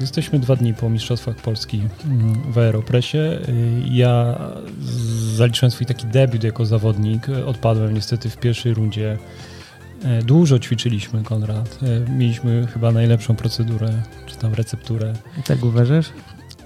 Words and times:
Jesteśmy 0.00 0.38
dwa 0.38 0.56
dni 0.56 0.74
po 0.74 0.90
Mistrzostwach 0.90 1.36
Polski 1.36 1.82
mm, 2.04 2.52
w 2.52 2.58
Aeropresie. 2.58 3.18
Y, 3.18 3.82
ja 3.90 4.38
zaliczyłem 5.34 5.70
swój 5.70 5.86
taki 5.86 6.06
debiut 6.06 6.44
jako 6.44 6.66
zawodnik. 6.66 7.26
Odpadłem 7.46 7.94
niestety 7.94 8.30
w 8.30 8.36
pierwszej 8.36 8.74
rundzie. 8.74 9.18
E, 10.04 10.22
dużo 10.22 10.58
ćwiczyliśmy, 10.58 11.22
Konrad. 11.22 11.78
E, 11.82 12.10
mieliśmy 12.10 12.66
chyba 12.66 12.92
najlepszą 12.92 13.36
procedurę, 13.36 14.02
czy 14.26 14.36
tam 14.36 14.54
recepturę. 14.54 15.12
Tak 15.46 15.64
uważasz? 15.64 16.06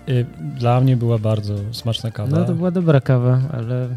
Y, 0.09 0.27
dla 0.59 0.81
mnie 0.81 0.97
była 0.97 1.19
bardzo 1.19 1.55
smaczna 1.73 2.11
kawa. 2.11 2.39
No 2.39 2.45
to 2.45 2.55
była 2.55 2.71
dobra 2.71 3.01
kawa, 3.01 3.41
ale 3.53 3.89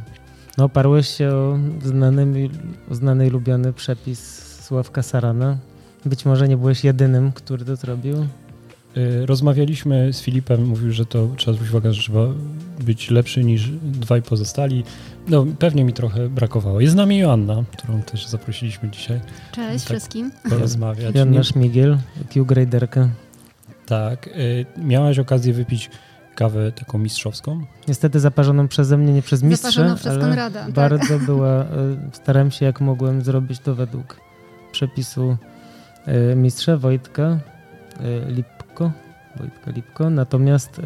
no, 0.57 0.63
oparłeś 0.63 1.07
się 1.07 1.29
o 1.29 1.57
znany, 1.83 2.49
o 2.91 2.95
znany 2.95 3.27
i 3.27 3.29
lubiony 3.29 3.73
przepis 3.73 4.43
Sławka 4.63 5.03
Sarana. 5.03 5.57
Być 6.05 6.25
może 6.25 6.47
nie 6.47 6.57
byłeś 6.57 6.83
jedynym, 6.83 7.31
który 7.31 7.65
to 7.65 7.75
zrobił. 7.75 8.27
Y, 8.97 9.25
rozmawialiśmy 9.25 10.13
z 10.13 10.21
Filipem, 10.21 10.65
mówił, 10.65 10.91
że 10.91 11.05
to 11.05 11.27
trzeba 11.37 11.53
zwrócić 11.53 11.73
uwagę, 11.73 11.93
że 11.93 12.01
trzeba 12.01 12.27
być 12.79 13.09
lepszy 13.09 13.43
niż 13.43 13.69
dwaj 13.83 14.21
pozostali. 14.21 14.83
No, 15.27 15.45
pewnie 15.59 15.83
mi 15.83 15.93
trochę 15.93 16.29
brakowało. 16.29 16.81
Jest 16.81 16.93
z 16.93 16.95
nami 16.95 17.17
Joanna, 17.17 17.63
którą 17.77 18.01
też 18.01 18.27
zaprosiliśmy 18.27 18.89
dzisiaj. 18.89 19.21
Cześć 19.51 19.85
tak 19.85 19.93
wszystkim. 19.93 20.31
Porozmawiać. 20.49 21.15
Joanna 21.15 21.43
Szmigiel, 21.43 21.97
Q-Graderka. 22.33 23.09
Tak. 23.85 24.27
Y, 24.27 24.65
miałaś 24.77 25.19
okazję 25.19 25.53
wypić 25.53 25.89
kawę 26.35 26.71
taką 26.71 26.97
mistrzowską? 26.97 27.65
Niestety 27.87 28.19
zaparzoną 28.19 28.67
przeze 28.67 28.97
mnie, 28.97 29.13
nie 29.13 29.21
przez 29.21 29.43
mistrza, 29.43 29.71
Zaparzoną 29.71 29.95
przez 29.95 30.17
Konrada, 30.17 30.63
tak. 30.63 30.71
bardzo 30.71 31.19
była, 31.19 31.63
y, 31.63 31.65
starałem 32.11 32.51
się 32.51 32.65
jak 32.65 32.81
mogłem 32.81 33.21
zrobić 33.21 33.59
to 33.59 33.75
według 33.75 34.17
przepisu 34.71 35.37
y, 36.31 36.35
mistrza 36.35 36.77
Wojtka 36.77 37.39
Lipko, 38.73 38.91
Wojtka 39.35 39.71
Lipko, 39.71 40.09
natomiast 40.09 40.81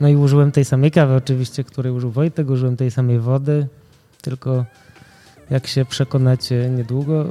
no 0.00 0.08
i 0.08 0.16
użyłem 0.16 0.52
tej 0.52 0.64
samej 0.64 0.90
kawy 0.90 1.14
oczywiście, 1.14 1.64
której 1.64 1.92
użył 1.92 2.10
Wojtek, 2.10 2.50
użyłem 2.50 2.76
tej 2.76 2.90
samej 2.90 3.18
wody, 3.18 3.66
tylko 4.22 4.64
jak 5.50 5.66
się 5.66 5.84
przekonacie 5.84 6.70
niedługo, 6.70 7.24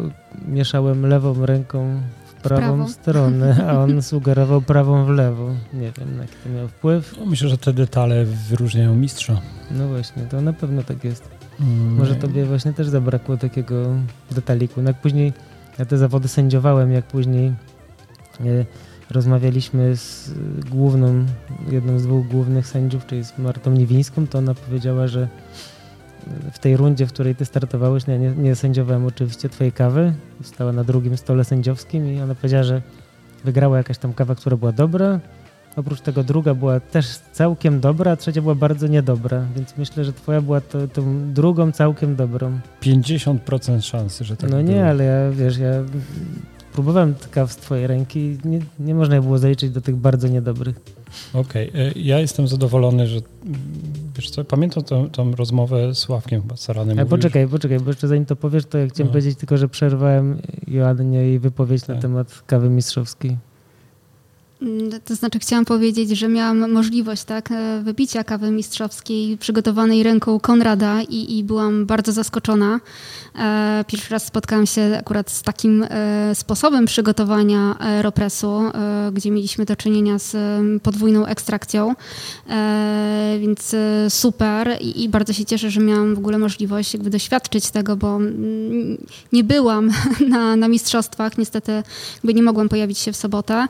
mieszałem 0.48 1.06
lewą 1.06 1.46
ręką 1.46 2.02
prawą, 2.44 2.62
prawą, 2.62 2.88
stronę, 2.88 3.68
a 3.70 3.84
on 3.84 4.02
sugerował 4.12 4.62
prawą 4.62 5.06
w 5.06 5.10
lewo. 5.10 5.50
Nie 5.74 5.92
wiem, 5.92 6.18
jaki 6.22 6.34
to 6.44 6.50
miał 6.50 6.68
wpływ. 6.68 7.16
No, 7.20 7.26
myślę, 7.26 7.50
że 7.50 7.58
te 7.58 7.74
detale 7.74 8.26
wyróżniają 8.26 8.96
mistrza. 8.96 9.42
No 9.72 9.88
właśnie, 9.88 10.24
to 10.24 10.42
na 10.42 10.54
pewno 10.54 10.84
tak 10.84 11.04
jest. 11.04 11.30
Mm. 11.60 11.96
Może 11.96 12.16
tobie 12.16 12.46
właśnie 12.46 12.74
też 12.74 12.88
zabrakło 12.88 13.38
takiego 13.38 13.86
detaliku. 14.32 14.82
No 14.82 14.90
jak 14.90 15.02
później 15.02 15.34
ja 15.80 15.86
te 15.86 15.98
zawody 15.98 16.28
sędziowałem, 16.28 16.92
jak 16.92 17.06
później 17.06 17.54
e, 18.46 18.66
rozmawialiśmy 19.10 19.96
z 19.96 20.34
główną, 20.70 21.26
jedną 21.72 22.00
z 22.00 22.04
dwóch 22.04 22.28
głównych 22.28 22.68
sędziów, 22.68 23.06
czyli 23.06 23.24
z 23.26 23.38
Martą 23.38 23.72
Niewińską, 23.72 24.28
to 24.28 24.38
ona 24.38 24.54
powiedziała, 24.54 25.08
że 25.08 25.28
w 26.52 26.60
tej 26.60 26.78
rundzie, 26.78 27.06
w 27.06 27.14
której 27.14 27.36
ty 27.36 27.46
startowałeś, 27.46 28.08
nie, 28.08 28.20
nie, 28.20 28.56
sędziowałem 28.56 29.06
oczywiście 29.06 29.50
twojej 29.50 29.72
kawy, 29.72 30.14
stała 30.44 30.72
na 30.72 30.84
drugim 30.84 31.18
stole 31.18 31.44
sędziowskim 31.44 32.14
i 32.14 32.22
ona 32.22 32.36
powiedziała, 32.36 32.64
że 32.64 32.82
wygrała 33.44 33.78
jakaś 33.78 33.98
tam 33.98 34.14
kawa, 34.14 34.36
która 34.36 34.58
była 34.58 34.72
dobra. 34.72 35.20
Oprócz 35.76 36.02
tego 36.02 36.24
druga 36.24 36.54
była 36.54 36.80
też 36.80 37.18
całkiem 37.32 37.80
dobra, 37.80 38.12
a 38.12 38.16
trzecia 38.16 38.42
była 38.42 38.56
bardzo 38.56 38.88
niedobra, 38.88 39.46
więc 39.56 39.78
myślę, 39.78 40.04
że 40.04 40.14
twoja 40.14 40.42
była 40.42 40.62
to, 40.62 40.88
tą 40.88 41.34
drugą 41.34 41.72
całkiem 41.72 42.16
dobrą. 42.16 42.60
50% 42.82 43.82
szansy, 43.82 44.26
że 44.26 44.38
tak 44.38 44.50
No 44.50 44.62
nie, 44.62 44.86
ale 44.86 45.04
ja, 45.04 45.32
wiesz, 45.32 45.58
ja 45.58 45.72
próbowałem 46.78 47.16
kaw 47.32 47.52
z 47.52 47.56
twojej 47.56 47.88
ręki 47.88 48.20
i 48.20 48.38
nie, 48.46 48.60
nie 48.80 48.96
można 48.96 49.22
było 49.22 49.38
zaliczyć 49.38 49.72
do 49.72 49.82
tych 49.82 49.96
bardzo 49.96 50.28
niedobrych. 50.28 50.76
Okej, 51.34 51.70
okay. 51.70 51.94
ja 51.96 52.20
jestem 52.20 52.48
zadowolony, 52.48 53.08
że 53.08 53.20
wiesz 54.16 54.30
co, 54.30 54.44
pamiętam 54.44 54.84
tą, 54.84 55.10
tą 55.10 55.36
rozmowę 55.36 55.96
z 55.96 55.98
Sławkiem 55.98 56.42
chyba 56.42 56.56
Saranem. 56.56 57.00
Ale 57.00 57.08
poczekaj, 57.08 57.48
poczekaj, 57.48 57.80
bo 57.80 57.90
jeszcze 57.90 58.08
zanim 58.08 58.26
to 58.26 58.36
powiesz, 58.36 58.66
to 58.66 58.78
ja 58.78 58.88
chciałem 58.88 59.08
no. 59.08 59.12
powiedzieć 59.12 59.38
tylko, 59.38 59.58
że 59.58 59.68
przerwałem 59.68 60.38
Joannie 60.68 61.18
jej 61.18 61.40
wypowiedź 61.40 61.82
tak. 61.82 61.96
na 61.96 62.02
temat 62.02 62.44
kawy 62.48 62.70
mistrzowskiej. 62.70 63.38
Mm, 64.62 65.02
to 65.06 65.16
znaczy 65.16 65.40
chciałam 65.40 65.66
powiedzieć, 65.66 66.10
że 66.10 66.28
miałam 66.28 66.72
możliwość 66.72 67.24
tak, 67.24 67.52
e, 67.52 67.82
wypicia 67.84 68.24
kawy 68.24 68.52
mistrzowskiej 68.52 69.38
przygotowanej 69.38 70.04
ręką 70.04 70.40
Konrada 70.40 71.02
i, 71.02 71.38
i 71.38 71.44
byłam 71.44 71.86
bardzo 71.86 72.12
zaskoczona. 72.12 72.80
E, 73.40 73.86
pierwszy 73.88 74.14
raz 74.14 74.26
spotkałam 74.26 74.66
się 74.66 74.98
akurat 75.00 75.32
z 75.32 75.42
takim 75.42 75.86
e, 75.90 76.36
sposobem 76.36 76.86
przygotowania 76.86 77.80
aeropresu, 77.80 78.62
gdzie 79.14 79.32
mieliśmy 79.32 79.66
do 79.66 79.76
czynienia 79.76 80.20
z 80.20 80.36
podwójną 80.82 81.26
ekstrakcją, 81.26 81.96
więc 83.40 83.76
super 84.10 84.78
i, 84.82 85.04
i 85.04 85.10
bardzo 85.10 85.34
się 85.34 85.46
cieszę, 85.46 85.70
że 85.70 85.82
miałam 85.82 86.16
w 86.16 86.18
ogóle 86.18 86.38
możliwość 86.38 86.94
jakby 86.94 87.10
doświadczyć 87.10 87.72
tego, 87.72 87.96
bo 87.96 88.16
mm, 88.16 88.98
nie 89.34 89.44
byłam 89.44 89.92
na, 90.30 90.56
na 90.56 90.68
mistrzostwach, 90.68 91.38
niestety 91.38 91.84
nie 92.24 92.44
mogłam 92.44 92.70
pojawić 92.70 92.98
się 92.98 93.12
w 93.12 93.16
sobotę 93.16 93.68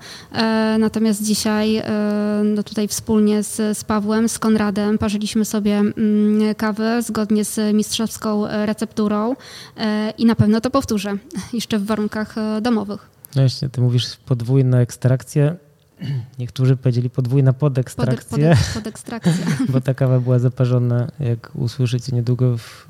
Natomiast 0.80 1.24
dzisiaj 1.24 1.76
e, 1.76 2.42
no 2.44 2.64
tutaj 2.64 2.88
wspólnie 2.88 3.44
z, 3.44 3.78
z 3.78 3.84
Pawłem, 3.84 4.30
z 4.30 4.40
Konradem 4.40 4.98
parzyliśmy 4.98 5.46
sobie 5.46 5.78
mm, 5.78 6.56
kawę 6.56 7.02
zgodnie 7.02 7.46
z 7.46 7.76
mistrzowską 7.76 8.48
recepturą 8.48 9.36
e, 9.78 10.14
i 10.18 10.26
na 10.26 10.36
pewno 10.36 10.62
to 10.62 10.70
powtórzę 10.70 11.18
jeszcze 11.54 11.80
w 11.80 11.86
warunkach 11.86 12.38
e, 12.38 12.62
domowych. 12.62 13.10
No 13.36 13.42
właśnie, 13.42 13.70
ty 13.70 13.82
mówisz 13.82 14.16
podwójna 14.16 14.82
ekstrakcja. 14.82 15.56
Niektórzy 16.40 16.78
powiedzieli 16.78 17.10
podwójna 17.10 17.54
podekstrakcja. 17.54 18.50
Pod, 18.50 18.60
pod, 18.60 18.74
podekstrakcja. 18.84 19.46
Bo 19.70 19.82
ta 19.82 19.94
kawa 19.94 20.20
była 20.20 20.40
zaparzona, 20.40 21.08
jak 21.20 21.52
usłyszycie 21.56 22.16
niedługo, 22.16 22.58
w 22.58 22.88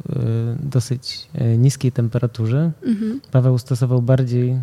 dosyć 0.59 1.27
niskiej 1.57 1.91
temperaturze. 1.91 2.71
Mhm. 2.83 3.21
Paweł 3.31 3.57
stosował 3.57 4.01
bardziej 4.01 4.59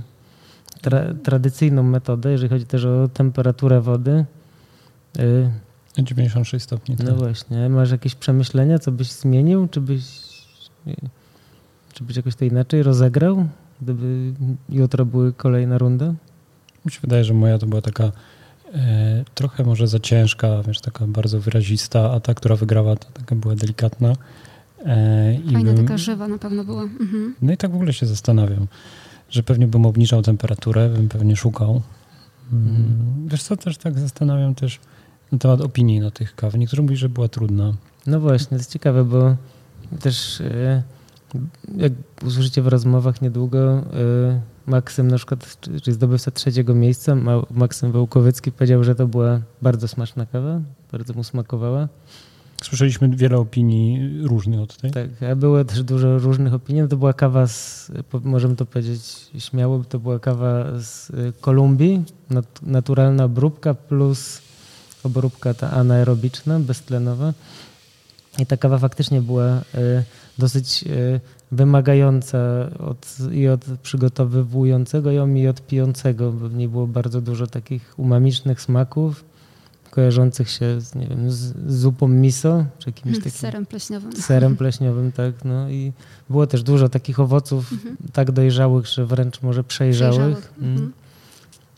tra 0.85 1.15
tradycyjną 1.23 1.83
metodę, 1.83 2.33
jeżeli 2.33 2.49
chodzi 2.49 2.67
też 2.67 2.85
o 2.85 3.09
temperaturę 3.09 3.81
wody. 3.81 4.25
96 5.99 6.55
y, 6.55 6.61
stopni. 6.61 6.97
No 6.99 7.05
tak. 7.05 7.15
właśnie. 7.15 7.69
Masz 7.69 7.91
jakieś 7.91 8.15
przemyślenia, 8.15 8.79
co 8.79 8.93
byś 8.93 9.13
zmienił? 9.13 9.69
Czy 9.69 9.81
byś, 9.81 10.05
czy 11.93 12.05
byś 12.05 12.17
jakoś 12.17 12.35
to 12.35 12.45
inaczej 12.45 12.83
rozegrał, 12.83 13.47
gdyby 13.83 14.33
jutro 14.69 15.07
były 15.07 15.33
kolejna 15.33 15.79
runda? 15.79 16.15
Mi 16.85 16.93
się 16.93 17.01
wydaje, 17.01 17.25
że 17.25 17.35
moja 17.35 17.59
to 17.59 17.67
była 17.67 17.83
taka 17.83 18.13
e, 18.75 19.25
trochę 19.35 19.65
może 19.65 19.87
za 19.87 19.99
ciężka, 19.99 20.63
wiesz, 20.63 20.81
taka 20.81 21.07
bardzo 21.07 21.41
wyrazista, 21.41 22.11
a 22.13 22.21
ta, 22.21 22.35
która 22.35 22.57
wygrała, 22.57 22.97
to 22.97 23.07
taka 23.13 23.35
była 23.35 23.55
delikatna. 23.55 24.13
E, 24.87 25.39
Fajna, 25.53 25.73
bym, 25.73 25.87
taka 25.87 25.99
żywa 25.99 26.29
na 26.29 26.39
pewno 26.39 26.65
była. 26.65 26.83
Mhm. 26.83 27.35
No 27.43 27.53
i 27.53 27.57
tak 27.57 27.73
w 27.73 27.75
ogóle 27.75 27.93
się 27.93 28.07
zastanawiam 28.07 28.67
że 29.31 29.43
pewnie 29.43 29.67
bym 29.67 29.87
obniżał 29.87 30.23
temperaturę, 30.23 30.89
bym 30.89 31.09
pewnie 31.09 31.37
szukał. 31.37 31.83
Mhm. 32.53 33.29
Wiesz 33.29 33.43
co, 33.43 33.57
też 33.57 33.79
tak 33.79 33.99
zastanawiam 33.99 34.55
też 34.55 34.81
na 35.33 35.39
temat 35.39 35.61
opinii 35.61 36.01
na 36.01 36.11
tych 36.11 36.35
kaw. 36.35 36.55
Niektórzy 36.55 36.83
mówią, 36.83 36.97
że 36.97 37.09
była 37.09 37.29
trudna. 37.29 37.75
No 38.07 38.21
właśnie, 38.21 38.49
to 38.49 38.55
jest 38.55 38.73
ciekawe, 38.73 39.05
bo 39.05 39.37
też 40.01 40.41
e, 40.41 40.83
jak 41.77 41.93
usłyszycie 42.27 42.63
w 42.63 42.67
rozmowach 42.67 43.23
niedługo, 43.23 43.79
e, 43.79 43.83
Maksym 44.67 45.09
na 45.09 45.17
przykład, 45.17 45.57
czyli 45.83 45.95
zdobywca 45.95 46.31
trzeciego 46.31 46.75
miejsca, 46.75 47.17
Maksym 47.51 47.93
Wołkowycki 47.93 48.53
powiedział, 48.53 48.85
że 48.85 48.95
to 48.95 49.07
była 49.07 49.41
bardzo 49.63 49.89
smaczna 49.89 50.27
kawa, 50.27 50.61
bardzo 50.93 51.15
mu 51.15 51.25
smakowała. 51.25 51.89
Słyszeliśmy 52.63 53.09
wiele 53.09 53.37
opinii 53.39 54.19
różnych 54.23 54.61
od 54.61 54.77
tej. 54.77 54.91
Tak, 54.91 55.23
a 55.33 55.37
było 55.37 55.65
też 55.65 55.83
dużo 55.83 56.19
różnych 56.19 56.55
opinii. 56.55 56.83
No 56.83 56.89
to 56.89 56.97
była 56.97 57.13
kawa 57.13 57.47
z, 57.47 57.91
możemy 58.25 58.57
to 58.57 58.67
powiedzieć 58.67 59.31
śmiało, 59.39 59.85
to 59.89 59.99
była 59.99 60.19
kawa 60.19 60.81
z 60.81 61.11
y, 61.11 61.33
Kolumbii, 61.41 62.03
naturalna 62.63 63.25
obróbka 63.25 63.75
plus 63.75 64.41
obróbka 65.05 65.55
ta 65.55 65.71
anaerobiczna, 65.71 66.61
beztlenowa. 66.61 67.33
I 68.39 68.47
ta 68.47 68.57
kawa 68.57 68.79
faktycznie 68.79 69.21
była 69.21 69.59
y, 69.59 69.63
dosyć 70.39 70.85
y, 70.87 71.21
wymagająca 71.53 72.39
od, 72.79 73.17
i 73.33 73.49
od 73.49 73.65
przygotowywującego 73.83 75.11
ją 75.11 75.35
i 75.35 75.47
od 75.47 75.67
pijącego, 75.67 76.33
w 76.33 76.55
niej 76.55 76.69
było 76.69 76.87
bardzo 76.87 77.21
dużo 77.21 77.47
takich 77.47 77.95
umamicznych 77.99 78.61
smaków 78.61 79.25
kojarzących 79.95 80.51
się 80.51 80.81
z, 80.81 80.95
nie 80.95 81.07
wiem, 81.07 81.31
z 81.31 81.73
zupą 81.73 82.09
miso, 82.09 82.65
czy 82.79 82.89
jakimś 82.89 83.07
mhm, 83.07 83.25
takim... 83.25 83.39
Serem 83.39 83.67
pleśniowym. 83.67 84.13
Serem 84.13 84.57
pleśniowym, 84.57 85.13
tak. 85.13 85.45
No 85.45 85.71
i 85.71 85.93
było 86.31 86.47
też 86.47 86.63
dużo 86.63 86.89
takich 86.89 87.21
owoców 87.21 87.73
mhm. 87.73 87.97
tak 88.13 88.33
dojrzałych, 88.33 88.87
że 88.87 89.07
wręcz 89.07 89.43
może 89.43 89.65
przejrzałych. 89.65 90.15
przejrzałych. 90.15 90.53
Mm. 90.59 90.73
Mhm. 90.73 90.93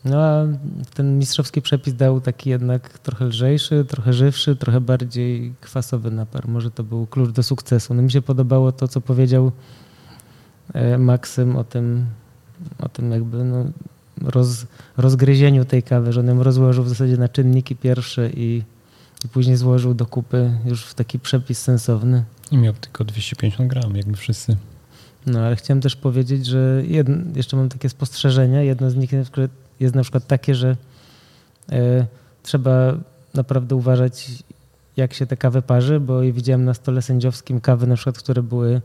No 0.04 0.22
a 0.22 0.46
ten 0.94 1.18
mistrzowski 1.18 1.62
przepis 1.62 1.94
dał 1.94 2.20
taki 2.20 2.50
jednak 2.50 2.98
trochę 2.98 3.24
lżejszy, 3.24 3.84
trochę 3.84 4.12
żywszy, 4.12 4.56
trochę 4.56 4.80
bardziej 4.80 5.54
kwasowy 5.60 6.10
napar. 6.10 6.48
Może 6.48 6.70
to 6.70 6.84
był 6.84 7.06
klucz 7.06 7.30
do 7.30 7.42
sukcesu. 7.42 7.94
No 7.94 8.02
mi 8.02 8.10
się 8.10 8.22
podobało 8.22 8.72
to, 8.72 8.88
co 8.88 9.00
powiedział 9.00 9.52
e, 10.74 10.98
Maksym 10.98 11.56
o 11.56 11.64
tym, 11.64 12.06
o 12.78 12.88
tym 12.88 13.10
jakby 13.10 13.44
no, 13.44 13.64
roz, 14.22 14.66
rozgryzieniu 14.96 15.64
tej 15.64 15.82
kawy, 15.82 16.12
że 16.12 16.20
on 16.20 16.26
ją 16.26 16.42
rozłożył 16.42 16.84
w 16.84 16.88
zasadzie 16.88 17.16
na 17.16 17.28
czynniki 17.28 17.76
pierwsze 17.76 18.30
i, 18.30 18.62
i 19.24 19.28
później 19.28 19.56
złożył 19.56 19.94
do 19.94 20.06
kupy 20.06 20.58
już 20.64 20.84
w 20.84 20.94
taki 20.94 21.18
przepis 21.18 21.58
sensowny. 21.58 22.24
I 22.50 22.58
miał 22.58 22.74
tylko 22.74 23.04
250 23.04 23.70
gram, 23.70 23.96
jakby 23.96 24.16
wszyscy. 24.16 24.56
No, 25.26 25.40
ale 25.40 25.56
chciałem 25.56 25.80
też 25.80 25.96
powiedzieć, 25.96 26.46
że 26.46 26.82
jedno, 26.86 27.16
jeszcze 27.34 27.56
mam 27.56 27.68
takie 27.68 27.88
spostrzeżenia. 27.88 28.62
Jedno 28.62 28.90
z 28.90 28.96
nich 28.96 29.10
jest 29.80 29.94
na 29.94 30.02
przykład 30.02 30.26
takie, 30.26 30.54
że 30.54 30.76
e, 31.72 32.06
trzeba 32.42 32.94
naprawdę 33.34 33.74
uważać, 33.74 34.28
jak 34.96 35.14
się 35.14 35.26
te 35.26 35.36
kawy 35.36 35.62
parzy, 35.62 36.00
bo 36.00 36.20
widziałem 36.20 36.64
na 36.64 36.74
stole 36.74 37.02
sędziowskim 37.02 37.60
kawy 37.60 37.86
na 37.86 37.94
przykład, 37.94 38.18
które 38.18 38.42
były, 38.42 38.80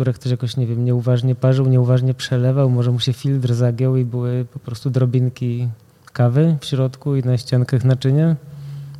które 0.00 0.12
ktoś 0.12 0.30
jakoś, 0.30 0.56
nie 0.56 0.66
wiem, 0.66 0.84
nieuważnie 0.84 1.34
parzył, 1.34 1.66
nieuważnie 1.66 2.14
przelewał, 2.14 2.70
może 2.70 2.90
mu 2.90 3.00
się 3.00 3.12
filtr 3.12 3.54
zagiął 3.54 3.96
i 3.96 4.04
były 4.04 4.46
po 4.52 4.58
prostu 4.58 4.90
drobinki 4.90 5.68
kawy 6.12 6.56
w 6.60 6.64
środku 6.64 7.16
i 7.16 7.22
na 7.22 7.38
ściankach 7.38 7.84
naczynia, 7.84 8.36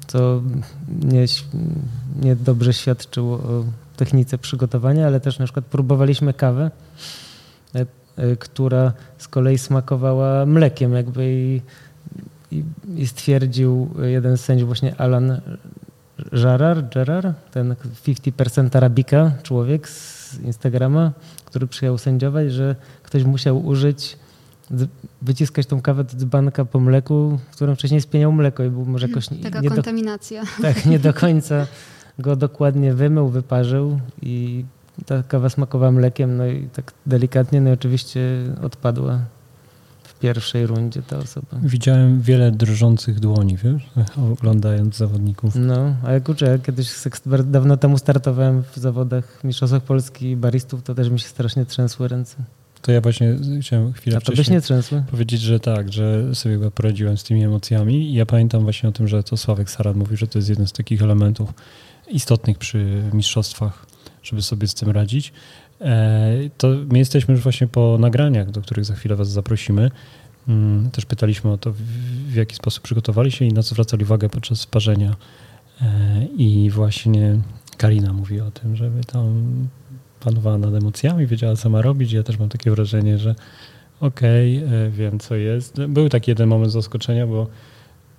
co 0.07 0.43
nie, 1.03 1.25
nie 2.23 2.37
dobrze 2.37 2.73
świadczyło 2.73 3.37
o 3.37 3.65
technice 3.97 4.39
przygotowania, 4.39 5.07
ale 5.07 5.21
też 5.21 5.39
na 5.39 5.45
przykład 5.45 5.65
próbowaliśmy 5.65 6.35
kawę, 6.35 6.71
e, 7.75 7.87
e, 8.17 8.37
która 8.37 8.93
z 9.19 9.29
kolei 9.29 9.59
smakowała 9.59 10.47
mlekiem 10.47 10.93
jakby 10.93 11.33
i, 11.33 11.61
i, 12.51 12.65
i 12.97 13.07
stwierdził 13.07 13.91
jeden 14.03 14.37
z 14.37 14.41
sędziów, 14.41 14.69
właśnie 14.69 15.01
Alan 15.01 15.41
Gerard, 16.95 17.51
ten 17.51 17.75
50% 18.07 18.77
Arabika, 18.77 19.33
człowiek 19.43 19.89
z 19.89 20.20
Instagrama, 20.39 21.13
który 21.45 21.67
przyjął 21.67 21.99
sędziować, 21.99 22.53
że 22.53 22.77
ktoś 23.03 23.25
musiał 23.25 23.67
użyć, 23.67 24.19
wyciskać 25.23 25.67
tą 25.67 25.81
kawę 25.81 26.05
z 26.09 26.17
dzbanka 26.17 26.65
po 26.65 26.81
mleku, 26.81 27.39
w 27.51 27.57
którym 27.57 27.77
wcześniej 27.77 28.01
spieniał 28.01 28.33
mleko 28.33 28.65
i 28.65 28.71
był 28.71 28.85
może 28.85 29.09
jakoś... 29.09 29.29
Taka 29.43 29.61
nie 29.61 29.69
kontaminacja. 29.69 30.43
Do, 30.43 30.63
tak, 30.69 30.87
nie 30.87 30.99
do 30.99 31.15
końca 31.15 31.67
go 32.19 32.37
dokładnie 32.37 32.95
wymył, 32.95 33.29
wyparzył 33.29 34.01
i 34.23 34.65
ta 35.07 35.23
kawa 35.23 35.49
smakowała 35.49 35.93
mlekiem, 35.93 36.37
no 36.37 36.47
i 36.47 36.69
tak 36.73 36.93
delikatnie, 37.07 37.61
no 37.61 37.71
i 37.71 37.73
oczywiście 37.73 38.21
odpadła 38.63 39.19
pierwszej 40.21 40.67
rundzie 40.67 41.03
ta 41.03 41.19
osoba. 41.19 41.47
Widziałem 41.63 42.21
wiele 42.21 42.51
drżących 42.53 43.21
dłoni, 43.21 43.57
wiesz, 43.57 43.83
oglądając 44.33 44.97
zawodników. 44.97 45.55
No, 45.57 45.95
a 46.05 46.13
jak 46.13 46.29
uczę, 46.29 46.59
kiedyś 46.67 46.91
dawno 47.45 47.77
temu 47.77 47.99
startowałem 47.99 48.63
w 48.63 48.77
zawodach 48.77 49.45
Mistrzostwach 49.45 49.83
Polski 49.83 50.37
baristów, 50.37 50.83
to 50.83 50.95
też 50.95 51.11
mi 51.11 51.21
się 51.21 51.29
strasznie 51.29 51.67
trzęsły 51.67 52.09
ręce. 52.09 52.37
To 52.83 52.93
ja 52.93 53.01
właśnie 53.01 53.37
chciałem 53.61 53.93
chwilę 53.93 54.17
A 54.17 54.21
to 54.21 54.33
byś 54.33 54.51
nie 54.51 54.61
trzęsły? 54.61 55.03
powiedzieć, 55.11 55.41
że 55.41 55.61
tak, 55.61 55.93
że 55.93 56.35
sobie 56.35 56.55
chyba 56.55 56.71
poradziłem 56.71 57.17
z 57.17 57.25
tymi 57.25 57.45
emocjami 57.45 58.11
i 58.11 58.15
ja 58.15 58.27
pamiętam 58.27 58.63
właśnie 58.63 58.89
o 58.89 58.93
tym, 58.93 59.09
że 59.09 59.23
to 59.23 59.37
Sławek 59.37 59.71
Sarat 59.71 59.97
mówi, 59.97 60.17
że 60.17 60.27
to 60.27 60.39
jest 60.39 60.49
jeden 60.49 60.67
z 60.67 60.73
takich 60.73 61.03
elementów, 61.03 61.55
istotnych 62.09 62.59
przy 62.59 63.03
mistrzostwach, 63.13 63.87
żeby 64.23 64.43
sobie 64.43 64.69
z 64.69 64.75
tym 64.75 64.91
radzić. 64.91 65.33
E, 65.81 66.51
to 66.59 66.69
my 66.93 66.99
jesteśmy 66.99 67.35
już 67.35 67.43
właśnie 67.43 67.67
po 67.67 67.97
nagraniach, 68.01 68.51
do 68.51 68.61
których 68.61 68.85
za 68.85 68.95
chwilę 68.95 69.17
Was 69.17 69.29
zaprosimy. 69.29 69.91
Mm, 70.49 70.91
też 70.91 71.05
pytaliśmy 71.05 71.51
o 71.51 71.59
to, 71.59 71.73
w 72.29 72.35
jaki 72.35 72.57
sposób 72.57 72.83
przygotowali 72.83 73.33
się 73.33 73.45
i 73.45 73.53
na 73.53 73.63
co 73.63 73.69
zwracali 73.69 74.05
uwagę 74.05 74.29
podczas 74.29 74.67
parzenia. 74.67 75.17
E, 75.83 75.87
I 76.37 76.71
właśnie 76.71 77.39
Karina 77.77 78.13
mówi 78.13 78.41
o 78.41 78.51
tym, 78.51 78.77
żeby 78.77 79.05
tam 79.05 79.53
panowała 80.21 80.59
nad 80.59 80.75
emocjami, 80.75 81.27
wiedziała 81.27 81.57
co 81.57 81.71
ma 81.71 81.83
robić. 81.83 82.13
Ja 82.13 82.23
też 82.23 82.39
mam 82.39 82.49
takie 82.49 82.71
wrażenie, 82.71 83.19
że 83.19 83.35
okej, 84.01 84.65
okay, 84.65 84.77
e, 84.77 84.91
wiem 84.91 85.19
co 85.19 85.35
jest. 85.35 85.87
Był 85.87 86.09
taki 86.09 86.31
jeden 86.31 86.49
moment 86.49 86.73
zaskoczenia, 86.73 87.27
bo 87.27 87.47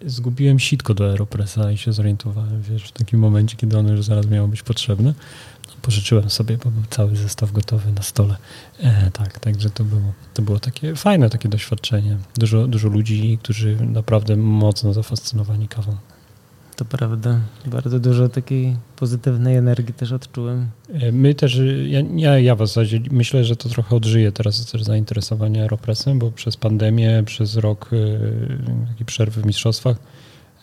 zgubiłem 0.06 0.60
sitko 0.60 0.94
do 0.94 1.10
Aeropressa 1.10 1.72
i 1.72 1.78
się 1.78 1.94
zorientowałem, 1.94 2.62
wiesz, 2.62 2.84
w 2.84 2.92
takim 2.92 3.20
momencie, 3.20 3.56
kiedy 3.58 3.78
ono 3.78 3.92
już 3.92 4.04
zaraz 4.04 4.28
miało 4.28 4.48
być 4.48 4.64
potrzebne. 4.64 5.14
Pożyczyłem 5.82 6.30
sobie, 6.30 6.58
bo 6.58 6.72
był 6.72 6.84
cały 6.90 7.16
zestaw 7.16 7.52
gotowy 7.52 7.92
na 7.92 8.02
stole. 8.02 8.36
E, 8.80 9.12
tak, 9.12 9.40
także 9.40 9.70
to 9.70 9.84
było, 9.84 10.14
to 10.34 10.42
było 10.42 10.60
takie 10.60 10.96
fajne 10.96 11.30
takie 11.30 11.50
doświadczenie. 11.50 12.18
Dużo, 12.36 12.68
dużo 12.68 12.88
ludzi, 12.88 13.40
którzy 13.44 13.76
naprawdę 13.76 14.36
mocno 14.36 14.94
zafascynowani 14.94 15.68
kawą. 15.68 15.98
To 16.76 16.86
prawda. 16.86 17.40
Bardzo 17.66 18.00
dużo 18.00 18.30
takiej 18.30 18.76
pozytywnej 18.96 19.56
energii 19.56 19.94
też 19.94 20.12
odczułem. 20.12 20.70
E, 20.94 21.12
my 21.12 21.36
też, 21.36 21.62
ja, 21.88 22.02
ja, 22.16 22.40
ja 22.40 22.56
w 22.56 22.60
zasadzie 22.60 23.02
myślę, 23.12 23.46
że 23.46 23.56
to 23.56 23.70
trochę 23.70 23.96
odżyje 23.96 24.32
teraz 24.32 24.66
też 24.66 24.84
zainteresowanie 24.84 25.62
Aeropressem, 25.62 26.20
bo 26.20 26.32
przez 26.32 26.58
pandemię, 26.58 27.24
przez 27.26 27.56
rok 27.56 27.90
e, 27.94 28.88
takiej 28.88 29.06
przerwy 29.06 29.42
w 29.42 29.46
mistrzostwach 29.46 29.98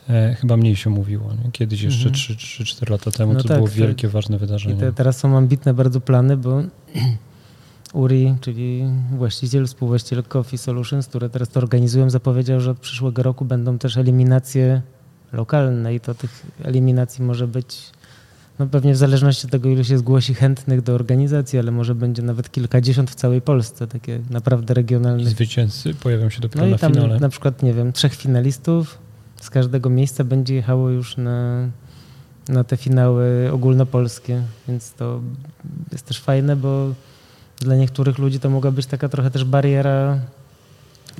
e, 0.08 0.34
chyba 0.34 0.56
mniej 0.56 0.76
się 0.76 0.90
mówiło. 0.90 1.32
Nie? 1.44 1.52
Kiedyś 1.52 1.82
jeszcze 1.82 2.08
mhm. 2.08 2.36
3-4 2.36 2.90
lata 2.90 3.10
temu 3.10 3.32
no 3.32 3.42
to 3.42 3.48
tak, 3.48 3.56
było 3.56 3.68
wielkie, 3.68 4.08
to, 4.08 4.12
ważne 4.12 4.38
wydarzenie. 4.38 4.74
I 4.74 4.78
te, 4.78 4.92
teraz 4.92 5.18
są 5.18 5.36
ambitne 5.36 5.74
bardzo 5.74 6.00
plany, 6.00 6.36
bo 6.36 6.62
Uri, 7.92 8.34
czyli 8.40 8.84
właściciel, 9.16 9.66
współwłaściciel 9.66 10.22
Coffee 10.22 10.58
Solutions, 10.58 11.06
które 11.06 11.30
teraz 11.30 11.48
to 11.48 11.60
organizują, 11.60 12.10
zapowiedział, 12.10 12.60
że 12.60 12.70
od 12.70 12.78
przyszłego 12.78 13.22
roku 13.22 13.44
będą 13.44 13.78
też 13.78 13.96
eliminacje 13.96 14.82
lokalne 15.32 15.94
i 15.94 16.00
to 16.00 16.14
tych 16.14 16.46
eliminacji 16.64 17.24
może 17.24 17.48
być 17.48 17.92
no 18.58 18.66
pewnie 18.66 18.92
w 18.92 18.96
zależności 18.96 19.46
od 19.46 19.52
tego, 19.52 19.68
ile 19.68 19.84
się 19.84 19.98
zgłosi 19.98 20.34
chętnych 20.34 20.82
do 20.82 20.94
organizacji, 20.94 21.58
ale 21.58 21.70
może 21.70 21.94
będzie 21.94 22.22
nawet 22.22 22.50
kilkadziesiąt 22.50 23.10
w 23.10 23.14
całej 23.14 23.40
Polsce, 23.40 23.86
takie 23.86 24.20
naprawdę 24.30 24.74
regionalne. 24.74 25.30
Zwycięzcy 25.30 25.94
pojawią 25.94 26.30
się 26.30 26.40
dopiero 26.40 26.64
no 26.64 26.70
na 26.70 26.76
i 26.76 26.78
tam 26.78 26.94
finale. 26.94 27.20
na 27.20 27.28
przykład, 27.28 27.62
nie 27.62 27.74
wiem, 27.74 27.92
trzech 27.92 28.14
finalistów 28.14 28.98
z 29.40 29.50
każdego 29.50 29.90
miejsca 29.90 30.24
będzie 30.24 30.54
jechało 30.54 30.90
już 30.90 31.16
na, 31.16 31.68
na 32.48 32.64
te 32.64 32.76
finały 32.76 33.50
ogólnopolskie, 33.52 34.42
więc 34.68 34.92
to 34.92 35.20
jest 35.92 36.06
też 36.06 36.20
fajne, 36.20 36.56
bo 36.56 36.94
dla 37.58 37.76
niektórych 37.76 38.18
ludzi 38.18 38.40
to 38.40 38.50
mogła 38.50 38.70
być 38.70 38.86
taka 38.86 39.08
trochę 39.08 39.30
też 39.30 39.44
bariera 39.44 40.18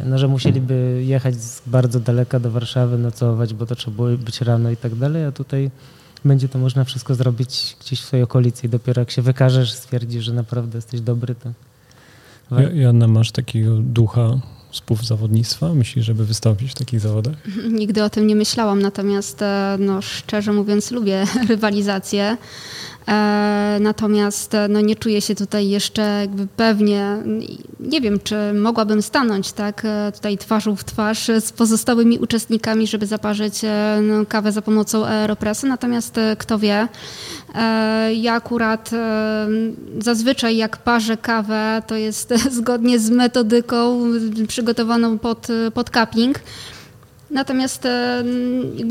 no, 0.05 0.19
że 0.19 0.29
musieliby 0.29 1.03
jechać 1.07 1.35
z 1.35 1.63
bardzo 1.67 2.01
daleka 2.01 2.41
do 2.41 2.51
Warszawy, 2.51 2.99
nocować, 2.99 3.55
bo 3.55 3.67
to 3.67 3.77
trzeba 3.77 3.97
było 3.97 4.09
być 4.09 4.41
rano 4.41 4.71
i 4.71 4.77
tak 4.77 4.95
dalej, 4.95 5.25
a 5.25 5.33
tutaj 5.33 5.71
będzie 6.25 6.49
to 6.49 6.59
można 6.59 6.85
wszystko 6.85 7.15
zrobić 7.15 7.77
gdzieś 7.81 8.01
w 8.01 8.05
swojej 8.05 8.25
okolicy 8.25 8.67
i 8.67 8.71
dopiero 8.71 9.03
jak 9.03 9.11
się 9.11 9.23
wykażesz, 9.23 9.73
stwierdzisz, 9.73 10.25
że 10.25 10.33
naprawdę 10.33 10.79
jesteś 10.79 11.01
dobry, 11.01 11.35
to... 11.35 11.51
Joanna, 12.75 13.09
masz 13.09 13.33
takiego 13.33 13.77
ducha 13.77 14.41
współzawodnictwa? 14.71 15.75
Myślisz, 15.75 16.07
żeby 16.07 16.25
wystąpić 16.25 16.71
w 16.71 16.75
takich 16.75 17.01
zawodach? 17.01 17.35
Nigdy 17.81 18.05
o 18.05 18.11
tym 18.11 18.27
nie 18.27 18.37
myślałam, 18.37 18.83
natomiast 18.83 19.43
e, 19.43 19.77
no, 19.81 20.03
szczerze 20.03 20.53
mówiąc 20.53 20.91
lubię 20.91 21.25
rywalizację. 21.49 22.37
E, 23.09 23.79
natomiast 23.81 24.55
e, 24.55 24.69
no, 24.69 24.81
nie 24.81 24.97
czuję 24.97 25.21
się 25.21 25.35
tutaj 25.35 25.69
jeszcze 25.69 26.03
jakby 26.21 26.47
pewnie, 26.47 27.17
nie 27.81 28.01
wiem, 28.01 28.21
czy 28.25 28.37
mogłabym 28.55 29.03
stanąć 29.03 29.53
tak 29.53 29.83
e, 29.85 30.13
tutaj 30.13 30.39
twarzą 30.39 30.77
w 30.77 30.85
twarz 30.85 31.31
z 31.41 31.53
pozostałymi 31.53 32.19
uczestnikami, 32.19 32.87
żeby 32.87 33.07
zaparzyć 33.07 33.61
no, 34.03 34.27
kawę 34.27 34.53
za 34.53 34.63
pomocą 34.63 35.07
aeropresy, 35.07 35.67
natomiast 35.67 36.17
kto 36.39 36.59
wie. 36.59 36.89
Ja 38.15 38.35
akurat 38.35 38.91
zazwyczaj 39.99 40.57
jak 40.57 40.77
parzę 40.77 41.17
kawę, 41.17 41.83
to 41.87 41.97
jest 41.97 42.35
zgodnie 42.59 42.99
z 42.99 43.11
metodyką 43.11 44.01
przygotowaną 44.49 45.19
pod, 45.19 45.47
pod 45.75 45.91
cupping. 45.91 46.41
Natomiast 47.31 47.87
e, 47.87 48.25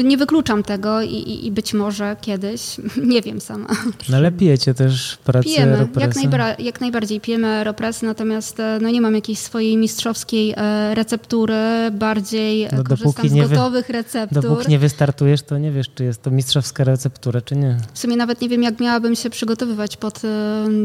nie 0.04 0.18
wykluczam 0.18 0.64
tego 0.64 1.02
i, 1.02 1.46
i, 1.46 1.52
być 1.52 1.74
może 1.74 2.16
kiedyś, 2.22 2.62
nie 3.14 3.22
wiem 3.22 3.42
sama. 3.42 3.68
No 4.10 4.18
ale 4.18 4.32
pijecie 4.32 4.74
też 4.74 5.18
pracę 5.18 5.44
Pijemy, 5.44 5.88
jak, 6.00 6.16
najba 6.16 6.56
jak, 6.60 6.82
najbardziej 6.82 7.22
pijemy 7.22 7.48
aeropresy, 7.48 8.06
natomiast 8.06 8.60
e, 8.60 8.80
no, 8.82 8.90
nie 8.90 9.02
mam 9.02 9.16
jakiejś 9.16 9.40
swojej 9.40 9.78
mistrzowskiej 9.78 10.54
e, 10.58 10.96
receptury, 10.96 11.56
bardziej 11.92 12.68
no, 12.72 12.84
korzystam 12.84 13.30
z 13.30 13.34
gotowych 13.34 13.90
receptur. 13.90 14.44
Dopóki 14.44 14.70
nie 14.70 14.80
wystartujesz, 14.80 15.42
to 15.42 15.58
nie 15.58 15.72
wiesz, 15.72 15.88
czy 15.96 16.04
jest 16.04 16.22
to 16.22 16.32
mistrzowska 16.32 16.84
receptura, 16.84 17.42
czy 17.42 17.56
nie. 17.56 17.78
W 17.94 18.00
sumie 18.00 18.16
nawet 18.18 18.42
nie 18.42 18.50
wiem, 18.50 18.64
jak 18.64 18.80
miałabym 18.80 19.16
się 19.16 19.30
przygotowywać 19.30 19.98
pod 19.98 20.22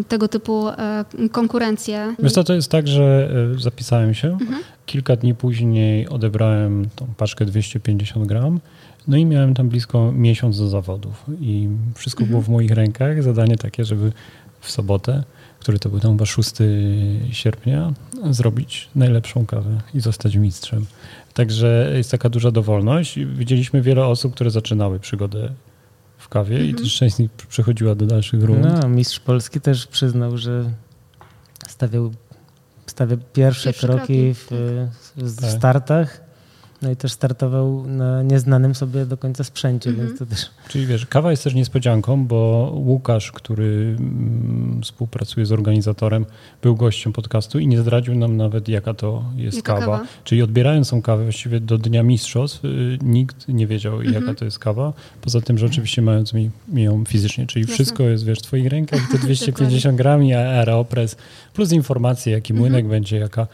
tego 0.09 0.29
typu 0.29 0.67
konkurencję. 1.33 2.15
Wiesz 2.19 2.33
co, 2.33 2.45
to 2.45 2.55
jest 2.55 2.71
tak, 2.71 2.89
że 2.89 3.31
zapisałem 3.59 4.15
się, 4.15 4.29
mhm. 4.29 4.63
Kilka 4.87 5.17
dni 5.17 5.35
później 5.35 6.09
odebrałem 6.09 6.89
tą 6.97 7.07
paczkę 7.17 7.45
250 7.45 8.27
gram. 8.27 8.61
No 9.09 9.17
i 9.17 9.25
miałem 9.25 9.55
tam 9.55 9.69
blisko 9.69 10.13
miesiąc 10.13 10.59
do 10.59 10.69
zawodów 10.69 11.25
i 11.41 11.69
wszystko 11.95 12.27
było 12.27 12.43
w 12.43 12.49
moich 12.49 12.71
rękach. 12.71 13.23
Zadanie 13.23 13.57
takie, 13.57 13.85
żeby 13.85 14.13
w 14.61 14.71
sobotę, 14.71 15.25
który 15.61 15.79
to 15.79 15.89
był 15.89 16.01
tam 16.01 16.11
chyba 16.11 16.27
6 16.27 16.51
sierpnia, 17.31 17.93
zrobić 18.31 18.89
najlepszą 18.95 19.47
kawę 19.47 19.81
i 19.95 20.01
zostać 20.01 20.37
mistrzem. 20.37 20.87
Także 21.35 21.93
jest 21.97 22.11
taka 22.11 22.29
duża 22.29 22.51
dowolność. 22.51 23.19
Widzieliśmy 23.19 23.83
wiele 23.83 24.07
osób, 24.07 24.35
które 24.35 24.51
zaczynały 24.51 25.01
przygodę 25.01 25.53
w 26.19 26.29
kawie 26.29 26.67
i 26.67 26.75
też 26.75 26.97
część 26.97 27.17
z 27.17 27.19
nich 27.19 27.31
przechodziła 27.31 27.95
do 27.95 28.07
dalszych 28.07 28.43
rund. 28.43 28.67
No, 28.83 28.89
mistrz 28.89 29.21
Polski 29.21 29.61
też 29.61 29.87
przyznał, 29.87 30.39
że 30.39 30.71
stawiał 31.69 32.13
stawia 32.87 33.17
pierwsze, 33.33 33.73
kroki, 33.73 33.97
kroki, 33.97 34.35
w, 34.35 34.49
w 35.17 35.41
tak. 35.41 35.51
startach 35.51 36.22
no 36.83 36.91
i 36.91 36.97
też 36.97 37.13
startował 37.13 37.87
na 37.87 38.23
nieznanym 38.23 38.75
sobie 38.75 39.07
do 39.07 39.17
końca 39.17 39.45
sprzęcie, 39.45 39.91
mm 39.91 40.01
-hmm. 40.01 40.07
więc 40.07 40.19
to 40.19 40.27
też... 40.27 40.51
Czyli 40.69 40.87
wiesz, 40.87 41.07
kawa 41.07 41.31
jest 41.31 41.45
też 41.45 41.55
niespodzianką, 41.55 42.27
bo 42.27 42.73
Łukasz, 42.77 43.33
który 43.33 43.97
mm, 43.99 44.81
współpracuje 44.83 45.47
z 45.47 45.53
organizatorem, 45.53 46.27
był 46.63 46.77
gościem 46.77 47.13
podcastu 47.13 47.59
i 47.59 47.67
nie 47.67 47.81
zdradził 47.81 48.15
nam 48.15 48.37
nawet, 48.37 48.69
jaka 48.69 48.95
to 48.95 49.25
jest 49.37 49.57
jaka 49.57 49.73
kawa. 49.75 49.99
kawa. 49.99 50.09
Czyli 50.25 50.43
odbierając 50.43 50.91
tą 50.91 51.03
kawę 51.03 51.23
właściwie 51.23 51.61
do 51.61 51.79
Dnia 51.79 52.03
Mistrzostw, 52.03 52.65
y, 52.65 52.99
nikt 53.03 53.49
nie 53.49 53.67
wiedział, 53.67 53.95
mm 53.95 54.07
-hmm. 54.07 54.15
jaka 54.15 54.35
to 54.35 54.45
jest 54.45 54.59
kawa. 54.59 54.93
Poza 55.21 55.41
tym, 55.41 55.59
że 55.59 55.67
oczywiście 55.67 56.03
mając 56.03 56.33
mi, 56.33 56.51
mi 56.69 56.83
ją 56.83 57.05
fizycznie, 57.05 57.47
czyli 57.47 57.63
Jasne. 57.63 57.75
wszystko 57.75 58.03
jest, 58.03 58.25
wiesz, 58.25 58.39
w 58.39 58.43
twoich 58.43 58.67
rękach, 58.67 59.01
te 59.13 59.19
250 59.27 59.97
gram 59.97 60.25
i 60.25 60.35
aeropress, 60.35 61.17
plus 61.55 61.73
informacje, 61.73 62.33
jaki 62.33 62.55
młynek 62.55 62.79
mm 62.79 62.87
-hmm. 62.87 62.91
będzie, 62.91 63.17
jaka 63.17 63.47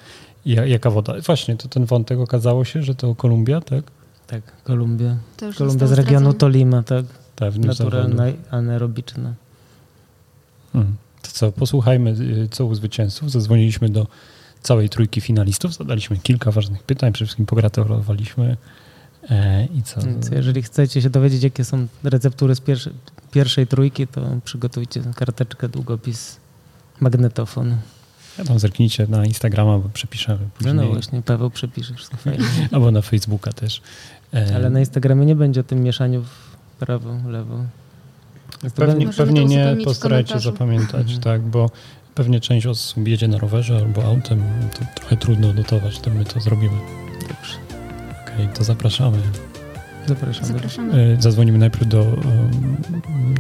ja, 0.47 0.66
jaka 0.66 0.90
woda? 0.90 1.14
Właśnie, 1.26 1.57
to 1.57 1.68
ten 1.68 1.85
wątek 1.85 2.18
okazało 2.18 2.64
się, 2.64 2.83
że 2.83 2.95
to 2.95 3.14
Kolumbia, 3.14 3.61
tak? 3.61 3.85
Tak, 4.26 4.62
Kolumbia. 4.64 5.16
Kolumbia 5.59 5.87
z 5.87 5.92
regionu 5.92 6.33
Tolima, 6.33 6.83
tak. 6.83 7.04
Pewnie 7.37 7.66
Naturalna, 7.66 8.25
anaerobiczna. 8.50 9.35
Hmm. 10.73 10.97
To 11.23 11.28
co, 11.30 11.52
posłuchajmy, 11.52 12.11
y, 12.11 12.49
co 12.50 12.66
u 12.66 12.75
zwycięzców. 12.75 13.30
Zadzwoniliśmy 13.30 13.88
do 13.88 14.07
całej 14.62 14.88
trójki 14.88 15.21
finalistów, 15.21 15.75
zadaliśmy 15.75 16.18
kilka 16.18 16.50
ważnych 16.50 16.83
pytań, 16.83 17.12
przede 17.12 17.26
wszystkim 17.26 17.47
pogratulowaliśmy. 17.47 18.57
E, 19.30 19.64
I 19.64 19.83
co? 19.83 20.00
Więc 20.00 20.28
jeżeli 20.28 20.62
chcecie 20.62 21.02
się 21.02 21.11
dowiedzieć, 21.11 21.42
jakie 21.42 21.64
są 21.64 21.87
receptury 22.04 22.54
z 22.54 22.61
pierwszej, 22.61 22.92
pierwszej 23.30 23.66
trójki, 23.66 24.07
to 24.07 24.21
przygotujcie 24.45 25.02
karteczkę, 25.14 25.68
długopis, 25.68 26.37
magnetofon. 27.00 27.76
Ja 28.38 28.45
tam 28.45 28.59
zerknijcie 28.59 29.07
na 29.09 29.26
Instagrama, 29.26 29.78
bo 29.78 29.88
przepiszemy 29.88 30.38
później. 30.54 30.75
No, 30.75 30.83
no 30.83 30.88
właśnie, 30.88 31.23
Paweł 31.23 31.50
przepisze 31.50 31.95
wszystko 31.95 32.16
fajnie. 32.16 32.45
Albo 32.73 32.90
na 32.90 33.02
Facebooka 33.02 33.52
też. 33.52 33.83
E, 34.35 34.54
Ale 34.54 34.71
na 34.71 34.80
Instagramie 34.80 35.26
nie 35.26 35.37
będzie 35.37 35.61
o 35.61 35.64
tym 35.64 35.83
mieszaniu 35.83 36.23
w 36.23 36.57
prawo, 36.78 37.16
lewo. 37.28 37.64
Pewnie, 38.75 39.09
pewnie 39.09 39.45
nie, 39.45 39.76
postarajcie 39.85 40.40
zapamiętać, 40.40 41.02
mhm. 41.02 41.21
tak, 41.21 41.42
bo 41.42 41.71
pewnie 42.14 42.40
część 42.40 42.66
osób 42.66 43.09
jedzie 43.09 43.28
na 43.28 43.38
rowerze 43.38 43.76
albo 43.76 44.04
autem, 44.04 44.42
to 44.78 45.00
trochę 45.00 45.16
trudno 45.16 45.52
notować, 45.52 46.00
to 46.00 46.11
my 46.11 46.25
to 46.25 46.40
zrobimy. 46.40 46.78
Dobrze. 47.21 47.54
Okej, 48.23 48.45
okay, 48.45 48.57
to 48.57 48.64
zapraszamy. 48.64 49.18
Zapraszamy. 50.08 50.46
Zapraszamy. 50.46 51.14
E, 51.18 51.22
zadzwonimy 51.22 51.58
najpierw 51.58 51.88
do, 51.88 52.16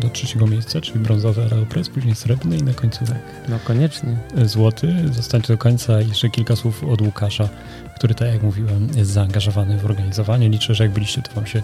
do 0.00 0.08
trzeciego 0.08 0.46
miejsca, 0.46 0.80
czyli 0.80 0.98
brązowy 0.98 1.42
Aeropress, 1.42 1.88
później 1.88 2.14
srebrny 2.14 2.56
i 2.56 2.62
na 2.62 2.74
końcu 2.74 3.04
tak. 3.04 3.22
No 3.48 3.58
koniecznie. 3.64 4.16
Złoty. 4.44 4.94
Zostańcie 5.12 5.52
do 5.52 5.58
końca 5.58 6.00
jeszcze 6.00 6.30
kilka 6.30 6.56
słów 6.56 6.84
od 6.84 7.02
Łukasza, 7.02 7.48
który, 7.96 8.14
tak 8.14 8.32
jak 8.32 8.42
mówiłem, 8.42 8.88
jest 8.96 9.10
zaangażowany 9.10 9.78
w 9.78 9.84
organizowanie. 9.84 10.48
Liczę, 10.48 10.74
że 10.74 10.84
jak 10.84 10.92
byliście, 10.92 11.22
to 11.22 11.32
wam 11.34 11.46
się 11.46 11.62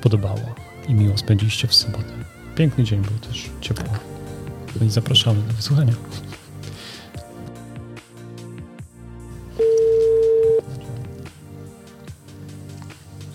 podobało 0.00 0.54
i 0.88 0.94
miło 0.94 1.18
spędziliście 1.18 1.68
w 1.68 1.74
sobotę. 1.74 2.12
Piękny 2.54 2.84
dzień 2.84 3.02
był 3.02 3.18
też, 3.18 3.50
ciepło. 3.60 3.94
No 4.80 4.86
i 4.86 4.90
zapraszamy 4.90 5.42
do 5.42 5.52
wysłuchania. 5.52 5.92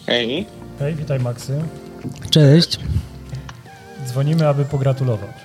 Hej. 0.06 0.61
Hej, 0.82 0.96
witaj 0.96 1.20
Maksy. 1.20 1.64
Cześć. 2.30 2.80
Dzwonimy, 4.06 4.48
aby 4.48 4.66
pogratulować. 4.66 5.36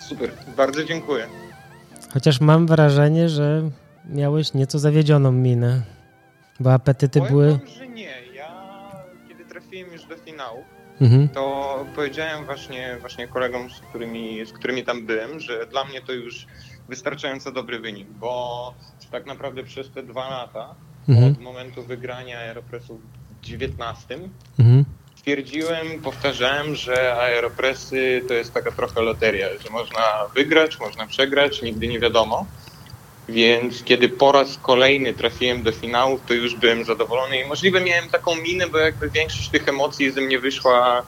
Super, 0.00 0.30
bardzo 0.56 0.84
dziękuję. 0.84 1.26
Chociaż 2.12 2.40
mam 2.40 2.66
wrażenie, 2.66 3.28
że 3.28 3.70
miałeś 4.08 4.54
nieco 4.54 4.78
zawiedzioną 4.78 5.32
minę, 5.32 5.82
bo 6.60 6.72
apetyty 6.72 7.18
Powiem 7.18 7.32
były... 7.32 7.50
Wam, 7.50 7.66
że 7.66 7.88
nie. 7.88 8.12
Ja, 8.34 8.50
kiedy 9.28 9.44
trafiłem 9.44 9.92
już 9.92 10.06
do 10.06 10.16
finału, 10.16 10.64
mhm. 11.00 11.28
to 11.28 11.86
powiedziałem 11.94 12.44
właśnie, 12.44 12.96
właśnie 13.00 13.28
kolegom, 13.28 13.70
z 13.70 13.80
którymi, 13.80 14.46
z 14.46 14.52
którymi 14.52 14.84
tam 14.84 15.06
byłem, 15.06 15.40
że 15.40 15.66
dla 15.66 15.84
mnie 15.84 16.00
to 16.00 16.12
już 16.12 16.46
wystarczająco 16.88 17.52
dobry 17.52 17.80
wynik, 17.80 18.08
bo 18.10 18.74
tak 19.10 19.26
naprawdę 19.26 19.64
przez 19.64 19.90
te 19.90 20.02
dwa 20.02 20.30
lata 20.30 20.74
mhm. 21.08 21.32
od 21.32 21.40
momentu 21.40 21.82
wygrania 21.82 22.38
Aeropressu 22.38 23.00
19 23.44 24.18
mhm. 24.58 24.84
stwierdziłem, 25.16 25.86
powtarzałem, 26.02 26.74
że 26.74 27.14
aeropresy 27.14 28.22
to 28.28 28.34
jest 28.34 28.54
taka 28.54 28.72
trochę 28.72 29.02
loteria, 29.02 29.46
że 29.64 29.70
można 29.70 30.02
wygrać, 30.34 30.80
można 30.80 31.06
przegrać, 31.06 31.62
nigdy 31.62 31.88
nie 31.88 32.00
wiadomo. 32.00 32.46
Więc 33.28 33.82
kiedy 33.82 34.08
po 34.08 34.32
raz 34.32 34.58
kolejny 34.62 35.14
trafiłem 35.14 35.62
do 35.62 35.72
finału, 35.72 36.20
to 36.26 36.34
już 36.34 36.56
byłem 36.56 36.84
zadowolony 36.84 37.40
i 37.40 37.48
możliwe 37.48 37.80
miałem 37.80 38.08
taką 38.08 38.36
minę, 38.36 38.66
bo 38.66 38.78
jakby 38.78 39.10
większość 39.10 39.48
tych 39.48 39.68
emocji 39.68 40.10
ze 40.10 40.20
mnie 40.20 40.38
wyszła 40.38 41.02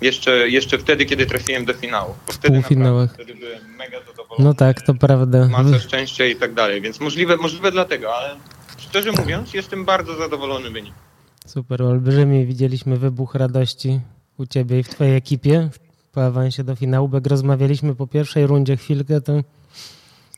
jeszcze, 0.00 0.48
jeszcze 0.48 0.78
wtedy, 0.78 1.04
kiedy 1.04 1.26
trafiłem 1.26 1.64
do 1.64 1.74
finału. 1.74 2.14
Bo 2.26 2.32
wtedy, 2.32 2.60
półfinałach. 2.60 3.14
wtedy 3.14 3.34
byłem 3.34 3.76
mega 3.76 3.98
zadowolony. 4.00 4.44
No 4.44 4.54
tak, 4.54 4.82
to 4.82 4.94
prawda. 4.94 5.48
Masa 5.48 5.78
szczęścia 5.78 6.24
i 6.24 6.36
tak 6.36 6.54
dalej, 6.54 6.80
więc 6.80 7.00
możliwe, 7.00 7.36
możliwe 7.36 7.70
dlatego, 7.72 8.16
ale 8.16 8.36
szczerze 8.78 9.12
mówiąc 9.12 9.54
jestem 9.54 9.84
bardzo 9.84 10.16
zadowolony 10.16 10.70
wynikiem. 10.70 10.98
Super, 11.46 11.82
olbrzymie. 11.82 12.46
Widzieliśmy 12.46 12.96
wybuch 12.96 13.34
radości 13.34 14.00
u 14.38 14.46
ciebie 14.46 14.78
i 14.78 14.82
w 14.82 14.88
twojej 14.88 15.16
ekipie 15.16 15.70
po 16.12 16.24
awansie 16.26 16.64
do 16.64 16.76
finału. 16.76 17.10
Jak 17.12 17.26
rozmawialiśmy 17.26 17.94
po 17.94 18.06
pierwszej 18.06 18.46
rundzie 18.46 18.76
chwilkę, 18.76 19.20
to, 19.20 19.32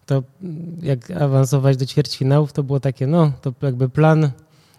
to 0.06 0.22
jak 0.82 1.10
awansować 1.10 1.76
do 1.76 1.86
ćwierćfinałów, 1.86 2.52
to 2.52 2.62
było 2.62 2.80
takie, 2.80 3.06
no, 3.06 3.32
to 3.42 3.52
jakby 3.62 3.88
plan, 3.88 4.30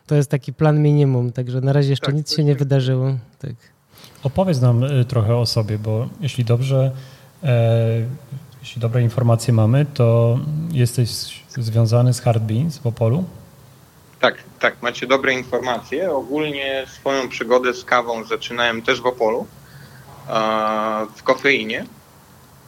to 0.07 0.15
jest 0.15 0.31
taki 0.31 0.53
plan 0.53 0.81
minimum, 0.81 1.31
także 1.31 1.61
na 1.61 1.73
razie 1.73 1.89
jeszcze 1.89 2.05
tak, 2.05 2.15
nic 2.15 2.35
się 2.35 2.43
nie 2.43 2.55
wydarzyło. 2.55 3.17
Tak. 3.39 3.55
Opowiedz 4.23 4.61
nam 4.61 4.83
y, 4.83 5.05
trochę 5.05 5.35
o 5.35 5.45
sobie, 5.45 5.79
bo 5.79 6.09
jeśli 6.21 6.45
dobrze, 6.45 6.91
e, 7.43 8.05
jeśli 8.61 8.81
dobre 8.81 9.01
informacje 9.01 9.53
mamy, 9.53 9.85
to 9.93 10.39
jesteś 10.71 11.09
związany 11.57 12.13
z 12.13 12.19
Hard 12.19 12.43
Beans 12.43 12.77
w 12.77 12.87
Opolu. 12.87 13.23
Tak, 14.19 14.43
tak, 14.59 14.81
macie 14.81 15.07
dobre 15.07 15.33
informacje. 15.33 16.11
Ogólnie 16.11 16.85
swoją 16.87 17.29
przygodę 17.29 17.73
z 17.73 17.85
kawą 17.85 18.23
zaczynałem 18.23 18.81
też 18.81 19.01
w 19.01 19.05
Opolu, 19.05 19.47
w 21.15 21.23
kofeinie. 21.23 21.85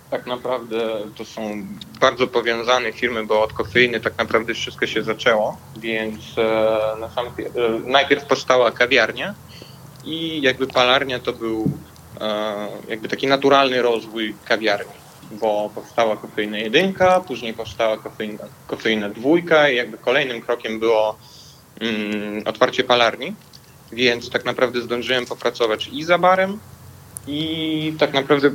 Tak 0.09 0.25
naprawdę 0.25 0.77
to 1.15 1.25
są 1.25 1.65
bardzo 1.99 2.27
powiązane 2.27 2.91
firmy, 2.91 3.25
bo 3.25 3.43
od 3.43 3.53
kofeiny 3.53 3.99
tak 3.99 4.17
naprawdę 4.17 4.53
wszystko 4.53 4.87
się 4.87 5.03
zaczęło, 5.03 5.57
więc 5.77 6.37
e, 6.37 6.99
na 6.99 7.09
sam, 7.09 7.25
e, 7.27 7.31
najpierw 7.85 8.25
powstała 8.25 8.71
kawiarnia 8.71 9.33
i 10.05 10.41
jakby 10.41 10.67
palarnia 10.67 11.19
to 11.19 11.33
był 11.33 11.71
e, 12.21 12.67
jakby 12.87 13.07
taki 13.09 13.27
naturalny 13.27 13.81
rozwój 13.81 14.35
kawiarni, 14.45 14.93
bo 15.31 15.71
powstała 15.75 16.17
kofeina 16.17 16.57
jedynka, 16.57 17.19
później 17.19 17.53
powstała 17.53 17.97
kofeina, 17.97 18.43
kofeina 18.67 19.09
dwójka 19.09 19.69
i 19.69 19.75
jakby 19.75 19.97
kolejnym 19.97 20.41
krokiem 20.41 20.79
było 20.79 21.17
otwarcie 22.45 22.83
palarni, 22.83 23.35
więc 23.91 24.29
tak 24.29 24.45
naprawdę 24.45 24.81
zdążyłem 24.81 25.25
popracować 25.25 25.87
i 25.87 26.03
za 26.03 26.17
barem 26.17 26.59
i 27.27 27.93
tak 27.99 28.13
naprawdę, 28.13 28.51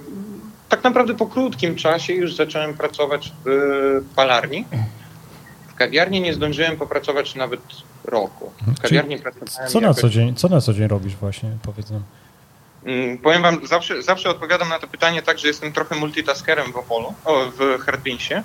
tak 0.69 0.85
naprawdę 0.85 1.14
po 1.14 1.26
krótkim 1.26 1.76
czasie 1.76 2.12
już 2.12 2.35
zacząłem 2.35 2.75
pracować 2.75 3.33
w 3.45 4.04
palarni. 4.16 4.64
W 5.69 5.75
kawiarni 5.75 6.21
nie 6.21 6.35
zdążyłem 6.35 6.76
popracować 6.76 7.35
nawet 7.35 7.61
roku. 8.04 8.52
W 8.66 8.81
kawiarni 8.81 9.19
pracowałem 9.19 9.71
co, 9.71 9.81
na 9.81 9.95
co, 9.95 10.09
dzień, 10.09 10.35
co 10.35 10.49
na 10.49 10.61
co 10.61 10.73
dzień 10.75 10.88
robisz 10.88 11.16
właśnie, 11.16 11.50
powiedz 11.62 11.90
nam? 11.90 12.02
Mm, 12.85 13.19
powiem 13.19 13.43
wam, 13.43 13.66
zawsze, 13.66 14.02
zawsze 14.02 14.31
odpowiadam 14.31 14.69
na 14.69 14.78
to 14.78 14.87
pytanie 14.87 15.23
tak, 15.23 15.38
że 15.38 15.49
jestem 15.49 15.73
trochę 15.73 15.95
multitaskerem 15.95 16.73
w 16.73 16.76
Opolu, 16.76 17.14
o, 17.25 17.50
w 17.59 17.78
Hardbinsie, 17.81 18.43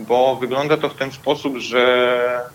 bo 0.00 0.36
wygląda 0.36 0.76
to 0.76 0.88
w 0.88 0.94
ten 0.94 1.12
sposób, 1.12 1.56
że 1.56 2.50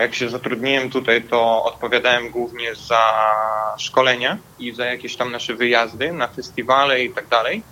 jak 0.00 0.14
się 0.14 0.28
zatrudniłem 0.28 0.90
tutaj, 0.90 1.22
to 1.22 1.64
odpowiadałem 1.64 2.30
głównie 2.30 2.74
za 2.74 3.32
szkolenia 3.78 4.38
i 4.58 4.72
za 4.72 4.84
jakieś 4.86 5.16
tam 5.16 5.32
nasze 5.32 5.54
wyjazdy 5.54 6.12
na 6.12 6.28
festiwale 6.28 7.04
i 7.04 7.10
tak 7.10 7.28
dalej. 7.28 7.62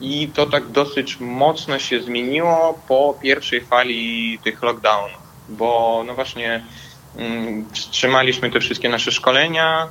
I 0.00 0.28
to 0.28 0.46
tak 0.46 0.68
dosyć 0.68 1.20
mocno 1.20 1.78
się 1.78 2.02
zmieniło 2.02 2.80
po 2.88 3.18
pierwszej 3.22 3.60
fali 3.60 4.38
tych 4.44 4.62
lockdownów, 4.62 5.20
bo 5.48 6.02
no 6.06 6.14
właśnie 6.14 6.64
mm, 7.16 7.66
wstrzymaliśmy 7.72 8.50
te 8.50 8.60
wszystkie 8.60 8.88
nasze 8.88 9.12
szkolenia, 9.12 9.88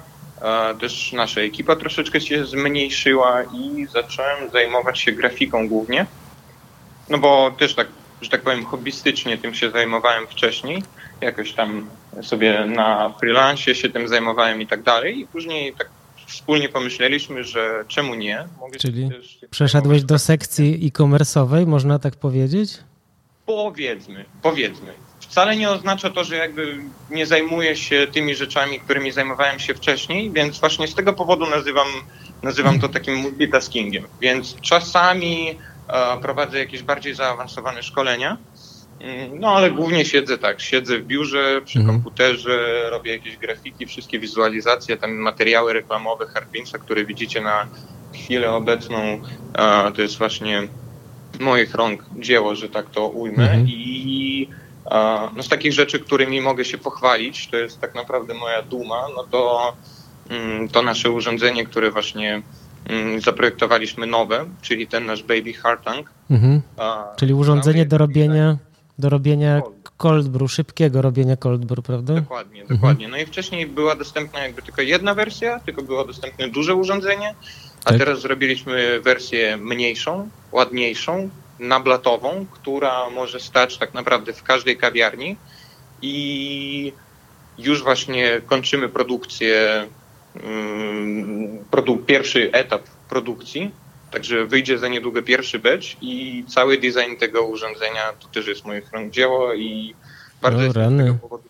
też 0.79 1.13
nasza 1.13 1.41
ekipa 1.41 1.75
troszeczkę 1.75 2.22
się 2.22 2.46
zmniejszyła 2.46 3.44
i 3.44 3.88
zacząłem 3.94 4.50
zajmować 4.50 5.00
się 5.00 5.12
grafiką 5.12 5.67
głównie. 5.67 6.05
No 7.10 7.17
bo 7.17 7.51
też 7.51 7.75
tak 7.75 7.88
że 8.25 8.32
tak 8.32 8.41
powiem, 8.41 8.65
hobbystycznie 8.65 9.38
tym 9.38 9.53
się 9.53 9.72
zajmowałem 9.72 10.27
wcześniej. 10.27 10.84
Jakoś 11.22 11.53
tam 11.53 11.89
sobie 12.22 12.65
na 12.65 13.13
freelancie 13.20 13.75
się 13.75 13.89
tym 13.89 14.08
zajmowałem 14.08 14.62
i 14.62 14.67
tak 14.67 14.84
dalej. 14.84 15.20
I 15.20 15.27
później 15.27 15.74
tak 15.77 15.89
wspólnie 16.27 16.70
pomyśleliśmy, 16.70 17.44
że 17.44 17.86
czemu 17.88 18.15
nie? 18.15 18.48
Mogę 18.60 18.79
Czyli 18.79 19.10
przeszedłś 19.50 20.03
do 20.03 20.20
sekcji 20.20 20.88
e-commerce'owej, 20.88 21.67
można 21.67 22.00
tak 22.00 22.15
powiedzieć? 22.15 22.77
Powiedzmy, 23.46 24.25
powiedzmy. 24.41 24.94
Wcale 25.20 25.55
nie 25.55 25.70
oznacza 25.70 26.10
to, 26.10 26.24
że 26.24 26.36
jakby 26.36 26.77
nie 27.10 27.25
zajmuję 27.25 27.75
się 27.75 28.08
tymi 28.13 28.36
rzeczami, 28.36 28.79
którymi 28.79 29.12
zajmowałem 29.12 29.60
się 29.60 29.74
wcześniej, 29.74 30.32
więc 30.32 30.60
właśnie 30.60 30.88
z 30.88 30.96
tego 30.96 31.13
powodu 31.13 31.46
nazywam, 31.50 31.88
nazywam 32.44 32.79
to 32.79 32.89
takim 32.89 33.15
multitaskingiem. 33.15 34.03
Więc 34.22 34.55
czasami 34.62 35.58
prowadzę 36.22 36.60
jakieś 36.60 36.84
bardziej 36.84 37.13
zaawansowane 37.13 37.84
szkolenia, 37.84 38.38
mm, 39.00 39.39
no 39.39 39.56
ale 39.56 39.72
głównie 39.72 40.06
siedzę 40.06 40.38
tak, 40.38 40.62
siedzę 40.62 41.00
w 41.00 41.06
biurze, 41.06 41.62
przy 41.65 41.80
mhm. 41.80 41.96
komputerze, 41.96 42.88
robię 42.89 43.12
jakieś 43.12 43.38
grafiki, 43.38 43.86
wszystkie 43.86 44.20
wizualizacje, 44.20 44.98
tam 44.98 45.12
materiały 45.12 45.74
reklamowe 45.74 46.27
Hardwinsa, 46.27 46.77
które 46.77 47.06
widzicie 47.06 47.42
na 47.42 47.68
chwilę 48.13 48.51
obecną, 48.51 49.22
to 49.96 50.01
jest 50.01 50.18
właśnie 50.18 50.68
moich 51.39 51.75
rąk 51.75 52.04
dzieło, 52.20 52.56
że 52.56 52.70
tak 52.70 52.89
to 52.89 53.08
ujmę. 53.08 53.44
Mhm. 53.44 53.68
I 53.68 54.50
no, 55.36 55.44
z 55.44 55.50
takich 55.50 55.74
rzeczy, 55.74 56.00
którymi 56.00 56.42
mogę 56.42 56.65
się 56.65 56.77
pochwalić, 56.77 57.48
to 57.48 57.58
jest 57.58 57.82
tak 57.82 57.96
naprawdę 57.96 58.34
moja 58.34 58.62
duma, 58.62 59.08
no 59.15 59.24
to 59.24 59.74
mm, 60.30 60.70
to 60.70 60.82
nasze 60.82 61.12
urządzenie, 61.12 61.65
które 61.65 61.92
właśnie 61.92 62.42
zaprojektowaliśmy 63.18 64.08
nowe, 64.08 64.46
czyli 64.62 64.88
ten 64.88 65.06
nasz 65.06 65.24
Baby 65.24 65.54
Heart 65.54 65.84
Tank. 65.84 66.10
Mhm. 66.30 66.62
Czyli 67.18 67.34
urządzenie 67.34 67.86
do 67.86 67.98
robienia, 67.98 68.58
do 69.00 69.10
robienia 69.10 69.62
cold 69.98 70.27
brew, 70.27 70.51
szybkiego 70.51 71.01
robienia 71.01 71.38
cold 71.38 71.65
brew, 71.65 71.86
prawda? 71.86 72.13
Dokładnie, 72.13 72.62
mhm. 72.62 72.77
dokładnie. 72.80 73.08
No 73.08 73.18
i 73.18 73.25
wcześniej 73.25 73.68
była 73.68 73.96
dostępna 73.96 74.39
jakby 74.39 74.62
tylko 74.62 74.82
jedna 74.82 75.13
wersja, 75.13 75.60
tylko 75.60 75.82
było 75.82 76.06
dostępne 76.06 76.50
duże 76.50 76.75
urządzenie, 76.75 77.36
a 77.86 77.89
tak. 77.89 78.00
teraz 78.00 78.22
zrobiliśmy 78.22 79.00
wersję 79.01 79.58
mniejszą, 79.58 80.30
ładniejszą, 80.51 81.30
nablatową, 81.60 82.46
która 82.51 83.10
może 83.10 83.39
stać 83.39 83.77
tak 83.77 83.94
naprawdę 83.94 84.34
w 84.34 84.44
każdej 84.44 84.77
kawiarni 84.77 85.36
i 86.01 86.94
już 87.58 87.84
właśnie 87.84 88.42
kończymy 88.46 88.89
produkcję, 88.89 89.88
mm, 90.44 91.65
produ 91.72 91.98
pierwszy 91.98 92.51
etap 92.51 92.84
produkcji, 93.10 93.72
także 94.12 94.46
wyjdzie 94.46 94.77
za 94.77 94.88
niedługo 94.88 95.24
pierwszy 95.24 95.60
batch 95.60 95.86
i 96.01 96.44
cały 96.48 96.77
design 96.77 97.15
tego 97.20 97.44
urządzenia 97.46 98.13
to 98.20 98.27
też 98.27 98.48
jest 98.48 98.65
moje 98.65 98.82
rąk 98.94 99.12
dzieło 99.12 99.54
i 99.54 99.96
bardzo 100.42 100.60
no, 100.60 100.65
jestem 100.65 100.98
z 100.98 100.98
tego 100.98 101.13
powodu 101.13 101.44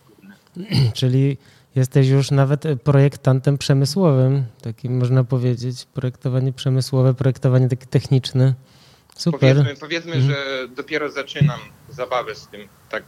Czyli 0.93 1.37
Jesteś 1.75 2.07
już 2.07 2.31
nawet 2.31 2.63
projektantem 2.83 3.57
przemysłowym, 3.57 4.43
takim 4.61 4.97
można 4.97 5.23
powiedzieć, 5.23 5.85
projektowanie 5.93 6.53
przemysłowe, 6.53 7.13
projektowanie 7.13 7.69
takie 7.69 7.85
techniczne. 7.85 8.53
Super. 9.15 9.39
Powiedzmy, 9.39 9.75
powiedzmy 9.79 10.13
mhm. 10.13 10.31
że 10.31 10.67
dopiero 10.75 11.11
zaczynam 11.11 11.59
zabawę 11.89 12.35
z 12.35 12.47
tym. 12.47 12.61
Tak 12.89 13.03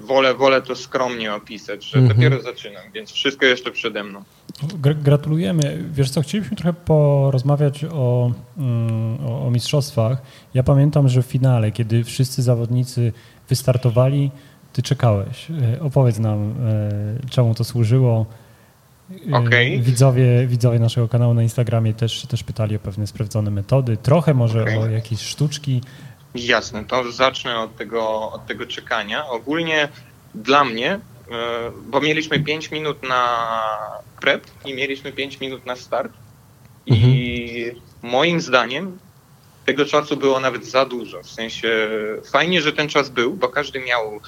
wolę, 0.00 0.34
wolę 0.34 0.62
to 0.62 0.76
skromnie 0.76 1.34
opisać, 1.34 1.84
że 1.84 1.98
mhm. 1.98 2.16
dopiero 2.16 2.42
zaczynam, 2.42 2.82
więc 2.94 3.12
wszystko 3.12 3.46
jeszcze 3.46 3.70
przede 3.70 4.04
mną. 4.04 4.22
Gratulujemy. 4.78 5.84
Wiesz 5.92 6.10
co, 6.10 6.22
chcielibyśmy 6.22 6.56
trochę 6.56 6.72
porozmawiać 6.72 7.84
o, 7.84 8.32
mm, 8.58 9.26
o, 9.26 9.46
o 9.46 9.50
mistrzostwach. 9.50 10.22
Ja 10.54 10.62
pamiętam, 10.62 11.08
że 11.08 11.22
w 11.22 11.26
finale, 11.26 11.72
kiedy 11.72 12.04
wszyscy 12.04 12.42
zawodnicy 12.42 13.12
wystartowali, 13.48 14.30
ty 14.72 14.82
czekałeś. 14.82 15.50
E, 15.50 15.80
opowiedz 15.80 16.18
nam, 16.18 16.54
e, 16.66 17.28
czemu 17.30 17.54
to 17.54 17.64
służyło. 17.64 18.26
E, 19.32 19.36
okay. 19.36 19.78
Widzowie, 19.78 20.46
widzowie 20.46 20.78
naszego 20.78 21.08
kanału 21.08 21.34
na 21.34 21.42
Instagramie 21.42 21.94
też, 21.94 22.26
też 22.26 22.44
pytali 22.44 22.76
o 22.76 22.78
pewne 22.78 23.06
sprawdzone 23.06 23.50
metody, 23.50 23.96
trochę 23.96 24.34
może 24.34 24.62
okay. 24.62 24.78
o 24.78 24.88
jakieś 24.88 25.20
sztuczki. 25.20 25.80
Jasne, 26.36 26.84
to 26.84 27.12
zacznę 27.12 27.58
od 27.58 27.76
tego, 27.76 28.32
od 28.32 28.46
tego 28.46 28.66
czekania. 28.66 29.26
Ogólnie 29.28 29.88
dla 30.34 30.64
mnie, 30.64 31.00
bo 31.82 32.00
mieliśmy 32.00 32.40
5 32.40 32.70
minut 32.70 33.02
na 33.02 33.62
prep 34.20 34.44
i 34.64 34.74
mieliśmy 34.74 35.12
5 35.12 35.40
minut 35.40 35.66
na 35.66 35.76
start. 35.76 36.12
Mhm. 36.90 37.12
I 37.12 37.72
moim 38.02 38.40
zdaniem 38.40 38.98
tego 39.64 39.84
czasu 39.84 40.16
było 40.16 40.40
nawet 40.40 40.66
za 40.66 40.84
dużo. 40.84 41.22
W 41.22 41.30
sensie 41.30 41.88
fajnie, 42.30 42.62
że 42.62 42.72
ten 42.72 42.88
czas 42.88 43.10
był, 43.10 43.34
bo 43.34 43.48
każdy 43.48 43.80
miał 43.80 44.20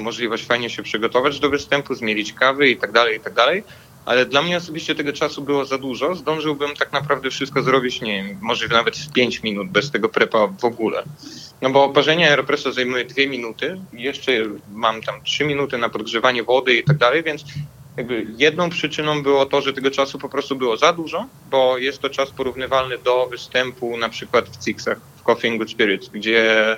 możliwość 0.00 0.44
fajnie 0.44 0.70
się 0.70 0.82
przygotować 0.82 1.40
do 1.40 1.50
występu, 1.50 1.94
zmielić 1.94 2.32
kawy 2.32 2.68
i 2.68 2.76
tak 2.76 2.92
dalej, 2.92 3.16
i 3.16 3.20
tak 3.20 3.34
dalej. 3.34 3.62
Ale 4.04 4.26
dla 4.26 4.42
mnie 4.42 4.56
osobiście 4.56 4.94
tego 4.94 5.12
czasu 5.12 5.42
było 5.42 5.64
za 5.64 5.78
dużo. 5.78 6.14
Zdążyłbym 6.14 6.76
tak 6.76 6.92
naprawdę 6.92 7.30
wszystko 7.30 7.62
zrobić, 7.62 8.00
nie 8.00 8.24
wiem, 8.24 8.38
może 8.40 8.68
nawet 8.68 8.96
w 8.96 9.12
5 9.12 9.42
minut 9.42 9.68
bez 9.68 9.90
tego 9.90 10.08
prepa 10.08 10.46
w 10.46 10.64
ogóle. 10.64 11.02
No 11.62 11.70
bo 11.70 11.84
oparzenie 11.84 12.30
Aeropressa 12.30 12.72
zajmuje 12.72 13.04
2 13.04 13.26
minuty, 13.26 13.80
jeszcze 13.92 14.32
mam 14.72 15.02
tam 15.02 15.22
3 15.22 15.44
minuty 15.44 15.78
na 15.78 15.88
podgrzewanie 15.88 16.42
wody 16.42 16.74
i 16.74 16.84
tak 16.84 16.96
dalej, 16.96 17.22
więc 17.22 17.44
jakby 17.96 18.26
jedną 18.38 18.70
przyczyną 18.70 19.22
było 19.22 19.46
to, 19.46 19.60
że 19.60 19.72
tego 19.72 19.90
czasu 19.90 20.18
po 20.18 20.28
prostu 20.28 20.56
było 20.56 20.76
za 20.76 20.92
dużo, 20.92 21.26
bo 21.50 21.78
jest 21.78 21.98
to 21.98 22.10
czas 22.10 22.30
porównywalny 22.30 22.98
do 22.98 23.26
występu 23.26 23.96
na 23.96 24.08
przykład 24.08 24.48
w 24.48 24.64
Sixach, 24.64 24.98
w 25.16 25.22
Coffee 25.22 25.48
and 25.48 25.58
Good 25.58 25.70
Spirits, 25.70 26.08
gdzie 26.08 26.76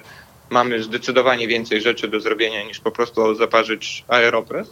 mamy 0.50 0.82
zdecydowanie 0.82 1.48
więcej 1.48 1.80
rzeczy 1.80 2.08
do 2.08 2.20
zrobienia 2.20 2.64
niż 2.64 2.80
po 2.80 2.90
prostu 2.90 3.34
zaparzyć 3.34 4.04
aeropress. 4.08 4.70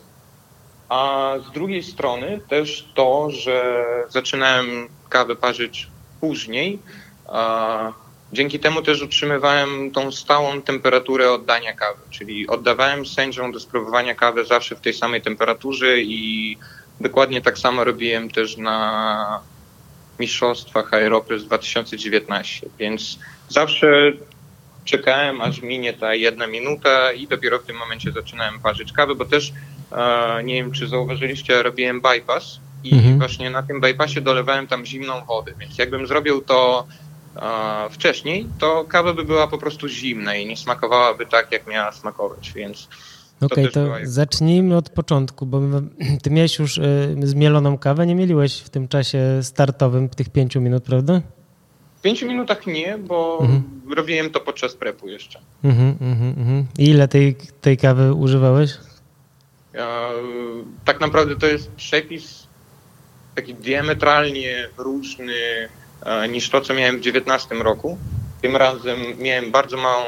A 0.93 1.35
z 1.49 1.53
drugiej 1.53 1.83
strony 1.83 2.41
też 2.49 2.89
to, 2.95 3.31
że 3.31 3.85
zaczynałem 4.09 4.89
kawę 5.09 5.37
parzyć 5.37 5.89
później, 6.21 6.79
dzięki 8.33 8.59
temu 8.59 8.83
też 8.83 9.03
utrzymywałem 9.03 9.91
tą 9.91 10.13
stałą 10.13 10.63
temperaturę 10.63 11.33
oddania 11.33 11.73
kawy, 11.73 12.01
czyli 12.11 12.49
oddawałem 12.49 13.07
sędziom 13.07 13.53
do 13.53 13.61
spróbowania 13.61 14.15
kawy 14.15 14.45
zawsze 14.45 14.77
w 14.77 14.81
tej 14.81 14.95
samej 14.95 15.23
temperaturze 15.23 16.01
i 16.01 16.57
dokładnie 17.01 17.41
tak 17.41 17.59
samo 17.59 17.85
robiłem 17.85 18.31
też 18.31 18.57
na 18.57 19.41
mistrzostwach 20.19 20.95
Aeropress 20.95 21.45
2019, 21.45 22.67
więc 22.79 23.19
zawsze 23.49 24.13
czekałem, 24.85 25.41
aż 25.41 25.63
minie 25.63 25.93
ta 25.93 26.15
jedna 26.15 26.47
minuta 26.47 27.13
i 27.13 27.27
dopiero 27.27 27.59
w 27.59 27.65
tym 27.65 27.77
momencie 27.77 28.13
zaczynałem 28.13 28.61
parzyć 28.61 28.93
kawę, 28.93 29.15
bo 29.15 29.25
też 29.25 29.53
nie 30.45 30.55
wiem, 30.55 30.73
czy 30.73 30.89
zauważyliście, 30.89 31.63
robiłem 31.63 32.01
bypass 32.01 32.61
i 32.85 32.95
mhm. 32.95 33.19
właśnie 33.19 33.51
na 33.51 33.63
tym 33.63 33.81
bypassie 33.81 34.21
dolewałem 34.21 34.67
tam 34.67 34.87
zimną 34.87 35.25
wodę, 35.25 35.53
więc 35.59 35.79
jakbym 35.79 36.07
zrobił 36.07 36.41
to 36.41 36.87
e, 37.37 37.91
wcześniej, 37.91 38.47
to 38.59 38.85
kawa 38.85 39.15
by 39.15 39.25
była 39.25 39.49
po 39.49 39.59
prostu 39.59 39.89
zimna 39.89 40.35
i 40.35 40.47
nie 40.47 40.57
smakowałaby 40.57 41.27
tak, 41.27 41.53
jak 41.53 41.67
miała 41.67 41.93
smakować, 41.93 42.53
więc 42.53 42.89
Okej, 43.41 43.65
okay, 43.65 43.73
to, 43.73 43.87
to 43.87 43.95
zacznijmy 44.03 44.77
od 44.77 44.91
początku, 44.91 45.47
bo 45.47 45.61
ty 46.23 46.31
miałeś 46.31 46.59
już 46.59 46.79
y, 46.79 47.17
zmieloną 47.23 47.79
kawę, 47.79 48.07
nie 48.07 48.15
mieliłeś 48.15 48.59
w 48.59 48.71
tym 48.71 48.89
czasie 48.89 49.19
startowym 49.43 50.09
tych 50.09 50.29
pięciu 50.29 50.61
minut, 50.61 50.83
prawda? 50.83 51.21
W 51.99 52.03
pięciu 52.03 52.27
minutach 52.27 52.67
nie, 52.67 52.99
bo 52.99 53.39
mhm. 53.41 53.63
robiłem 53.97 54.31
to 54.31 54.41
podczas 54.41 54.75
prepu 54.75 55.09
jeszcze. 55.09 55.41
Mhm, 55.65 55.97
mhm, 56.01 56.35
mhm. 56.39 56.67
I 56.79 56.89
ile 56.89 57.09
tej, 57.09 57.37
tej 57.61 57.77
kawy 57.77 58.15
używałeś? 58.15 58.79
Tak 60.85 61.01
naprawdę 61.01 61.37
to 61.37 61.47
jest 61.47 61.71
przepis 61.71 62.47
taki 63.35 63.55
diametralnie 63.55 64.69
różny 64.77 65.69
e, 66.03 66.29
niż 66.29 66.51
to, 66.51 66.61
co 66.61 66.75
miałem 66.75 66.97
w 66.97 67.01
2019 67.01 67.55
roku. 67.55 67.99
Tym 68.43 68.57
razem 68.57 68.99
miałem 69.19 69.51
bardzo 69.51 69.77
małą 69.77 70.05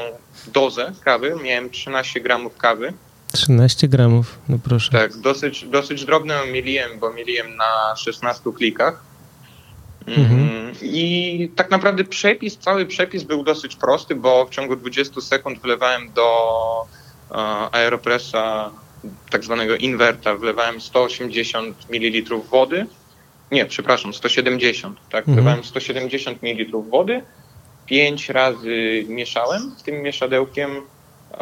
dozę 0.47 0.93
kawy, 1.03 1.35
miałem 1.43 1.69
13 1.69 2.21
gramów 2.21 2.57
kawy. 2.57 2.93
13 3.33 3.87
gramów, 3.87 4.39
no 4.49 4.57
proszę. 4.63 4.91
Tak, 4.91 5.17
dosyć, 5.17 5.65
dosyć 5.65 6.05
drobną 6.05 6.33
mieliłem, 6.45 6.99
bo 6.99 7.13
mieliłem 7.13 7.55
na 7.55 7.95
16 7.95 8.51
klikach. 8.55 9.03
Mhm. 10.07 10.49
Mm, 10.49 10.75
I 10.81 11.51
tak 11.55 11.71
naprawdę 11.71 12.03
przepis, 12.03 12.57
cały 12.57 12.85
przepis 12.85 13.23
był 13.23 13.43
dosyć 13.43 13.75
prosty, 13.75 14.15
bo 14.15 14.45
w 14.45 14.49
ciągu 14.49 14.75
20 14.75 15.21
sekund 15.21 15.61
wlewałem 15.61 16.11
do 16.13 16.27
uh, 17.29 17.37
Aeropressa 17.71 18.71
tak 19.29 19.43
zwanego 19.43 19.75
inwerta, 19.75 20.35
wlewałem 20.35 20.81
180 20.81 21.89
ml 21.89 22.35
wody. 22.51 22.85
Nie, 23.51 23.65
przepraszam, 23.65 24.13
170. 24.13 24.99
Tak, 25.09 25.27
mhm. 25.27 25.35
wlewałem 25.35 25.63
170 25.63 26.43
ml 26.43 26.77
wody. 26.89 27.21
Pięć 27.85 28.29
razy 28.29 29.05
mieszałem 29.07 29.71
z 29.77 29.83
tym 29.83 30.01
mieszadełkiem 30.01 30.71
uh, 31.31 31.39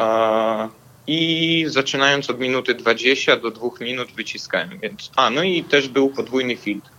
i 1.06 1.64
zaczynając 1.68 2.30
od 2.30 2.40
minuty 2.40 2.74
20 2.74 3.36
do 3.36 3.50
2 3.50 3.68
minut 3.80 4.12
wyciskałem. 4.12 4.78
Więc, 4.82 5.10
a, 5.16 5.30
no 5.30 5.42
i 5.42 5.64
też 5.64 5.88
był 5.88 6.10
podwójny 6.10 6.56
filtr. 6.56 6.90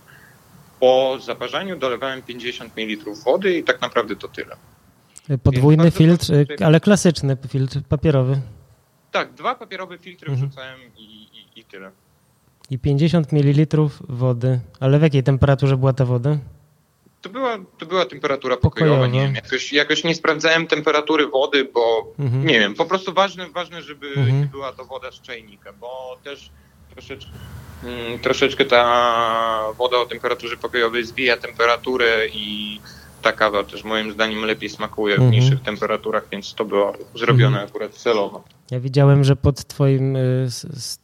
Po 0.80 1.18
zaparzaniu 1.20 1.76
dolewałem 1.76 2.22
50 2.22 2.76
ml 2.76 3.14
wody 3.24 3.58
i 3.58 3.64
tak 3.64 3.80
naprawdę 3.80 4.16
to 4.16 4.28
tyle. 4.28 4.56
Podwójny 5.42 5.90
filtr, 5.90 6.32
ale 6.64 6.80
klasyczny 6.80 7.36
filtr 7.48 7.82
papierowy. 7.88 8.40
Tak, 9.16 9.32
dwa 9.32 9.54
papierowe 9.54 9.98
filtry 9.98 10.30
mhm. 10.30 10.48
wrzucałem 10.48 10.80
i, 10.96 11.02
i, 11.02 11.60
i 11.60 11.64
tyle. 11.64 11.90
I 12.70 12.78
50 12.78 13.32
ml 13.32 13.66
wody. 14.08 14.60
Ale 14.80 14.98
w 14.98 15.02
jakiej 15.02 15.22
temperaturze 15.22 15.76
była 15.76 15.92
ta 15.92 16.04
woda? 16.04 16.38
to 17.22 17.28
była, 17.28 17.58
to 17.78 17.86
była 17.86 18.06
temperatura 18.06 18.56
pokojowa, 18.56 18.94
pokojowa. 18.94 19.14
nie 19.14 19.20
wiem, 19.20 19.34
jakoś, 19.34 19.72
jakoś 19.72 20.04
nie 20.04 20.14
sprawdzałem 20.14 20.66
temperatury 20.66 21.26
wody, 21.26 21.64
bo 21.64 22.12
mhm. 22.18 22.46
nie 22.46 22.60
wiem, 22.60 22.74
po 22.74 22.84
prostu 22.84 23.12
ważne, 23.12 23.50
ważne 23.50 23.82
żeby 23.82 24.08
mhm. 24.08 24.40
nie 24.40 24.46
była 24.46 24.72
to 24.72 24.84
woda 24.84 25.12
z 25.12 25.20
czajnika, 25.20 25.72
bo 25.72 26.18
też 26.24 26.50
troszeczkę, 26.90 27.32
mm, 27.84 28.18
troszeczkę 28.18 28.64
ta 28.64 29.62
woda 29.78 29.96
o 29.96 30.06
temperaturze 30.06 30.56
pokojowej 30.56 31.04
zbija 31.04 31.36
temperaturę 31.36 32.26
i 32.28 32.80
ta 33.22 33.32
kawa 33.32 33.64
też 33.64 33.84
moim 33.84 34.12
zdaniem 34.12 34.44
lepiej 34.44 34.68
smakuje 34.70 35.16
w 35.16 35.22
mhm. 35.22 35.32
niższych 35.32 35.62
temperaturach, 35.62 36.28
więc 36.32 36.54
to 36.54 36.64
było 36.64 36.92
zrobione 37.14 37.56
mhm. 37.56 37.68
akurat 37.68 37.94
celowo. 37.94 38.44
Ja 38.70 38.80
widziałem, 38.80 39.24
że 39.24 39.36
pod 39.36 39.64
twoim 39.64 40.16
y, 40.16 40.46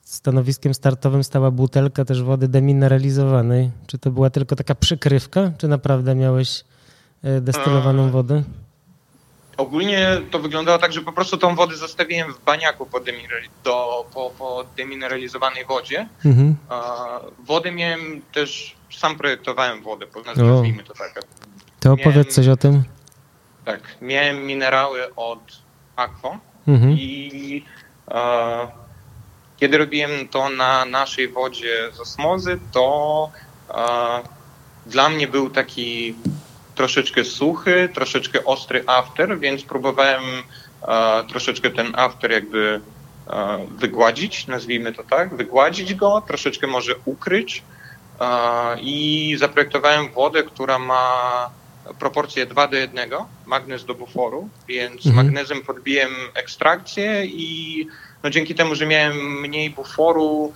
stanowiskiem 0.05 0.75
startowym 0.75 1.25
stała 1.25 1.51
butelka 1.51 2.05
też 2.05 2.23
wody 2.23 2.49
demineralizowanej. 2.49 3.71
Czy 3.87 3.99
to 3.99 4.11
była 4.11 4.31
tylko 4.31 4.57
taka 4.57 4.75
przykrywka, 4.75 5.53
czy 5.59 5.69
naprawdę 5.69 6.15
miałeś 6.15 6.65
y, 7.25 7.41
destylowaną 7.41 8.11
wodę? 8.11 8.43
Ogólnie 9.57 10.21
to 10.31 10.39
wyglądało 10.39 10.79
tak, 10.79 10.93
że 10.93 11.01
po 11.01 11.13
prostu 11.13 11.37
tą 11.37 11.55
wodę 11.55 11.77
zostawiłem 11.77 12.35
w 12.35 12.45
baniaku 12.45 12.87
po, 12.87 13.01
do, 13.65 14.07
po, 14.15 14.31
po 14.39 14.65
demineralizowanej 14.77 15.65
wodzie. 15.65 16.09
Mhm. 16.25 16.57
wodę 17.47 17.73
miałem 17.73 18.23
też, 18.35 18.77
sam 18.91 19.17
projektowałem 19.19 19.83
wodę, 19.83 20.07
nazwijmy 20.37 20.85
to 20.85 20.95
tak. 20.95 21.21
To 21.81 21.93
opowiedz 21.93 22.15
miałem, 22.15 22.31
coś 22.31 22.49
o 22.49 22.57
tym. 22.57 22.83
Tak, 23.65 23.81
miałem 24.01 24.47
minerały 24.47 25.15
od 25.15 25.63
Aqua 25.97 26.39
mhm. 26.69 26.93
i 26.99 27.65
e, 28.11 28.69
kiedy 29.57 29.79
robiłem 29.79 30.29
to 30.29 30.49
na 30.49 30.85
naszej 30.85 31.29
wodzie 31.29 31.93
z 31.93 32.01
osmozy, 32.01 32.59
to 32.73 33.31
e, 33.71 33.75
dla 34.87 35.09
mnie 35.09 35.29
był 35.29 35.51
taki 35.51 36.15
troszeczkę 36.75 37.25
suchy, 37.25 37.89
troszeczkę 37.95 38.45
ostry 38.45 38.85
after, 38.87 39.39
więc 39.39 39.63
próbowałem 39.63 40.23
e, 40.89 41.25
troszeczkę 41.29 41.71
ten 41.71 41.93
after 41.97 42.31
jakby 42.31 42.81
e, 43.31 43.67
wygładzić, 43.71 44.47
nazwijmy 44.47 44.93
to 44.93 45.03
tak, 45.03 45.35
wygładzić 45.37 45.95
go, 45.95 46.23
troszeczkę 46.27 46.67
może 46.67 46.95
ukryć 47.05 47.63
e, 48.21 48.25
i 48.81 49.37
zaprojektowałem 49.39 50.13
wodę, 50.13 50.43
która 50.43 50.79
ma 50.79 51.51
proporcję 51.99 52.47
2 52.47 52.69
do 52.69 52.77
1, 52.77 53.11
magnez 53.47 53.85
do 53.85 53.95
buforu, 53.95 54.49
więc 54.69 55.07
mhm. 55.07 55.27
magnezem 55.27 55.63
podbiłem 55.63 56.11
ekstrakcję 56.35 57.25
i 57.27 57.87
no 58.23 58.31
dzięki 58.31 58.55
temu, 58.55 58.75
że 58.75 58.87
miałem 58.87 59.41
mniej 59.41 59.71
buforu, 59.71 60.53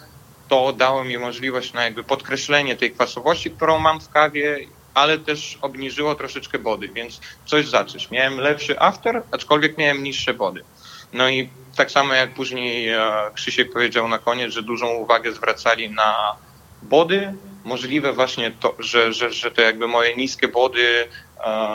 to 0.48 0.72
dało 0.72 1.04
mi 1.04 1.18
możliwość 1.18 1.72
na 1.72 1.84
jakby 1.84 2.04
podkreślenie 2.04 2.76
tej 2.76 2.90
kwasowości, 2.90 3.50
którą 3.50 3.78
mam 3.78 4.00
w 4.00 4.08
kawie, 4.08 4.58
ale 4.94 5.18
też 5.18 5.58
obniżyło 5.62 6.14
troszeczkę 6.14 6.58
body, 6.58 6.88
więc 6.88 7.20
coś 7.46 7.68
zacząć. 7.68 8.10
Miałem 8.10 8.38
lepszy 8.38 8.80
after, 8.80 9.22
aczkolwiek 9.30 9.78
miałem 9.78 10.02
niższe 10.02 10.34
body. 10.34 10.64
No 11.12 11.28
i 11.28 11.48
tak 11.76 11.90
samo 11.90 12.14
jak 12.14 12.34
później 12.34 12.88
e, 12.88 13.00
Krzysiek 13.34 13.72
powiedział 13.72 14.08
na 14.08 14.18
koniec, 14.18 14.52
że 14.52 14.62
dużą 14.62 14.86
uwagę 14.86 15.32
zwracali 15.32 15.90
na 15.90 16.36
body, 16.82 17.34
możliwe 17.66 18.12
właśnie 18.12 18.50
to, 18.60 18.74
że, 18.78 19.12
że, 19.12 19.32
że 19.32 19.50
to 19.50 19.62
jakby 19.62 19.88
moje 19.88 20.16
niskie 20.16 20.48
body 20.48 21.08
e, 21.44 21.66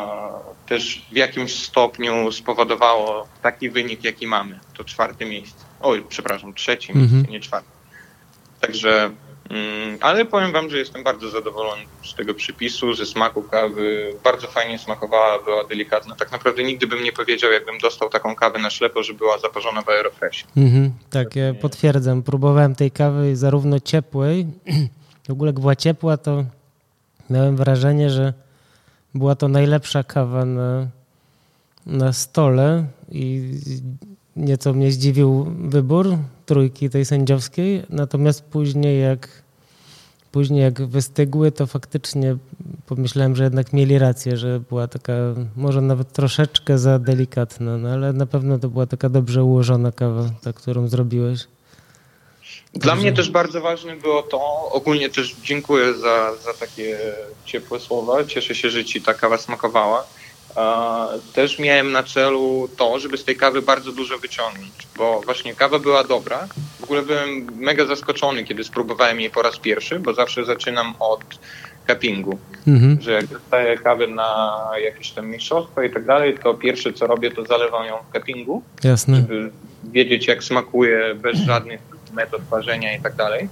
też 0.67 1.05
w 1.11 1.15
jakimś 1.15 1.53
stopniu 1.53 2.31
spowodowało 2.31 3.27
taki 3.41 3.69
wynik, 3.69 4.03
jaki 4.03 4.27
mamy. 4.27 4.59
To 4.77 4.83
czwarte 4.83 5.25
miejsce. 5.25 5.65
Oj, 5.81 6.05
przepraszam, 6.09 6.53
trzecie 6.53 6.93
miejsce, 6.93 7.15
mhm. 7.15 7.33
nie 7.33 7.39
czwarte. 7.39 7.69
Także, 8.61 9.11
mm, 9.49 9.97
ale 10.01 10.25
powiem 10.25 10.51
wam, 10.51 10.69
że 10.69 10.77
jestem 10.77 11.03
bardzo 11.03 11.29
zadowolony 11.29 11.81
z 12.03 12.15
tego 12.15 12.33
przypisu, 12.33 12.93
ze 12.93 13.05
smaku 13.05 13.43
kawy. 13.43 14.13
Bardzo 14.23 14.47
fajnie 14.47 14.79
smakowała, 14.79 15.39
była 15.39 15.63
delikatna. 15.63 16.15
Tak 16.15 16.31
naprawdę 16.31 16.63
nigdy 16.63 16.87
bym 16.87 17.03
nie 17.03 17.11
powiedział, 17.11 17.51
jakbym 17.51 17.77
dostał 17.77 18.09
taką 18.09 18.35
kawę 18.35 18.59
na 18.59 18.69
ślepo, 18.69 19.03
że 19.03 19.13
była 19.13 19.39
zaparzona 19.39 19.81
w 19.81 19.89
Aerofresh. 19.89 20.43
Mhm, 20.57 20.93
tak, 21.09 21.35
ja 21.35 21.53
potwierdzam. 21.53 22.23
Próbowałem 22.23 22.75
tej 22.75 22.91
kawy 22.91 23.35
zarówno 23.35 23.79
ciepłej, 23.79 24.45
w 25.27 25.31
ogóle 25.31 25.49
jak 25.49 25.59
była 25.59 25.75
ciepła, 25.75 26.17
to 26.17 26.45
miałem 27.29 27.55
wrażenie, 27.55 28.09
że 28.09 28.33
była 29.15 29.35
to 29.35 29.47
najlepsza 29.47 30.03
kawa 30.03 30.45
na, 30.45 30.87
na 31.85 32.13
stole 32.13 32.85
i 33.11 33.51
nieco 34.35 34.73
mnie 34.73 34.91
zdziwił 34.91 35.43
wybór 35.59 36.17
trójki 36.45 36.89
tej 36.89 37.05
sędziowskiej, 37.05 37.83
natomiast 37.89 38.43
później 38.43 39.01
jak 39.01 39.41
później 40.31 40.61
jak 40.61 40.81
wystygły, 40.81 41.51
to 41.51 41.67
faktycznie 41.67 42.37
pomyślałem, 42.85 43.35
że 43.35 43.43
jednak 43.43 43.73
mieli 43.73 43.99
rację, 43.99 44.37
że 44.37 44.59
była 44.59 44.87
taka 44.87 45.13
może 45.55 45.81
nawet 45.81 46.11
troszeczkę 46.11 46.77
za 46.77 46.99
delikatna, 46.99 47.77
no 47.77 47.89
ale 47.89 48.13
na 48.13 48.25
pewno 48.25 48.59
to 48.59 48.69
była 48.69 48.85
taka 48.85 49.09
dobrze 49.09 49.43
ułożona 49.43 49.91
kawa, 49.91 50.29
ta, 50.41 50.53
którą 50.53 50.87
zrobiłeś. 50.87 51.47
Dla 52.73 52.95
mnie 52.95 53.13
też 53.13 53.29
bardzo 53.29 53.61
ważne 53.61 53.95
było 53.95 54.23
to, 54.23 54.69
ogólnie 54.71 55.09
też 55.09 55.35
dziękuję 55.43 55.93
za, 55.93 56.35
za 56.35 56.53
takie 56.53 56.97
ciepłe 57.45 57.79
słowa, 57.79 58.23
cieszę 58.23 58.55
się, 58.55 58.69
że 58.69 58.85
ci 58.85 59.01
ta 59.01 59.13
kawa 59.13 59.37
smakowała. 59.37 60.03
Też 61.33 61.59
miałem 61.59 61.91
na 61.91 62.03
celu 62.03 62.69
to, 62.77 62.99
żeby 62.99 63.17
z 63.17 63.23
tej 63.23 63.35
kawy 63.35 63.61
bardzo 63.61 63.91
dużo 63.91 64.19
wyciągnąć, 64.19 64.71
bo 64.97 65.21
właśnie 65.21 65.55
kawa 65.55 65.79
była 65.79 66.03
dobra. 66.03 66.47
W 66.79 66.83
ogóle 66.83 67.01
byłem 67.01 67.47
mega 67.55 67.85
zaskoczony, 67.85 68.43
kiedy 68.43 68.63
spróbowałem 68.63 69.21
jej 69.21 69.29
po 69.29 69.41
raz 69.41 69.59
pierwszy, 69.59 69.99
bo 69.99 70.13
zawsze 70.13 70.45
zaczynam 70.45 70.93
od 70.99 71.23
cuppingu, 71.87 72.39
mhm. 72.67 73.01
że 73.01 73.11
jak 73.11 73.25
dostaję 73.25 73.77
kawę 73.77 74.07
na 74.07 74.61
jakieś 74.83 75.11
tam 75.11 75.27
mistrzostwo 75.27 75.81
i 75.81 75.89
tak 75.89 76.05
dalej, 76.05 76.37
to 76.43 76.53
pierwsze 76.53 76.93
co 76.93 77.07
robię, 77.07 77.31
to 77.31 77.45
zalewam 77.45 77.85
ją 77.85 77.95
w 78.09 78.13
cuppingu, 78.13 78.63
Jasne. 78.83 79.15
żeby 79.17 79.51
wiedzieć 79.83 80.27
jak 80.27 80.43
smakuje 80.43 81.15
bez 81.15 81.37
żadnych 81.51 81.90
metod 82.13 82.41
parzenia 82.41 82.95
i 82.97 83.01
tak 83.01 83.15
dalej. 83.15 83.49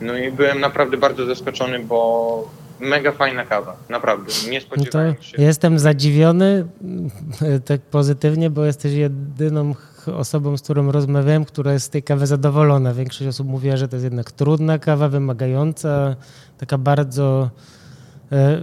No 0.00 0.16
i 0.18 0.32
byłem 0.32 0.60
naprawdę 0.60 0.96
bardzo 0.96 1.26
zaskoczony, 1.26 1.78
bo 1.78 2.50
mega 2.80 3.12
fajna 3.12 3.44
kawa, 3.44 3.76
naprawdę. 3.88 4.32
Nie 4.50 4.58
no 4.58 4.64
spodziewałem 4.64 5.14
się. 5.20 5.42
Jestem 5.42 5.78
zadziwiony 5.78 6.66
tak 7.68 7.80
pozytywnie, 7.80 8.50
bo 8.50 8.64
jesteś 8.64 8.92
jedyną 8.92 9.74
osobą, 10.06 10.56
z 10.56 10.62
którą 10.62 10.92
rozmawiałem, 10.92 11.44
która 11.44 11.72
jest 11.72 11.86
z 11.86 11.88
tej 11.88 12.02
kawy 12.02 12.26
zadowolona. 12.26 12.94
Większość 12.94 13.28
osób 13.28 13.48
mówiła, 13.48 13.76
że 13.76 13.88
to 13.88 13.96
jest 13.96 14.04
jednak 14.04 14.32
trudna 14.32 14.78
kawa, 14.78 15.08
wymagająca, 15.08 16.16
taka 16.58 16.78
bardzo, 16.78 17.50
e, 18.32 18.60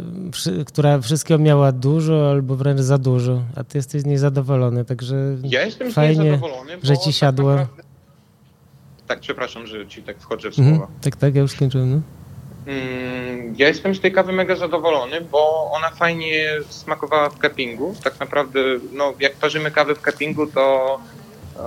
która 0.65 0.99
wszystkiego 0.99 1.43
miała 1.43 1.71
dużo 1.71 2.31
albo 2.31 2.55
wręcz 2.55 2.81
za 2.81 2.97
dużo, 2.97 3.41
a 3.55 3.63
ty 3.63 3.77
jesteś 3.77 4.01
z 4.01 4.05
niej 4.05 4.17
zadowolony, 4.17 4.85
także 4.85 5.15
ja 5.43 5.65
jestem 5.65 5.91
fajnie, 5.91 6.39
że 6.83 6.97
ci 6.97 7.13
siadło. 7.13 7.55
Tak, 7.55 7.90
tak, 9.11 9.19
przepraszam, 9.19 9.67
że 9.67 9.87
ci 9.87 10.03
tak 10.03 10.17
wchodzę 10.19 10.51
w 10.51 10.59
mhm. 10.59 10.77
słowa. 10.77 10.91
tak, 11.01 11.15
tak, 11.15 11.35
ja 11.35 11.41
już 11.41 11.51
skończyłem. 11.51 11.91
No. 11.91 12.01
Mm, 12.65 13.55
ja 13.57 13.67
jestem 13.67 13.95
z 13.95 13.99
tej 13.99 14.11
kawy 14.11 14.31
mega 14.31 14.55
zadowolony, 14.55 15.21
bo 15.21 15.71
ona 15.71 15.89
fajnie 15.89 16.49
smakowała 16.69 17.29
w 17.29 17.39
cuppingu. 17.39 17.95
Tak 18.03 18.19
naprawdę, 18.19 18.59
no, 18.91 19.13
jak 19.19 19.35
parzymy 19.35 19.71
kawę 19.71 19.95
w 19.95 20.01
cuppingu, 20.01 20.47
to 20.47 20.97
e, 21.55 21.61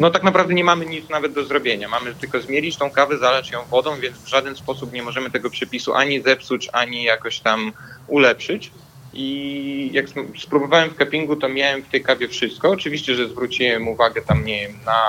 no 0.00 0.10
tak 0.10 0.22
naprawdę 0.22 0.54
nie 0.54 0.64
mamy 0.64 0.86
nic 0.86 1.08
nawet 1.08 1.32
do 1.32 1.44
zrobienia. 1.44 1.88
Mamy 1.88 2.14
tylko 2.14 2.40
zmielić 2.40 2.76
tą 2.76 2.90
kawę, 2.90 3.18
zalać 3.18 3.50
ją 3.50 3.64
wodą, 3.64 3.96
więc 4.00 4.18
w 4.18 4.28
żaden 4.28 4.56
sposób 4.56 4.92
nie 4.92 5.02
możemy 5.02 5.30
tego 5.30 5.50
przepisu 5.50 5.94
ani 5.94 6.22
zepsuć, 6.22 6.68
ani 6.72 7.02
jakoś 7.02 7.40
tam 7.40 7.72
ulepszyć. 8.06 8.70
I 9.12 9.90
jak 9.92 10.06
spróbowałem 10.38 10.90
w 10.90 10.98
cuppingu, 10.98 11.36
to 11.36 11.48
miałem 11.48 11.82
w 11.82 11.88
tej 11.88 12.02
kawie 12.02 12.28
wszystko. 12.28 12.70
Oczywiście, 12.70 13.14
że 13.14 13.28
zwróciłem 13.28 13.88
uwagę 13.88 14.22
tam, 14.22 14.44
nie 14.44 14.60
wiem, 14.60 14.78
na 14.86 15.02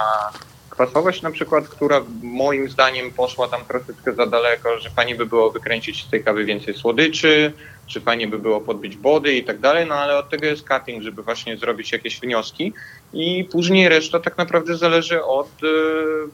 kwasowość 0.79 1.21
na 1.21 1.31
przykład, 1.31 1.67
która 1.67 2.05
moim 2.23 2.69
zdaniem 2.69 3.11
poszła 3.11 3.47
tam 3.47 3.65
troszeczkę 3.65 4.13
za 4.13 4.25
daleko, 4.25 4.79
że 4.79 4.89
fajnie 4.89 5.15
by 5.15 5.25
było 5.25 5.51
wykręcić 5.51 6.03
z 6.03 6.09
tej 6.09 6.23
kawy 6.23 6.45
więcej 6.45 6.73
słodyczy, 6.73 7.53
czy 7.87 8.01
fajnie 8.01 8.27
by 8.27 8.39
było 8.39 8.61
podbić 8.61 8.95
body 8.95 9.33
i 9.33 9.43
tak 9.43 9.59
dalej, 9.59 9.85
no 9.87 9.95
ale 9.95 10.17
od 10.17 10.29
tego 10.29 10.45
jest 10.45 10.67
cutting, 10.67 11.03
żeby 11.03 11.23
właśnie 11.23 11.57
zrobić 11.57 11.91
jakieś 11.91 12.19
wnioski 12.19 12.73
i 13.13 13.47
później 13.51 13.89
reszta 13.89 14.19
tak 14.19 14.37
naprawdę 14.37 14.77
zależy 14.77 15.23
od 15.23 15.63
y, 15.63 15.67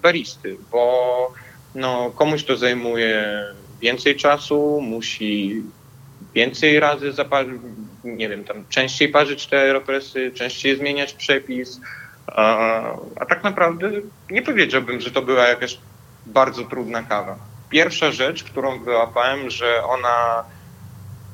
baristy, 0.02 0.58
bo 0.72 1.34
no, 1.76 2.12
komuś 2.16 2.44
to 2.44 2.58
zajmuje 2.58 3.44
więcej 3.82 4.16
czasu, 4.16 4.82
musi 4.82 5.64
więcej 6.34 6.80
razy 6.80 7.12
zaparzyć, 7.12 7.62
nie 8.04 8.30
wiem, 8.30 8.44
tam 8.44 8.66
częściej 8.70 9.10
parzyć 9.10 9.48
te 9.48 9.60
aeropresy, 9.60 10.32
częściej 10.32 10.78
zmieniać 10.78 11.14
przepis, 11.14 11.80
a, 12.28 12.82
a 13.20 13.26
tak 13.26 13.44
naprawdę 13.44 13.92
nie 14.30 14.42
powiedziałbym, 14.42 15.02
że 15.02 15.12
to 15.12 15.22
była 15.22 15.48
jakaś 15.48 15.78
bardzo 16.26 16.64
trudna 16.64 17.04
kawa. 17.04 17.38
Pierwsza 17.70 18.12
rzecz, 18.12 18.44
którą 18.44 18.84
wyłapałem, 18.84 19.50
że 19.50 19.84
ona 19.84 20.44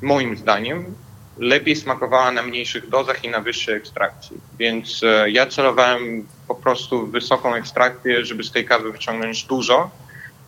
moim 0.01 0.37
zdaniem 0.37 0.95
lepiej 1.37 1.75
smakowała 1.75 2.31
na 2.31 2.43
mniejszych 2.43 2.89
dozach 2.89 3.23
i 3.23 3.29
na 3.29 3.39
wyższej 3.39 3.75
ekstrakcji. 3.75 4.37
Więc 4.59 5.03
e, 5.03 5.31
ja 5.31 5.45
celowałem 5.45 6.27
po 6.47 6.55
prostu 6.55 7.07
w 7.07 7.11
wysoką 7.11 7.55
ekstrakcję, 7.55 8.25
żeby 8.25 8.43
z 8.43 8.51
tej 8.51 8.65
kawy 8.65 8.91
wyciągnąć 8.91 9.43
dużo. 9.43 9.91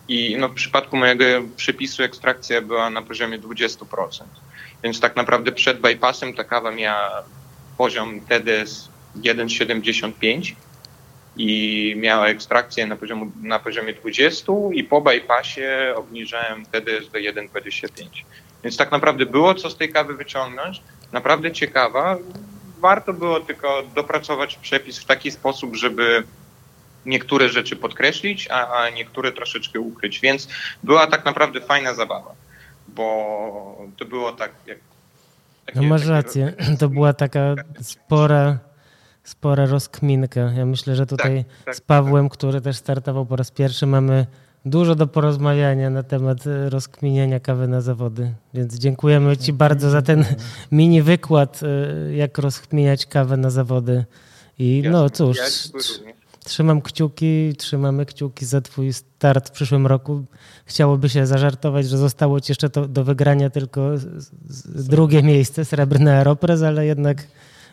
I 0.08 0.36
no, 0.38 0.48
w 0.48 0.54
przypadku 0.54 0.96
mojego 0.96 1.24
przepisu 1.56 2.02
ekstrakcja 2.02 2.62
była 2.62 2.90
na 2.90 3.02
poziomie 3.02 3.38
20%. 3.38 4.24
Więc 4.82 5.00
tak 5.00 5.16
naprawdę 5.16 5.52
przed 5.52 5.80
bypassem 5.80 6.34
ta 6.34 6.44
kawa 6.44 6.70
miała 6.70 7.22
poziom 7.78 8.20
TDS 8.20 8.88
1,75 9.16 10.54
i 11.36 11.94
miała 11.96 12.28
ekstrakcję 12.28 12.86
na, 12.86 12.96
poziomu, 12.96 13.32
na 13.42 13.58
poziomie 13.58 13.94
20 13.94 14.52
i 14.72 14.84
po 14.84 15.00
bypassie 15.00 15.94
obniżałem 15.96 16.66
TDS 16.66 17.10
do 17.10 17.18
1,25. 17.18 17.88
Więc 18.64 18.76
tak 18.76 18.92
naprawdę 18.92 19.26
było 19.26 19.54
co 19.54 19.70
z 19.70 19.76
tej 19.76 19.92
kawy 19.92 20.14
wyciągnąć. 20.14 20.82
Naprawdę 21.12 21.52
ciekawa. 21.52 22.16
Warto 22.80 23.12
było 23.12 23.40
tylko 23.40 23.82
dopracować 23.94 24.56
przepis 24.56 24.98
w 24.98 25.04
taki 25.04 25.30
sposób, 25.30 25.76
żeby 25.76 26.24
niektóre 27.06 27.48
rzeczy 27.48 27.76
podkreślić, 27.76 28.48
a, 28.50 28.82
a 28.82 28.90
niektóre 28.90 29.32
troszeczkę 29.32 29.80
ukryć. 29.80 30.20
Więc 30.20 30.48
była 30.82 31.06
tak 31.06 31.24
naprawdę 31.24 31.60
fajna 31.60 31.94
zabawa, 31.94 32.34
bo 32.88 33.88
to 33.96 34.04
było 34.04 34.32
tak 34.32 34.52
jak. 34.66 34.78
Takie, 35.66 35.80
no 35.80 35.88
masz 35.88 36.06
rację, 36.06 36.54
to 36.78 36.88
była 36.88 37.12
taka 37.12 37.54
spora 37.82 38.58
spora 39.24 39.66
rozkminka. 39.66 40.40
Ja 40.40 40.66
myślę, 40.66 40.96
że 40.96 41.06
tutaj 41.06 41.44
tak, 41.44 41.64
tak, 41.64 41.76
z 41.76 41.80
Pawłem, 41.80 42.28
tak. 42.28 42.38
który 42.38 42.60
też 42.60 42.76
startował 42.76 43.26
po 43.26 43.36
raz 43.36 43.50
pierwszy, 43.50 43.86
mamy 43.86 44.26
dużo 44.64 44.94
do 44.94 45.06
porozmawiania 45.06 45.90
na 45.90 46.02
temat 46.02 46.46
e, 46.46 46.70
rozkminiania 46.70 47.40
kawy 47.40 47.68
na 47.68 47.80
zawody. 47.80 48.34
Więc 48.54 48.78
dziękujemy 48.78 49.36
Ci 49.36 49.52
bardzo 49.52 49.90
za 49.90 50.02
ten 50.02 50.24
mini 50.72 51.02
wykład, 51.02 51.60
e, 51.62 52.14
jak 52.14 52.38
rozkminiać 52.38 53.06
kawę 53.06 53.36
na 53.36 53.50
zawody. 53.50 54.04
I 54.58 54.82
no 54.90 55.10
cóż, 55.10 55.38
trzymam 56.44 56.82
kciuki, 56.82 57.54
trzymamy 57.58 58.06
kciuki 58.06 58.46
za 58.46 58.60
Twój 58.60 58.92
start 58.92 59.48
w 59.48 59.52
przyszłym 59.52 59.86
roku. 59.86 60.24
Chciałoby 60.64 61.08
się 61.08 61.26
zażartować, 61.26 61.88
że 61.88 61.98
zostało 61.98 62.40
Ci 62.40 62.50
jeszcze 62.50 62.70
to, 62.70 62.88
do 62.88 63.04
wygrania 63.04 63.50
tylko 63.50 63.90
drugie 64.74 65.22
miejsce, 65.22 65.64
srebrny 65.64 66.12
Aeropress, 66.12 66.62
ale 66.62 66.86
jednak 66.86 67.26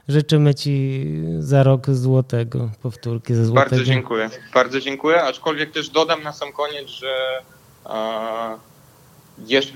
Życzymy 0.08 0.56
Ci 0.56 1.06
za 1.40 1.64
rok 1.64 1.90
złotego, 1.90 2.70
powtórki 2.82 3.34
ze 3.34 3.46
złotego. 3.46 3.70
Bardzo 3.70 3.84
dziękuję. 3.86 4.30
Bardzo 4.54 4.80
dziękuję, 4.80 5.24
aczkolwiek 5.24 5.72
też 5.72 5.90
dodam 5.90 6.24
na 6.24 6.34
sam 6.34 6.54
koniec, 6.54 6.88
że 6.88 7.42
a, 7.86 8.58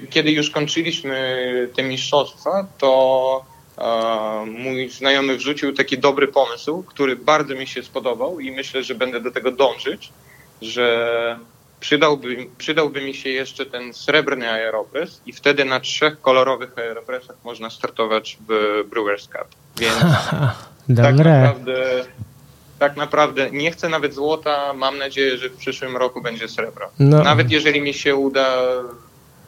kiedy 0.10 0.32
już 0.32 0.50
kończyliśmy 0.50 1.70
te 1.76 1.84
mistrzostwa, 1.84 2.68
to 2.78 3.46
a, 3.78 4.44
mój 4.60 4.90
znajomy 4.90 5.38
wrzucił 5.38 5.74
taki 5.74 5.98
dobry 5.98 6.28
pomysł, 6.28 6.84
który 6.84 7.16
bardzo 7.16 7.56
mi 7.56 7.68
się 7.68 7.84
spodobał 7.84 8.40
i 8.40 8.52
myślę, 8.52 8.84
że 8.84 8.96
będę 8.96 9.22
do 9.22 9.32
tego 9.32 9.52
dążyć, 9.52 10.12
że 10.62 11.40
przydałby, 11.80 12.48
przydałby 12.58 13.02
mi 13.02 13.14
się 13.14 13.30
jeszcze 13.30 13.66
ten 13.66 13.94
srebrny 13.94 14.52
Aeropress 14.52 15.22
i 15.26 15.34
wtedy 15.34 15.66
na 15.66 15.80
trzech 15.80 16.22
kolorowych 16.22 16.78
Aeropressach 16.78 17.36
można 17.44 17.70
startować 17.70 18.38
w 18.50 18.84
Brewers 18.90 19.24
Cup. 19.24 19.48
Więc 19.78 19.96
tak 21.04 21.16
naprawdę, 21.16 22.06
tak 22.80 22.96
naprawdę 22.96 23.52
nie 23.52 23.72
chcę 23.72 23.90
nawet 23.90 24.14
złota, 24.14 24.74
mam 24.74 24.98
nadzieję, 24.98 25.38
że 25.38 25.50
w 25.50 25.58
przyszłym 25.58 25.98
roku 25.98 26.22
będzie 26.22 26.48
srebro. 26.48 26.92
No. 27.00 27.24
Nawet 27.24 27.52
jeżeli 27.52 27.82
mi 27.82 27.94
się 27.94 28.16
uda 28.16 28.58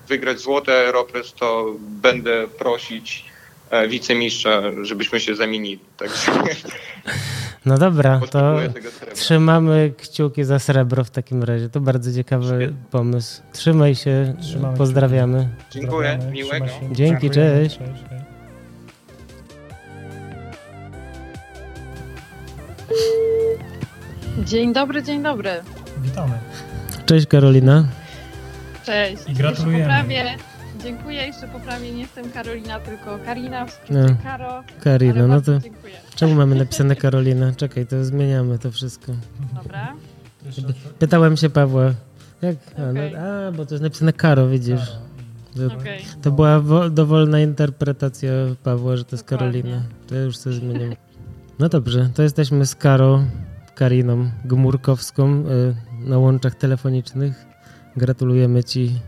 wygrać 0.07 0.39
złoty 0.39 0.71
Aeropress, 0.71 1.33
to 1.33 1.65
będę 1.79 2.47
prosić 2.47 3.25
e, 3.69 3.87
wicemistrza, 3.87 4.61
żebyśmy 4.81 5.19
się 5.19 5.35
zamienili. 5.35 5.79
Także 5.97 6.31
no 7.67 7.77
dobra, 7.77 8.21
to 8.31 8.55
trzymamy 9.13 9.93
kciuki 9.97 10.43
za 10.43 10.59
srebro 10.59 11.03
w 11.03 11.09
takim 11.09 11.43
razie. 11.43 11.69
To 11.69 11.79
bardzo 11.79 12.13
ciekawy 12.13 12.45
Świetnie. 12.45 12.77
pomysł. 12.91 13.41
Trzymaj 13.53 13.95
się, 13.95 14.33
Trzymamy 14.41 14.77
pozdrawiamy. 14.77 15.49
Dziękuję, 15.71 16.19
miłego. 16.31 16.65
Dzięki, 16.91 17.29
cześć. 17.29 17.77
cześć. 17.77 18.03
Dzień 24.45 24.73
dobry, 24.73 25.03
dzień 25.03 25.23
dobry. 25.23 25.49
Witamy. 26.01 26.39
Cześć 27.05 27.27
Karolina. 27.27 27.85
Cześć. 28.85 29.23
I 29.27 29.33
gratulujemy. 29.33 30.03
Dziękuję, 30.87 31.27
jeszcze 31.27 31.47
poprawię, 31.47 31.91
nie 31.91 32.01
jestem 32.01 32.31
Karolina, 32.31 32.79
tylko 32.79 33.19
Karina, 33.25 33.65
no. 33.89 33.99
Karo. 34.23 34.63
Karina, 34.83 35.27
no 35.27 35.41
to 35.41 35.59
dziękuję. 35.59 35.93
czemu 36.15 36.35
mamy 36.35 36.55
napisane 36.55 36.95
Karolina? 36.95 37.51
Czekaj, 37.57 37.85
to 37.85 38.05
zmieniamy 38.05 38.59
to 38.59 38.71
wszystko. 38.71 39.11
Dobra. 39.55 39.93
Pytałem 40.99 41.37
się 41.37 41.49
Pawła, 41.49 41.93
jak? 42.41 42.55
A, 42.77 42.89
okay. 42.89 43.11
no, 43.11 43.19
a 43.19 43.51
bo 43.51 43.65
to 43.65 43.73
jest 43.73 43.83
napisane 43.83 44.13
Karo, 44.13 44.47
widzisz. 44.47 44.81
To, 45.55 45.65
okay. 45.65 45.99
to 46.21 46.31
była 46.31 46.61
dowolna 46.89 47.39
interpretacja 47.39 48.31
Pawła, 48.63 48.97
że 48.97 49.05
to 49.05 49.15
jest 49.15 49.29
Dokładnie. 49.29 49.61
Karolina. 49.61 49.83
To 50.07 50.15
już 50.15 50.37
sobie 50.37 50.55
zmieniam. 50.55 50.95
No 51.59 51.69
dobrze, 51.69 52.09
to 52.15 52.23
jesteśmy 52.23 52.65
z 52.65 52.75
Karo, 52.75 53.23
Kariną 53.75 54.29
Gmurkowską 54.45 55.43
y, 55.45 55.75
na 56.09 56.17
łączach 56.17 56.55
telefonicznych. 56.55 57.45
Gratulujemy 57.97 58.63
Ci, 58.63 58.99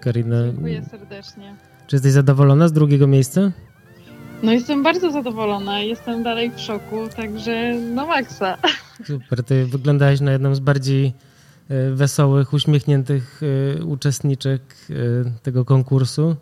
Karina. 0.00 0.44
Dziękuję 0.46 0.84
serdecznie. 0.84 1.56
Czy 1.86 1.96
jesteś 1.96 2.12
zadowolona 2.12 2.68
z 2.68 2.72
drugiego 2.72 3.06
miejsca? 3.06 3.52
No 4.42 4.52
jestem 4.52 4.82
bardzo 4.82 5.12
zadowolona, 5.12 5.80
jestem 5.80 6.22
dalej 6.22 6.50
w 6.50 6.60
szoku, 6.60 7.08
także 7.16 7.74
no 7.94 8.06
maksa. 8.06 8.56
Super, 9.06 9.44
ty 9.44 9.66
wyglądałeś 9.66 10.20
na 10.20 10.32
jedną 10.32 10.54
z 10.54 10.60
bardziej 10.60 11.12
y, 11.70 11.94
wesołych, 11.94 12.52
uśmiechniętych 12.52 13.40
uczestniczek 13.86 14.62
tego 15.42 15.64
konkursu. 15.64 16.36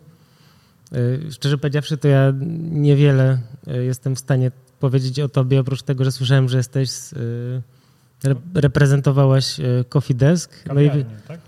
Szczerze 1.31 1.57
powiedziawszy, 1.57 1.97
to 1.97 2.07
ja 2.07 2.33
niewiele 2.71 3.39
jestem 3.67 4.15
w 4.15 4.19
stanie 4.19 4.51
powiedzieć 4.79 5.19
o 5.19 5.29
tobie, 5.29 5.59
oprócz 5.59 5.81
tego, 5.81 6.03
że 6.03 6.11
słyszałem, 6.11 6.49
że 6.49 6.57
jesteś, 6.57 6.89
y, 7.13 8.35
reprezentowałaś 8.53 9.59
y, 9.59 9.85
Coffee 9.89 10.15
Desk. 10.15 10.63
No 10.73 10.81
i, 10.81 11.05
tak? 11.27 11.39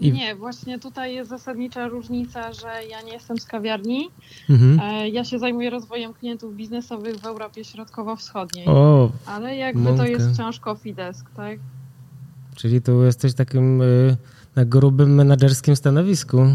I... 0.00 0.12
Nie, 0.12 0.34
właśnie 0.34 0.78
tutaj 0.78 1.14
jest 1.14 1.30
zasadnicza 1.30 1.88
różnica, 1.88 2.52
że 2.52 2.68
ja 2.90 3.02
nie 3.02 3.12
jestem 3.12 3.38
z 3.38 3.44
kawiarni. 3.44 4.08
Mhm. 4.50 4.80
E, 4.80 5.08
ja 5.08 5.24
się 5.24 5.38
zajmuję 5.38 5.70
rozwojem 5.70 6.14
klientów 6.14 6.54
biznesowych 6.54 7.16
w 7.16 7.26
Europie 7.26 7.64
Środkowo-Wschodniej. 7.64 8.66
O, 8.66 9.10
ale 9.26 9.56
jakby 9.56 9.82
mąkę. 9.82 9.98
to 9.98 10.06
jest 10.06 10.30
wciąż 10.34 10.60
Coffee 10.60 10.94
Desk, 10.94 11.30
tak? 11.36 11.58
Czyli 12.56 12.82
tu 12.82 13.02
jesteś 13.04 13.34
takim 13.34 13.82
y, 13.82 14.16
na 14.56 14.64
grubym 14.64 15.14
menedżerskim 15.14 15.76
stanowisku. 15.76 16.46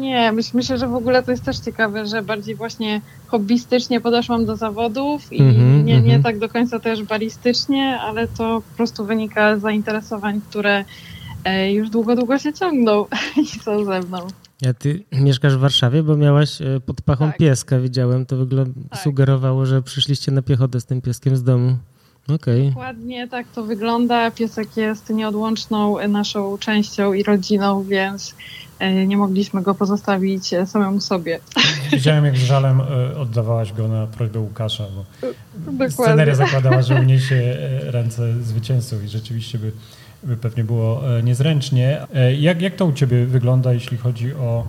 Nie, 0.00 0.32
myślę, 0.32 0.78
że 0.78 0.88
w 0.88 0.94
ogóle 0.94 1.22
to 1.22 1.30
jest 1.30 1.44
też 1.44 1.58
ciekawe, 1.58 2.06
że 2.06 2.22
bardziej 2.22 2.54
właśnie 2.54 3.00
hobbystycznie 3.26 4.00
podeszłam 4.00 4.46
do 4.46 4.56
zawodów 4.56 5.32
i 5.32 5.42
mm-hmm, 5.42 5.84
nie, 5.84 6.00
nie 6.00 6.18
mm-hmm. 6.18 6.22
tak 6.22 6.38
do 6.38 6.48
końca 6.48 6.78
też 6.78 7.02
balistycznie, 7.02 7.98
ale 8.00 8.28
to 8.28 8.62
po 8.70 8.76
prostu 8.76 9.04
wynika 9.04 9.56
z 9.56 9.60
zainteresowań, 9.60 10.40
które 10.50 10.84
już 11.70 11.90
długo, 11.90 12.16
długo 12.16 12.38
się 12.38 12.52
ciągną 12.52 13.06
i 13.42 13.46
są 13.46 13.84
ze 13.84 14.00
mną. 14.00 14.18
Ja 14.62 14.74
ty 14.74 15.04
mieszkasz 15.12 15.56
w 15.56 15.60
Warszawie, 15.60 16.02
bo 16.02 16.16
miałaś 16.16 16.62
e, 16.62 16.80
pod 16.86 17.02
pachą 17.02 17.26
tak. 17.26 17.38
pieska, 17.38 17.78
widziałem. 17.78 18.26
To 18.26 18.36
wygląda, 18.36 18.80
tak. 18.90 19.00
sugerowało, 19.00 19.66
że 19.66 19.82
przyszliście 19.82 20.32
na 20.32 20.42
piechotę 20.42 20.80
z 20.80 20.84
tym 20.84 21.00
pieskiem 21.00 21.36
z 21.36 21.42
domu. 21.42 21.76
Okay. 22.34 22.68
Dokładnie 22.68 23.28
tak 23.28 23.46
to 23.48 23.64
wygląda. 23.64 24.30
Piesek 24.30 24.76
jest 24.76 25.10
nieodłączną 25.10 26.08
naszą 26.08 26.58
częścią 26.58 27.12
i 27.12 27.22
rodziną, 27.22 27.84
więc 27.84 28.34
E, 28.78 29.06
nie 29.06 29.16
mogliśmy 29.16 29.62
go 29.62 29.74
pozostawić 29.74 30.52
e, 30.52 30.66
samemu 30.66 31.00
sobie. 31.00 31.40
Widziałem, 31.92 32.24
jak 32.24 32.36
z 32.36 32.42
żalem 32.42 32.80
e, 32.80 33.18
oddawałaś 33.18 33.72
go 33.72 33.88
na 33.88 34.06
prośbę 34.06 34.40
Łukasza, 34.40 34.84
bo 34.94 35.04
Dokładnie. 35.54 35.90
sceneria 35.90 36.34
zakładała, 36.34 36.82
że 36.82 36.94
uniesie 37.02 37.56
ręce 37.80 38.42
zwycięzców 38.42 39.04
i 39.04 39.08
rzeczywiście 39.08 39.58
by, 39.58 39.72
by 40.22 40.36
pewnie 40.36 40.64
było 40.64 41.00
niezręcznie. 41.22 42.06
Jak, 42.38 42.62
jak 42.62 42.74
to 42.74 42.86
u 42.86 42.92
Ciebie 42.92 43.26
wygląda, 43.26 43.72
jeśli 43.72 43.96
chodzi 43.96 44.34
o, 44.34 44.64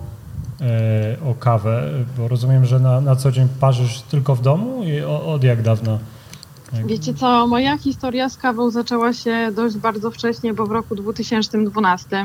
o 1.26 1.34
kawę? 1.34 1.90
Bo 2.18 2.28
rozumiem, 2.28 2.66
że 2.66 2.80
na, 2.80 3.00
na 3.00 3.16
co 3.16 3.32
dzień 3.32 3.48
parzysz 3.60 4.00
tylko 4.00 4.34
w 4.34 4.42
domu 4.42 4.84
i 4.84 5.00
od 5.02 5.44
jak 5.44 5.62
dawna? 5.62 5.98
Wiecie 6.86 7.14
co, 7.14 7.46
moja 7.46 7.78
historia 7.78 8.28
z 8.28 8.36
kawą 8.36 8.70
zaczęła 8.70 9.12
się 9.12 9.52
dość 9.54 9.76
bardzo 9.76 10.10
wcześnie, 10.10 10.54
bo 10.54 10.66
w 10.66 10.70
roku 10.70 10.94
2012 10.94 12.24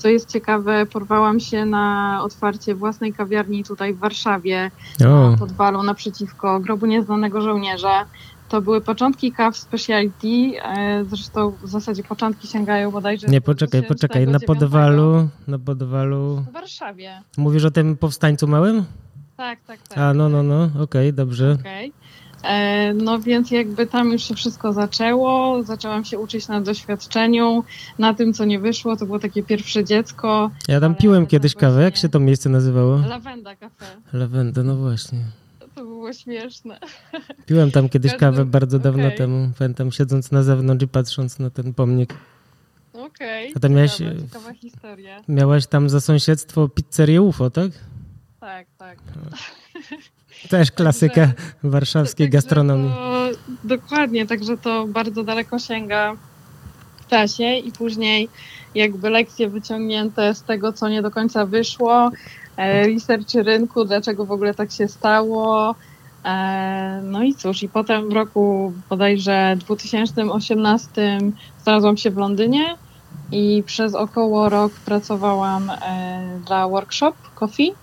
co 0.00 0.08
jest 0.08 0.28
ciekawe, 0.28 0.86
porwałam 0.86 1.40
się 1.40 1.64
na 1.64 2.18
otwarcie 2.22 2.74
własnej 2.74 3.12
kawiarni 3.12 3.64
tutaj 3.64 3.94
w 3.94 3.98
Warszawie, 3.98 4.70
o. 5.06 5.36
pod 5.38 5.52
walą 5.52 5.82
naprzeciwko 5.82 6.60
grobu 6.60 6.86
nieznanego 6.86 7.40
żołnierza. 7.40 8.06
To 8.50 8.62
były 8.62 8.80
początki 8.80 9.32
kaw 9.32 9.56
specialty, 9.56 10.28
e, 10.62 11.04
zresztą 11.04 11.52
w 11.62 11.68
zasadzie 11.68 12.02
początki 12.02 12.48
sięgają 12.48 12.90
bodajże... 12.90 13.26
Nie, 13.26 13.40
poczekaj, 13.40 13.82
poczekaj, 13.82 14.26
na 14.26 14.40
podwalu, 14.40 15.28
na 15.48 15.58
podwalu... 15.58 16.44
W 16.50 16.52
Warszawie. 16.52 17.22
Mówisz 17.36 17.64
o 17.64 17.70
tym 17.70 17.96
powstańcu 17.96 18.46
małym? 18.48 18.84
Tak, 19.36 19.58
tak, 19.66 19.88
tak. 19.88 19.98
A, 19.98 20.14
no, 20.14 20.28
no, 20.28 20.42
no, 20.42 20.64
okej, 20.64 20.82
okay, 20.82 21.12
dobrze. 21.12 21.56
Okay. 21.60 21.92
E, 22.44 22.92
no 22.94 23.18
więc 23.18 23.50
jakby 23.50 23.86
tam 23.86 24.12
już 24.12 24.22
się 24.22 24.34
wszystko 24.34 24.72
zaczęło, 24.72 25.62
zaczęłam 25.62 26.04
się 26.04 26.18
uczyć 26.18 26.48
na 26.48 26.60
doświadczeniu, 26.60 27.64
na 27.98 28.14
tym 28.14 28.32
co 28.32 28.44
nie 28.44 28.58
wyszło, 28.58 28.96
to 28.96 29.06
było 29.06 29.18
takie 29.18 29.42
pierwsze 29.42 29.84
dziecko. 29.84 30.50
Ja 30.68 30.80
tam 30.80 30.94
piłem 30.94 31.26
kiedyś 31.26 31.54
kawę, 31.54 31.82
jak 31.82 31.96
się 31.96 32.08
to 32.08 32.20
miejsce 32.20 32.48
nazywało? 32.48 32.96
Lawenda 33.08 33.56
Cafe. 33.56 33.86
Lawenda, 34.12 34.62
no 34.62 34.76
właśnie. 34.76 35.18
Było 36.00 36.12
śmieszne. 36.12 36.78
Piłem 37.46 37.70
tam 37.70 37.88
kiedyś 37.88 38.14
kawę 38.16 38.44
bardzo 38.44 38.78
dawno 38.78 39.06
okay. 39.06 39.18
temu, 39.18 39.50
pamiętam 39.58 39.92
siedząc 39.92 40.32
na 40.32 40.42
zewnątrz 40.42 40.84
i 40.84 40.88
patrząc 40.88 41.38
na 41.38 41.50
ten 41.50 41.74
pomnik. 41.74 42.14
Okej, 42.92 43.08
okay. 43.48 43.52
A 43.56 43.60
tam 43.60 43.72
miałeś, 43.72 43.96
ciekawa 43.96 44.52
historia. 44.54 45.22
Miałaś 45.28 45.66
tam 45.66 45.90
za 45.90 46.00
sąsiedztwo 46.00 46.68
pizzerię 46.68 47.22
UFO, 47.22 47.50
tak? 47.50 47.70
Tak, 48.40 48.66
tak. 48.78 48.98
Też 50.50 50.70
klasyka 50.70 51.14
także, 51.14 51.34
warszawskiej 51.62 52.30
gastronomii. 52.30 52.90
To, 52.90 53.28
dokładnie, 53.64 54.26
także 54.26 54.56
to 54.56 54.86
bardzo 54.86 55.24
daleko 55.24 55.58
sięga 55.58 56.16
w 56.96 57.10
czasie 57.10 57.54
i 57.54 57.72
później 57.72 58.28
jakby 58.74 59.10
lekcje 59.10 59.48
wyciągnięte 59.48 60.34
z 60.34 60.42
tego, 60.42 60.72
co 60.72 60.88
nie 60.88 61.02
do 61.02 61.10
końca 61.10 61.46
wyszło, 61.46 62.10
e, 62.56 62.86
research 62.86 63.34
rynku, 63.34 63.84
dlaczego 63.84 64.24
w 64.24 64.32
ogóle 64.32 64.54
tak 64.54 64.72
się 64.72 64.88
stało. 64.88 65.74
E, 66.24 67.00
no 67.04 67.22
i 67.22 67.34
cóż, 67.34 67.62
i 67.62 67.68
potem 67.68 68.08
w 68.08 68.12
roku 68.12 68.72
bodajże 68.90 69.56
2018 69.58 71.18
znalazłam 71.62 71.96
się 71.96 72.10
w 72.10 72.16
Londynie 72.16 72.76
i 73.32 73.62
przez 73.66 73.94
około 73.94 74.48
rok 74.48 74.72
pracowałam 74.72 75.70
e, 75.70 76.40
dla 76.46 76.68
workshop 76.68 77.14
Coffee 77.34 77.74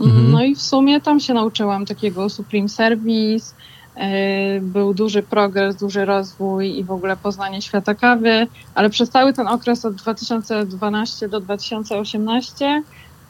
Mhm. 0.00 0.30
No 0.30 0.44
i 0.44 0.54
w 0.54 0.62
sumie 0.62 1.00
tam 1.00 1.20
się 1.20 1.34
nauczyłam 1.34 1.86
takiego 1.86 2.28
Supreme 2.28 2.68
Service, 2.68 3.54
e, 3.96 4.60
był 4.60 4.94
duży 4.94 5.22
progres, 5.22 5.76
duży 5.76 6.04
rozwój 6.04 6.78
i 6.78 6.84
w 6.84 6.90
ogóle 6.90 7.16
poznanie 7.16 7.62
świata 7.62 7.94
kawy, 7.94 8.46
ale 8.74 8.90
przez 8.90 9.10
cały 9.10 9.32
ten 9.32 9.48
okres 9.48 9.84
od 9.84 9.94
2012 9.94 11.28
do 11.28 11.40
2018 11.40 12.82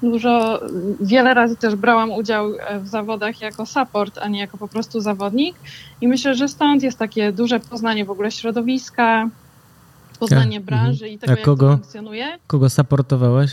dużo, 0.03 0.61
wiele 1.01 1.35
razy 1.35 1.57
też 1.57 1.75
brałam 1.75 2.13
udział 2.13 2.53
w 2.83 2.89
zawodach 2.89 3.41
jako 3.41 3.67
support, 3.67 4.19
a 4.19 4.29
nie 4.29 4.41
jako 4.41 4.59
po 4.59 4.69
prostu 4.69 5.01
zawodnik 5.01 5.57
i 6.01 6.09
myślę, 6.09 6.35
że 6.35 6.49
stąd 6.49 6.83
jest 6.83 6.99
takie 6.99 7.33
duże 7.33 7.61
poznanie 7.61 8.05
w 8.05 8.11
ogóle 8.11 8.31
środowiska, 8.31 9.29
poznanie 10.19 10.57
ja. 10.57 10.63
branży 10.63 11.05
mhm. 11.05 11.13
i 11.13 11.19
tego, 11.19 11.33
a 11.33 11.37
kogo, 11.37 11.67
jak 11.67 11.75
to 11.75 11.83
funkcjonuje. 11.83 12.39
Kogo 12.47 12.71
supportowałaś? 12.71 13.51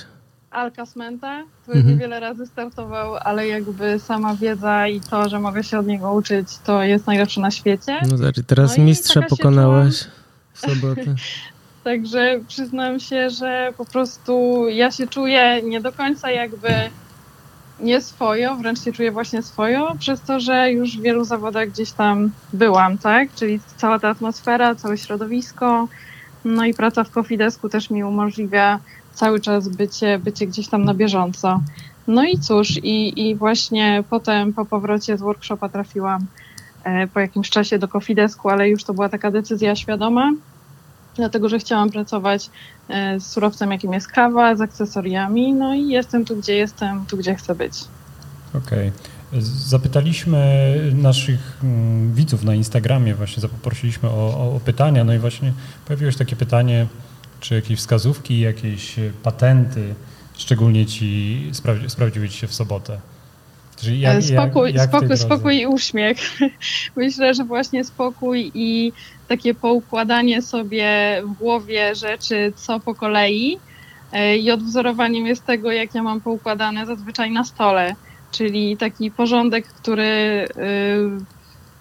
Alcasmenta, 0.52 1.44
który 1.64 1.80
mhm. 1.80 1.98
wiele 1.98 2.20
razy 2.20 2.46
startował, 2.46 3.16
ale 3.16 3.48
jakby 3.48 4.00
sama 4.00 4.36
wiedza 4.36 4.88
i 4.88 5.02
to, 5.02 5.30
że 5.30 5.40
mogę 5.40 5.64
się 5.64 5.80
od 5.80 5.88
niego 5.88 6.14
uczyć, 6.14 6.48
to 6.58 6.84
jest 6.84 7.08
najlepsze 7.08 7.42
na 7.42 7.52
świecie. 7.52 8.00
No 8.10 8.18
znaczy, 8.18 8.44
teraz 8.44 8.78
no 8.78 8.84
mistrza 8.84 9.22
pokonałaś 9.22 10.06
w 10.54 10.60
sobotę. 10.60 11.16
Także 11.88 12.40
przyznam 12.48 13.00
się, 13.00 13.30
że 13.30 13.74
po 13.78 13.86
prostu 13.86 14.66
ja 14.70 14.92
się 14.92 15.08
czuję 15.08 15.62
nie 15.64 15.82
do 15.82 15.92
końca 15.92 16.32
jakby 16.32 16.70
nie 17.80 18.02
swojo, 18.02 18.56
wręcz 18.56 18.84
się 18.84 18.92
czuję 18.92 19.12
właśnie 19.12 19.44
swojo, 19.44 19.96
przez 20.00 20.22
to, 20.22 20.40
że 20.40 20.72
już 20.72 20.98
w 20.98 21.02
wielu 21.02 21.24
zawodach 21.24 21.70
gdzieś 21.70 21.92
tam 21.92 22.32
byłam, 22.54 22.98
tak? 22.98 23.30
Czyli 23.36 23.60
cała 23.78 24.00
ta 24.00 24.10
atmosfera, 24.10 24.76
całe 24.76 24.98
środowisko, 24.98 25.88
no 26.46 26.66
i 26.66 26.74
praca 26.74 27.04
w 27.04 27.12
Kofidesku 27.12 27.70
też 27.70 27.90
mi 27.90 28.04
umożliwia 28.04 28.80
cały 29.14 29.40
czas 29.40 29.70
bycie, 29.70 30.20
bycie 30.20 30.48
gdzieś 30.48 30.68
tam 30.68 30.86
na 30.86 30.94
bieżąco. 30.94 31.62
No 32.08 32.24
i 32.24 32.40
cóż, 32.40 32.78
i, 32.84 33.28
i 33.28 33.36
właśnie 33.36 34.04
potem 34.10 34.54
po 34.54 34.66
powrocie 34.66 35.18
z 35.18 35.22
workshopa 35.22 35.70
trafiłam 35.70 36.26
e, 36.84 37.08
po 37.08 37.20
jakimś 37.20 37.50
czasie 37.50 37.80
do 37.80 37.88
Kofidesku, 37.88 38.50
ale 38.50 38.70
już 38.70 38.84
to 38.84 38.94
była 38.94 39.10
taka 39.10 39.32
decyzja 39.32 39.76
świadoma, 39.76 40.32
dlatego 41.22 41.50
że 41.50 41.60
chciałam 41.60 41.90
pracować 41.90 42.50
e, 42.90 43.20
z 43.20 43.26
surowcem, 43.26 43.72
jakim 43.72 43.94
jest 43.94 44.08
kawa, 44.08 44.56
z 44.56 44.62
akcesoriami, 44.62 45.54
no 45.54 45.76
i 45.76 45.88
jestem 45.88 46.26
tu, 46.26 46.36
gdzie 46.36 46.56
jestem, 46.56 47.06
tu, 47.06 47.18
gdzie 47.18 47.36
chcę 47.36 47.56
być. 47.56 47.74
Okej. 48.54 48.92
Okay. 49.30 49.42
Zapytaliśmy 49.42 50.76
naszych 50.94 51.60
mm, 51.64 52.14
widzów 52.14 52.44
na 52.44 52.56
Instagramie, 52.56 53.16
właśnie 53.16 53.50
poprosiliśmy 53.50 54.10
o, 54.10 54.54
o 54.56 54.60
pytania, 54.66 55.04
no 55.04 55.14
i 55.14 55.20
właśnie 55.20 55.54
pojawiło 55.86 56.12
się 56.12 56.18
takie 56.18 56.36
pytanie, 56.36 56.88
czy 57.40 57.56
jakieś 57.56 57.80
wskazówki, 57.80 58.40
jakieś 58.40 58.96
patenty 59.24 59.96
szczególnie 60.38 60.86
ci 60.86 61.50
sprawdzi, 61.54 61.90
sprawdziły 61.90 62.30
ci 62.30 62.38
się 62.38 62.48
w 62.48 62.54
sobotę? 62.54 63.00
Jak, 63.84 64.24
spokój, 64.24 64.68
jak, 64.68 64.76
jak 64.76 64.90
spokój, 64.90 65.18
spokój 65.18 65.58
i 65.58 65.68
uśmiech. 65.68 66.18
Myślę, 66.96 67.34
że 67.34 67.44
właśnie 67.44 67.84
spokój 67.84 68.52
i 68.54 68.94
takie 69.28 69.54
poukładanie 69.54 70.42
sobie 70.42 71.22
w 71.26 71.34
głowie 71.34 71.96
rzeczy, 71.96 72.54
co 72.56 72.80
po 72.80 72.96
kolei 72.96 73.60
e, 74.12 74.38
i 74.38 74.52
odwzorowaniem 74.52 75.26
jest 75.26 75.46
tego, 75.46 75.72
jak 75.72 75.96
ja 75.96 76.04
mam 76.04 76.22
poukładane 76.22 76.86
zazwyczaj 76.86 77.32
na 77.32 77.44
stole. 77.44 77.96
Czyli 78.32 78.78
taki 78.78 79.12
porządek, 79.12 79.68
który 79.68 80.04
y, 80.04 80.48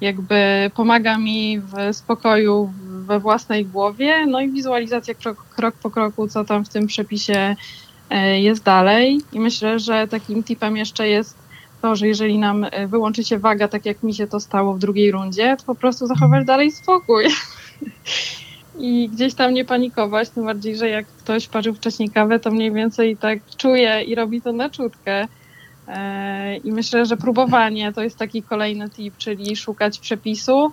jakby 0.00 0.70
pomaga 0.74 1.18
mi 1.18 1.60
w 1.60 1.96
spokoju 1.96 2.72
we 3.06 3.20
własnej 3.20 3.66
głowie, 3.66 4.26
no 4.26 4.40
i 4.40 4.50
wizualizacja 4.50 5.14
krok, 5.14 5.44
krok 5.56 5.74
po 5.74 5.90
kroku, 5.90 6.28
co 6.28 6.44
tam 6.44 6.64
w 6.64 6.68
tym 6.68 6.86
przepisie 6.86 7.56
e, 8.10 8.40
jest 8.40 8.62
dalej. 8.62 9.20
I 9.32 9.40
myślę, 9.40 9.78
że 9.78 10.08
takim 10.08 10.42
tipem 10.42 10.76
jeszcze 10.76 11.08
jest 11.08 11.45
to, 11.82 11.96
że 11.96 12.06
jeżeli 12.06 12.38
nam 12.38 12.66
e, 12.70 12.86
wyłączy 12.86 13.24
się 13.24 13.38
waga, 13.38 13.68
tak 13.68 13.86
jak 13.86 14.02
mi 14.02 14.14
się 14.14 14.26
to 14.26 14.40
stało 14.40 14.74
w 14.74 14.78
drugiej 14.78 15.10
rundzie, 15.10 15.56
to 15.56 15.64
po 15.64 15.74
prostu 15.74 16.06
zachować 16.06 16.46
dalej 16.46 16.70
spokój. 16.72 17.24
I 18.78 19.08
gdzieś 19.08 19.34
tam 19.34 19.54
nie 19.54 19.64
panikować, 19.64 20.30
tym 20.30 20.44
bardziej, 20.44 20.76
że 20.76 20.88
jak 20.88 21.06
ktoś 21.06 21.48
parzył 21.48 21.74
wcześniej 21.74 22.10
kawę, 22.10 22.40
to 22.40 22.50
mniej 22.50 22.72
więcej 22.72 23.16
tak 23.16 23.38
czuje 23.56 24.02
i 24.02 24.14
robi 24.14 24.42
to 24.42 24.52
na 24.52 24.70
czutkę. 24.70 25.28
E, 25.88 26.56
I 26.56 26.72
myślę, 26.72 27.06
że 27.06 27.16
próbowanie 27.16 27.92
to 27.92 28.02
jest 28.02 28.18
taki 28.18 28.42
kolejny 28.42 28.90
tip, 28.90 29.16
czyli 29.16 29.56
szukać 29.56 29.98
przepisu 29.98 30.72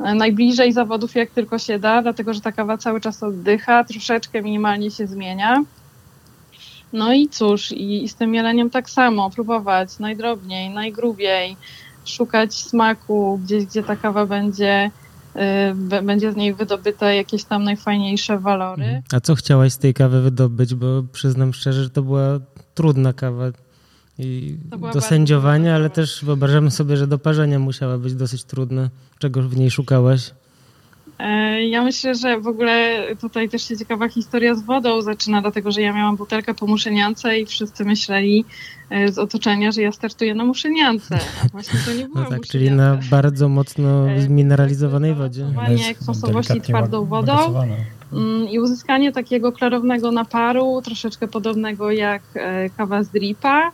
e, 0.00 0.14
najbliżej 0.14 0.72
zawodów 0.72 1.14
jak 1.14 1.30
tylko 1.30 1.58
się 1.58 1.78
da, 1.78 2.02
dlatego 2.02 2.34
że 2.34 2.40
ta 2.40 2.52
kawa 2.52 2.78
cały 2.78 3.00
czas 3.00 3.22
oddycha, 3.22 3.84
troszeczkę 3.84 4.42
minimalnie 4.42 4.90
się 4.90 5.06
zmienia. 5.06 5.64
No 6.94 7.12
i 7.12 7.28
cóż, 7.28 7.72
i, 7.72 8.04
i 8.04 8.08
z 8.08 8.14
tym 8.14 8.30
mieleniem 8.30 8.70
tak 8.70 8.90
samo, 8.90 9.30
próbować 9.30 9.98
najdrobniej, 9.98 10.70
najgrubiej, 10.70 11.56
szukać 12.04 12.54
smaku 12.54 13.40
gdzieś, 13.44 13.66
gdzie 13.66 13.82
ta 13.82 13.96
kawa 13.96 14.26
będzie, 14.26 14.90
y, 15.92 16.02
będzie 16.02 16.32
z 16.32 16.36
niej 16.36 16.54
wydobyte 16.54 17.16
jakieś 17.16 17.44
tam 17.44 17.64
najfajniejsze 17.64 18.38
walory. 18.38 18.84
Mhm. 18.84 19.02
A 19.12 19.20
co 19.20 19.34
chciałaś 19.34 19.72
z 19.72 19.78
tej 19.78 19.94
kawy 19.94 20.22
wydobyć? 20.22 20.74
Bo 20.74 21.02
przyznam 21.12 21.52
szczerze, 21.52 21.82
że 21.82 21.90
to 21.90 22.02
była 22.02 22.40
trudna 22.74 23.12
kawa 23.12 23.44
i 24.18 24.56
do 24.92 25.00
sędziowania, 25.00 25.74
ale 25.74 25.90
też 25.90 26.24
wyobrażam 26.24 26.70
sobie, 26.70 26.96
że 26.96 27.06
do 27.06 27.18
parzenia 27.18 27.58
musiała 27.58 27.98
być 27.98 28.14
dosyć 28.14 28.44
trudna. 28.44 28.90
Czego 29.18 29.42
w 29.42 29.56
niej 29.56 29.70
szukałaś? 29.70 30.30
E, 31.18 31.62
ja 31.64 31.84
myślę, 31.84 32.14
że 32.14 32.40
w 32.40 32.46
ogóle 32.46 33.06
tutaj 33.20 33.48
też 33.48 33.68
się 33.68 33.76
ciekawa 33.76 34.08
historia 34.08 34.54
z 34.54 34.62
wodą 34.62 35.02
zaczyna, 35.02 35.40
dlatego 35.40 35.72
że 35.72 35.82
ja 35.82 35.92
miałam 35.92 36.16
butelkę 36.16 36.54
po 36.54 36.66
muszyniance 36.66 37.38
i 37.38 37.46
wszyscy 37.46 37.84
myśleli 37.84 38.44
e, 38.90 39.12
z 39.12 39.18
otoczenia, 39.18 39.72
że 39.72 39.82
ja 39.82 39.92
startuję 39.92 40.34
na 40.34 40.44
muszyniance. 40.44 41.18
Właśnie 41.52 41.80
to 41.86 41.92
nie 41.92 42.04
było 42.04 42.20
no 42.20 42.30
tak, 42.30 42.46
Czyli 42.46 42.70
na 42.70 42.98
bardzo 43.10 43.48
mocno 43.48 44.10
e, 44.10 44.20
zmineralizowanej 44.20 45.14
wodzie. 45.14 45.46
kwasowości 46.00 46.60
twardą 46.60 47.04
wodą. 47.04 47.64
mm, 48.12 48.48
i 48.48 48.58
uzyskanie 48.58 49.12
takiego 49.12 49.52
klarownego 49.52 50.12
naparu, 50.12 50.82
troszeczkę 50.84 51.28
podobnego 51.28 51.90
jak 51.90 52.22
kawa 52.76 53.02
z 53.02 53.08
dripa. 53.08 53.70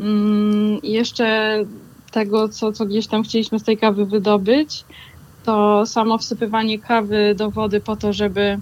Mm, 0.00 0.82
I 0.82 0.92
jeszcze 0.92 1.58
tego, 2.10 2.48
co, 2.48 2.72
co 2.72 2.86
gdzieś 2.86 3.06
tam 3.06 3.22
chcieliśmy 3.22 3.58
z 3.58 3.62
tej 3.62 3.78
kawy 3.78 4.06
wydobyć, 4.06 4.84
to 5.46 5.86
samo 5.86 6.18
wsypywanie 6.18 6.78
kawy 6.78 7.34
do 7.34 7.50
wody 7.50 7.80
po 7.80 7.96
to, 7.96 8.12
żeby 8.12 8.58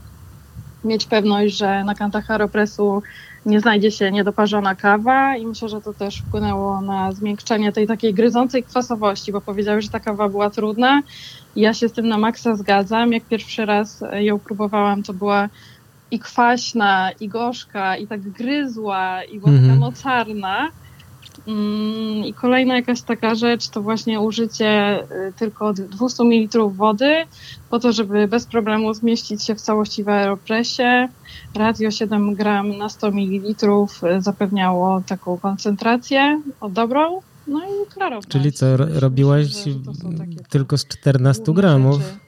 mieć 0.85 1.07
pewność, 1.07 1.57
że 1.57 1.85
na 1.85 1.95
kantach 1.95 2.31
aeropresu 2.31 3.03
nie 3.47 3.61
znajdzie 3.61 3.91
się 3.91 4.13
niedoparzona 4.13 4.75
kawa 4.75 5.37
i 5.37 5.47
myślę, 5.47 5.69
że 5.69 5.81
to 5.81 5.95
też 5.95 6.19
wpłynęło 6.21 6.81
na 6.81 7.13
zmiękczenie 7.13 7.73
tej 7.73 7.87
takiej 7.87 8.15
gryzącej 8.15 8.65
kwasowości, 8.65 9.33
bo 9.33 9.41
powiedziały, 9.41 9.83
że 9.83 9.89
ta 9.89 10.01
kawa 10.01 10.29
była 10.29 10.51
trudna 10.51 11.03
i 11.57 11.61
ja 11.61 11.75
się 11.75 11.89
z 11.89 11.93
tym 11.93 12.09
na 12.09 12.19
maksa 12.19 12.57
zgadzam. 12.57 13.13
Jak 13.13 13.25
pierwszy 13.25 13.67
raz 13.67 14.05
ją 14.13 14.39
próbowałam, 14.39 15.03
to 15.03 15.15
była 15.15 15.49
i 16.11 16.19
kwaśna, 16.19 17.11
i 17.21 17.29
gorzka, 17.29 17.97
i 17.97 18.07
tak 18.07 18.21
gryzła, 18.21 19.25
i 19.25 19.39
była 19.41 19.53
mm 19.53 19.71
-hmm. 19.71 19.79
mocarna. 19.79 20.71
Mm, 21.49 22.25
I 22.25 22.35
kolejna 22.35 22.77
jakaś 22.77 23.03
taka 23.03 23.35
rzecz 23.35 23.69
to 23.69 23.83
właśnie 23.83 24.21
użycie 24.21 25.03
y, 25.03 25.33
tylko 25.39 25.73
200 25.73 26.25
ml 26.25 26.69
wody 26.69 27.15
po 27.71 27.79
to, 27.79 27.93
żeby 27.93 28.29
bez 28.29 28.47
problemu 28.47 28.95
zmieścić 28.95 29.45
się 29.45 29.55
w 29.55 29.61
całości 29.61 30.05
w 30.05 30.09
aeropresie. 30.09 31.09
Radio 31.55 31.91
7 31.91 32.35
gram 32.35 32.79
na 32.79 32.89
100 32.89 33.09
ml 33.11 33.55
y, 34.19 34.23
zapewniało 34.23 35.01
taką 35.07 35.39
koncentrację 35.39 36.43
o 36.61 36.69
dobrą. 36.69 37.21
No 37.47 37.61
i 37.65 37.91
klarowność. 37.91 38.29
Czyli 38.29 38.53
co, 38.53 38.77
robiłaś 38.77 39.47
tylko 40.51 40.79
z 40.79 40.87
14 40.87 41.53
gramów? 41.53 41.97
Rzeczy, 41.97 42.19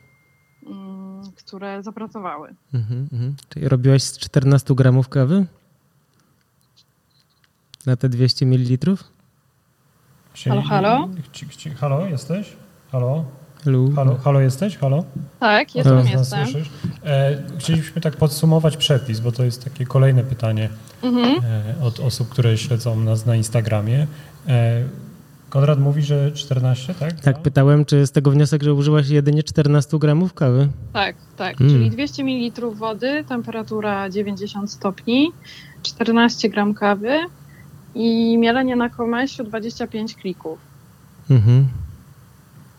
mm, 0.67 1.23
które 1.37 1.83
zapracowały. 1.83 2.55
Mhm, 2.75 3.09
mhm. 3.13 3.35
Czyli 3.49 3.69
robiłaś 3.69 4.03
z 4.03 4.19
14 4.19 4.75
gramów 4.75 5.09
kawy? 5.09 5.47
Na 7.87 7.97
te 7.97 8.09
200 8.09 8.47
ml? 8.47 8.97
Halo, 10.45 10.63
halo? 10.63 11.09
Halo, 11.81 12.07
jesteś? 12.07 12.53
Halo? 12.93 13.25
Halo, 13.65 13.91
halo, 13.97 14.17
halo 14.17 14.41
jesteś? 14.41 14.77
Halo? 14.77 15.05
Tak, 15.41 15.75
jestem, 15.75 15.97
no. 15.97 16.11
jestem. 16.11 16.47
E, 17.05 17.43
chcielibyśmy 17.59 18.01
tak 18.01 18.17
podsumować 18.17 18.77
przepis, 18.77 19.21
bo 19.21 19.33
to 19.33 19.45
jest 19.45 19.65
takie 19.65 19.87
kolejne 19.87 20.25
pytanie 20.25 20.69
mhm. 21.03 21.45
e, 21.45 21.85
od 21.85 22.01
osób, 22.01 22.29
które 22.29 22.59
śledzą 22.59 23.01
nas 23.01 23.27
na 23.27 23.37
Instagramie. 23.37 24.07
E, 24.49 24.83
Konrad 25.49 25.81
mówi, 25.81 26.03
że 26.03 26.33
14, 26.33 26.95
tak? 26.95 27.21
Tak, 27.21 27.43
pytałem, 27.43 27.85
czy 27.85 28.07
z 28.07 28.13
tego 28.13 28.31
wniosek, 28.31 28.63
że 28.63 28.75
użyłaś 28.75 29.09
jedynie 29.09 29.43
14 29.43 29.99
gramów 29.99 30.35
kawy? 30.35 30.69
Tak, 30.93 31.17
tak, 31.37 31.61
mm. 31.61 31.73
czyli 31.73 31.91
200 31.91 32.25
ml 32.25 32.67
wody, 32.75 33.25
temperatura 33.29 34.11
90 34.11 34.73
stopni, 34.73 35.33
14 35.83 36.49
gram 36.49 36.75
kawy 36.75 37.19
i 37.97 38.39
mielenie 38.39 38.77
na 38.77 38.89
komesiu 38.89 39.45
25 39.45 40.15
klików. 40.15 40.59
Mhm. 41.31 41.69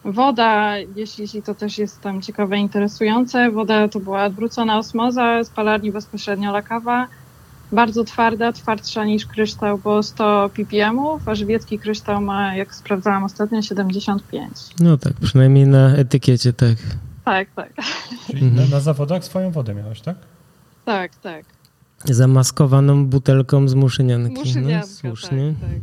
Woda, 0.06 0.78
jeśli, 0.78 1.22
jeśli 1.22 1.42
to 1.42 1.56
też 1.56 1.78
jest 1.78 2.02
tam 2.02 2.22
ciekawe, 2.22 2.58
interesujące, 2.58 3.52
woda 3.52 3.88
to 3.88 4.00
była 4.00 4.24
odwrócona 4.24 4.78
osmoza, 4.78 5.44
z 5.44 5.50
palarni 5.50 5.92
bezpośrednio 5.92 6.52
lakawa, 6.52 7.08
bardzo 7.72 8.04
twarda, 8.04 8.52
twardsza 8.52 9.06
niż 9.06 9.26
kryształ, 9.26 9.78
bo 9.78 10.04
100 10.04 10.50
ppm, 10.50 11.00
a 11.26 11.36
żywiecki 11.36 11.80
kryształ 11.80 12.22
ma, 12.22 12.56
jak 12.56 12.76
sprawdzałam 12.76 13.24
ostatnio, 13.24 13.62
75. 13.62 14.50
No 14.80 14.98
tak, 14.98 15.14
przynajmniej 15.14 15.68
na 15.68 15.96
etykiecie, 15.96 16.54
tak. 16.54 16.78
Tak, 17.26 17.48
tak. 17.56 17.74
Czyli 18.28 18.46
mhm. 18.46 18.70
na, 18.70 18.76
na 18.76 18.82
zawodach 18.82 19.24
swoją 19.24 19.52
wodę 19.52 19.76
miałeś, 19.76 20.02
tak? 20.02 20.16
Tak, 20.86 21.16
tak. 21.16 21.57
Zamaskowaną 22.06 23.06
butelką 23.06 23.68
z 23.68 23.74
muszynianki. 23.74 24.40
Muszynianka, 24.40 24.88
no, 24.88 24.94
słusznie. 24.94 25.54
Tak, 25.62 25.70
tak. 25.70 25.80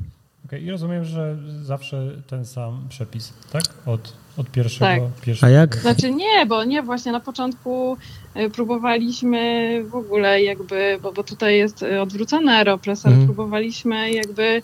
Okay, 0.47 0.61
I 0.61 0.71
rozumiem, 0.71 1.05
że 1.05 1.37
zawsze 1.63 2.11
ten 2.27 2.47
sam 2.47 2.87
przepis, 2.89 3.33
tak? 3.53 3.63
Od, 3.87 4.13
od 4.37 4.51
pierwszego, 4.51 5.05
tak. 5.05 5.21
pierwszego. 5.25 5.47
A 5.47 5.51
jak? 5.51 5.77
Znaczy 5.77 6.11
nie, 6.11 6.47
bo 6.47 6.65
nie, 6.65 6.83
właśnie 6.83 7.13
na 7.13 7.21
początku 7.21 7.97
e, 8.35 8.51
próbowaliśmy 8.51 9.85
w 9.91 9.95
ogóle 9.95 10.43
jakby, 10.43 10.99
bo, 11.03 11.13
bo 11.13 11.25
tutaj 11.25 11.59
jest 11.59 11.83
e, 11.83 12.03
odwrócony 12.03 12.53
aeropress, 12.53 13.07
ale 13.07 13.15
mm. 13.15 13.27
próbowaliśmy 13.27 14.11
jakby 14.11 14.63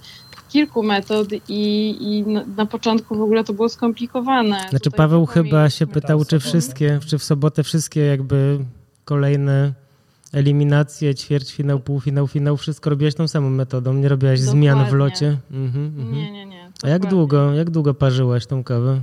kilku 0.48 0.82
metod 0.82 1.28
i, 1.48 1.96
i 2.00 2.22
na, 2.22 2.44
na, 2.56 2.66
początku 2.66 3.16
w 3.16 3.20
ogóle 3.20 3.44
to 3.44 3.52
było 3.52 3.68
skomplikowane. 3.68 4.60
Znaczy 4.60 4.90
tutaj 4.90 4.96
Paweł 4.96 5.26
chyba 5.26 5.70
się 5.70 5.86
pytał, 5.86 6.24
czy 6.24 6.40
wszystkie, 6.40 7.00
czy 7.06 7.18
w 7.18 7.24
sobotę 7.24 7.62
wszystkie 7.62 8.00
jakby 8.00 8.58
kolejne 9.04 9.72
eliminacje, 10.32 11.14
ćwierćfinał, 11.14 11.80
półfinał, 11.80 12.28
finał, 12.28 12.56
wszystko 12.56 12.90
robiłaś 12.90 13.14
tą 13.14 13.28
samą 13.28 13.50
metodą, 13.50 13.94
nie 13.94 14.08
robiłaś 14.08 14.40
Dokładnie. 14.40 14.60
zmian 14.60 14.84
w 14.90 14.92
locie? 14.92 15.36
Mhm, 15.50 15.86
mhm. 15.86 16.12
Nie, 16.12 16.32
nie, 16.32 16.46
nie. 16.46 16.70
A 16.82 16.88
jak 16.88 17.06
długo, 17.06 17.52
jak 17.52 17.70
długo 17.70 17.94
parzyłaś 17.94 18.46
tą 18.46 18.64
kawę? 18.64 19.00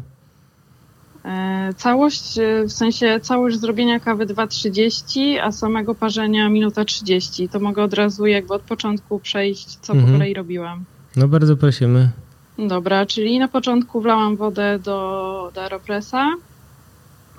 E, 1.26 1.74
całość, 1.78 2.38
e, 2.38 2.64
w 2.64 2.72
sensie 2.72 3.20
całość 3.22 3.60
zrobienia 3.60 4.00
kawy 4.00 4.26
2,30, 4.26 5.38
a 5.44 5.52
samego 5.52 5.96
parzenia 5.96 6.50
minuta 6.50 6.86
30. 6.86 7.50
To 7.50 7.60
mogę 7.60 7.84
od 7.84 7.94
razu 7.94 8.26
jakby 8.26 8.54
od 8.54 8.62
początku 8.62 9.20
przejść, 9.20 9.78
co 9.82 9.94
mhm. 9.94 10.12
po 10.12 10.18
kolei 10.18 10.34
robiłam. 10.34 10.84
No 11.16 11.28
bardzo 11.28 11.58
prosimy. 11.58 12.10
Dobra, 12.58 13.06
czyli 13.06 13.40
na 13.40 13.48
początku 13.48 14.02
wlałam 14.02 14.36
wodę 14.36 14.80
do, 14.80 15.52
do 15.56 15.62
aeropressa, 15.62 16.30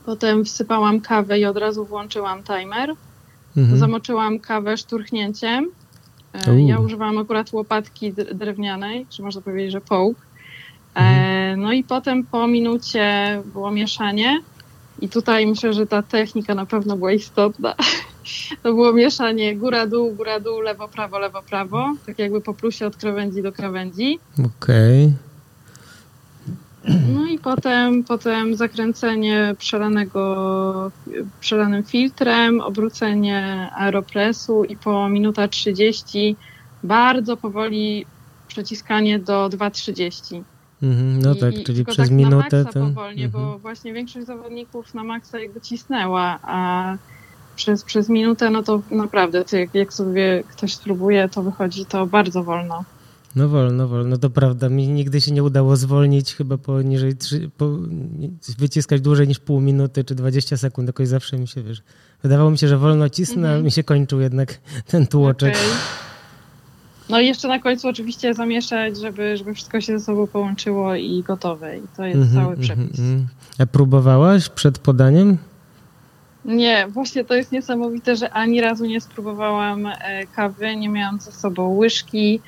potem 0.07 0.45
wsypałam 0.45 1.01
kawę 1.01 1.39
i 1.39 1.45
od 1.45 1.57
razu 1.57 1.84
włączyłam 1.84 2.43
timer. 2.43 2.95
Mhm. 3.59 3.79
Zamoczyłam 3.79 4.39
kawę 4.39 4.77
szturchnięciem. 4.77 5.71
E, 6.47 6.63
ja 6.63 6.79
używałam 6.79 7.19
akurat 7.19 7.53
łopatki 7.53 8.13
drewnianej, 8.13 9.07
czy 9.11 9.23
można 9.23 9.41
powiedzieć, 9.41 9.73
że 9.73 9.81
połk. 9.81 10.19
E, 10.95 11.01
mhm. 11.01 11.61
No 11.61 11.73
i 11.73 11.85
potem 11.85 12.25
po 12.25 12.47
minucie 12.47 13.43
było 13.53 13.71
mieszanie. 13.71 14.41
I 15.01 15.09
tutaj 15.09 15.47
myślę, 15.47 15.73
że 15.73 15.87
ta 15.87 16.03
technika 16.03 16.55
na 16.55 16.67
pewno 16.67 16.97
była 16.97 17.13
istotna. 17.13 17.75
To 18.63 18.75
było 18.75 18.93
mieszanie 18.93 19.57
góra-dół, 19.57 20.15
góra-dół, 20.15 20.61
lewo-prawo, 20.61 21.19
lewo-prawo. 21.19 21.95
Tak 22.07 22.19
jakby 22.19 22.41
po 22.41 22.55
plusie 22.55 22.87
od 22.87 22.97
krawędzi 22.97 23.43
do 23.43 23.53
krawędzi. 23.53 24.19
Okej. 24.33 25.05
Okay. 25.05 25.28
No 27.14 27.26
i 27.26 27.39
potem, 27.39 28.05
potem 28.05 28.57
zakręcenie 28.57 29.55
przelanego, 29.59 30.91
przelanym 31.41 31.84
filtrem, 31.84 32.61
obrócenie 32.61 33.70
aeropresu 33.76 34.64
i 34.64 34.76
po 34.76 35.09
minuta 35.09 35.49
30 35.49 36.36
bardzo 36.82 37.36
powoli 37.36 38.07
przeciskanie 38.49 39.18
do 39.18 39.49
2,30. 39.49 40.43
Mhm, 40.82 41.22
no 41.22 41.34
tak, 41.34 41.59
I, 41.59 41.64
czyli 41.64 41.84
przez 41.84 41.97
tak 41.97 42.11
minutę. 42.11 42.64
Na 42.64 42.72
to... 42.72 42.80
powolnie, 42.80 43.24
mhm. 43.24 43.45
bo 43.45 43.59
właśnie 43.59 43.93
większość 43.93 44.26
zawodników 44.26 44.95
na 44.95 45.05
maksa 45.05 45.39
jakby 45.39 45.61
cisnęła, 45.61 46.39
a 46.43 46.97
przez, 47.57 47.84
przez 47.84 48.09
minutę, 48.09 48.51
no 48.51 48.62
to 48.62 48.82
naprawdę, 48.91 49.45
jak, 49.53 49.74
jak 49.74 49.93
sobie 49.93 50.43
ktoś 50.49 50.74
spróbuje, 50.74 51.28
to 51.28 51.43
wychodzi 51.43 51.86
to 51.86 52.07
bardzo 52.07 52.45
wolno. 52.45 52.84
No 53.39 53.49
wolno, 53.49 53.89
wolno, 53.89 54.18
to 54.18 54.30
prawda. 54.30 54.68
Mi 54.68 54.89
nigdy 54.89 55.20
się 55.20 55.32
nie 55.32 55.43
udało 55.43 55.76
zwolnić 55.76 56.34
chyba 56.34 56.59
poniżej, 56.59 57.12
po, 57.57 57.78
wyciskać 58.59 59.01
dłużej 59.01 59.28
niż 59.28 59.39
pół 59.39 59.61
minuty 59.61 60.05
czy 60.05 60.14
20 60.14 60.57
sekund. 60.57 60.89
Jakoś 60.89 61.09
zawsze 61.09 61.39
mi 61.39 61.49
się, 61.49 61.62
wiesz, 61.62 61.82
wydawało 62.22 62.51
mi 62.51 62.59
się, 62.59 62.68
że 62.68 62.78
wolno 62.78 63.09
cisnę, 63.09 63.49
mm 63.49 63.57
-hmm. 63.57 63.61
a 63.61 63.64
mi 63.64 63.70
się 63.70 63.82
kończył 63.82 64.20
jednak 64.20 64.61
ten 64.86 65.07
tłoczek. 65.07 65.55
Okay. 65.55 66.09
No 67.09 67.20
i 67.20 67.26
jeszcze 67.26 67.49
na 67.49 67.59
końcu 67.59 67.89
oczywiście 67.89 68.34
zamieszać, 68.34 68.99
żeby, 68.99 69.36
żeby 69.36 69.55
wszystko 69.55 69.80
się 69.80 69.99
ze 69.99 70.05
sobą 70.05 70.26
połączyło 70.26 70.95
i 70.95 71.22
gotowe. 71.22 71.78
I 71.78 71.82
to 71.97 72.05
jest 72.05 72.16
mm 72.16 72.28
-hmm, 72.28 72.34
cały 72.34 72.57
przepis. 72.57 72.99
Mm 72.99 73.18
-hmm. 73.18 73.62
A 73.62 73.66
próbowałaś 73.66 74.49
przed 74.49 74.78
podaniem? 74.78 75.39
Nie, 76.45 76.86
właśnie 76.89 77.24
to 77.24 77.34
jest 77.34 77.53
niesamowite, 77.53 78.16
że 78.16 78.30
ani 78.30 78.61
razu 78.61 78.84
nie 78.84 79.01
spróbowałam 79.01 79.86
e, 79.86 80.26
kawy, 80.26 80.76
nie 80.76 80.89
miałam 80.89 81.20
ze 81.20 81.32
sobą 81.32 81.76
łyżki, 81.76 82.41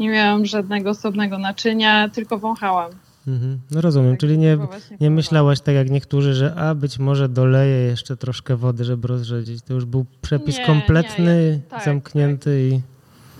nie 0.00 0.08
miałam 0.08 0.46
żadnego 0.46 0.90
osobnego 0.90 1.38
naczynia, 1.38 2.08
tylko 2.08 2.38
wąchałam. 2.38 2.90
Mhm. 3.28 3.58
No 3.70 3.80
rozumiem, 3.80 4.10
tak, 4.10 4.20
czyli 4.20 4.38
nie, 4.38 4.58
nie 5.00 5.10
myślałaś 5.10 5.60
tak 5.60 5.74
jak 5.74 5.90
niektórzy, 5.90 6.34
że 6.34 6.54
a 6.54 6.74
być 6.74 6.98
może 6.98 7.28
doleję 7.28 7.76
jeszcze 7.76 8.16
troszkę 8.16 8.56
wody, 8.56 8.84
żeby 8.84 9.08
rozrzedzić. 9.08 9.62
To 9.62 9.74
już 9.74 9.84
był 9.84 10.06
przepis 10.22 10.58
nie, 10.58 10.66
kompletny, 10.66 11.60
nie, 11.64 11.70
tak, 11.70 11.84
zamknięty 11.84 12.70
tak. 12.70 12.80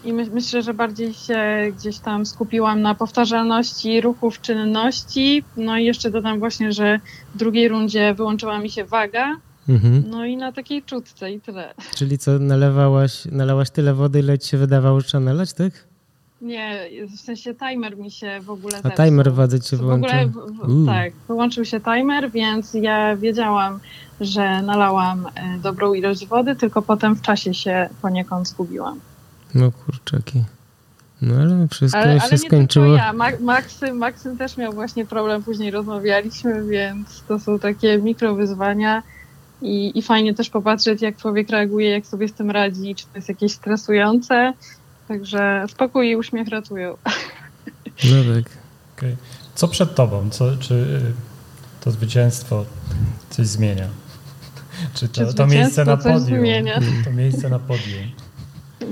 i... 0.05 0.09
I 0.09 0.13
my, 0.13 0.27
myślę, 0.27 0.63
że 0.63 0.75
bardziej 0.75 1.15
się 1.15 1.39
gdzieś 1.79 1.99
tam 1.99 2.27
skupiłam 2.27 2.83
na 2.83 2.95
powtarzalności 2.95 4.01
ruchów, 4.01 4.41
czynności. 4.41 5.45
No 5.57 5.79
i 5.79 5.85
jeszcze 5.85 6.11
dodam 6.11 6.39
właśnie, 6.39 6.73
że 6.73 7.01
w 7.35 7.39
drugiej 7.39 7.69
rundzie 7.69 8.15
wyłączyła 8.15 8.59
mi 8.59 8.71
się 8.71 8.85
waga. 8.85 9.37
Mhm. 9.69 10.05
No 10.11 10.25
i 10.25 10.37
na 10.37 10.53
takiej 10.53 10.83
czutce 10.83 11.33
i 11.33 11.41
tyle. 11.41 11.75
Czyli 11.95 12.19
co, 12.19 12.39
nalewałaś, 12.39 13.25
nalałaś 13.33 13.71
tyle 13.71 13.95
wody, 13.95 14.19
ile 14.19 14.39
ci 14.39 14.49
się 14.49 14.59
wydawało, 14.59 15.01
że 15.01 15.07
trzeba 15.07 15.25
nalać, 15.25 15.53
tak? 15.53 15.88
Nie, 16.41 16.89
w 17.17 17.21
sensie 17.21 17.55
timer 17.55 17.97
mi 17.97 18.11
się 18.11 18.41
w 18.43 18.51
ogóle 18.51 18.81
A 18.83 18.91
timer 18.91 19.33
wadzy 19.33 19.61
cię 19.61 19.77
wyłączył? 19.77 20.31
W 20.31 20.39
ogóle, 20.39 20.85
w, 20.85 20.87
tak, 20.87 21.13
wyłączył 21.29 21.65
się 21.65 21.81
timer, 21.81 22.31
więc 22.31 22.75
ja 22.75 23.17
wiedziałam, 23.17 23.81
że 24.21 24.63
nalałam 24.63 25.27
e, 25.27 25.59
dobrą 25.59 25.95
ilość 25.95 26.27
wody, 26.27 26.57
tylko 26.57 26.83
potem 26.83 27.17
w 27.17 27.23
czasie 27.23 27.55
się 27.55 27.89
poniekąd 28.03 28.49
zgubiłam. 28.49 29.01
No 29.55 29.73
kurczaki. 29.73 30.45
No 31.23 31.35
ale 31.35 31.69
wszystko 31.69 32.01
ale, 32.01 32.21
się 32.21 32.27
ale 32.27 32.39
skończyło. 32.39 32.87
Nie 32.87 32.93
ja. 32.93 33.13
Maksym, 33.41 33.97
Maksym 33.97 34.37
też 34.37 34.57
miał 34.57 34.73
właśnie 34.73 35.07
problem, 35.07 35.43
później 35.43 35.71
rozmawialiśmy, 35.71 36.65
więc 36.65 37.23
to 37.29 37.39
są 37.39 37.59
takie 37.59 37.99
mikrowyzwania 37.99 39.03
i, 39.63 39.99
i 39.99 40.03
fajnie 40.03 40.35
też 40.35 40.51
popatrzeć, 40.51 41.03
jak 41.03 41.17
człowiek 41.17 41.51
reaguje, 41.51 41.91
jak 41.91 42.07
sobie 42.07 42.29
z 42.29 42.33
tym 42.33 42.51
radzi, 42.51 42.95
czy 42.95 43.05
to 43.07 43.11
jest 43.15 43.29
jakieś 43.29 43.53
stresujące, 43.53 44.53
Także 45.09 45.65
spokój 45.69 46.11
i 46.11 46.17
uśmiech 46.17 46.49
ratują. 46.49 46.97
No 47.85 48.35
tak. 48.35 48.53
Okay. 48.97 49.17
Co 49.55 49.69
przed 49.69 49.95
tobą? 49.95 50.31
Co, 50.31 50.57
czy 50.57 50.75
y, 50.75 51.13
to 51.85 51.91
zwycięstwo 51.91 52.65
coś 53.31 53.47
zmienia? 53.47 53.89
Czy 54.95 55.09
to, 55.09 55.27
czy 55.27 55.35
to 55.35 55.47
miejsce 55.47 55.85
na 55.85 55.97
podium? 55.97 56.21
Zmienia? 56.21 56.81
To 57.05 57.13
miejsce 57.13 57.49
na 57.49 57.59
podium. 57.59 58.03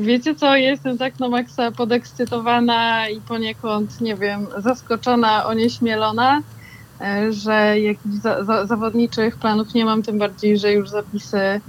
Wiecie 0.00 0.34
co, 0.34 0.56
jestem 0.56 0.98
tak 0.98 1.20
na 1.20 1.28
maksa 1.28 1.70
podekscytowana 1.70 3.08
i 3.08 3.20
poniekąd, 3.20 4.00
nie 4.00 4.16
wiem, 4.16 4.46
zaskoczona, 4.58 5.46
onieśmielona, 5.46 6.42
e, 7.00 7.32
że 7.32 7.80
jakichś 7.80 8.16
za, 8.22 8.44
za, 8.44 8.66
zawodniczych 8.66 9.36
planów 9.36 9.74
nie 9.74 9.84
mam, 9.84 10.02
tym 10.02 10.18
bardziej, 10.18 10.58
że 10.58 10.72
już 10.72 10.88
zapisy 10.88 11.60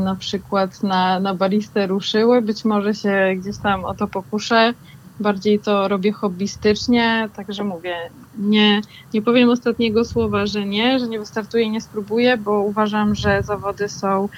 na 0.00 0.16
przykład 0.18 0.82
na, 0.82 1.20
na 1.20 1.34
baristę 1.34 1.86
ruszyły. 1.86 2.42
Być 2.42 2.64
może 2.64 2.94
się 2.94 3.34
gdzieś 3.36 3.58
tam 3.58 3.84
o 3.84 3.94
to 3.94 4.08
pokuszę. 4.08 4.74
bardziej 5.20 5.60
to 5.60 5.88
robię 5.88 6.12
hobbystycznie, 6.12 7.28
także 7.36 7.64
mówię, 7.64 7.96
nie, 8.38 8.80
nie 9.14 9.22
powiem 9.22 9.50
ostatniego 9.50 10.04
słowa, 10.04 10.46
że 10.46 10.66
nie, 10.66 10.98
że 10.98 11.08
nie 11.08 11.18
wystartuję 11.18 11.70
nie 11.70 11.80
spróbuję, 11.80 12.36
bo 12.36 12.62
uważam, 12.62 13.14
że 13.14 13.42
zawody 13.42 13.88
są 13.88 14.28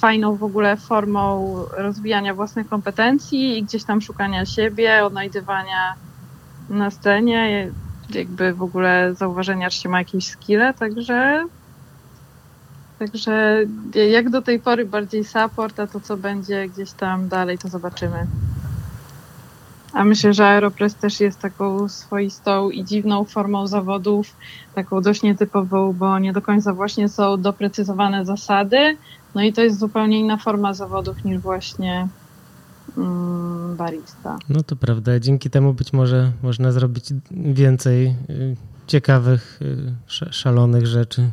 fajną 0.00 0.36
w 0.36 0.42
ogóle 0.42 0.76
formą 0.76 1.54
rozwijania 1.78 2.34
własnych 2.34 2.68
kompetencji 2.68 3.58
i 3.58 3.64
gdzieś 3.64 3.84
tam 3.84 4.00
szukania 4.00 4.46
siebie, 4.46 5.04
odnajdywania 5.04 5.94
na 6.68 6.90
scenie, 6.90 7.72
jakby 8.14 8.54
w 8.54 8.62
ogóle 8.62 9.14
zauważenia, 9.14 9.70
czy 9.70 9.78
się 9.80 9.88
ma 9.88 9.98
jakieś 9.98 10.26
skille, 10.28 10.74
także 10.74 11.44
Także 13.00 13.64
jak 14.10 14.30
do 14.30 14.42
tej 14.42 14.58
pory 14.60 14.86
bardziej 14.86 15.24
support, 15.24 15.80
a 15.80 15.86
to 15.86 16.00
co 16.00 16.16
będzie 16.16 16.68
gdzieś 16.68 16.92
tam 16.92 17.28
dalej, 17.28 17.58
to 17.58 17.68
zobaczymy. 17.68 18.26
A 19.92 20.04
myślę, 20.04 20.34
że 20.34 20.46
Aeropress 20.46 20.94
też 20.94 21.20
jest 21.20 21.38
taką 21.38 21.88
swoistą 21.88 22.70
i 22.70 22.84
dziwną 22.84 23.24
formą 23.24 23.66
zawodów, 23.66 24.36
taką 24.74 25.00
dość 25.00 25.22
nietypową, 25.22 25.92
bo 25.92 26.18
nie 26.18 26.32
do 26.32 26.42
końca 26.42 26.74
właśnie 26.74 27.08
są 27.08 27.40
doprecyzowane 27.40 28.24
zasady. 28.24 28.96
No 29.34 29.42
i 29.42 29.52
to 29.52 29.62
jest 29.62 29.78
zupełnie 29.78 30.18
inna 30.20 30.36
forma 30.36 30.74
zawodów 30.74 31.24
niż 31.24 31.38
właśnie 31.38 32.08
mm, 32.96 33.76
barista. 33.76 34.38
No 34.48 34.62
to 34.62 34.76
prawda. 34.76 35.20
Dzięki 35.20 35.50
temu 35.50 35.74
być 35.74 35.92
może 35.92 36.32
można 36.42 36.72
zrobić 36.72 37.04
więcej 37.30 38.06
y, 38.30 38.56
ciekawych, 38.86 39.60
y, 39.62 40.32
szalonych 40.32 40.86
rzeczy. 40.86 41.30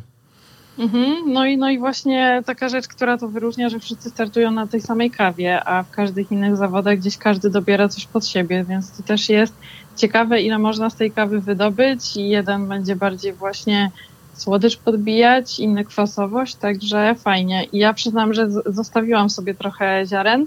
Mhm. 0.78 1.32
No, 1.32 1.46
i, 1.46 1.58
no 1.58 1.70
i 1.70 1.78
właśnie 1.78 2.42
taka 2.46 2.68
rzecz, 2.68 2.88
która 2.88 3.18
to 3.18 3.28
wyróżnia, 3.28 3.68
że 3.68 3.78
wszyscy 3.78 4.10
startują 4.10 4.50
na 4.50 4.66
tej 4.66 4.80
samej 4.80 5.10
kawie, 5.10 5.64
a 5.64 5.82
w 5.82 5.90
każdych 5.90 6.32
innych 6.32 6.56
zawodach 6.56 6.98
gdzieś 6.98 7.18
każdy 7.18 7.50
dobiera 7.50 7.88
coś 7.88 8.06
pod 8.06 8.26
siebie, 8.26 8.64
więc 8.64 8.96
to 8.96 9.02
też 9.02 9.28
jest 9.28 9.54
ciekawe, 9.96 10.40
ile 10.40 10.58
można 10.58 10.90
z 10.90 10.96
tej 10.96 11.10
kawy 11.10 11.40
wydobyć 11.40 12.16
i 12.16 12.28
jeden 12.28 12.68
będzie 12.68 12.96
bardziej 12.96 13.32
właśnie 13.32 13.90
słodycz 14.34 14.76
podbijać, 14.76 15.60
inny 15.60 15.84
kwasowość, 15.84 16.54
także 16.54 17.14
fajnie. 17.14 17.64
I 17.64 17.78
ja 17.78 17.94
przyznam, 17.94 18.34
że 18.34 18.50
zostawiłam 18.66 19.30
sobie 19.30 19.54
trochę 19.54 20.06
ziaren 20.06 20.46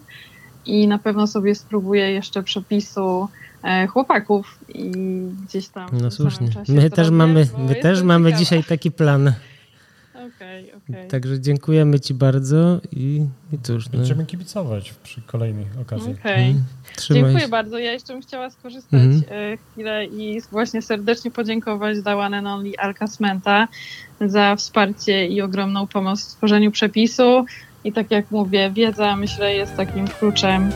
i 0.65 0.87
na 0.87 0.97
pewno 0.97 1.27
sobie 1.27 1.55
spróbuję 1.55 2.11
jeszcze 2.11 2.43
przepisu 2.43 3.27
e, 3.63 3.87
chłopaków 3.87 4.59
i 4.69 4.91
gdzieś 5.45 5.67
tam. 5.67 5.89
No 6.01 6.11
słusznie. 6.11 6.47
My 6.67 6.89
też 6.89 7.09
mamy, 7.09 7.47
my 7.57 7.75
też 7.75 8.01
mamy 8.01 8.33
dzisiaj 8.33 8.63
taki 8.63 8.91
plan. 8.91 9.33
Okej, 10.27 10.73
okay, 10.73 10.95
okay. 10.95 11.07
Także 11.07 11.39
dziękujemy 11.39 11.99
Ci 11.99 12.13
bardzo 12.13 12.81
i, 12.91 13.25
i 13.53 13.59
cóż. 13.59 13.85
No. 13.85 13.97
Będziemy 13.97 14.23
no. 14.23 14.27
kibicować 14.27 14.93
przy 15.03 15.21
kolejnej 15.21 15.65
okazji. 15.81 16.15
Okay. 16.19 16.33
Mm, 16.33 16.63
Dziękuję 17.09 17.39
się. 17.39 17.47
bardzo. 17.47 17.77
Ja 17.77 17.91
jeszcze 17.91 18.13
bym 18.13 18.21
chciała 18.21 18.49
skorzystać 18.49 19.01
mm. 19.01 19.57
chwilę 19.71 20.05
i 20.05 20.41
właśnie 20.51 20.81
serdecznie 20.81 21.31
podziękować 21.31 22.01
dla 22.01 22.15
One 22.15 22.37
and 22.37 22.47
Only 22.47 22.77
Alcasmenta 22.77 23.67
za 24.21 24.55
wsparcie 24.55 25.27
i 25.27 25.41
ogromną 25.41 25.87
pomoc 25.87 26.19
w 26.21 26.23
stworzeniu 26.23 26.71
przepisu. 26.71 27.45
I 27.83 27.91
tak 27.91 28.11
jak 28.11 28.31
mówię, 28.31 28.71
wiedza 28.73 29.15
myślę 29.15 29.55
jest 29.55 29.75
takim 29.75 30.07
kluczem 30.07 30.69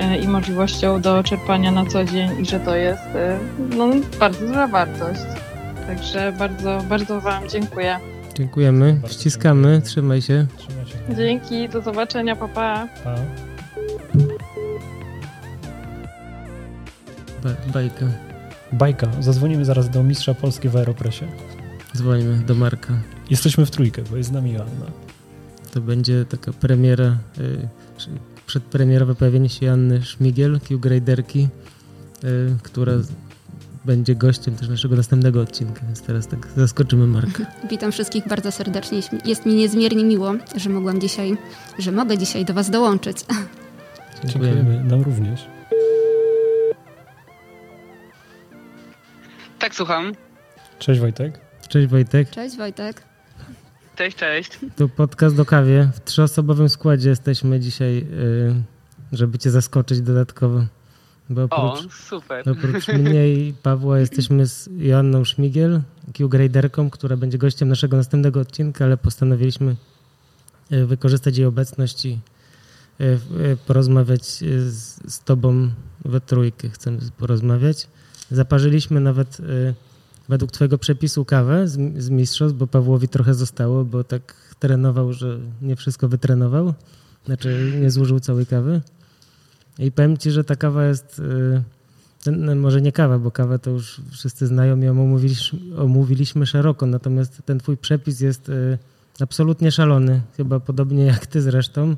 e, 0.00 0.18
i 0.18 0.28
możliwością 0.28 1.00
do 1.00 1.22
czerpania 1.22 1.70
na 1.70 1.86
co 1.86 2.04
dzień 2.04 2.40
i 2.40 2.46
że 2.46 2.60
to 2.60 2.76
jest 2.76 3.02
e, 3.02 3.38
no, 3.76 3.90
bardzo 4.20 4.46
duża 4.46 4.66
wartość. 4.66 5.20
Także 5.86 6.32
bardzo, 6.38 6.82
bardzo 6.88 7.20
Wam 7.20 7.48
dziękuję. 7.48 8.00
Dziękujemy, 8.34 8.92
Bardzo 9.02 9.08
ściskamy, 9.18 9.62
dziękuję. 9.72 9.80
trzymaj 9.90 10.22
się. 10.22 10.46
Trzymaj 10.58 10.86
się. 10.86 11.16
Dzięki, 11.16 11.68
do 11.68 11.82
zobaczenia, 11.82 12.36
papa. 12.36 12.88
Pa. 13.04 13.14
Ba 17.42 17.50
bajka. 17.72 18.06
Bajka. 18.72 19.08
Zadzwonimy 19.20 19.64
zaraz 19.64 19.90
do 19.90 20.02
mistrza 20.02 20.34
Polski 20.34 20.68
w 20.68 20.76
Aeropresie. 20.76 21.26
Dzwonimy 21.96 22.38
do 22.38 22.54
Marka. 22.54 22.94
Jesteśmy 23.30 23.66
w 23.66 23.70
trójkę, 23.70 24.02
bo 24.10 24.16
jest 24.16 24.28
z 24.28 24.32
nami 24.32 24.52
Joanna. 24.52 24.86
To 25.74 25.80
będzie 25.80 26.24
taka 26.24 26.52
premiera, 26.52 27.16
y, 27.38 27.68
przedpremierowe 28.46 29.14
pojawienie 29.14 29.48
się 29.48 29.66
Janny 29.66 30.02
Szmigiel, 30.02 30.60
Q-Graderki, 30.60 31.48
y, 32.24 32.56
która 32.62 32.92
będzie 33.84 34.14
gościem 34.14 34.56
też 34.56 34.68
naszego 34.68 34.96
następnego 34.96 35.40
odcinka, 35.40 35.80
więc 35.86 36.02
teraz 36.02 36.26
tak 36.26 36.48
zaskoczymy 36.56 37.06
Marka. 37.06 37.46
Witam 37.70 37.92
wszystkich 37.92 38.28
bardzo 38.28 38.52
serdecznie. 38.52 39.00
Jest 39.24 39.46
mi 39.46 39.54
niezmiernie 39.54 40.04
miło, 40.04 40.32
że 40.56 40.70
mogłam 40.70 41.00
dzisiaj, 41.00 41.36
że 41.78 41.92
mogę 41.92 42.18
dzisiaj 42.18 42.44
do 42.44 42.54
Was 42.54 42.70
dołączyć. 42.70 43.16
Dziękujemy. 44.24 44.84
Nam 44.84 45.02
również. 45.02 45.46
Tak, 49.58 49.74
słucham. 49.74 50.12
Cześć 50.78 51.00
Wojtek. 51.00 51.40
Cześć 51.68 51.88
Wojtek. 51.88 52.30
Cześć 52.30 52.56
Wojtek. 52.56 53.02
Cześć, 53.96 54.16
cześć. 54.16 54.58
Tu 54.76 54.88
podcast 54.88 55.36
do 55.36 55.44
kawie. 55.44 55.88
W 55.94 56.04
trzyosobowym 56.04 56.68
składzie 56.68 57.08
jesteśmy 57.08 57.60
dzisiaj, 57.60 57.98
y, 57.98 58.54
żeby 59.12 59.38
Cię 59.38 59.50
zaskoczyć 59.50 60.00
dodatkowo. 60.00 60.64
Bo 61.30 61.44
oprócz, 61.44 61.86
o, 61.86 61.90
super. 62.08 62.48
Oprócz 62.48 62.88
mnie 62.88 63.32
i 63.32 63.52
Pawła 63.52 63.98
jesteśmy 63.98 64.46
z 64.46 64.68
Joanną 64.78 65.24
Szmigiel, 65.24 65.82
Q-Graderką, 66.12 66.90
która 66.90 67.16
będzie 67.16 67.38
gościem 67.38 67.68
naszego 67.68 67.96
następnego 67.96 68.40
odcinka, 68.40 68.84
ale 68.84 68.96
postanowiliśmy 68.96 69.76
e, 70.70 70.86
wykorzystać 70.86 71.36
jej 71.36 71.46
obecność 71.46 72.06
i 72.06 72.18
e, 73.00 73.04
e, 73.04 73.18
porozmawiać 73.66 74.24
z, 74.24 75.12
z 75.12 75.20
Tobą 75.24 75.70
we 76.04 76.20
trójkę. 76.20 76.68
Chcemy 76.68 76.98
porozmawiać. 77.18 77.88
Zaparzyliśmy 78.30 79.00
nawet 79.00 79.38
według 80.28 80.52
Twojego 80.52 80.78
przepisu 80.78 81.24
kawę 81.24 81.68
z, 81.68 82.02
z 82.02 82.10
mistrzostw, 82.10 82.58
bo 82.58 82.66
Pawłowi 82.66 83.08
trochę 83.08 83.34
zostało, 83.34 83.84
bo 83.84 84.04
tak 84.04 84.54
trenował, 84.58 85.12
że 85.12 85.38
nie 85.62 85.76
wszystko 85.76 86.08
wytrenował. 86.08 86.74
Znaczy 87.26 87.72
nie 87.80 87.90
zużył 87.90 88.20
całej 88.20 88.46
kawy. 88.46 88.80
I 89.78 89.92
powiem 89.92 90.16
ci, 90.16 90.30
że 90.30 90.44
ta 90.44 90.56
kawa 90.56 90.84
jest, 90.84 91.18
y, 92.26 92.30
no 92.32 92.54
może 92.54 92.80
nie 92.80 92.92
kawa, 92.92 93.18
bo 93.18 93.30
kawę 93.30 93.58
to 93.58 93.70
już 93.70 94.00
wszyscy 94.10 94.46
znają 94.46 94.80
i 94.80 94.88
omówiliśmy, 95.76 96.46
szeroko, 96.46 96.86
natomiast 96.86 97.42
ten 97.44 97.58
twój 97.58 97.76
przepis 97.76 98.20
jest 98.20 98.48
y, 98.48 98.78
absolutnie 99.20 99.72
szalony, 99.72 100.20
chyba 100.36 100.60
podobnie 100.60 101.04
jak 101.04 101.26
ty 101.26 101.42
zresztą. 101.42 101.96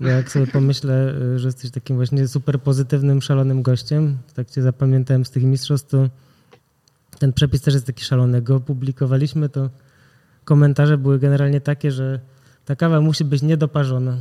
Bo 0.00 0.08
jak 0.08 0.30
sobie 0.30 0.46
pomyślę, 0.46 1.14
y, 1.34 1.38
że 1.38 1.48
jesteś 1.48 1.70
takim 1.70 1.96
właśnie 1.96 2.28
super 2.28 2.60
pozytywnym, 2.60 3.22
szalonym 3.22 3.62
gościem, 3.62 4.18
tak 4.34 4.50
cię 4.50 4.62
zapamiętałem 4.62 5.24
z 5.24 5.30
tych 5.30 5.42
mistrzostw, 5.42 5.90
to 5.90 6.08
ten 7.18 7.32
przepis 7.32 7.60
też 7.60 7.74
jest 7.74 7.86
taki 7.86 8.04
szalony. 8.04 8.42
Go 8.42 8.56
opublikowaliśmy, 8.56 9.48
to 9.48 9.70
komentarze 10.44 10.98
były 10.98 11.18
generalnie 11.18 11.60
takie, 11.60 11.92
że 11.92 12.20
ta 12.64 12.76
kawa 12.76 13.00
musi 13.00 13.24
być 13.24 13.42
niedoparzona. 13.42 14.16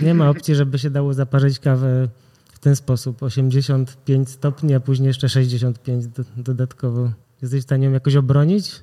Nie 0.00 0.14
ma 0.14 0.30
opcji, 0.30 0.54
żeby 0.54 0.78
się 0.78 0.90
dało 0.90 1.14
zaparzyć 1.14 1.58
kawę 1.58 2.08
w 2.52 2.58
ten 2.58 2.76
sposób. 2.76 3.22
85 3.22 4.28
stopni, 4.28 4.74
a 4.74 4.80
później 4.80 5.06
jeszcze 5.06 5.28
65 5.28 6.06
do, 6.06 6.24
dodatkowo. 6.36 7.10
Jesteś 7.42 7.60
w 7.60 7.64
stanie 7.64 7.86
ją 7.86 7.92
jakoś 7.92 8.16
obronić? 8.16 8.82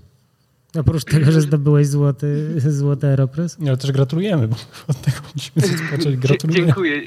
Oprócz 0.80 1.04
tego, 1.04 1.32
że 1.32 1.42
zdobyłeś 1.42 1.88
złoty, 1.88 2.62
złoty 2.72 3.08
Aeropress? 3.08 3.60
Nie, 3.60 3.70
ale 3.70 3.78
też 3.78 3.92
gratulujemy, 3.92 4.48
bo 4.48 4.56
od 4.88 5.02
tego 5.02 5.18
musimy 5.36 5.78
zacząć. 5.92 6.18
Gratuluję. 6.18 6.66
Dziękuję. 6.66 7.02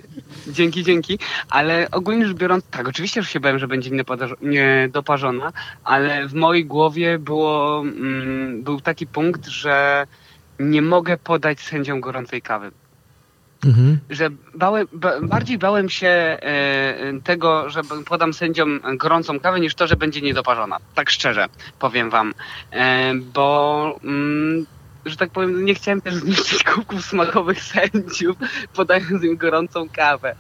Dzięki, 0.49 0.85
dzięki. 0.85 1.19
Ale 1.51 1.91
ogólnie 1.91 2.27
rzecz 2.27 2.37
biorąc, 2.37 2.65
tak, 2.71 2.89
oczywiście 2.89 3.23
że 3.23 3.29
się 3.29 3.41
bałem, 3.41 3.59
że 3.59 3.69
będzie 3.69 3.91
niedoparzona, 4.43 5.53
ale 5.85 6.29
w 6.29 6.35
mojej 6.35 6.67
głowie 6.67 7.19
było, 7.19 7.81
mm, 7.81 8.63
był 8.63 8.81
taki 8.81 9.07
punkt, 9.07 9.47
że 9.47 10.07
nie 10.61 10.83
mogę 10.83 11.17
podać 11.17 11.61
sędziom 11.61 12.01
gorącej 12.01 12.43
kawy. 12.43 12.71
Mhm. 13.65 13.99
Że 14.11 14.31
bałem, 14.55 14.87
bardziej 15.23 15.59
bałem 15.59 15.89
się 15.89 16.09
e, 16.09 17.21
tego, 17.25 17.71
że 17.71 17.81
podam 18.07 18.35
sędziom 18.35 18.81
gorącą 18.97 19.41
kawę, 19.41 19.61
niż 19.61 19.75
to, 19.75 19.87
że 19.87 19.97
będzie 19.97 20.21
niedoparzona. 20.21 20.79
Tak 20.95 21.11
szczerze 21.11 21.47
powiem 21.79 22.11
wam. 22.11 22.35
E, 22.73 23.15
bo 23.15 23.99
mm, 24.05 24.67
że 25.07 25.17
tak 25.17 25.31
powiem, 25.31 25.65
nie 25.65 25.75
chciałem 25.75 26.01
też 26.01 26.15
zniszczyć 26.15 26.65
kubków 26.75 27.05
smakowych 27.05 27.63
sędziów, 27.63 28.37
podając 28.75 29.25
im 29.25 29.37
gorącą 29.37 29.89
kawę. 29.89 30.35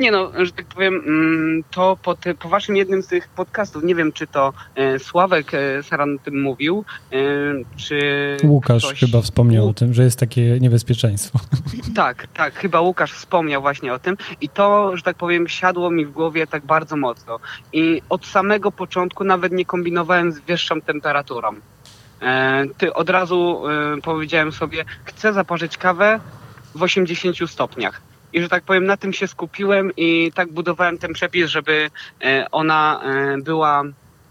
Nie 0.00 0.10
no, 0.10 0.32
że 0.44 0.52
tak 0.52 0.66
powiem, 0.66 0.94
mm, 0.94 1.64
to 1.70 1.98
po, 2.02 2.14
ty, 2.14 2.34
po 2.34 2.48
waszym 2.48 2.76
jednym 2.76 3.02
z 3.02 3.06
tych 3.06 3.28
podcastów, 3.28 3.84
nie 3.84 3.94
wiem, 3.94 4.12
czy 4.12 4.26
to 4.26 4.52
e, 4.74 4.98
Sławek 4.98 5.54
e, 5.54 5.82
Saran 5.82 6.14
o 6.14 6.18
tym 6.24 6.42
mówił, 6.42 6.84
e, 7.12 7.16
czy... 7.76 8.00
Łukasz 8.44 8.86
ktoś... 8.86 9.00
chyba 9.00 9.20
wspomniał 9.20 9.68
o 9.68 9.74
tym, 9.74 9.94
że 9.94 10.02
jest 10.02 10.18
takie 10.18 10.60
niebezpieczeństwo. 10.60 11.38
Tak, 11.94 12.26
tak, 12.34 12.54
chyba 12.54 12.80
Łukasz 12.80 13.12
wspomniał 13.12 13.62
właśnie 13.62 13.92
o 13.92 13.98
tym 13.98 14.16
i 14.40 14.48
to, 14.48 14.96
że 14.96 15.02
tak 15.02 15.16
powiem, 15.16 15.48
siadło 15.48 15.90
mi 15.90 16.06
w 16.06 16.10
głowie 16.10 16.46
tak 16.46 16.66
bardzo 16.66 16.96
mocno. 16.96 17.38
I 17.72 18.02
od 18.08 18.26
samego 18.26 18.72
początku 18.72 19.24
nawet 19.24 19.52
nie 19.52 19.64
kombinowałem 19.64 20.32
z 20.32 20.40
wyższą 20.40 20.80
temperaturą. 20.80 21.54
E, 22.22 22.64
ty 22.78 22.94
od 22.94 23.10
razu 23.10 23.62
e, 23.68 24.00
powiedziałem 24.00 24.52
sobie, 24.52 24.84
chcę 25.04 25.32
zaparzyć 25.32 25.76
kawę 25.76 26.20
w 26.74 26.82
80 26.82 27.36
stopniach. 27.50 28.00
i 28.32 28.42
że 28.42 28.48
tak 28.48 28.64
powiem 28.64 28.86
na 28.86 28.96
tym 28.96 29.12
się 29.12 29.26
skupiłem 29.26 29.90
i 29.96 30.32
tak 30.34 30.52
budowałem 30.52 30.98
ten 30.98 31.12
przepis, 31.12 31.46
żeby 31.46 31.90
e, 32.24 32.46
ona 32.50 33.00
była 33.42 33.82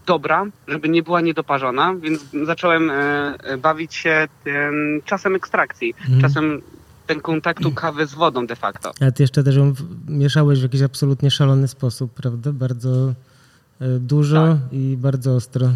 dobra, 0.06 0.46
żeby 0.68 0.88
nie 0.88 1.02
była 1.02 1.20
niedoparzona, 1.20 1.94
więc 1.94 2.20
zacząłem 2.44 2.92
bawić 3.58 3.94
się 3.94 4.28
tym 4.44 5.02
czasem 5.04 5.36
ekstrakcji, 5.36 5.94
mhm. 6.00 6.20
czasem 6.20 6.62
ten 7.06 7.20
kontaktu 7.20 7.72
kawy 7.72 8.06
z 8.06 8.14
wodą 8.14 8.46
de 8.46 8.56
facto. 8.56 8.92
A 9.00 9.10
ty 9.10 9.22
jeszcze 9.22 9.44
też 9.44 9.56
ją 9.56 9.74
mieszałeś 10.08 10.60
w 10.60 10.62
jakiś 10.62 10.82
absolutnie 10.82 11.30
szalony 11.30 11.68
sposób, 11.68 12.14
prawda? 12.14 12.52
Bardzo 12.52 13.14
dużo 14.00 14.46
tak. 14.46 14.72
i 14.72 14.96
bardzo 14.96 15.34
ostro. 15.34 15.68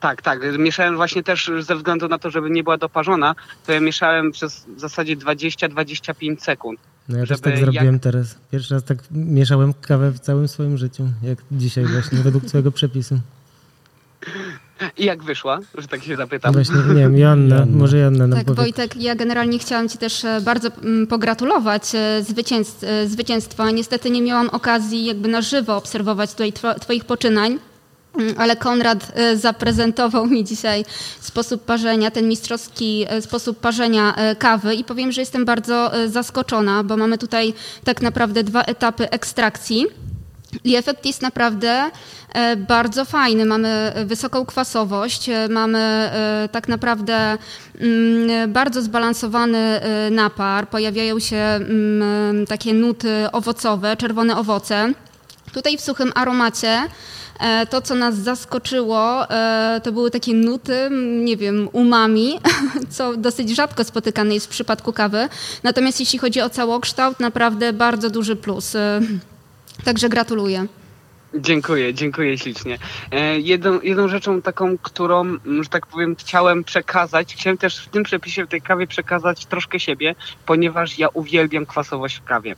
Tak, 0.00 0.22
tak. 0.22 0.58
Mieszałem 0.58 0.96
właśnie 0.96 1.22
też 1.22 1.50
ze 1.60 1.76
względu 1.76 2.08
na 2.08 2.18
to, 2.18 2.30
żeby 2.30 2.50
nie 2.50 2.64
była 2.64 2.76
doparzona, 2.76 3.34
to 3.66 3.72
ja 3.72 3.80
mieszałem 3.80 4.32
przez 4.32 4.66
w 4.76 4.80
zasadzie 4.80 5.16
20-25 5.16 6.40
sekund. 6.40 6.80
No 7.08 7.18
ja 7.18 7.26
też 7.26 7.40
tak 7.40 7.58
zrobiłem 7.58 7.94
jak... 7.94 8.02
teraz. 8.02 8.38
Pierwszy 8.52 8.74
raz 8.74 8.84
tak 8.84 8.98
mieszałem 9.10 9.74
kawę 9.74 10.10
w 10.10 10.20
całym 10.20 10.48
swoim 10.48 10.78
życiu, 10.78 11.08
jak 11.22 11.38
dzisiaj 11.52 11.86
właśnie, 11.86 12.18
według 12.28 12.44
swojego 12.44 12.72
przepisu. 12.72 13.20
I 14.98 15.04
jak 15.04 15.22
wyszła, 15.22 15.58
że 15.78 15.88
tak 15.88 16.02
się 16.02 16.16
zapytam? 16.16 16.52
Właśnie, 16.52 16.76
nie 16.76 16.94
wiem, 16.94 17.18
Joanna, 17.18 17.56
Joanna. 17.56 17.76
może 17.82 17.98
Joanna 17.98 18.26
nam 18.26 18.38
Tak, 18.38 18.46
powie. 18.46 18.56
Wojtek, 18.56 18.96
ja 18.96 19.14
generalnie 19.14 19.58
chciałam 19.58 19.88
Ci 19.88 19.98
też 19.98 20.24
e, 20.24 20.40
bardzo 20.40 20.68
mm, 20.68 21.06
pogratulować 21.06 21.94
e, 21.94 21.98
e, 22.82 23.06
zwycięstwa. 23.06 23.70
Niestety 23.70 24.10
nie 24.10 24.22
miałam 24.22 24.48
okazji 24.48 25.04
jakby 25.04 25.28
na 25.28 25.42
żywo 25.42 25.76
obserwować 25.76 26.32
tutaj 26.32 26.52
Twoich 26.80 27.04
poczynań. 27.04 27.58
Mm, 28.18 28.34
ale 28.38 28.56
Konrad 28.56 29.12
e, 29.14 29.36
zaprezentował 29.36 30.26
mi 30.26 30.44
dzisiaj 30.44 30.84
sposób 31.20 31.64
parzenia, 31.64 32.10
ten 32.10 32.28
mistrzowski 32.28 33.06
e, 33.08 33.22
sposób 33.22 33.60
parzenia 33.60 34.14
e, 34.14 34.36
kawy 34.36 34.74
i 34.74 34.84
powiem, 34.84 35.12
że 35.12 35.20
jestem 35.20 35.44
bardzo 35.44 35.90
zaskoczona, 36.06 36.84
bo 36.84 36.96
mamy 36.96 37.18
tutaj 37.18 37.54
tak 37.84 38.02
naprawdę 38.02 38.44
dwa 38.44 38.62
etapy 38.62 39.10
ekstrakcji. 39.10 39.86
I 40.64 40.76
efekt 40.76 41.06
jest 41.06 41.22
naprawdę 41.22 41.90
bardzo 42.68 43.04
fajny. 43.04 43.44
Mamy 43.46 43.92
wysoką 44.06 44.46
kwasowość, 44.46 45.30
mamy 45.48 46.10
tak 46.52 46.68
naprawdę 46.68 47.38
mm, 47.80 48.52
bardzo 48.52 48.82
zbalansowany 48.82 49.80
napar, 50.10 50.68
pojawiają 50.68 51.18
się 51.18 51.36
mm, 51.36 52.46
takie 52.46 52.74
nuty 52.74 53.26
owocowe, 53.32 53.96
czerwone 53.96 54.36
owoce. 54.36 54.92
Tutaj 55.52 55.78
w 55.78 55.80
suchym 55.80 56.12
aromacie 56.14 56.88
to, 57.70 57.82
co 57.82 57.94
nas 57.94 58.16
zaskoczyło, 58.16 59.30
e, 59.30 59.80
to 59.84 59.92
były 59.92 60.10
takie 60.10 60.34
nuty, 60.34 60.88
nie 61.24 61.36
wiem, 61.36 61.68
umami, 61.72 62.40
co 62.94 63.16
dosyć 63.16 63.50
rzadko 63.50 63.84
spotykane 63.84 64.34
jest 64.34 64.46
w 64.46 64.50
przypadku 64.50 64.92
kawy. 64.92 65.28
Natomiast 65.62 66.00
jeśli 66.00 66.18
chodzi 66.18 66.40
o 66.40 66.50
całokształt, 66.50 67.20
naprawdę 67.20 67.72
bardzo 67.72 68.10
duży 68.10 68.36
plus. 68.36 68.74
E, 68.74 69.00
także 69.84 70.08
gratuluję. 70.08 70.66
Dziękuję, 71.34 71.94
dziękuję 71.94 72.38
ślicznie. 72.38 72.78
Jedną, 73.36 73.80
jedną 73.80 74.08
rzeczą 74.08 74.42
taką, 74.42 74.78
którą, 74.78 75.36
że 75.60 75.68
tak 75.68 75.86
powiem, 75.86 76.16
chciałem 76.18 76.64
przekazać, 76.64 77.34
chciałem 77.34 77.58
też 77.58 77.78
w 77.78 77.88
tym 77.88 78.02
przepisie, 78.02 78.44
w 78.44 78.48
tej 78.48 78.62
kawie 78.62 78.86
przekazać 78.86 79.46
troszkę 79.46 79.80
siebie, 79.80 80.14
ponieważ 80.46 80.98
ja 80.98 81.08
uwielbiam 81.08 81.66
kwasowość 81.66 82.16
w 82.16 82.24
kawie. 82.24 82.54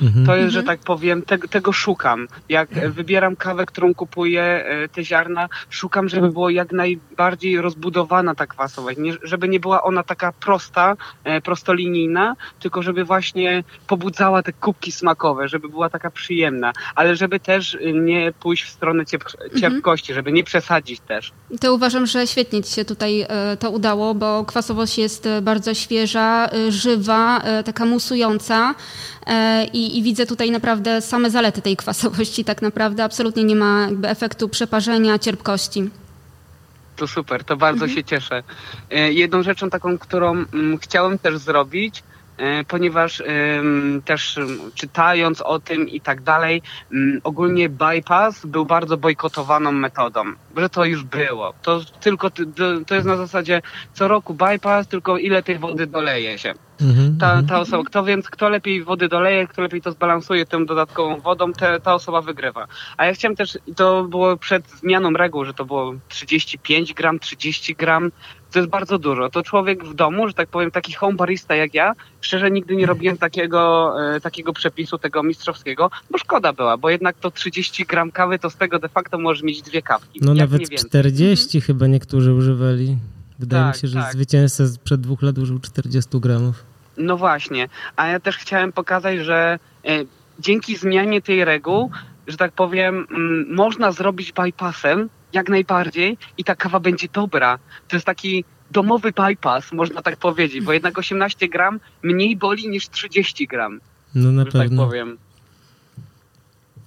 Mhm. 0.00 0.26
To 0.26 0.36
jest, 0.36 0.52
że 0.52 0.60
mhm. 0.60 0.76
tak 0.76 0.86
powiem, 0.86 1.22
te, 1.22 1.38
tego 1.38 1.72
szukam. 1.72 2.28
Jak 2.48 2.90
wybieram 2.90 3.36
kawę, 3.36 3.66
którą 3.66 3.94
kupuję, 3.94 4.42
e, 4.42 4.88
te 4.88 5.04
ziarna, 5.04 5.48
szukam, 5.70 6.08
żeby 6.08 6.28
było 6.28 6.50
jak 6.50 6.72
najbardziej 6.72 7.60
rozbudowana 7.60 8.34
ta 8.34 8.46
kwasowość. 8.46 8.98
Nie, 8.98 9.12
żeby 9.22 9.48
nie 9.48 9.60
była 9.60 9.82
ona 9.82 10.02
taka 10.02 10.32
prosta, 10.32 10.96
e, 11.24 11.40
prostolinijna, 11.40 12.36
tylko 12.60 12.82
żeby 12.82 13.04
właśnie 13.04 13.64
pobudzała 13.86 14.42
te 14.42 14.52
kubki 14.52 14.92
smakowe, 14.92 15.48
żeby 15.48 15.68
była 15.68 15.90
taka 15.90 16.10
przyjemna, 16.10 16.72
ale 16.94 17.16
żeby 17.16 17.40
też 17.40 17.78
nie 17.94 18.32
pójść 18.32 18.64
w 18.64 18.68
stronę 18.68 19.06
ciep 19.06 19.22
mhm. 19.24 19.60
cierpkości, 19.60 20.14
żeby 20.14 20.32
nie 20.32 20.44
przesadzić 20.44 21.00
też. 21.00 21.32
To 21.60 21.74
uważam, 21.74 22.06
że 22.06 22.26
świetnie 22.26 22.62
Ci 22.62 22.74
się 22.74 22.84
tutaj 22.84 23.20
e, 23.28 23.56
to 23.56 23.70
udało, 23.70 24.14
bo 24.14 24.44
kwasowość 24.44 24.98
jest 24.98 25.28
bardzo 25.42 25.74
świeża, 25.74 26.48
żywa, 26.68 27.42
taka 27.64 27.84
musująca 27.84 28.74
i 29.72 29.98
i, 29.98 30.02
widzę 30.02 30.26
tutaj 30.26 30.50
naprawdę 30.50 31.00
same 31.00 31.30
zalety 31.30 31.62
tej 31.62 31.76
kwasowości. 31.76 32.44
Tak 32.44 32.62
naprawdę 32.62 33.04
absolutnie 33.04 33.44
nie 33.44 33.56
ma 33.56 33.80
jakby 33.80 34.08
efektu 34.08 34.48
przeparzenia, 34.48 35.18
cierpkości. 35.18 35.90
To 36.96 37.06
super, 37.06 37.44
to 37.44 37.56
bardzo 37.56 37.84
mhm. 37.84 37.96
się 37.96 38.04
cieszę. 38.04 38.42
E, 38.90 39.12
jedną 39.12 39.42
rzeczą 39.42 39.70
taką, 39.70 39.98
którą 39.98 40.30
mm, 40.30 40.78
chciałem 40.78 41.18
też 41.18 41.38
zrobić, 41.38 42.02
E, 42.02 42.11
ponieważ 42.68 43.22
też 44.04 44.40
czytając 44.74 45.40
o 45.40 45.60
tym 45.60 45.88
i 45.88 46.00
tak 46.00 46.22
dalej, 46.22 46.62
ogólnie 47.24 47.68
bypass 47.68 48.46
był 48.46 48.66
bardzo 48.66 48.96
bojkotowaną 48.96 49.72
metodą, 49.72 50.24
że 50.56 50.68
to 50.68 50.84
już 50.84 51.04
było. 51.04 51.54
To 51.62 51.80
tylko 52.00 52.30
to 52.86 52.94
jest 52.94 53.06
na 53.06 53.16
zasadzie 53.16 53.62
co 53.92 54.08
roku 54.08 54.34
bypass, 54.34 54.86
tylko 54.88 55.18
ile 55.18 55.42
tej 55.42 55.58
wody 55.58 55.86
doleje 55.86 56.38
się. 56.38 56.54
Mhm, 56.80 57.18
ta, 57.18 57.26
mhm. 57.26 57.46
ta 57.46 57.60
osoba, 57.60 57.84
kto 57.84 58.04
więc, 58.04 58.30
kto 58.30 58.48
lepiej 58.48 58.84
wody 58.84 59.08
doleje, 59.08 59.46
kto 59.46 59.62
lepiej 59.62 59.82
to 59.82 59.92
zbalansuje 59.92 60.46
tą 60.46 60.66
dodatkową 60.66 61.20
wodą, 61.20 61.52
te, 61.52 61.80
ta 61.80 61.94
osoba 61.94 62.20
wygrywa. 62.20 62.66
A 62.96 63.06
ja 63.06 63.14
chciałem 63.14 63.36
też, 63.36 63.58
to 63.76 64.04
było 64.04 64.36
przed 64.36 64.70
zmianą 64.70 65.12
reguł, 65.12 65.44
że 65.44 65.54
to 65.54 65.64
było 65.64 65.94
35 66.08 66.94
gram, 66.94 67.18
30 67.18 67.74
gram, 67.74 68.12
to 68.52 68.58
jest 68.58 68.70
bardzo 68.70 68.98
dużo. 68.98 69.30
To 69.30 69.42
człowiek 69.42 69.84
w 69.84 69.94
domu, 69.94 70.28
że 70.28 70.34
tak 70.34 70.48
powiem, 70.48 70.70
taki 70.70 70.92
home 70.92 71.16
barista 71.16 71.54
jak 71.54 71.74
ja, 71.74 71.94
szczerze 72.20 72.50
nigdy 72.50 72.76
nie 72.76 72.86
robiłem 72.86 73.18
takiego, 73.18 73.94
e, 74.14 74.20
takiego 74.20 74.52
przepisu, 74.52 74.98
tego 74.98 75.22
mistrzowskiego, 75.22 75.90
bo 76.10 76.18
szkoda 76.18 76.52
była, 76.52 76.76
bo 76.76 76.90
jednak 76.90 77.16
to 77.16 77.30
30 77.30 77.84
gram 77.84 78.10
kawy, 78.10 78.38
to 78.38 78.50
z 78.50 78.56
tego 78.56 78.78
de 78.78 78.88
facto 78.88 79.18
możesz 79.18 79.42
mieć 79.42 79.62
dwie 79.62 79.82
kawki. 79.82 80.20
No 80.22 80.34
nawet 80.34 80.70
40 80.70 81.58
mhm. 81.58 81.66
chyba 81.66 81.86
niektórzy 81.86 82.34
używali. 82.34 82.96
Wydaje 83.38 83.64
tak, 83.64 83.74
mi 83.74 83.80
się, 83.80 83.88
że 83.88 84.00
tak. 84.00 84.12
zwycięzca 84.12 84.64
przed 84.84 85.00
dwóch 85.00 85.22
lat 85.22 85.38
użył 85.38 85.58
40 85.58 86.20
gramów. 86.20 86.64
No 86.96 87.16
właśnie, 87.16 87.68
a 87.96 88.06
ja 88.06 88.20
też 88.20 88.36
chciałem 88.36 88.72
pokazać, 88.72 89.18
że 89.18 89.58
e, 89.84 90.04
dzięki 90.38 90.76
zmianie 90.76 91.22
tej 91.22 91.44
reguł, 91.44 91.90
że 92.26 92.36
tak 92.36 92.52
powiem, 92.52 93.06
m, 93.10 93.46
można 93.48 93.92
zrobić 93.92 94.32
bypassem 94.32 95.08
jak 95.32 95.48
najbardziej 95.48 96.18
i 96.38 96.44
ta 96.44 96.56
kawa 96.56 96.80
będzie 96.80 97.08
dobra. 97.12 97.58
To 97.88 97.96
jest 97.96 98.06
taki 98.06 98.44
domowy 98.70 99.12
bypass, 99.12 99.72
można 99.72 100.02
tak 100.02 100.16
powiedzieć, 100.16 100.64
bo 100.64 100.72
jednak 100.72 100.98
18 100.98 101.48
gram 101.48 101.80
mniej 102.02 102.36
boli 102.36 102.68
niż 102.68 102.88
30 102.88 103.46
gram. 103.46 103.80
No 104.14 104.32
na 104.32 104.44
tak 104.44 104.52
pewno. 104.52 104.82
Tak 104.82 104.90
powiem. 104.90 105.18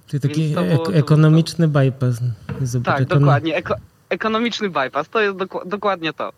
Czyli 0.06 0.20
taki 0.20 0.54
było, 0.54 0.94
ekonomiczny 0.94 1.68
to... 1.68 1.80
bypass. 1.80 2.20
Zobacz, 2.62 2.98
tak, 2.98 3.08
dokładnie. 3.08 3.56
Eko 3.56 3.74
ekonomiczny 4.08 4.70
bypass, 4.70 5.08
to 5.08 5.20
jest 5.20 5.36
dok 5.36 5.68
dokładnie 5.68 6.12
to. 6.12 6.32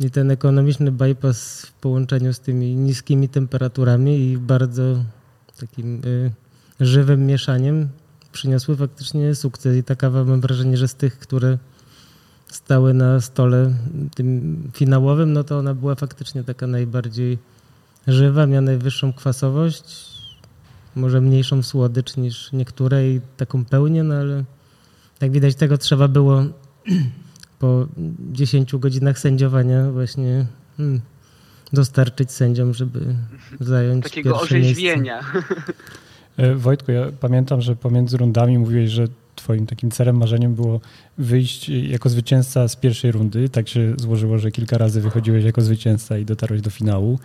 I 0.00 0.10
ten 0.10 0.30
ekonomiczny 0.30 0.92
bypass 0.92 1.66
w 1.66 1.72
połączeniu 1.72 2.32
z 2.32 2.40
tymi 2.40 2.76
niskimi 2.76 3.28
temperaturami 3.28 4.30
i 4.30 4.38
bardzo 4.38 4.82
takim 5.60 6.02
y, 6.04 6.30
żywym 6.80 7.26
mieszaniem 7.26 7.88
przyniosły 8.32 8.76
faktycznie 8.76 9.34
sukces. 9.34 9.76
I 9.76 9.82
ta 9.82 9.96
kawa 9.96 10.24
mam 10.24 10.40
wrażenie, 10.40 10.76
że 10.76 10.88
z 10.88 10.94
tych, 10.94 11.18
które 11.18 11.58
stały 12.46 12.94
na 12.94 13.20
stole 13.20 13.74
tym 14.14 14.56
finałowym, 14.74 15.32
no 15.32 15.44
to 15.44 15.58
ona 15.58 15.74
była 15.74 15.94
faktycznie 15.94 16.44
taka 16.44 16.66
najbardziej 16.66 17.38
żywa, 18.06 18.46
miała 18.46 18.60
najwyższą 18.60 19.12
kwasowość, 19.12 20.12
może 20.96 21.20
mniejszą 21.20 21.62
słodycz 21.62 22.16
niż 22.16 22.52
niektóre 22.52 23.08
i 23.08 23.20
taką 23.36 23.64
pełnię, 23.64 24.02
no 24.02 24.14
ale 24.14 24.44
jak 25.20 25.30
widać 25.30 25.54
tego 25.54 25.78
trzeba 25.78 26.08
było 26.08 26.44
po 27.58 27.86
10 28.32 28.76
godzinach 28.76 29.18
sędziowania 29.18 29.90
właśnie 29.90 30.46
hmm, 30.76 31.00
dostarczyć 31.72 32.32
sędziom, 32.32 32.74
żeby 32.74 33.14
zająć 33.60 34.04
Takiego 34.04 34.40
orzeźwienia. 34.40 35.20
E, 35.20 35.22
Wojtku, 36.56 36.92
ja 36.92 37.06
pamiętam, 37.20 37.60
że 37.60 37.76
pomiędzy 37.76 38.16
rundami 38.16 38.58
mówiłeś, 38.58 38.90
że 38.90 39.08
twoim 39.34 39.66
takim 39.66 39.90
celem, 39.90 40.16
marzeniem 40.16 40.54
było 40.54 40.80
wyjść 41.18 41.68
jako 41.68 42.08
zwycięzca 42.08 42.68
z 42.68 42.76
pierwszej 42.76 43.12
rundy. 43.12 43.48
Tak 43.48 43.68
się 43.68 43.94
złożyło, 43.96 44.38
że 44.38 44.50
kilka 44.50 44.78
razy 44.78 45.00
wychodziłeś 45.00 45.44
jako 45.44 45.60
zwycięzca 45.60 46.18
i 46.18 46.24
dotarłeś 46.24 46.60
do 46.60 46.70
finału. 46.70 47.18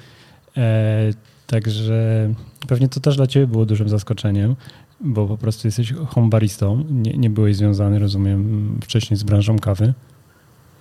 E, 0.58 1.12
także 1.48 2.30
pewnie 2.68 2.90
to 2.90 3.00
też 3.00 3.18
dla 3.18 3.28
ciebie 3.28 3.48
było 3.48 3.66
dużym 3.66 3.90
zaskoczeniem, 3.90 4.56
bo 5.00 5.28
po 5.28 5.38
prostu 5.38 5.68
jesteś 5.68 5.94
homebaristą. 6.08 6.84
Nie, 6.90 7.18
nie 7.18 7.30
byłeś 7.30 7.56
związany, 7.56 8.00
rozumiem, 8.00 8.70
wcześniej 8.84 9.18
z 9.18 9.24
branżą 9.24 9.60
kawy. 9.60 9.94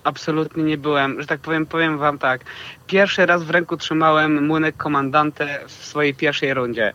Absolutnie 0.04 0.62
nie 0.62 0.78
byłem. 0.78 1.20
Że 1.20 1.26
tak 1.26 1.40
powiem, 1.40 1.66
powiem 1.66 1.98
wam 1.98 2.18
tak. 2.18 2.44
Pierwszy 2.86 3.26
raz 3.26 3.42
w 3.42 3.50
ręku 3.50 3.76
trzymałem 3.76 4.46
młynek 4.46 4.76
komandantę 4.76 5.60
w 5.66 5.72
swojej 5.72 6.14
pierwszej 6.14 6.54
rundzie. 6.54 6.92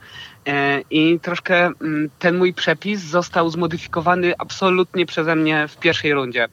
E, 0.47 0.81
I 0.89 1.19
troszkę 1.19 1.65
mm, 1.65 2.09
ten 2.19 2.37
mój 2.37 2.53
przepis 2.53 3.01
został 3.01 3.49
zmodyfikowany 3.49 4.33
absolutnie 4.37 5.05
przeze 5.05 5.35
mnie 5.35 5.67
w 5.67 5.77
pierwszej 5.77 6.13
rundzie. 6.13 6.47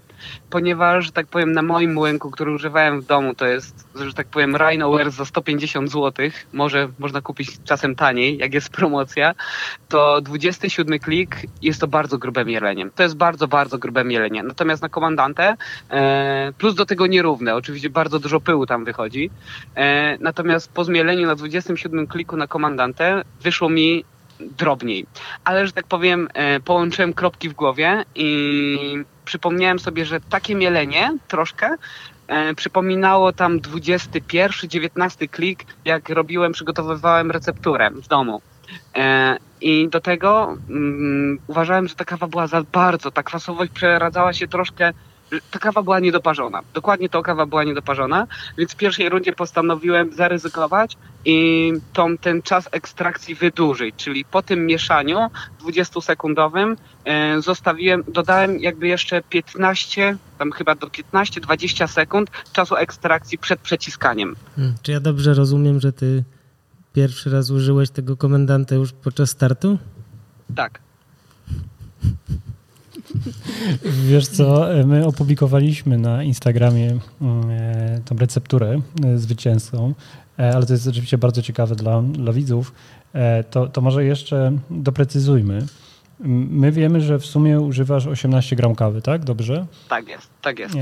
Ponieważ, 0.50 1.06
że 1.06 1.12
tak 1.12 1.26
powiem, 1.26 1.52
na 1.52 1.62
moim 1.62 1.94
młynku, 1.94 2.30
który 2.30 2.52
używałem 2.52 3.00
w 3.00 3.06
domu, 3.06 3.34
to 3.34 3.46
jest, 3.46 3.88
że 3.94 4.14
tak 4.14 4.26
powiem, 4.26 4.56
Rhinowear 4.56 5.10
za 5.10 5.24
150 5.24 5.90
zł, 5.90 6.30
może 6.52 6.88
można 6.98 7.20
kupić 7.20 7.50
czasem 7.64 7.94
taniej, 7.94 8.38
jak 8.38 8.54
jest 8.54 8.70
promocja, 8.70 9.34
to 9.88 10.20
27 10.20 10.98
klik 10.98 11.36
jest 11.62 11.80
to 11.80 11.86
bardzo 11.86 12.18
grube 12.18 12.44
mielenie. 12.44 12.90
To 12.94 13.02
jest 13.02 13.16
bardzo, 13.16 13.48
bardzo 13.48 13.78
grube 13.78 14.04
mielenie. 14.04 14.42
Natomiast 14.42 14.82
na 14.82 14.88
komandantę, 14.88 15.56
e, 15.90 16.52
plus 16.58 16.74
do 16.74 16.86
tego 16.86 17.06
nierówne, 17.06 17.54
oczywiście 17.54 17.90
bardzo 17.90 18.18
dużo 18.18 18.40
pyłu 18.40 18.66
tam 18.66 18.84
wychodzi, 18.84 19.30
e, 19.74 20.18
natomiast 20.20 20.72
po 20.72 20.84
zmieleniu 20.84 21.26
na 21.26 21.34
27 21.34 22.06
kliku 22.06 22.36
na 22.36 22.46
komandantę 22.46 23.24
wyszło 23.40 23.68
mi 23.68 24.04
drobniej. 24.40 25.06
Ale, 25.44 25.66
że 25.66 25.72
tak 25.72 25.86
powiem, 25.86 26.28
e, 26.34 26.60
połączyłem 26.60 27.12
kropki 27.12 27.48
w 27.48 27.52
głowie 27.52 28.04
i 28.14 29.04
przypomniałem 29.28 29.78
sobie, 29.78 30.04
że 30.04 30.20
takie 30.20 30.54
mielenie 30.54 31.16
troszkę 31.28 31.74
e, 32.28 32.54
przypominało 32.54 33.32
tam 33.32 33.60
21, 33.60 34.70
19 34.70 35.28
klik, 35.28 35.66
jak 35.84 36.08
robiłem, 36.08 36.52
przygotowywałem 36.52 37.30
recepturę 37.30 37.90
w 37.90 38.08
domu. 38.08 38.40
E, 38.96 39.36
I 39.60 39.88
do 39.88 40.00
tego 40.00 40.56
mm, 40.70 41.38
uważałem, 41.46 41.88
że 41.88 41.94
ta 41.94 42.04
kawa 42.04 42.26
była 42.26 42.46
za 42.46 42.62
bardzo, 42.72 43.10
ta 43.10 43.22
kwasowość 43.22 43.72
przeradzała 43.72 44.32
się 44.32 44.48
troszkę 44.48 44.92
ta 45.50 45.58
kawa 45.58 45.82
była 45.82 46.00
niedoparzona. 46.00 46.60
Dokładnie 46.74 47.08
to 47.08 47.22
kawa 47.22 47.46
była 47.46 47.64
niedoparzona, 47.64 48.26
więc 48.58 48.72
w 48.72 48.76
pierwszej 48.76 49.08
rundzie 49.08 49.32
postanowiłem 49.32 50.12
zaryzykować 50.12 50.96
i 51.24 51.72
tą, 51.92 52.18
ten 52.18 52.42
czas 52.42 52.68
ekstrakcji 52.72 53.34
wydłużyć, 53.34 53.94
czyli 53.96 54.24
po 54.24 54.42
tym 54.42 54.66
mieszaniu 54.66 55.18
20-sekundowym 55.64 56.76
e, 57.04 57.42
zostawiłem, 57.42 58.04
dodałem 58.08 58.58
jakby 58.58 58.88
jeszcze 58.88 59.22
15, 59.22 60.16
tam 60.38 60.52
chyba 60.52 60.74
do 60.74 60.86
15-20 60.86 61.88
sekund 61.88 62.30
czasu 62.52 62.76
ekstrakcji 62.76 63.38
przed 63.38 63.60
przeciskaniem. 63.60 64.36
Hmm, 64.56 64.74
czy 64.82 64.92
ja 64.92 65.00
dobrze 65.00 65.34
rozumiem, 65.34 65.80
że 65.80 65.92
ty 65.92 66.24
pierwszy 66.92 67.30
raz 67.30 67.50
użyłeś 67.50 67.90
tego 67.90 68.16
komendanta 68.16 68.74
już 68.74 68.92
podczas 68.92 69.30
startu? 69.30 69.78
Tak. 70.56 70.80
Wiesz 74.08 74.26
co, 74.26 74.66
my 74.86 75.06
opublikowaliśmy 75.06 75.98
na 75.98 76.22
Instagramie 76.22 76.98
mm, 77.20 77.50
e, 77.50 78.00
tą 78.04 78.16
recepturę 78.16 78.80
e, 79.04 79.18
zwycięską, 79.18 79.94
e, 80.38 80.54
ale 80.54 80.66
to 80.66 80.72
jest 80.72 80.84
rzeczywiście 80.84 81.18
bardzo 81.18 81.42
ciekawe 81.42 81.74
dla, 81.74 82.02
dla 82.02 82.32
widzów. 82.32 82.72
To, 83.50 83.66
to 83.66 83.80
może 83.80 84.04
jeszcze 84.04 84.52
doprecyzujmy. 84.70 85.66
My 86.50 86.72
wiemy, 86.72 87.00
że 87.00 87.18
w 87.18 87.26
sumie 87.26 87.60
używasz 87.60 88.06
18 88.06 88.56
gram 88.56 88.74
kawy, 88.74 89.02
tak? 89.02 89.24
Dobrze? 89.24 89.66
Tak 89.88 90.08
jest, 90.08 90.28
tak 90.42 90.58
jest. 90.58 90.74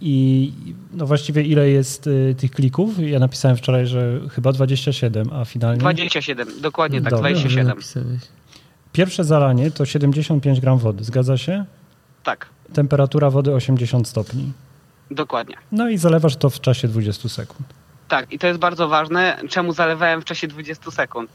I 0.00 0.52
no 0.92 1.06
właściwie 1.06 1.42
ile 1.42 1.70
jest 1.70 2.08
tych 2.36 2.50
klików? 2.50 2.98
Ja 2.98 3.18
napisałem 3.18 3.56
wczoraj, 3.56 3.86
że 3.86 4.20
chyba 4.30 4.52
27, 4.52 5.32
a 5.32 5.44
finalnie... 5.44 5.80
27, 5.80 6.48
dokładnie 6.60 7.00
tak, 7.00 7.10
Dobrze, 7.10 7.30
27. 7.30 7.72
Pierwsze 8.94 9.24
zalanie 9.24 9.70
to 9.70 9.86
75 9.86 10.60
gram 10.60 10.78
wody, 10.78 11.04
zgadza 11.04 11.38
się? 11.38 11.64
Tak. 12.22 12.46
Temperatura 12.72 13.30
wody 13.30 13.54
80 13.54 14.08
stopni. 14.08 14.52
Dokładnie. 15.10 15.56
No 15.72 15.88
i 15.88 15.98
zalewasz 15.98 16.36
to 16.36 16.50
w 16.50 16.60
czasie 16.60 16.88
20 16.88 17.28
sekund. 17.28 17.68
Tak, 18.08 18.32
i 18.32 18.38
to 18.38 18.46
jest 18.46 18.58
bardzo 18.58 18.88
ważne. 18.88 19.38
Czemu 19.48 19.72
zalewałem 19.72 20.20
w 20.20 20.24
czasie 20.24 20.48
20 20.48 20.90
sekund? 20.90 21.30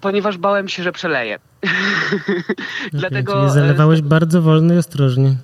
Ponieważ 0.00 0.38
bałem 0.38 0.68
się, 0.68 0.82
że 0.82 0.92
przeleję. 0.92 1.38
Dlatego. 2.92 3.40
Czyli 3.40 3.52
zalewałeś 3.52 4.02
bardzo 4.02 4.42
wolno 4.42 4.74
i 4.74 4.78
ostrożnie. 4.78 5.36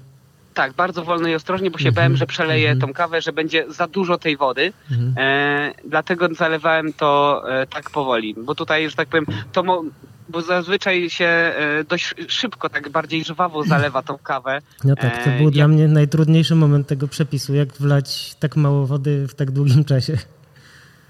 Tak, 0.54 0.72
bardzo 0.72 1.04
wolno 1.04 1.28
i 1.28 1.34
ostrożnie, 1.34 1.70
bo 1.70 1.78
się 1.78 1.92
bałem, 1.92 2.16
że 2.16 2.26
przeleję 2.26 2.70
mhm. 2.70 2.80
tą 2.80 2.94
kawę, 2.94 3.20
że 3.20 3.32
będzie 3.32 3.64
za 3.68 3.86
dużo 3.86 4.18
tej 4.18 4.36
wody. 4.36 4.72
Mhm. 4.90 5.14
E, 5.18 5.72
dlatego 5.88 6.34
zalewałem 6.34 6.92
to 6.92 7.42
e, 7.50 7.66
tak 7.66 7.90
powoli, 7.90 8.34
bo 8.44 8.54
tutaj, 8.54 8.90
że 8.90 8.96
tak 8.96 9.08
powiem, 9.08 9.26
to 9.52 9.62
mo- 9.62 9.84
bo 10.30 10.42
zazwyczaj 10.42 11.10
się 11.10 11.24
e, 11.24 11.84
dość 11.88 12.14
szybko, 12.28 12.68
tak 12.68 12.88
bardziej 12.88 13.24
żwawo 13.24 13.64
zalewa 13.64 14.02
tą 14.02 14.18
kawę. 14.18 14.58
No 14.84 14.96
tak, 14.96 15.24
to 15.24 15.30
e, 15.30 15.38
był 15.38 15.50
dla 15.50 15.68
mnie 15.68 15.88
najtrudniejszy 15.88 16.54
moment 16.54 16.86
tego 16.86 17.08
przepisu, 17.08 17.54
jak 17.54 17.72
wlać 17.72 18.34
tak 18.34 18.56
mało 18.56 18.86
wody 18.86 19.28
w 19.28 19.34
tak 19.34 19.50
długim 19.50 19.84
czasie. 19.84 20.18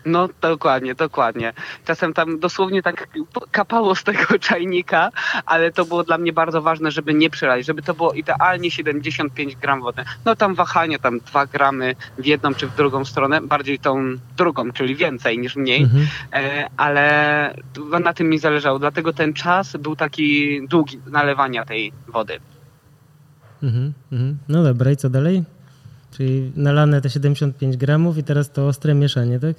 No 0.04 0.28
dokładnie, 0.40 0.94
dokładnie. 0.94 1.52
Czasem 1.84 2.12
tam 2.12 2.38
dosłownie 2.38 2.82
tak 2.82 3.08
kapało 3.50 3.94
z 3.94 4.04
tego 4.04 4.38
czajnika, 4.48 5.10
ale 5.46 5.72
to 5.72 5.84
było 5.84 6.04
dla 6.04 6.18
mnie 6.18 6.32
bardzo 6.32 6.62
ważne, 6.62 6.90
żeby 6.90 7.14
nie 7.14 7.30
przelać, 7.30 7.66
żeby 7.66 7.82
to 7.82 7.94
było 7.94 8.12
idealnie 8.12 8.70
75 8.70 9.56
gram 9.56 9.80
wody. 9.80 10.04
No 10.24 10.36
tam 10.36 10.54
wahanie, 10.54 10.98
tam 10.98 11.20
2 11.20 11.46
gramy 11.46 11.94
w 12.18 12.26
jedną 12.26 12.54
czy 12.54 12.66
w 12.66 12.76
drugą 12.76 13.04
stronę, 13.04 13.40
bardziej 13.40 13.78
tą 13.78 14.16
drugą, 14.36 14.72
czyli 14.72 14.96
więcej 14.96 15.38
niż 15.38 15.56
mniej, 15.56 15.82
mhm. 15.82 16.06
E, 16.32 16.68
ale 16.76 17.54
na 18.00 18.12
tym 18.12 18.28
mi 18.28 18.38
zależało. 18.38 18.78
Dlatego 18.78 19.12
ten 19.12 19.32
czas 19.32 19.76
był 19.76 19.96
taki 19.96 20.60
długi 20.68 21.00
nalewania 21.06 21.64
tej 21.64 21.92
wody. 22.08 22.40
Mhm, 23.62 23.92
mhm. 24.12 24.38
No 24.48 24.62
dobra, 24.62 24.90
i 24.90 24.96
co 24.96 25.10
dalej? 25.10 25.44
Czyli 26.10 26.52
nalane 26.56 27.00
te 27.00 27.10
75 27.10 27.76
gramów 27.76 28.18
i 28.18 28.22
teraz 28.22 28.52
to 28.52 28.66
ostre 28.66 28.94
mieszanie, 28.94 29.40
tak? 29.40 29.56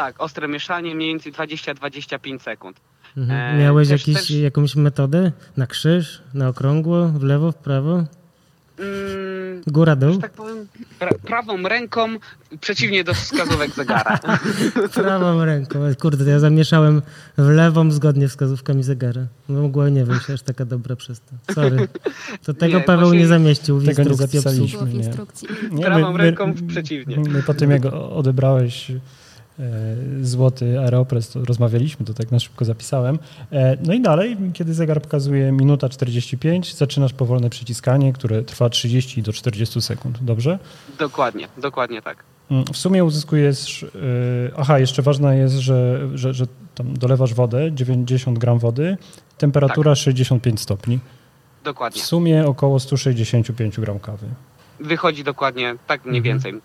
Tak, 0.00 0.20
ostre 0.20 0.48
mieszanie, 0.48 0.94
mniej 0.94 1.08
więcej 1.08 1.32
20-25 1.32 2.38
sekund. 2.38 2.80
Mhm. 3.16 3.54
E, 3.54 3.62
Miałeś 3.62 3.88
też, 3.88 4.00
jakiś, 4.00 4.16
też... 4.16 4.30
jakąś 4.30 4.76
metodę? 4.76 5.32
Na 5.56 5.66
krzyż, 5.66 6.22
na 6.34 6.48
okrągło, 6.48 7.08
w 7.08 7.22
lewo, 7.22 7.52
w 7.52 7.56
prawo? 7.56 8.04
Mm, 8.78 9.62
Góra, 9.66 9.96
dół? 9.96 10.18
tak 10.18 10.32
powiem, 10.32 10.66
pra 10.98 11.10
prawą 11.26 11.68
ręką 11.68 12.08
przeciwnie 12.60 13.04
do 13.04 13.14
wskazówek 13.14 13.70
zegara. 13.70 14.18
prawą 14.94 15.44
ręką. 15.44 15.78
Kurde, 16.00 16.30
ja 16.30 16.38
zamieszałem 16.38 17.02
w 17.38 17.48
lewą 17.48 17.90
zgodnie 17.90 18.28
z 18.28 18.30
wskazówkami 18.30 18.82
zegara. 18.82 19.26
No 19.48 19.62
mogła 19.62 19.88
nie 19.88 20.04
wiem, 20.04 20.18
aż 20.34 20.42
taka 20.42 20.64
dobra 20.64 20.96
przez 20.96 21.20
to. 21.20 21.54
Sorry. 21.54 21.88
To 22.44 22.54
tego 22.54 22.78
nie, 22.78 22.84
Paweł 22.84 23.14
nie 23.14 23.26
zamieścił 23.26 23.78
w 23.78 23.86
tego 23.86 24.02
instrukcji. 24.02 24.38
Nie 24.38 24.42
zapisaliśmy, 24.42 24.94
nie. 24.94 25.10
Nie, 25.70 25.84
prawą 25.84 26.12
my, 26.12 26.18
ręką 26.18 26.54
przeciwnie. 26.68 27.16
My 27.16 27.42
po 27.42 27.54
tym, 27.54 27.70
jak 27.70 27.84
odebrałeś 27.94 28.92
złoty 30.22 30.80
Aeropress, 30.80 31.36
rozmawialiśmy, 31.36 32.06
to 32.06 32.14
tak 32.14 32.32
na 32.32 32.38
szybko 32.38 32.64
zapisałem. 32.64 33.18
E, 33.52 33.76
no 33.86 33.92
i 33.92 34.00
dalej, 34.00 34.36
kiedy 34.52 34.74
zegar 34.74 35.02
pokazuje 35.02 35.52
minuta 35.52 35.88
45, 35.88 36.74
zaczynasz 36.74 37.12
powolne 37.12 37.50
przyciskanie, 37.50 38.12
które 38.12 38.42
trwa 38.42 38.68
30 38.68 39.22
do 39.22 39.32
40 39.32 39.82
sekund, 39.82 40.18
dobrze? 40.22 40.58
Dokładnie, 40.98 41.48
dokładnie 41.58 42.02
tak. 42.02 42.24
Mm, 42.50 42.64
w 42.72 42.76
sumie 42.76 43.04
uzyskujesz, 43.04 43.82
e, 43.82 43.88
aha, 44.56 44.78
jeszcze 44.78 45.02
ważne 45.02 45.36
jest, 45.36 45.54
że, 45.54 46.08
że, 46.14 46.34
że 46.34 46.46
tam 46.74 46.96
dolewasz 46.96 47.34
wodę, 47.34 47.72
90 47.72 48.38
gram 48.38 48.58
wody, 48.58 48.96
temperatura 49.38 49.90
tak. 49.90 49.98
65 49.98 50.60
stopni. 50.60 50.98
Dokładnie. 51.64 52.02
W 52.02 52.04
sumie 52.04 52.46
około 52.46 52.80
165 52.80 53.80
gram 53.80 53.98
kawy. 53.98 54.26
Wychodzi 54.80 55.24
dokładnie 55.24 55.74
tak 55.86 56.04
mniej 56.04 56.30
mhm. 56.30 56.60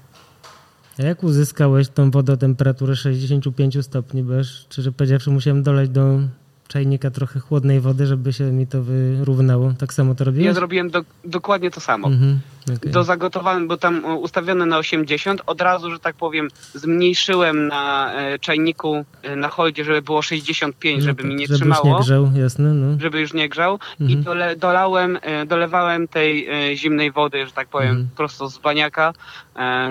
A 1.00 1.04
jak 1.04 1.24
uzyskałeś 1.24 1.90
tą 1.90 2.12
wodę 2.12 2.34
o 2.34 2.38
temperaturę 2.38 2.96
65 2.96 3.86
stopni? 3.86 4.24
Bo 4.24 4.44
szczerze 4.44 4.92
powiedziawszy 4.92 5.32
musiałem 5.32 5.64
dolać 5.64 5.90
do 5.90 6.20
czajnika 6.68 7.12
trochę 7.12 7.40
chłodnej 7.40 7.80
wody, 7.80 8.06
żeby 8.06 8.34
się 8.34 8.44
mi 8.44 8.68
to 8.68 8.84
wyrównało. 8.84 9.74
Tak 9.78 9.94
samo 9.94 10.16
to 10.16 10.24
robiłeś? 10.24 10.46
Ja 10.46 10.54
zrobiłem 10.54 10.90
do, 10.90 11.04
dokładnie 11.26 11.72
to 11.72 11.80
samo. 11.80 12.08
Mhm, 12.08 12.40
okay. 12.78 12.92
Do 12.92 13.04
zagotowałem, 13.04 13.68
bo 13.68 13.78
tam 13.78 14.06
ustawione 14.06 14.66
na 14.66 14.78
80, 14.78 15.42
od 15.46 15.62
razu, 15.62 15.92
że 15.92 16.00
tak 16.00 16.16
powiem, 16.16 16.48
zmniejszyłem 16.74 17.68
na 17.68 18.14
e, 18.14 18.40
czajniku 18.40 19.06
e, 19.22 19.36
na 19.36 19.48
holdzie, 19.48 19.84
żeby 19.84 20.02
było 20.02 20.22
65, 20.22 21.00
no 21.00 21.06
żeby 21.06 21.24
tak, 21.24 21.32
mi 21.32 21.36
nie 21.36 21.48
żeby 21.48 21.60
trzymało. 21.60 21.88
Już 21.88 21.98
nie 21.98 22.04
grzał, 22.04 22.32
jasne. 22.36 22.74
No. 22.74 23.00
Żeby 23.00 23.20
już 23.20 23.34
nie 23.34 23.50
grzał. 23.50 23.80
Mhm. 24.02 24.10
I 24.10 24.24
dole, 24.24 24.56
dolałem, 24.56 25.18
e, 25.22 25.46
dolewałem 25.46 26.08
tej 26.08 26.48
zimnej 26.76 27.12
wody, 27.12 27.46
że 27.46 27.52
tak 27.52 27.68
powiem, 27.68 27.90
mhm. 27.90 28.10
prosto 28.16 28.50
z 28.50 28.58
baniaka, 28.58 29.14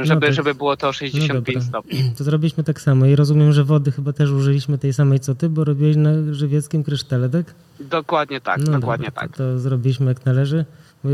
żeby, 0.03 0.20
no 0.20 0.27
tak. 0.27 0.35
żeby 0.35 0.55
było 0.55 0.77
to 0.77 0.93
65 0.93 1.57
no 1.57 1.62
stopni. 1.62 2.12
To 2.18 2.25
zrobiliśmy 2.25 2.64
tak 2.64 2.81
samo 2.81 3.07
i 3.07 3.16
rozumiem, 3.16 3.53
że 3.53 3.64
wody 3.64 3.93
chyba 3.93 4.12
też 4.12 4.31
użyliśmy 4.31 4.79
tej 4.79 4.93
samej 4.93 5.20
co 5.20 5.35
ty, 5.35 5.49
bo 5.49 5.64
robiłeś 5.64 5.97
na 5.97 6.11
żywieckim 6.31 6.85
krysztale, 6.85 7.29
tak? 7.29 7.55
Dokładnie 7.81 8.41
tak, 8.41 8.59
no 8.59 8.72
dokładnie 8.72 9.07
dobra, 9.07 9.22
tak. 9.22 9.31
To, 9.31 9.37
to 9.37 9.59
zrobiliśmy 9.59 10.07
jak 10.07 10.27
należy. 10.27 10.64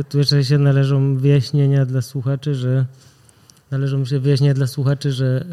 Tu 0.09 0.18
jeszcze 0.18 0.45
się 0.45 0.59
należą 0.59 1.16
wyjaśnienia 1.16 1.86
dla 1.86 2.03
słuchaczy, 2.03 2.55
że 2.55 2.86
należą 3.70 4.05
się 4.05 4.18
wyjaśnienia 4.18 4.55
dla 4.55 4.66
słuchaczy, 4.66 5.12
że 5.12 5.45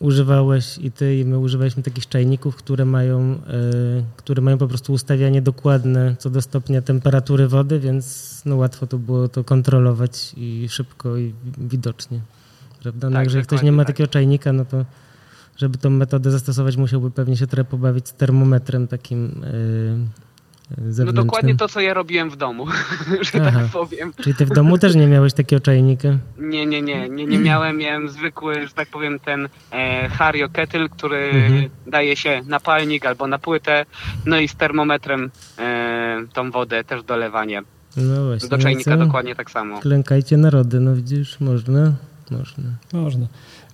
y, 0.00 0.04
używałeś 0.04 0.78
i 0.78 0.90
ty 0.90 1.16
i 1.16 1.24
my 1.24 1.38
używaliśmy 1.38 1.82
takich 1.82 2.08
czajników, 2.08 2.56
które 2.56 2.84
mają, 2.84 3.34
y, 3.34 3.38
które 4.16 4.42
mają 4.42 4.58
po 4.58 4.68
prostu 4.68 4.92
ustawianie 4.92 5.42
dokładne 5.42 6.16
co 6.18 6.30
do 6.30 6.42
stopnia 6.42 6.82
temperatury 6.82 7.48
wody, 7.48 7.80
więc 7.80 8.42
no 8.44 8.56
łatwo 8.56 8.86
to 8.86 8.98
było 8.98 9.28
to 9.28 9.44
kontrolować 9.44 10.34
i 10.36 10.68
szybko 10.68 11.16
i 11.16 11.34
widocznie. 11.58 12.20
Prawda? 12.82 13.10
No, 13.10 13.16
tak, 13.16 13.24
jeżeli 13.24 13.44
ktoś 13.44 13.62
nie 13.62 13.72
ma 13.72 13.84
tak. 13.84 13.94
takiego 13.94 14.08
czajnika, 14.08 14.52
no 14.52 14.64
to 14.64 14.84
żeby 15.56 15.78
tą 15.78 15.90
metodę 15.90 16.30
zastosować, 16.30 16.76
musiałby 16.76 17.10
pewnie 17.10 17.36
się 17.36 17.46
trochę 17.46 17.64
pobawić 17.64 18.08
z 18.08 18.12
termometrem 18.12 18.88
takim 18.88 19.44
y, 19.44 20.27
No 21.04 21.12
dokładnie 21.12 21.56
to, 21.56 21.68
co 21.68 21.80
ja 21.80 21.94
robiłem 21.94 22.30
w 22.30 22.36
domu, 22.36 22.66
że 23.20 23.32
tak 23.32 23.42
Aha. 23.42 23.60
tak 23.60 23.70
powiem. 23.72 24.12
Czyli 24.22 24.34
ty 24.34 24.46
w 24.46 24.50
domu 24.50 24.78
też 24.78 24.94
nie 24.94 25.06
miałeś 25.06 25.32
takiego 25.32 25.60
czajnika? 25.60 26.08
Nie, 26.38 26.66
nie, 26.66 26.82
nie, 26.82 27.08
nie, 27.08 27.26
nie 27.26 27.38
miałem. 27.38 27.76
Miałem 27.76 28.08
zwykły, 28.08 28.66
że 28.66 28.74
tak 28.74 28.88
powiem, 28.88 29.18
ten 29.18 29.48
e, 29.72 30.08
Hario 30.08 30.48
Kettle, 30.48 30.88
który 30.88 31.16
mhm. 31.16 31.68
daje 31.86 32.16
się 32.16 32.42
na 32.46 32.60
palnik 32.60 33.06
albo 33.06 33.26
na 33.26 33.38
płytę, 33.38 33.86
no 34.26 34.38
i 34.38 34.48
z 34.48 34.54
termometrem 34.54 35.30
e, 35.58 36.24
tą 36.32 36.50
wodę 36.50 36.84
też 36.84 37.02
dolewanie. 37.02 37.62
No 37.96 38.26
właśnie. 38.26 38.48
Do 38.48 38.58
czajnika 38.58 38.96
no 38.96 39.06
dokładnie 39.06 39.34
tak 39.34 39.50
samo. 39.50 39.80
Klękajcie 39.80 40.36
narody, 40.36 40.80
no 40.80 40.94
widzisz, 40.94 41.40
można, 41.40 41.92
można. 42.30 42.64
Można. 42.92 43.26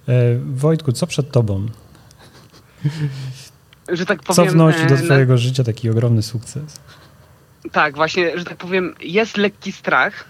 E, 0.09 0.39
Wojtku, 0.45 0.93
co 0.93 1.07
przed 1.07 1.31
tobą? 1.31 1.67
że 3.89 4.07
tak 4.07 4.23
powiem... 4.23 4.47
Co 4.47 4.53
wnosi 4.53 4.87
do 4.87 4.95
e, 4.95 4.99
twojego 4.99 5.39
życia 5.39 5.65
taki 5.65 5.91
ogromny 5.91 6.23
sukces? 6.23 6.81
Tak, 7.73 7.95
właśnie, 7.95 8.39
że 8.39 8.45
tak 8.45 8.57
powiem, 8.57 8.95
jest 9.01 9.37
lekki 9.37 9.73
strach 9.73 10.25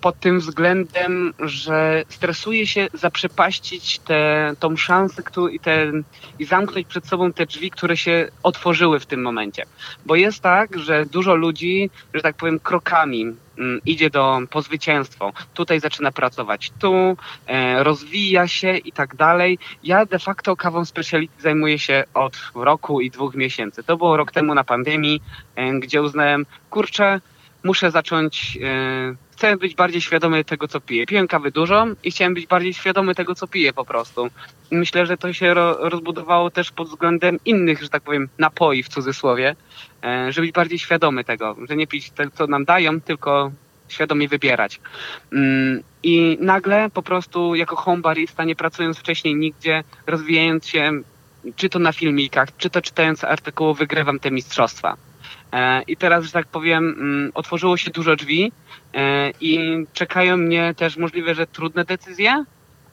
pod 0.00 0.20
tym 0.20 0.40
względem, 0.40 1.34
że 1.38 2.02
stresuje 2.08 2.66
się 2.66 2.88
zaprzepaścić 2.94 3.98
tę 3.98 4.52
tą 4.60 4.76
szansę 4.76 5.22
i, 5.52 5.60
te, 5.60 5.92
i 6.38 6.44
zamknąć 6.44 6.86
przed 6.86 7.06
sobą 7.06 7.32
te 7.32 7.46
drzwi, 7.46 7.70
które 7.70 7.96
się 7.96 8.28
otworzyły 8.42 9.00
w 9.00 9.06
tym 9.06 9.22
momencie. 9.22 9.62
Bo 10.06 10.16
jest 10.16 10.40
tak, 10.40 10.78
że 10.78 11.06
dużo 11.06 11.34
ludzi, 11.34 11.90
że 12.14 12.22
tak 12.22 12.36
powiem, 12.36 12.60
krokami 12.60 13.34
Mm, 13.58 13.80
idzie 13.86 14.10
do, 14.10 14.40
po 14.50 14.62
zwycięstwo, 14.62 15.32
tutaj 15.54 15.80
zaczyna 15.80 16.12
pracować, 16.12 16.72
tu 16.78 17.16
e, 17.46 17.84
rozwija 17.84 18.48
się 18.48 18.76
i 18.76 18.92
tak 18.92 19.16
dalej. 19.16 19.58
Ja 19.82 20.06
de 20.06 20.18
facto 20.18 20.56
kawą 20.56 20.84
speciality 20.84 21.42
zajmuję 21.42 21.78
się 21.78 22.04
od 22.14 22.50
roku 22.54 23.00
i 23.00 23.10
dwóch 23.10 23.34
miesięcy. 23.34 23.82
To 23.82 23.96
było 23.96 24.16
rok 24.16 24.32
temu 24.32 24.54
na 24.54 24.64
pandemii, 24.64 25.22
e, 25.56 25.72
gdzie 25.80 26.02
uznałem, 26.02 26.46
kurczę, 26.70 27.20
muszę 27.64 27.90
zacząć 27.90 28.58
e, 28.62 29.14
chcę 29.36 29.56
być 29.56 29.74
bardziej 29.74 30.00
świadomy 30.00 30.44
tego, 30.44 30.68
co 30.68 30.80
piję. 30.80 31.06
Piłem 31.06 31.28
kawy 31.28 31.50
dużo 31.50 31.86
i 32.04 32.10
chciałem 32.10 32.34
być 32.34 32.46
bardziej 32.46 32.74
świadomy 32.74 33.14
tego, 33.14 33.34
co 33.34 33.46
piję 33.46 33.72
po 33.72 33.84
prostu. 33.84 34.28
Myślę, 34.70 35.06
że 35.06 35.16
to 35.16 35.32
się 35.32 35.54
ro 35.54 35.88
rozbudowało 35.88 36.50
też 36.50 36.70
pod 36.72 36.88
względem 36.88 37.38
innych, 37.44 37.82
że 37.82 37.88
tak 37.88 38.02
powiem, 38.02 38.28
napoi 38.38 38.82
w 38.82 38.88
cudzysłowie, 38.88 39.56
e, 40.04 40.32
żeby 40.32 40.46
być 40.46 40.54
bardziej 40.54 40.78
świadomy 40.78 41.24
tego, 41.24 41.56
że 41.68 41.76
nie 41.76 41.86
pić 41.86 42.10
to, 42.10 42.22
co 42.34 42.46
nam 42.46 42.64
dają, 42.64 43.00
tylko 43.00 43.52
świadomie 43.88 44.28
wybierać. 44.28 44.80
Mm, 45.32 45.82
I 46.02 46.38
nagle 46.40 46.90
po 46.90 47.02
prostu 47.02 47.54
jako 47.54 47.76
home 47.76 48.02
barista, 48.02 48.44
nie 48.44 48.56
pracując 48.56 48.98
wcześniej 48.98 49.34
nigdzie, 49.36 49.84
rozwijając 50.06 50.68
się 50.68 50.92
czy 51.56 51.68
to 51.68 51.78
na 51.78 51.92
filmikach, 51.92 52.48
czy 52.56 52.70
to 52.70 52.82
czytając 52.82 53.24
artykuły, 53.24 53.74
wygrywam 53.74 54.18
te 54.18 54.30
mistrzostwa. 54.30 54.96
E, 55.54 55.82
I 55.82 55.96
teraz, 55.96 56.24
że 56.24 56.32
tak 56.32 56.46
powiem, 56.46 56.96
mm, 56.98 57.32
otworzyło 57.34 57.76
się 57.76 57.90
dużo 57.90 58.16
drzwi 58.16 58.52
e, 58.94 59.30
i 59.40 59.58
czekają 59.92 60.36
mnie 60.36 60.74
też 60.74 60.96
możliwe, 60.96 61.34
że 61.34 61.46
trudne 61.46 61.84
decyzje, 61.84 62.44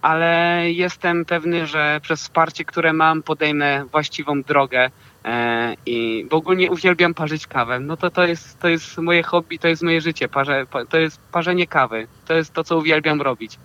ale 0.02 0.62
jestem 0.72 1.26
pewny, 1.26 1.68
że 1.68 2.00
przez 2.04 2.22
wsparcie, 2.22 2.66
które 2.66 2.94
mam, 2.94 3.24
podejmę 3.24 3.86
właściwą 3.92 4.42
drogę 4.42 4.90
e, 5.26 5.76
i 5.86 6.26
w 6.30 6.34
ogóle 6.34 6.72
uwielbiam 6.72 7.14
parzyć 7.14 7.48
kawę. 7.48 7.80
No 7.80 7.98
to, 7.98 8.10
to, 8.10 8.28
jest, 8.28 8.60
to 8.60 8.70
jest 8.70 8.98
moje 8.98 9.24
hobby, 9.24 9.60
to 9.60 9.68
jest 9.68 9.84
moje 9.84 10.02
życie, 10.02 10.30
parze, 10.30 10.66
to 10.90 10.98
jest 10.98 11.22
parzenie 11.32 11.68
kawy. 11.68 12.08
To 12.28 12.34
jest 12.34 12.54
to, 12.54 12.64
co 12.64 12.78
uwielbiam 12.78 13.22
robić. 13.22 13.58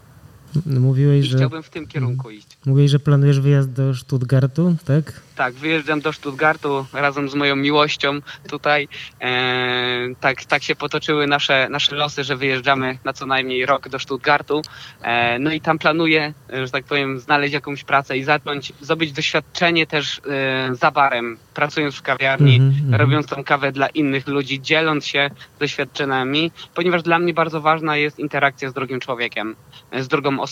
Mówiłeś, 0.66 1.26
I 1.26 1.28
że... 1.28 1.36
chciałbym 1.36 1.62
w 1.62 1.70
tym 1.70 1.86
kierunku 1.86 2.30
iść. 2.30 2.46
Mówiłeś, 2.66 2.90
że 2.90 2.98
planujesz 2.98 3.40
wyjazd 3.40 3.72
do 3.72 3.94
Stuttgartu, 3.94 4.76
tak? 4.84 5.20
Tak, 5.36 5.54
wyjeżdżam 5.54 6.00
do 6.00 6.12
Stuttgartu 6.12 6.86
razem 6.92 7.28
z 7.28 7.34
moją 7.34 7.56
miłością 7.56 8.20
tutaj. 8.48 8.88
E, 9.20 10.14
tak, 10.20 10.44
tak 10.44 10.62
się 10.62 10.76
potoczyły 10.76 11.26
nasze, 11.26 11.68
nasze 11.70 11.96
losy, 11.96 12.24
że 12.24 12.36
wyjeżdżamy 12.36 12.98
na 13.04 13.12
co 13.12 13.26
najmniej 13.26 13.66
rok 13.66 13.88
do 13.88 13.98
Stuttgartu. 13.98 14.62
E, 15.02 15.38
no 15.38 15.52
i 15.52 15.60
tam 15.60 15.78
planuję, 15.78 16.34
że 16.64 16.70
tak 16.70 16.84
powiem, 16.84 17.20
znaleźć 17.20 17.54
jakąś 17.54 17.84
pracę 17.84 18.16
i 18.18 18.24
zacząć 18.24 18.72
zdobyć 18.80 19.12
doświadczenie 19.12 19.86
też 19.86 20.20
e, 20.28 20.74
za 20.74 20.90
barem, 20.90 21.36
pracując 21.54 21.94
w 21.94 22.02
kawiarni, 22.02 22.56
mm 22.56 22.72
-hmm. 22.72 22.96
robiąc 22.96 23.26
tą 23.26 23.44
kawę 23.44 23.72
dla 23.72 23.88
innych 23.88 24.26
ludzi, 24.26 24.60
dzieląc 24.60 25.06
się 25.06 25.30
doświadczeniami, 25.58 26.50
ponieważ 26.74 27.02
dla 27.02 27.18
mnie 27.18 27.34
bardzo 27.34 27.60
ważna 27.60 27.96
jest 27.96 28.18
interakcja 28.18 28.70
z 28.70 28.72
drugim 28.72 29.00
człowiekiem, 29.00 29.56
z 30.00 30.08
drugą 30.08 30.40
osobą. 30.40 30.45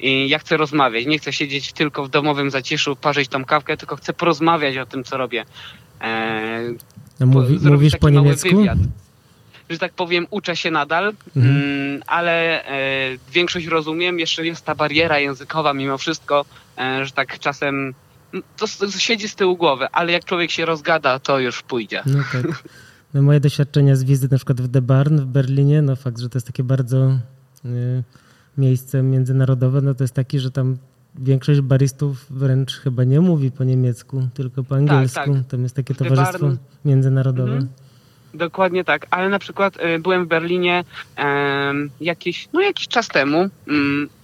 I 0.00 0.28
ja 0.28 0.38
chcę 0.38 0.56
rozmawiać, 0.56 1.06
nie 1.06 1.18
chcę 1.18 1.32
siedzieć 1.32 1.72
tylko 1.72 2.04
w 2.04 2.08
domowym 2.08 2.50
zaciszu, 2.50 2.96
parzyć 2.96 3.28
tą 3.28 3.44
kawkę, 3.44 3.76
tylko 3.76 3.96
chcę 3.96 4.12
porozmawiać 4.12 4.76
o 4.76 4.86
tym, 4.86 5.04
co 5.04 5.16
robię. 5.16 5.44
Eee, 6.00 6.76
no 7.20 7.26
mówi, 7.26 7.58
po, 7.58 7.68
mówisz 7.68 7.96
po 7.96 8.10
niemiecku? 8.10 8.56
Wywiad. 8.56 8.78
Że 9.70 9.78
tak 9.78 9.92
powiem, 9.92 10.26
uczę 10.30 10.56
się 10.56 10.70
nadal, 10.70 11.14
mhm. 11.36 11.56
mm, 11.56 12.02
ale 12.06 12.64
e, 12.64 12.78
większość 13.32 13.66
rozumiem. 13.66 14.18
Jeszcze 14.18 14.46
jest 14.46 14.64
ta 14.64 14.74
bariera 14.74 15.18
językowa 15.18 15.74
mimo 15.74 15.98
wszystko, 15.98 16.44
e, 16.78 17.06
że 17.06 17.12
tak 17.12 17.38
czasem 17.38 17.94
to, 18.56 18.66
to, 18.78 18.90
siedzi 18.90 19.28
z 19.28 19.34
tyłu 19.34 19.56
głowy, 19.56 19.86
ale 19.92 20.12
jak 20.12 20.24
człowiek 20.24 20.50
się 20.50 20.64
rozgada, 20.64 21.18
to 21.18 21.38
już 21.38 21.62
pójdzie. 21.62 22.02
No 22.06 22.18
tak. 22.32 22.64
No 23.14 23.22
moje 23.22 23.40
doświadczenia 23.40 23.96
z 23.96 24.04
wizyty 24.04 24.34
na 24.34 24.38
przykład 24.38 24.60
w 24.60 24.72
The 24.72 24.82
Barn 24.82 25.18
w 25.18 25.26
Berlinie, 25.26 25.82
no 25.82 25.96
fakt, 25.96 26.18
że 26.18 26.28
to 26.28 26.36
jest 26.36 26.46
takie 26.46 26.62
bardzo... 26.62 27.18
Y 27.64 28.02
miejsce 28.58 29.02
międzynarodowe, 29.02 29.80
no 29.80 29.94
to 29.94 30.04
jest 30.04 30.14
taki, 30.14 30.38
że 30.38 30.50
tam 30.50 30.76
większość 31.18 31.60
baristów 31.60 32.26
wręcz 32.30 32.72
chyba 32.72 33.04
nie 33.04 33.20
mówi 33.20 33.50
po 33.50 33.64
niemiecku, 33.64 34.28
tylko 34.34 34.64
po 34.64 34.74
angielsku. 34.74 35.20
Tak, 35.20 35.34
tak. 35.34 35.46
Tam 35.48 35.62
jest 35.62 35.76
takie 35.76 35.94
towarzystwo 35.94 36.46
Barn... 36.46 36.56
międzynarodowe. 36.84 37.52
Mhm. 37.52 37.68
Dokładnie 38.34 38.84
tak, 38.84 39.06
ale 39.10 39.28
na 39.28 39.38
przykład 39.38 39.76
y, 39.76 39.98
byłem 39.98 40.24
w 40.24 40.28
Berlinie 40.28 40.84
y, 41.18 41.22
jakiś, 42.00 42.48
no 42.52 42.60
jakiś 42.60 42.88
czas 42.88 43.08
temu 43.08 43.44
y, 43.44 43.48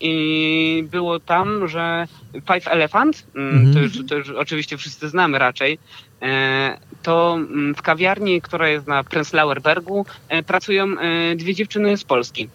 i 0.01 0.89
było 0.91 1.21
tam, 1.21 1.69
że 1.69 2.07
Five 2.33 2.69
Elephant, 2.69 3.27
mhm. 3.35 3.75
to, 3.75 3.81
już, 3.81 4.07
to, 4.07 4.15
już, 4.15 4.31
oczywiście 4.31 4.77
wszyscy 4.77 5.09
znamy 5.09 5.39
raczej, 5.39 5.79
e, 6.23 6.79
to 7.03 7.39
w 7.77 7.83
kawiarni, 7.83 8.43
która 8.43 8.69
jest 8.69 8.87
na 8.87 9.05
Prenzlauer 9.05 9.63
Bergu, 9.63 10.07
e, 10.29 10.43
pracują 10.43 10.99
e, 10.99 11.37
dwie 11.37 11.55
dziewczyny 11.55 11.97
z 11.97 12.05
Polski. 12.05 12.49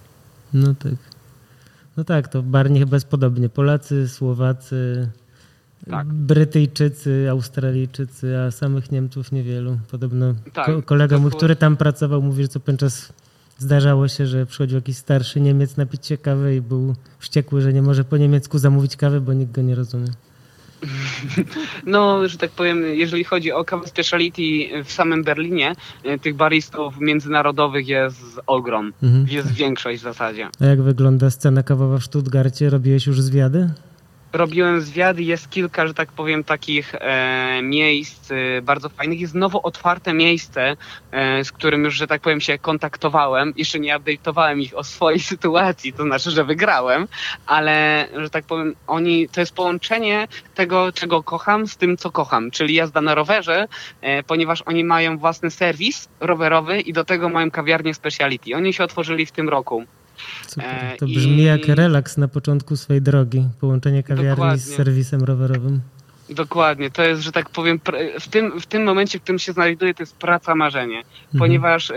No 0.54 0.74
tak. 0.76 1.09
No 2.00 2.06
tak, 2.06 2.28
to 2.28 2.43
Barnie 2.43 2.80
chyba 2.80 2.95
jest 2.95 3.08
podobnie. 3.08 3.50
Polacy, 3.50 4.10
Słowacy, 4.10 5.10
tak. 5.89 6.08
Brytyjczycy, 6.08 7.28
Australijczycy, 7.30 8.38
a 8.38 8.52
samych 8.52 8.91
Niemców 8.91 9.32
niewielu. 9.32 9.78
Podobno 9.91 10.36
tak, 10.54 10.66
ko 10.66 10.82
kolega 10.82 11.18
mój, 11.18 11.32
który 11.32 11.56
tam 11.56 11.78
pracował, 11.78 12.22
mówi, 12.22 12.43
że 12.43 12.47
co 12.47 12.60
pewien 12.60 12.78
czas 12.78 13.14
zdarzało 13.58 14.08
się, 14.08 14.28
że 14.28 14.45
przychodził 14.45 14.76
jakiś 14.76 14.97
starszy 14.97 15.41
Niemiec 15.41 15.78
napić 15.78 16.08
się 16.08 16.18
kawy 16.18 16.56
i 16.56 16.62
był 16.62 16.95
wściekły, 17.20 17.62
że 17.62 17.74
nie 17.74 17.82
może 17.82 18.04
po 18.04 18.18
niemiecku 18.18 18.58
zamówić 18.58 18.95
kawy, 18.95 19.22
bo 19.22 19.34
nikt 19.34 19.52
go 19.52 19.62
nie 19.62 19.76
rozumie. 19.76 20.10
No, 21.86 22.28
że 22.28 22.38
tak 22.38 22.52
powiem, 22.52 22.84
jeżeli 22.86 23.24
chodzi 23.24 23.52
o 23.52 23.66
kawę 23.66 23.88
speciality 23.88 24.42
w 24.84 24.92
samym 24.92 25.24
Berlinie, 25.24 25.76
e, 26.04 26.20
tych 26.20 26.36
baristów 26.36 27.00
międzynarodowych 27.00 27.88
jest 27.88 28.40
ogrom. 28.48 28.94
Mhm. 29.04 29.28
Jest 29.28 29.52
większość 29.52 30.00
w 30.00 30.04
zasadzie. 30.04 30.48
A 30.62 30.66
jak 30.66 30.82
wygląda 30.82 31.30
scena 31.30 31.64
kawowa 31.64 31.98
w 31.98 32.04
Stuttgarcie? 32.04 32.70
Robiłeś 32.70 33.08
już 33.08 33.22
zwiady? 33.22 33.70
Robiłem 34.34 34.82
zwiady, 34.82 35.24
jest 35.24 35.50
kilka, 35.50 35.88
że 35.88 35.94
tak 35.94 36.12
powiem, 36.12 36.44
takich 36.44 36.96
e, 36.96 37.60
miejsc 37.64 38.32
e, 38.32 38.62
bardzo 38.62 38.90
fajnych. 38.90 39.20
Jest 39.20 39.36
nowo 39.36 39.62
otwarte 39.62 40.14
miejsce, 40.14 40.78
e, 41.12 41.44
z 41.44 41.52
którym 41.52 41.84
już, 41.84 41.96
że 41.96 42.08
tak 42.08 42.22
powiem, 42.22 42.42
się 42.42 42.58
kontaktowałem. 42.58 43.54
Jeszcze 43.58 43.80
nie 43.80 44.00
update'owałem 44.00 44.60
ich 44.60 44.78
o 44.78 44.84
swojej 44.84 45.20
sytuacji, 45.34 45.94
to 45.94 46.04
znaczy, 46.04 46.32
że 46.32 46.44
wygrałem, 46.44 47.08
ale, 47.46 48.08
że 48.16 48.30
tak 48.30 48.46
powiem, 48.46 48.76
oni, 48.88 49.30
to 49.30 49.40
jest 49.40 49.56
połączenie 49.56 50.28
tego, 50.56 50.92
czego 50.92 51.24
kocham 51.24 51.68
z 51.68 51.78
tym, 51.78 51.98
co 51.98 52.12
kocham, 52.12 52.52
czyli 52.52 52.74
jazda 52.74 53.02
na 53.02 53.16
rowerze, 53.16 53.68
e, 54.02 54.24
ponieważ 54.24 54.62
oni 54.62 54.84
mają 54.84 55.18
własny 55.18 55.52
serwis 55.52 56.10
rowerowy 56.20 56.82
i 56.82 56.94
do 56.94 57.06
tego 57.06 57.30
mają 57.30 57.52
kawiarnię 57.52 57.94
speciality. 57.94 58.56
Oni 58.56 58.74
się 58.74 58.84
otworzyli 58.84 59.26
w 59.26 59.32
tym 59.32 59.50
roku. 59.50 59.86
Super. 60.48 60.98
To 61.00 61.06
brzmi 61.06 61.42
I... 61.42 61.44
jak 61.44 61.68
relaks 61.68 62.18
na 62.18 62.28
początku 62.28 62.78
swojej 62.78 63.02
drogi. 63.02 63.48
Połączenie 63.60 64.04
kawiarni 64.04 64.30
Dokładnie. 64.30 64.62
z 64.64 64.76
serwisem 64.76 65.24
rowerowym. 65.24 65.82
Dokładnie, 66.30 66.92
to 66.92 67.04
jest, 67.04 67.22
że 67.22 67.32
tak 67.32 67.50
powiem, 67.50 67.80
w 68.20 68.28
tym, 68.28 68.60
w 68.60 68.66
tym 68.66 68.84
momencie, 68.84 69.20
w 69.20 69.24
którym 69.24 69.40
się 69.40 69.52
znajduję, 69.52 69.94
to 69.94 70.04
jest 70.04 70.18
praca 70.18 70.56
marzenie, 70.56 70.98
mhm. 70.98 71.40
ponieważ 71.40 71.90
y, 71.90 71.96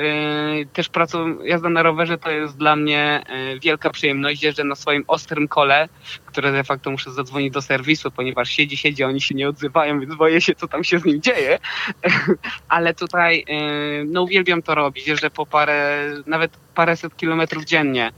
też 0.72 0.88
pracą, 0.88 1.44
jazda 1.44 1.68
na 1.68 1.82
rowerze 1.82 2.18
to 2.18 2.30
jest 2.30 2.56
dla 2.56 2.76
mnie 2.76 3.24
y, 3.54 3.60
wielka 3.60 3.90
przyjemność. 3.90 4.42
Jeżdżę 4.42 4.64
na 4.64 4.74
swoim 4.74 5.04
ostrym 5.06 5.48
kole, 5.48 5.88
które 6.26 6.52
de 6.52 6.64
facto 6.64 6.90
muszę 6.90 7.10
zadzwonić 7.10 7.52
do 7.52 7.62
serwisu, 7.62 8.10
ponieważ 8.10 8.50
siedzi, 8.50 8.76
siedzi, 8.76 9.04
oni 9.04 9.20
się 9.20 9.34
nie 9.34 9.48
odzywają, 9.48 10.00
więc 10.00 10.14
boję 10.14 10.40
się, 10.40 10.54
co 10.54 10.68
tam 10.68 10.84
się 10.84 10.98
z 10.98 11.04
nim 11.04 11.22
dzieje. 11.22 11.58
Ale 12.68 12.94
tutaj, 12.94 13.44
y, 13.48 14.04
no 14.04 14.22
uwielbiam 14.22 14.62
to 14.62 14.74
robić, 14.74 15.06
jeżdżę 15.08 15.30
po 15.30 15.46
parę, 15.46 16.08
nawet 16.26 16.56
paręset 16.74 17.16
kilometrów 17.16 17.64
dziennie, 17.64 18.12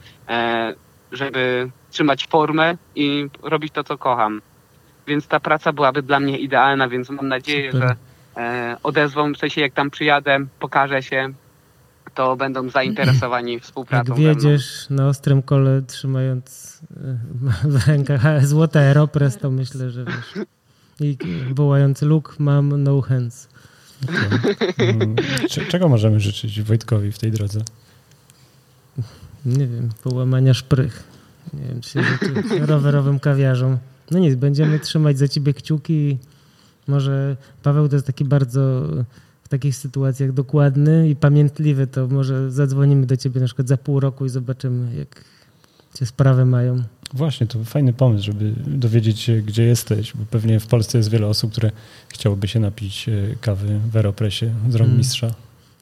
żeby 1.13 1.71
trzymać 1.91 2.27
formę 2.27 2.77
i 2.95 3.27
robić 3.43 3.73
to, 3.73 3.85
co 3.85 3.99
kocham 3.99 4.41
więc 5.07 5.27
ta 5.27 5.41
praca 5.41 5.73
byłaby 5.73 6.03
dla 6.03 6.21
mnie 6.21 6.39
idealna, 6.39 6.89
więc 6.89 7.11
mam 7.11 7.29
nadzieję, 7.29 7.73
Super. 7.73 7.89
że 7.89 7.97
e, 8.43 8.77
odezwą, 8.83 9.33
w 9.33 9.39
sensie 9.39 9.61
jak 9.61 9.73
tam 9.73 9.91
przyjadę, 9.91 10.39
pokażę 10.61 11.03
się, 11.03 11.33
to 12.15 12.37
będą 12.37 12.69
zainteresowani 12.69 13.61
współpracą. 13.61 14.17
Jak 14.17 14.19
wiedziesz 14.19 14.87
na 14.91 15.09
ostrym 15.09 15.43
kole 15.43 15.83
trzymając 15.83 16.81
e, 16.97 17.19
w 17.79 17.89
rękach 17.89 18.47
złote 18.47 18.81
Aeropress, 18.81 19.39
to 19.39 19.51
myślę, 19.51 19.91
że 19.91 20.05
wiesz. 20.05 20.47
I 21.01 21.17
wołając 21.51 22.03
look, 22.03 22.37
mam 22.39 22.83
no 22.83 23.01
hands. 23.01 23.49
Mm, 24.79 25.17
czego 25.69 25.89
możemy 25.89 26.21
życzyć 26.21 26.63
Wojtkowi 26.63 27.13
w 27.13 27.19
tej 27.19 27.31
drodze? 27.31 27.61
Nie 29.47 29.67
wiem, 29.67 29.91
połamania 30.03 30.55
szprych. 30.55 31.03
Nie 31.55 31.69
wiem, 31.69 31.81
czy 31.81 31.91
się 31.91 32.03
rowerowym 32.67 33.21
kawiarzom. 33.21 33.79
No 34.11 34.19
nic, 34.19 34.35
będziemy 34.35 34.79
trzymać 34.79 35.19
za 35.19 35.29
ciebie 35.29 35.55
kciuki. 35.55 36.19
Może 36.89 37.37
Paweł 37.63 37.89
to 37.89 37.97
jest 37.97 38.07
taki 38.07 38.25
bardzo 38.25 38.61
w 39.43 39.49
takich 39.49 39.77
sytuacjach 39.77 40.33
dokładny 40.33 41.09
i 41.09 41.17
pamiętliwy, 41.17 41.87
to 41.87 42.09
może 42.09 42.51
zadzwonimy 42.51 43.07
do 43.07 43.17
ciebie 43.17 43.41
na 43.41 43.47
przykład 43.47 43.69
za 43.69 43.77
pół 43.77 44.01
roku 44.01 44.27
i 44.27 44.29
zobaczymy, 44.29 44.97
jak 44.97 45.25
się 45.99 46.07
sprawy 46.07 46.45
mają. 46.45 46.83
Właśnie, 47.13 47.47
to 47.47 47.65
fajny 47.65 47.93
pomysł, 47.93 48.25
żeby 48.25 48.53
dowiedzieć 48.67 49.21
się, 49.21 49.43
gdzie 49.43 49.63
jesteś, 49.63 50.13
bo 50.17 50.25
pewnie 50.31 50.61
w 50.61 50.67
Polsce 50.67 50.99
jest 50.99 51.11
wiele 51.11 51.27
osób, 51.27 51.53
które 51.53 51.71
chciałoby 52.09 52.49
się 52.49 52.61
napić 52.61 53.09
e, 53.09 53.13
kawy 53.41 53.81
w 53.93 53.97
Aeropresie 53.97 54.55
z 54.69 54.75
rąk 54.75 54.89
mm. 54.89 54.99
mistrza. 54.99 55.35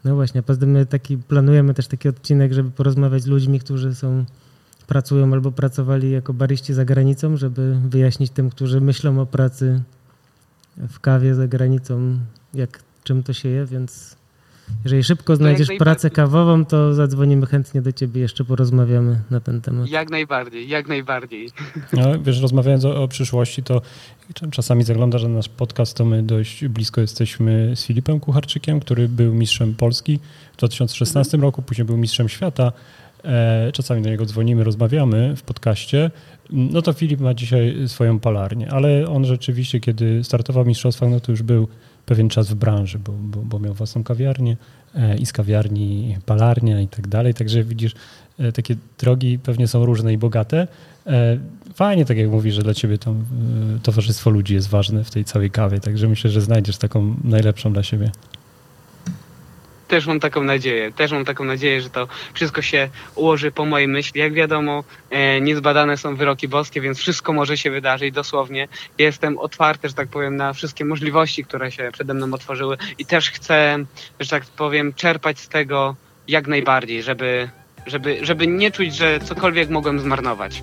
No 0.04 0.14
właśnie, 0.14 0.42
poza 0.42 0.60
tym 0.60 0.70
my 0.70 0.86
taki, 0.86 1.18
planujemy 1.18 1.74
też 1.74 1.86
taki 1.86 2.08
odcinek, 2.08 2.52
żeby 2.52 2.70
porozmawiać 2.70 3.22
z 3.22 3.26
ludźmi, 3.26 3.60
którzy 3.60 3.94
są, 3.94 4.24
pracują 4.92 5.32
albo 5.32 5.52
pracowali 5.52 6.10
jako 6.10 6.32
baryści 6.34 6.74
za 6.74 6.84
granicą, 6.84 7.36
żeby 7.36 7.76
wyjaśnić 7.88 8.30
tym, 8.30 8.50
którzy 8.50 8.80
myślą 8.80 9.20
o 9.20 9.26
pracy 9.26 9.82
w 10.76 11.00
kawie 11.00 11.34
za 11.34 11.48
granicą, 11.48 12.18
jak 12.54 12.82
czym 13.04 13.22
to 13.22 13.32
się 13.32 13.48
je, 13.48 13.66
więc 13.66 14.16
jeżeli 14.84 15.04
szybko 15.04 15.36
znajdziesz 15.36 15.68
pracę 15.78 16.10
kawową, 16.10 16.64
to 16.64 16.94
zadzwonimy 16.94 17.46
chętnie 17.46 17.82
do 17.82 17.92
ciebie, 17.92 18.20
jeszcze 18.20 18.44
porozmawiamy 18.44 19.20
na 19.30 19.40
ten 19.40 19.60
temat. 19.60 19.88
Jak 19.88 20.10
najbardziej, 20.10 20.68
jak 20.68 20.88
najbardziej. 20.88 21.50
No, 21.92 22.20
wiesz, 22.22 22.40
rozmawiając 22.40 22.84
o, 22.84 23.02
o 23.02 23.08
przyszłości, 23.08 23.62
to 23.62 23.82
czasami 24.50 24.84
zaglądasz 24.84 25.22
na 25.22 25.28
nasz 25.28 25.48
podcast, 25.48 25.96
to 25.96 26.04
my 26.04 26.22
dość 26.22 26.68
blisko 26.68 27.00
jesteśmy 27.00 27.76
z 27.76 27.86
Filipem 27.86 28.20
Kucharczykiem, 28.20 28.80
który 28.80 29.08
był 29.08 29.34
mistrzem 29.34 29.74
Polski 29.74 30.18
w 30.52 30.56
2016 30.56 31.28
mhm. 31.28 31.42
roku, 31.42 31.62
później 31.62 31.84
był 31.84 31.96
mistrzem 31.96 32.28
świata. 32.28 32.72
E, 33.24 33.72
czasami 33.72 34.02
do 34.02 34.10
niego 34.10 34.26
dzwonimy, 34.26 34.64
rozmawiamy 34.64 35.36
w 35.36 35.42
podcaście. 35.42 36.10
No 36.50 36.82
to 36.82 36.92
Filip 36.92 37.20
ma 37.20 37.34
dzisiaj 37.34 37.76
swoją 37.86 38.18
palarnię, 38.20 38.70
ale 38.70 39.08
on 39.08 39.24
rzeczywiście, 39.24 39.80
kiedy 39.80 40.24
startował 40.24 40.64
w 40.64 40.66
mistrzostwach, 40.66 41.10
no 41.10 41.20
to 41.20 41.32
już 41.32 41.42
był 41.42 41.68
pewien 42.06 42.28
czas 42.28 42.48
w 42.48 42.54
branży, 42.54 42.98
bo, 42.98 43.12
bo, 43.12 43.40
bo 43.40 43.58
miał 43.58 43.74
własną 43.74 44.04
kawiarnię 44.04 44.56
e, 44.94 45.16
i 45.16 45.26
z 45.26 45.32
kawiarni 45.32 46.16
palarnia 46.26 46.80
i 46.80 46.88
tak 46.88 47.08
dalej. 47.08 47.34
Także 47.34 47.64
widzisz, 47.64 47.94
e, 48.38 48.52
takie 48.52 48.76
drogi 48.98 49.38
pewnie 49.38 49.68
są 49.68 49.86
różne 49.86 50.12
i 50.12 50.18
bogate. 50.18 50.68
Fajnie, 51.74 52.04
tak 52.04 52.16
jak 52.16 52.30
mówisz, 52.30 52.54
że 52.54 52.62
dla 52.62 52.74
ciebie 52.74 52.98
to 52.98 53.14
towarzystwo 53.82 54.30
ludzi 54.30 54.54
jest 54.54 54.68
ważne 54.68 55.04
w 55.04 55.10
tej 55.10 55.24
całej 55.24 55.50
kawie, 55.50 55.80
także 55.80 56.08
myślę, 56.08 56.30
że 56.30 56.40
znajdziesz 56.40 56.76
taką 56.76 57.16
najlepszą 57.24 57.72
dla 57.72 57.82
siebie 57.82 58.10
też 59.92 60.06
mam 60.06 60.20
taką 60.20 60.42
nadzieję. 60.42 60.92
Też 60.92 61.12
mam 61.12 61.24
taką 61.24 61.44
nadzieję, 61.44 61.80
że 61.80 61.90
to 61.90 62.08
wszystko 62.34 62.62
się 62.62 62.88
ułoży 63.14 63.52
po 63.52 63.64
mojej 63.64 63.88
myśli. 63.88 64.20
Jak 64.20 64.32
wiadomo, 64.32 64.84
e, 65.10 65.40
niezbadane 65.40 65.96
są 65.96 66.16
wyroki 66.16 66.48
boskie, 66.48 66.80
więc 66.80 66.98
wszystko 66.98 67.32
może 67.32 67.56
się 67.56 67.70
wydarzyć 67.70 68.14
dosłownie. 68.14 68.68
Jestem 68.98 69.38
otwarty, 69.38 69.88
że 69.88 69.94
tak 69.94 70.08
powiem, 70.08 70.36
na 70.36 70.52
wszystkie 70.52 70.84
możliwości, 70.84 71.44
które 71.44 71.72
się 71.72 71.90
przede 71.92 72.14
mną 72.14 72.34
otworzyły 72.34 72.76
i 72.98 73.06
też 73.06 73.30
chcę, 73.30 73.84
że 74.20 74.30
tak 74.30 74.44
powiem, 74.44 74.94
czerpać 74.94 75.40
z 75.40 75.48
tego 75.48 75.96
jak 76.28 76.46
najbardziej, 76.46 77.02
żeby, 77.02 77.48
żeby, 77.86 78.18
żeby 78.22 78.46
nie 78.46 78.70
czuć, 78.70 78.96
że 78.96 79.20
cokolwiek 79.20 79.70
mogłem 79.70 80.00
zmarnować. 80.00 80.62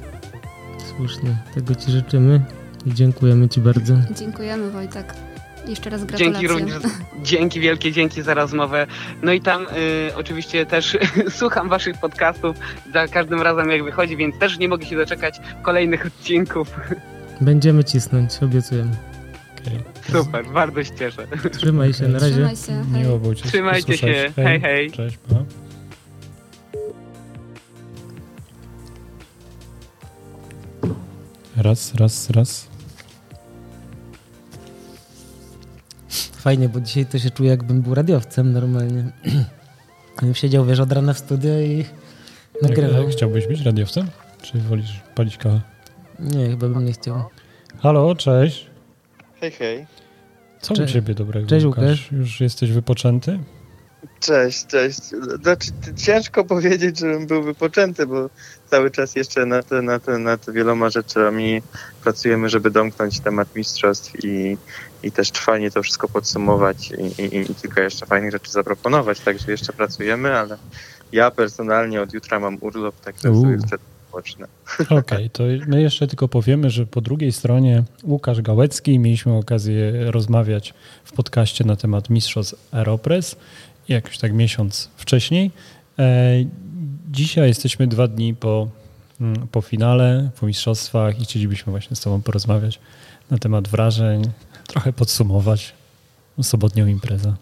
Słusznie. 0.95 1.37
Tego 1.55 1.75
Ci 1.75 1.91
życzymy 1.91 2.41
i 2.85 2.93
dziękujemy 2.93 3.49
Ci 3.49 3.61
bardzo. 3.61 3.93
Dziękujemy 4.11 4.71
Wojtek. 4.71 5.28
Jeszcze 5.69 5.89
raz 5.89 6.05
gratulacje. 6.05 6.39
Dzięki 6.39 6.47
również, 6.47 6.93
dzięki 7.23 7.59
wielkie, 7.59 7.91
dzięki 7.91 8.21
za 8.21 8.33
rozmowę. 8.33 8.87
No 9.21 9.33
i 9.33 9.41
tam 9.41 9.63
y, 9.63 10.15
oczywiście 10.15 10.65
też 10.65 10.97
słucham 11.39 11.69
waszych 11.69 11.97
podcastów 11.97 12.55
za 12.93 13.07
każdym 13.07 13.41
razem 13.41 13.69
jak 13.69 13.83
wychodzi, 13.83 14.17
więc 14.17 14.39
też 14.39 14.57
nie 14.57 14.69
mogę 14.69 14.85
się 14.85 14.95
doczekać 14.95 15.39
kolejnych 15.61 16.05
odcinków. 16.05 16.79
Będziemy 17.41 17.83
cisnąć, 17.83 18.43
obiecujemy. 18.43 18.91
Okay. 19.61 20.23
Super, 20.23 20.45
bardzo 20.45 20.83
się 20.83 20.95
cieszę. 20.95 21.27
Trzymaj 21.51 21.93
się, 21.93 22.07
na 22.07 22.19
razie. 22.19 22.33
Trzymaj 22.33 22.55
się, 22.55 22.85
hej. 22.93 23.03
Miło 23.03 23.19
było 23.19 23.35
cię 23.35 23.47
Trzymajcie 23.47 23.97
się, 23.97 24.31
hej, 24.35 24.61
hej. 24.61 24.91
Cześć, 24.91 25.17
pa. 25.17 25.35
Raz, 31.57 31.95
raz, 31.95 32.29
raz. 32.29 32.68
Fajnie, 36.49 36.69
bo 36.69 36.81
dzisiaj 36.81 37.05
to 37.05 37.19
się 37.19 37.29
czuję, 37.29 37.49
jakbym 37.49 37.81
był 37.81 37.95
radiowcem 37.95 38.53
normalnie. 38.53 39.03
Siedział, 40.33 40.65
wiesz, 40.65 40.79
od 40.79 40.91
rana 40.91 41.13
w 41.13 41.19
studio 41.19 41.59
i 41.59 41.85
nagrywał. 42.61 43.03
Jak, 43.03 43.11
chciałbyś 43.11 43.47
być 43.47 43.61
radiowcem? 43.61 44.07
Czy 44.41 44.57
wolisz 44.57 45.01
palić 45.15 45.37
kawę? 45.37 45.61
Nie, 46.19 46.49
chyba 46.49 46.67
bym 46.67 46.85
nie 46.85 46.93
chciał. 46.93 47.23
Halo, 47.79 48.15
cześć. 48.15 48.67
Hej, 49.41 49.51
hej. 49.51 49.85
Co 50.61 50.73
Cze 50.73 50.83
u 50.83 50.85
ciebie 50.85 51.13
dobrego, 51.13 51.47
Cześć, 51.47 51.65
Łukasz? 51.65 51.83
Łukasz? 51.83 52.11
Już 52.11 52.41
jesteś 52.41 52.71
wypoczęty? 52.71 53.39
Cześć, 54.19 54.65
cześć. 54.65 55.01
Znaczy, 55.41 55.71
ciężko 55.95 56.45
powiedzieć, 56.45 56.99
żebym 56.99 57.27
był 57.27 57.43
wypoczęty, 57.43 58.07
bo 58.07 58.29
cały 58.69 58.91
czas 58.91 59.15
jeszcze 59.15 59.45
nad, 59.45 59.71
nad, 59.71 60.07
nad 60.07 60.51
wieloma 60.51 60.89
rzeczami 60.89 61.61
pracujemy, 62.03 62.49
żeby 62.49 62.71
domknąć 62.71 63.19
temat 63.19 63.55
mistrzostw 63.55 64.23
i, 64.23 64.57
i 65.03 65.11
też 65.11 65.31
fajnie 65.31 65.71
to 65.71 65.83
wszystko 65.83 66.07
podsumować 66.07 66.91
i, 66.91 67.21
i, 67.21 67.51
i 67.51 67.55
kilka 67.55 67.81
jeszcze 67.81 68.05
fajnych 68.05 68.31
rzeczy 68.31 68.51
zaproponować. 68.51 69.19
Także 69.19 69.51
jeszcze 69.51 69.73
pracujemy, 69.73 70.37
ale 70.37 70.57
ja 71.11 71.31
personalnie 71.31 72.01
od 72.01 72.13
jutra 72.13 72.39
mam 72.39 72.57
urlop, 72.61 72.99
także 72.99 73.21
sobie 73.21 73.57
pocznę. 74.11 74.47
Okej, 74.85 74.97
okay, 74.99 75.29
to 75.29 75.43
my 75.67 75.81
jeszcze 75.81 76.07
tylko 76.07 76.27
powiemy, 76.27 76.69
że 76.69 76.85
po 76.85 77.01
drugiej 77.01 77.31
stronie 77.31 77.83
Łukasz 78.03 78.41
Gałecki. 78.41 78.99
Mieliśmy 78.99 79.37
okazję 79.37 80.11
rozmawiać 80.11 80.73
w 81.03 81.11
podcaście 81.11 81.63
na 81.63 81.75
temat 81.75 82.09
mistrzostw 82.09 82.73
Aeropress 82.73 83.35
jakoś 83.89 84.17
tak 84.17 84.33
miesiąc 84.33 84.89
wcześniej. 84.97 85.51
E, 85.99 86.33
dzisiaj 87.11 87.47
jesteśmy 87.47 87.87
dwa 87.87 88.07
dni 88.07 88.33
po, 88.33 88.67
po 89.51 89.61
finale, 89.61 90.29
po 90.39 90.45
mistrzostwach 90.45 91.19
i 91.21 91.23
chcielibyśmy 91.23 91.71
właśnie 91.71 91.95
z 91.95 92.01
Tobą 92.01 92.21
porozmawiać 92.21 92.79
na 93.31 93.37
temat 93.37 93.67
wrażeń, 93.67 94.23
trochę 94.67 94.93
podsumować 94.93 95.73
sobotnią 96.41 96.87
imprezę. 96.87 97.35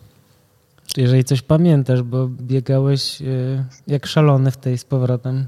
Jeżeli 0.97 1.23
coś 1.23 1.41
pamiętasz, 1.41 2.01
bo 2.01 2.27
biegałeś 2.27 3.21
e, 3.21 3.25
jak 3.87 4.05
szalony 4.05 4.51
w 4.51 4.57
tej 4.57 4.77
z 4.77 4.85
powrotem. 4.85 5.47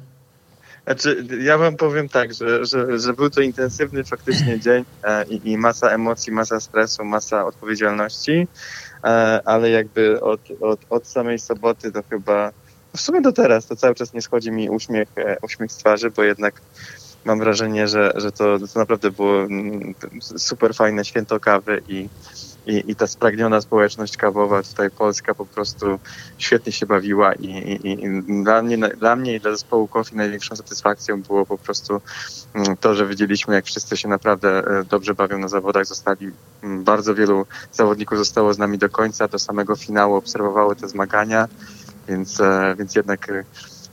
Znaczy, 0.84 1.26
ja 1.42 1.58
wam 1.58 1.76
powiem 1.76 2.10
tak, 2.10 2.34
że, 2.34 2.66
że, 2.66 3.00
że 3.00 3.14
był 3.14 3.30
to 3.30 3.42
intensywny 3.42 4.04
faktycznie 4.04 4.60
dzień 4.66 4.86
e, 5.04 5.26
i, 5.26 5.52
i 5.52 5.58
masa 5.58 5.90
emocji, 5.90 6.34
masa 6.34 6.60
stresu, 6.60 7.06
masa 7.06 7.46
odpowiedzialności. 7.46 8.48
E, 9.04 9.08
ale 9.46 9.70
jakby 9.70 10.22
od, 10.22 10.42
od, 10.62 10.80
od 10.90 11.08
samej 11.08 11.40
soboty 11.40 11.92
to 11.92 12.04
chyba, 12.10 12.52
w 12.96 13.02
sumie 13.02 13.22
do 13.22 13.32
teraz, 13.32 13.66
to 13.66 13.76
cały 13.76 13.96
czas 13.96 14.14
nie 14.14 14.22
schodzi 14.22 14.52
mi 14.52 14.70
uśmiech, 14.70 15.08
e, 15.18 15.38
uśmiech 15.42 15.72
z 15.72 15.78
twarzy, 15.78 16.12
bo 16.12 16.24
jednak 16.24 16.62
mam 17.26 17.40
wrażenie, 17.40 17.88
że, 17.88 18.14
że 18.16 18.32
to, 18.32 18.60
to 18.74 18.80
naprawdę 18.80 19.12
było 19.12 19.42
mm, 19.42 19.94
super 20.38 20.76
fajne 20.76 21.06
święto 21.06 21.40
kawy 21.40 21.82
i, 21.88 22.10
i, 22.68 22.84
i 22.88 22.96
ta 22.96 23.08
spragniona 23.08 23.62
społeczność 23.62 24.18
kawowa 24.18 24.64
tutaj 24.64 24.92
Polska 24.92 25.36
po 25.36 25.46
prostu 25.46 26.00
świetnie 26.38 26.72
się 26.72 26.86
bawiła 26.86 27.34
i, 27.34 27.48
i, 27.48 28.06
i 28.06 28.44
dla, 28.44 28.62
mnie, 28.62 28.78
dla 28.78 29.16
mnie 29.16 29.36
i 29.36 29.40
dla 29.40 29.52
zespołu 29.52 29.88
Kofi 29.88 30.16
największą 30.16 30.56
satysfakcją 30.56 31.22
było 31.22 31.46
po 31.46 31.58
prostu 31.58 32.02
mm, 32.54 32.78
to, 32.78 32.96
że 32.96 33.08
widzieliśmy 33.08 33.56
jak 33.56 33.66
wszyscy 33.66 33.98
się 33.98 34.08
naprawdę 34.08 34.50
e, 34.50 34.84
dobrze 34.84 35.14
bawią 35.14 35.38
na 35.38 35.48
zawodach, 35.48 35.86
zostali 35.86 36.32
mm, 36.64 36.84
bardzo 36.84 37.16
wielu 37.16 37.46
zawodników 37.72 38.18
zostało 38.18 38.54
z 38.54 38.58
nami 38.58 38.78
do 38.78 38.90
końca, 38.90 39.28
do 39.28 39.40
samego 39.40 39.76
finału 39.76 40.16
obserwowały 40.16 40.76
te 40.76 40.88
zmagania, 40.88 41.48
więc, 42.10 42.42
e, 42.42 42.76
więc 42.80 42.96
jednak 42.96 43.30
e, 43.30 43.44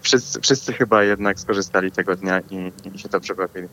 wszyscy, 0.00 0.40
wszyscy 0.40 0.72
chyba 0.72 1.04
jednak 1.04 1.40
skorzystali 1.40 1.92
tego 1.92 2.16
dnia 2.16 2.40
i, 2.40 2.72
i 2.94 2.98
się 2.98 3.08
dobrze 3.08 3.34
bawili. 3.34 3.68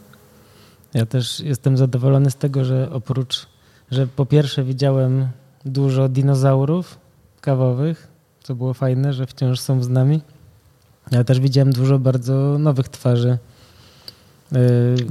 Ja 0.93 1.05
też 1.05 1.39
jestem 1.39 1.77
zadowolony 1.77 2.31
z 2.31 2.35
tego, 2.35 2.65
że 2.65 2.89
oprócz 2.91 3.47
że 3.93 4.07
po 4.07 4.25
pierwsze 4.25 4.63
widziałem 4.63 5.27
dużo 5.65 6.09
dinozaurów 6.09 6.97
kawowych, 7.41 8.07
co 8.43 8.55
było 8.55 8.73
fajne, 8.73 9.13
że 9.13 9.25
wciąż 9.25 9.59
są 9.59 9.83
z 9.83 9.89
nami, 9.89 10.21
ale 11.11 11.25
też 11.25 11.39
widziałem 11.39 11.71
dużo 11.71 11.99
bardzo 11.99 12.33
nowych 12.59 12.89
twarzy 12.89 13.37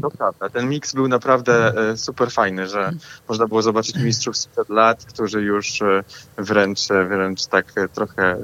To 0.03 0.11
prawda, 0.11 0.49
ten 0.49 0.69
miks 0.69 0.95
był 0.95 1.09
naprawdę 1.09 1.75
e, 1.91 1.97
super 1.97 2.31
fajny, 2.31 2.69
że 2.69 2.93
można 3.29 3.47
było 3.47 3.63
zobaczyć 3.63 3.97
mistrzów 3.97 4.37
sprzed 4.37 4.69
lat, 4.69 5.05
którzy 5.05 5.43
już 5.43 5.83
e, 5.83 6.05
wręcz, 6.39 6.89
wręcz 6.89 7.47
tak 7.47 7.73
trochę 7.95 8.37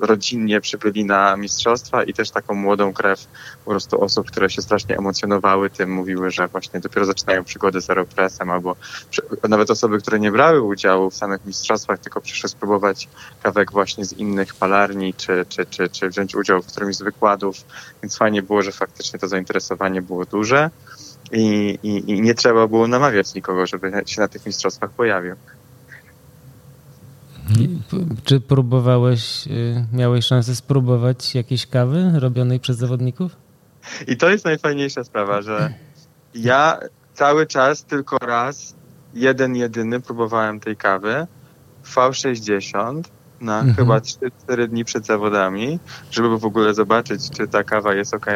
rodzinnie 0.00 0.60
przybyli 0.60 1.04
na 1.04 1.36
mistrzostwa 1.36 2.04
i 2.04 2.12
też 2.14 2.30
taką 2.30 2.54
młodą 2.54 2.92
krew 2.92 3.26
po 3.64 3.70
prostu 3.70 4.04
osób, 4.04 4.26
które 4.26 4.50
się 4.50 4.62
strasznie 4.62 4.98
emocjonowały 4.98 5.70
tym, 5.70 5.92
mówiły, 5.92 6.30
że 6.30 6.48
właśnie 6.48 6.80
dopiero 6.80 7.06
zaczynają 7.06 7.44
przygodę 7.44 7.80
z 7.80 7.90
Aeropressem 7.90 8.50
albo 8.50 8.76
nawet 9.48 9.70
osoby, 9.70 9.98
które 9.98 10.20
nie 10.20 10.32
brały 10.32 10.62
udziału 10.62 11.10
w 11.10 11.14
samych 11.14 11.46
mistrzostwach, 11.46 11.98
tylko 11.98 12.20
przyszły 12.20 12.48
spróbować 12.48 13.08
kawek 13.42 13.72
właśnie 13.72 14.04
z 14.04 14.12
innych 14.12 14.54
palarni, 14.54 15.14
czy, 15.14 15.46
czy, 15.48 15.66
czy, 15.66 15.88
czy 15.88 16.08
wziąć 16.08 16.34
udział 16.34 16.62
w 16.62 16.66
którymś 16.66 16.96
z 16.96 17.02
wykładów, 17.02 17.56
więc 18.02 18.16
fajnie 18.16 18.42
było, 18.42 18.62
że 18.62 18.72
faktycznie 18.72 19.18
to 19.18 19.28
zainteresowanie 19.28 20.02
było 20.08 20.24
duże 20.24 20.70
i, 21.32 21.78
i, 21.82 22.10
i 22.10 22.22
nie 22.22 22.34
trzeba 22.34 22.66
było 22.66 22.88
namawiać 22.88 23.34
nikogo, 23.34 23.66
żeby 23.66 23.92
się 24.06 24.20
na 24.20 24.28
tych 24.28 24.46
mistrzostwach 24.46 24.90
pojawił. 24.90 25.34
Czy 28.24 28.40
próbowałeś, 28.40 29.46
y, 29.46 29.86
miałeś 29.92 30.24
szansę 30.24 30.56
spróbować 30.56 31.34
jakiejś 31.34 31.66
kawy 31.66 32.12
robionej 32.14 32.60
przez 32.60 32.76
zawodników? 32.76 33.36
I 34.06 34.16
to 34.16 34.30
jest 34.30 34.44
najfajniejsza 34.44 35.04
sprawa, 35.04 35.42
że 35.42 35.74
ja 36.34 36.78
cały 37.14 37.46
czas 37.46 37.84
tylko 37.84 38.18
raz, 38.18 38.74
jeden 39.14 39.56
jedyny 39.56 40.00
próbowałem 40.00 40.60
tej 40.60 40.76
kawy 40.76 41.26
V60 41.84 43.02
na 43.40 43.58
mhm. 43.58 43.76
chyba 43.76 43.98
3-4 43.98 44.68
dni 44.68 44.84
przed 44.84 45.06
zawodami, 45.06 45.78
żeby 46.10 46.38
w 46.38 46.44
ogóle 46.44 46.74
zobaczyć, 46.74 47.30
czy 47.30 47.48
ta 47.48 47.64
kawa 47.64 47.94
jest 47.94 48.14
ok. 48.14 48.26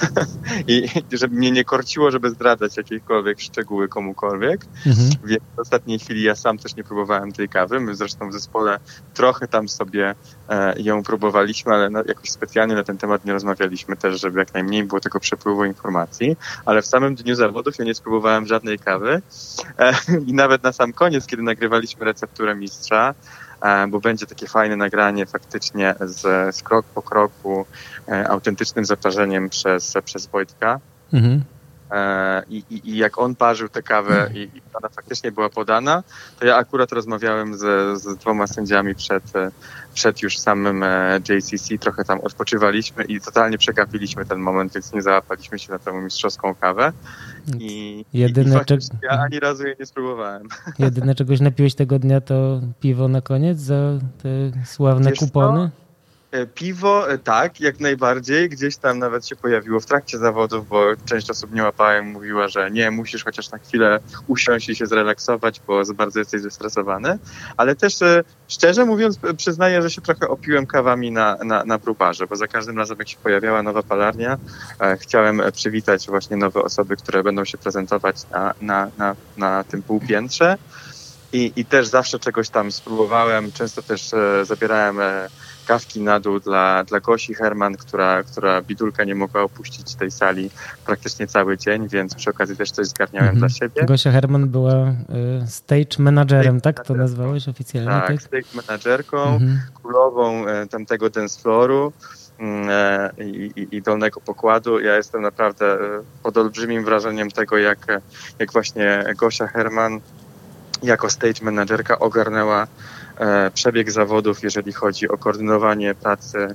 I 0.68 0.88
żeby 1.12 1.36
mnie 1.36 1.50
nie 1.50 1.64
korciło, 1.64 2.10
żeby 2.10 2.30
zdradzać 2.30 2.76
jakiekolwiek 2.76 3.40
szczegóły 3.40 3.88
komukolwiek. 3.88 4.66
Mhm. 4.86 5.08
Więc 5.24 5.42
w 5.56 5.58
ostatniej 5.58 5.98
chwili 5.98 6.22
ja 6.22 6.34
sam 6.34 6.58
też 6.58 6.76
nie 6.76 6.84
próbowałem 6.84 7.32
tej 7.32 7.48
kawy. 7.48 7.80
My 7.80 7.94
zresztą 7.94 8.28
w 8.28 8.32
zespole 8.32 8.78
trochę 9.14 9.48
tam 9.48 9.68
sobie 9.68 10.14
e, 10.48 10.80
ją 10.82 11.02
próbowaliśmy, 11.02 11.74
ale 11.74 11.90
no, 11.90 12.02
jakoś 12.06 12.30
specjalnie 12.30 12.74
na 12.74 12.84
ten 12.84 12.98
temat 12.98 13.24
nie 13.24 13.32
rozmawialiśmy 13.32 13.96
też, 13.96 14.20
żeby 14.20 14.38
jak 14.38 14.54
najmniej 14.54 14.84
było 14.84 15.00
tego 15.00 15.20
przepływu 15.20 15.64
informacji. 15.64 16.36
Ale 16.64 16.82
w 16.82 16.86
samym 16.86 17.14
dniu 17.14 17.34
zawodów 17.34 17.78
ja 17.78 17.84
nie 17.84 17.94
spróbowałem 17.94 18.46
żadnej 18.46 18.78
kawy. 18.78 19.22
E, 19.78 19.92
I 20.28 20.32
nawet 20.32 20.62
na 20.62 20.72
sam 20.72 20.92
koniec, 20.92 21.26
kiedy 21.26 21.42
nagrywaliśmy 21.42 22.04
recepturę 22.04 22.54
mistrza, 22.54 23.14
bo 23.88 24.00
będzie 24.00 24.26
takie 24.26 24.46
fajne 24.46 24.76
nagranie 24.76 25.26
faktycznie 25.26 25.94
z, 26.00 26.20
z 26.56 26.62
krok 26.62 26.86
po 26.86 27.02
kroku, 27.02 27.66
e, 28.08 28.28
autentycznym 28.28 28.84
zaparzeniem 28.84 29.48
przez, 29.48 29.94
przez 30.04 30.26
Wojtka. 30.26 30.80
Mhm. 31.12 31.44
E, 31.92 32.42
I, 32.48 32.64
i, 32.70 32.90
I, 32.90 32.96
jak 32.96 33.18
on 33.18 33.34
parzył 33.34 33.68
tę 33.68 33.82
kawę 33.82 34.30
i, 34.34 34.38
i, 34.38 34.62
ona 34.74 34.88
faktycznie 34.88 35.32
była 35.32 35.48
podana, 35.48 36.02
to 36.38 36.46
ja 36.46 36.56
akurat 36.56 36.92
rozmawiałem 36.92 37.54
z, 37.54 37.60
z 38.02 38.16
dwoma 38.16 38.46
sędziami 38.46 38.94
przed, 38.94 39.24
przed 39.94 40.22
już 40.22 40.38
samym 40.38 40.84
JCC, 41.28 41.78
trochę 41.78 42.04
tam 42.04 42.20
odpoczywaliśmy 42.20 43.04
i 43.04 43.20
totalnie 43.20 43.58
przegapiliśmy 43.58 44.24
ten 44.24 44.38
moment, 44.38 44.72
więc 44.74 44.92
nie 44.92 45.02
załapaliśmy 45.02 45.58
się 45.58 45.72
na 45.72 45.78
tę 45.78 45.92
mistrzowską 45.92 46.54
kawę. 46.54 46.92
I, 47.58 48.04
Jedyne, 48.12 48.64
i, 48.70 48.74
i 48.74 48.78
ja 49.02 49.10
ani 49.10 49.40
razu 49.40 49.66
jej 49.66 49.76
nie 49.80 49.86
spróbowałem. 49.86 50.48
Jedyne 50.78 51.14
czegoś 51.22 51.40
napiłeś 51.40 51.74
tego 51.74 51.98
dnia 51.98 52.20
to 52.20 52.60
piwo 52.80 53.08
na 53.08 53.20
koniec 53.20 53.58
za 53.58 53.74
te 54.22 54.28
sławne 54.64 55.10
Wiesz 55.10 55.18
kupony? 55.18 55.70
Co? 55.76 55.81
E, 56.32 56.46
piwo, 56.46 57.10
e, 57.10 57.18
tak, 57.18 57.60
jak 57.60 57.80
najbardziej. 57.80 58.48
Gdzieś 58.48 58.76
tam 58.76 58.98
nawet 58.98 59.26
się 59.26 59.36
pojawiło 59.36 59.80
w 59.80 59.86
trakcie 59.86 60.18
zawodów, 60.18 60.68
bo 60.68 60.84
część 61.04 61.30
osób 61.30 61.52
nie 61.52 61.62
łapała 61.62 61.98
i 61.98 62.02
mówiła, 62.02 62.48
że 62.48 62.70
nie, 62.70 62.90
musisz 62.90 63.24
chociaż 63.24 63.50
na 63.50 63.58
chwilę 63.58 64.00
usiąść 64.26 64.68
i 64.68 64.76
się 64.76 64.86
zrelaksować, 64.86 65.60
bo 65.66 65.84
za 65.84 65.94
bardzo 65.94 66.18
jesteś 66.18 66.42
zestresowany. 66.42 67.18
Ale 67.56 67.76
też 67.76 68.02
e, 68.02 68.24
szczerze 68.48 68.84
mówiąc, 68.84 69.18
przyznaję, 69.36 69.82
że 69.82 69.90
się 69.90 70.00
trochę 70.00 70.28
opiłem 70.28 70.66
kawami 70.66 71.10
na, 71.10 71.36
na, 71.44 71.64
na 71.64 71.78
brubarze, 71.78 72.26
bo 72.26 72.36
za 72.36 72.46
każdym 72.46 72.78
razem, 72.78 72.98
jak 72.98 73.08
się 73.08 73.16
pojawiała 73.22 73.62
nowa 73.62 73.82
palarnia, 73.82 74.38
chciałem 75.00 75.42
przywitać 75.52 76.06
właśnie 76.06 76.36
nowe 76.36 76.62
osoby, 76.62 76.96
które 76.96 77.22
będą 77.22 77.44
się 77.44 77.58
prezentować 77.58 78.16
na, 78.30 78.54
na, 78.60 78.90
na, 78.98 79.16
na 79.36 79.64
tym 79.64 79.82
półpiętrze. 79.82 80.58
I, 81.32 81.52
I 81.56 81.64
też 81.64 81.86
zawsze 81.86 82.18
czegoś 82.18 82.48
tam 82.48 82.72
spróbowałem. 82.72 83.52
Często 83.52 83.82
też 83.82 84.10
zabierałem 84.42 84.98
kawki 85.66 86.00
na 86.00 86.20
dół 86.20 86.40
dla, 86.40 86.84
dla 86.84 87.00
Gosi 87.00 87.34
Herman, 87.34 87.76
która, 87.76 88.22
która 88.22 88.62
bidulka 88.62 89.04
nie 89.04 89.14
mogła 89.14 89.42
opuścić 89.42 89.94
tej 89.94 90.10
sali 90.10 90.50
praktycznie 90.86 91.26
cały 91.26 91.58
dzień, 91.58 91.88
więc 91.88 92.14
przy 92.14 92.30
okazji 92.30 92.56
też 92.56 92.70
coś 92.70 92.86
zgarniałem 92.86 93.28
mhm. 93.28 93.38
dla 93.38 93.48
siebie. 93.48 93.84
Gosia 93.84 94.12
Herman 94.12 94.48
była 94.48 94.72
y, 94.72 95.46
stage 95.46 95.98
managerem, 95.98 96.60
stage 96.60 96.74
tak? 96.74 96.86
To 96.86 96.94
nazwałeś 96.94 97.48
oficjalnie? 97.48 97.90
Tak, 97.90 98.06
tak? 98.06 98.22
stage 98.22 98.48
managerką, 98.54 99.22
mhm. 99.22 99.60
królową 99.82 100.48
y, 100.48 100.68
tamtego 100.68 101.10
dance 101.10 101.40
floru. 101.40 101.92
Mm, 102.38 102.68
e, 102.70 103.10
I, 103.24 103.52
i, 103.56 103.76
i, 103.76 103.82
dolnego 103.82 104.20
pokładu. 104.20 104.80
Ja 104.80 104.96
jestem 104.96 105.22
naprawdę 105.22 105.78
pod 106.22 106.36
olbrzymim 106.36 106.84
wrażeniem 106.84 107.30
tego, 107.30 107.58
jak, 107.58 107.86
jak 108.38 108.52
właśnie 108.52 109.04
Gosia 109.16 109.46
Herman 109.46 110.00
jako 110.82 111.10
stage 111.10 111.44
managerka 111.44 111.98
ogarnęła 111.98 112.66
E, 112.66 112.66
przebieg 113.54 113.90
zawodów, 113.90 114.42
jeżeli 114.42 114.72
chodzi 114.72 115.08
o 115.08 115.18
koordynowanie 115.18 115.94
pracy 115.94 116.48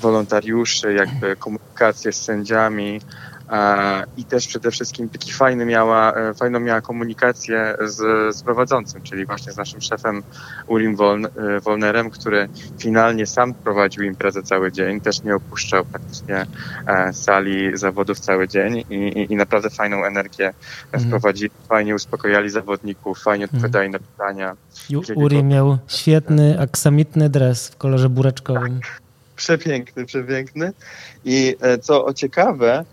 wolontariuszy, 0.00 0.92
jakby 0.92 1.36
komunikację 1.36 2.12
z 2.12 2.22
sędziami, 2.22 3.00
i 4.16 4.24
też 4.24 4.46
przede 4.46 4.70
wszystkim 4.70 5.08
taki 5.08 5.32
fajny 5.32 5.64
miała, 5.64 6.14
e, 6.14 6.34
fajną 6.34 6.60
miała 6.60 6.80
komunikację 6.80 7.76
z, 7.80 7.96
z 8.36 8.42
prowadzącym, 8.42 9.02
czyli 9.02 9.26
właśnie 9.26 9.52
z 9.52 9.56
naszym 9.56 9.80
szefem 9.80 10.22
Ulim 10.66 10.96
e, 11.00 11.60
Wolnerem, 11.60 12.10
który 12.10 12.48
finalnie 12.78 13.26
sam 13.26 13.54
prowadził 13.54 14.04
imprezę 14.04 14.42
cały 14.42 14.72
dzień, 14.72 15.00
też 15.00 15.22
nie 15.22 15.34
opuszczał 15.34 15.84
praktycznie 15.84 16.46
e, 16.86 17.12
sali 17.12 17.78
zawodów 17.78 18.20
cały 18.20 18.48
dzień 18.48 18.84
i, 18.90 18.94
i, 18.94 19.32
i 19.32 19.36
naprawdę 19.36 19.70
fajną 19.70 20.04
energię 20.04 20.54
mm. 20.92 21.06
wprowadzili, 21.06 21.50
fajnie 21.68 21.94
uspokojali 21.94 22.50
zawodników, 22.50 23.22
fajnie 23.22 23.44
mhm. 23.44 23.58
odpowiadali 23.58 23.86
mm. 23.86 24.00
na 24.00 24.08
pytania. 24.08 24.56
Uri 25.14 25.44
miał 25.44 25.78
świetny, 25.88 26.60
aksamitny 26.60 27.28
dres 27.28 27.68
w 27.68 27.76
kolorze 27.76 28.08
bureczkowym. 28.08 28.80
Tak. 28.80 29.02
Przepiękny, 29.36 30.06
przepiękny. 30.06 30.72
I 31.24 31.56
co 31.82 32.12
ciekawe, 32.12 32.84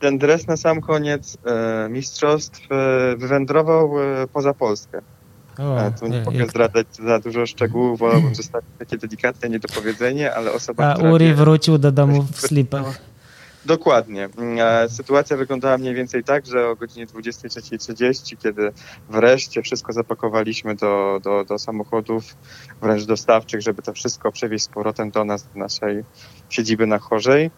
ten 0.00 0.18
dres 0.18 0.46
na 0.46 0.56
sam 0.56 0.80
koniec 0.80 1.36
e, 1.46 1.88
mistrzostw 1.88 2.60
e, 2.70 3.16
wywędrował 3.16 4.02
e, 4.02 4.26
poza 4.26 4.54
Polskę. 4.54 5.00
O, 5.58 5.80
e, 5.80 5.92
tu 6.00 6.06
nie, 6.06 6.18
nie 6.18 6.24
mogę 6.24 6.46
zdradzać 6.46 6.86
za 7.06 7.18
dużo 7.18 7.46
szczegółów, 7.46 7.98
wolałbym 7.98 8.34
zostawić 8.34 8.70
takie 8.78 8.98
delikatne 8.98 9.48
niedopowiedzenie, 9.48 10.34
ale 10.34 10.52
osoba, 10.52 10.94
A 10.94 11.12
Uri 11.12 11.26
wie, 11.26 11.34
wrócił 11.34 11.78
do 11.78 11.92
domu 11.92 12.26
w 12.32 12.40
slipach. 12.40 13.00
Dokładnie. 13.66 14.28
E, 14.58 14.88
sytuacja 14.88 15.36
wyglądała 15.36 15.78
mniej 15.78 15.94
więcej 15.94 16.24
tak, 16.24 16.46
że 16.46 16.68
o 16.68 16.76
godzinie 16.76 17.06
23.30, 17.06 18.36
kiedy 18.38 18.72
wreszcie 19.10 19.62
wszystko 19.62 19.92
zapakowaliśmy 19.92 20.74
do, 20.74 21.20
do, 21.24 21.44
do 21.44 21.58
samochodów, 21.58 22.36
wręcz 22.82 23.04
dostawczych, 23.04 23.62
żeby 23.62 23.82
to 23.82 23.92
wszystko 23.92 24.32
przewieźć 24.32 24.64
z 24.64 24.68
powrotem 24.68 25.10
do 25.10 25.24
nas, 25.24 25.42
do 25.54 25.58
naszej 25.60 26.04
siedziby 26.48 26.86
na 26.86 26.98
Chorzej, 26.98 27.50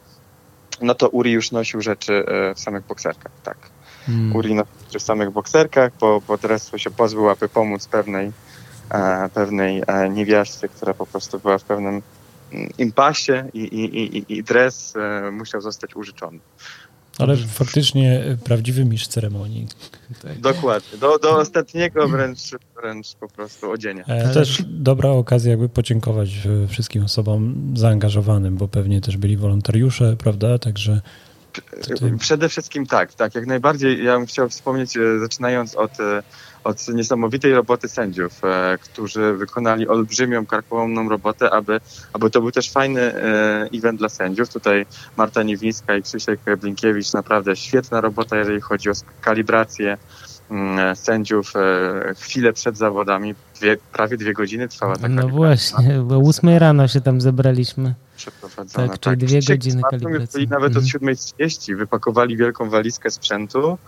no 0.81 0.95
to 0.95 1.09
Uri 1.09 1.33
już 1.33 1.51
nosił 1.51 1.81
rzeczy 1.81 2.24
e, 2.26 2.55
w 2.55 2.61
samych 2.61 2.87
bokserkach, 2.87 3.33
tak. 3.45 3.57
Hmm. 4.07 4.37
Uri 4.37 4.55
nosił 4.55 4.72
rzeczy 4.87 4.99
w 4.99 5.03
samych 5.03 5.31
bokserkach, 5.31 5.93
bo, 6.01 6.22
bo 6.29 6.39
dresu 6.39 6.79
się 6.79 6.91
pozbył, 6.91 7.31
aby 7.31 7.49
pomóc 7.49 7.89
pewnej, 7.89 8.33
e, 8.91 9.29
pewnej 9.29 9.83
e, 9.87 10.09
niewiaście, 10.09 10.68
która 10.68 10.95
po 10.95 11.07
prostu 11.07 11.39
była 11.39 11.59
w 11.59 11.64
pewnym 11.64 12.03
mm, 12.53 12.68
impasie 12.79 13.49
i, 13.55 13.61
i, 13.61 14.16
i, 14.18 14.39
i 14.39 14.45
dres 14.45 14.94
e, 14.97 15.31
musiał 15.31 15.61
zostać 15.61 15.97
użyczony. 15.97 16.39
Ale 17.19 17.36
faktycznie 17.36 18.36
prawdziwy 18.45 18.85
mistrz 18.85 19.09
ceremonii. 19.09 19.66
Tak. 20.23 20.40
Dokładnie. 20.40 20.99
Do, 20.99 21.19
do 21.19 21.36
ostatniego 21.36 22.09
wręcz, 22.09 22.39
wręcz 22.82 23.15
po 23.15 23.28
prostu 23.28 23.70
odzienia. 23.70 24.05
E, 24.05 24.35
też 24.35 24.62
dobra 24.66 25.11
okazja 25.11 25.51
jakby 25.51 25.69
podziękować 25.69 26.28
e, 26.65 26.69
wszystkim 26.69 27.05
osobom 27.05 27.73
zaangażowanym, 27.74 28.57
bo 28.57 28.69
pewnie 28.69 29.01
też 29.01 29.16
byli 29.16 29.36
wolontariusze, 29.36 30.16
prawda? 30.16 30.59
Także 30.59 31.01
Tutaj... 31.89 32.19
Przede 32.19 32.49
wszystkim 32.49 32.86
tak, 32.86 33.15
tak, 33.15 33.35
jak 33.35 33.47
najbardziej. 33.47 34.05
Ja 34.05 34.16
bym 34.16 34.27
chciał 34.27 34.49
wspomnieć, 34.49 34.97
e, 34.97 35.19
zaczynając 35.19 35.74
od 35.74 35.93
od 36.69 36.89
niesamowitej 36.89 37.55
roboty 37.55 37.89
sędziów, 37.89 38.45
e, 38.45 38.78
którzy 38.82 39.32
wykonali 39.32 39.89
olbrzymią, 39.89 40.47
karkołomną 40.47 41.09
robotę, 41.09 41.51
aby, 41.51 41.81
aby 42.12 42.31
to 42.31 42.40
był 42.40 42.51
też 42.51 42.70
fajny 42.70 43.01
e, 43.01 43.69
event 43.74 43.99
dla 43.99 44.09
sędziów. 44.09 44.49
Tutaj 44.49 44.86
Marta 45.16 45.43
Niwińska 45.43 45.97
i 45.97 46.03
Krzysiek 46.03 46.40
Blinkiewicz, 46.61 47.12
naprawdę 47.12 47.57
świetna 47.57 48.01
robota, 48.01 48.36
jeżeli 48.36 48.61
chodzi 48.61 48.90
o 48.90 48.93
kalibrację 49.20 49.97
mm, 50.51 50.97
sędziów 50.97 51.53
e, 51.57 52.15
chwilę 52.15 52.53
przed 52.53 52.77
zawodami. 52.77 53.35
Dwie, 53.61 53.77
prawie 53.93 54.16
dwie 54.16 54.32
godziny 54.32 54.69
trwała 54.69 54.97
taka 54.97 55.09
No 55.09 55.28
właśnie, 55.28 55.99
bo 56.05 56.19
ósmej 56.19 56.59
rano 56.59 56.89
się 56.89 57.01
tam 57.01 57.20
zebraliśmy. 57.20 57.95
Przeprowadzone. 58.19 58.89
Tak, 58.89 58.99
czyli 59.01 59.16
tak. 59.16 59.28
dwie 59.28 59.40
godziny 59.49 59.82
kalibracji. 59.90 60.32
Byli 60.32 60.49
nawet 60.49 60.77
mhm. 60.77 60.86
od 60.86 61.03
7.30, 61.03 61.77
wypakowali 61.77 62.36
wielką 62.36 62.70
walizkę 62.70 63.11
sprzętu, 63.11 63.78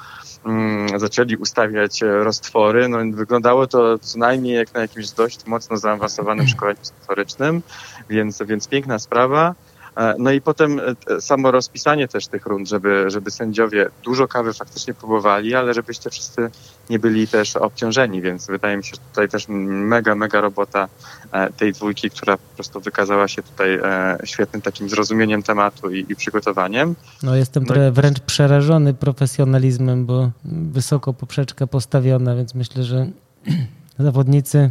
mm, 0.47 0.99
zaczęli 0.99 1.37
ustawiać 1.37 2.03
e, 2.03 2.07
roztwory. 2.07 2.89
No, 2.89 2.99
wyglądało 3.13 3.67
to 3.67 3.99
co 3.99 4.19
najmniej 4.19 4.57
jak 4.57 4.75
na 4.75 4.81
jakimś 4.81 5.11
dość 5.11 5.47
mocno 5.47 5.77
zaawansowanym 5.77 6.49
szkoleniu 6.49 6.79
historycznym, 6.81 7.63
więc, 8.11 8.43
więc 8.43 8.69
piękna 8.69 8.99
sprawa. 8.99 9.55
E, 9.97 10.15
no 10.19 10.31
i 10.31 10.41
potem 10.41 10.81
e, 10.81 11.21
samo 11.21 11.51
rozpisanie 11.51 12.09
też 12.09 12.27
tych 12.27 12.47
rund, 12.47 12.69
żeby, 12.69 13.11
żeby 13.11 13.31
sędziowie 13.31 13.87
dużo 14.05 14.29
kawy 14.29 14.53
faktycznie 14.53 14.95
próbowali, 14.95 15.55
ale 15.55 15.75
żebyście 15.75 16.11
wszyscy 16.11 16.51
nie 16.91 16.99
byli 16.99 17.29
też 17.29 17.57
obciążeni, 17.57 18.23
więc 18.23 18.47
wydaje 18.47 18.77
mi 18.77 18.85
się, 18.85 18.91
że 18.91 19.03
tutaj 19.11 19.29
też 19.29 19.47
mega, 19.49 20.15
mega 20.15 20.41
robota 20.41 20.89
e, 21.33 21.53
tej 21.53 21.73
dwójki, 21.73 22.11
która 22.11 22.37
po 22.37 22.55
prostu 22.55 22.81
wykazała 22.81 23.29
się 23.29 23.43
tutaj 23.43 23.81
świetnym 24.25 24.63
takim 24.63 24.89
zrozumieniem 24.89 25.43
tematu 25.43 25.91
i, 25.91 26.07
i 26.09 26.17
przygotowaniem. 26.17 26.95
No 27.23 27.37
jestem 27.37 27.63
no 27.63 27.69
trochę 27.69 27.93
wręcz 27.93 28.21
przerażony 28.21 28.95
profesjonalizmem, 28.95 30.07
bo 30.07 30.31
wysoko 30.45 31.13
poprzeczka 31.13 31.67
postawiona, 31.67 32.37
więc 32.37 32.55
myślę, 32.55 32.85
że 32.85 33.07
zawodnicy 33.99 34.71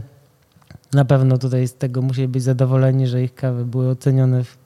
na 0.93 1.05
pewno 1.05 1.37
tutaj 1.37 1.67
z 1.67 1.73
tego 1.73 2.01
musieli 2.01 2.27
być 2.27 2.43
zadowoleni, 2.43 3.07
że 3.07 3.23
ich 3.23 3.35
kawy 3.35 3.65
były 3.65 3.89
ocenione 3.89 4.43
w 4.43 4.57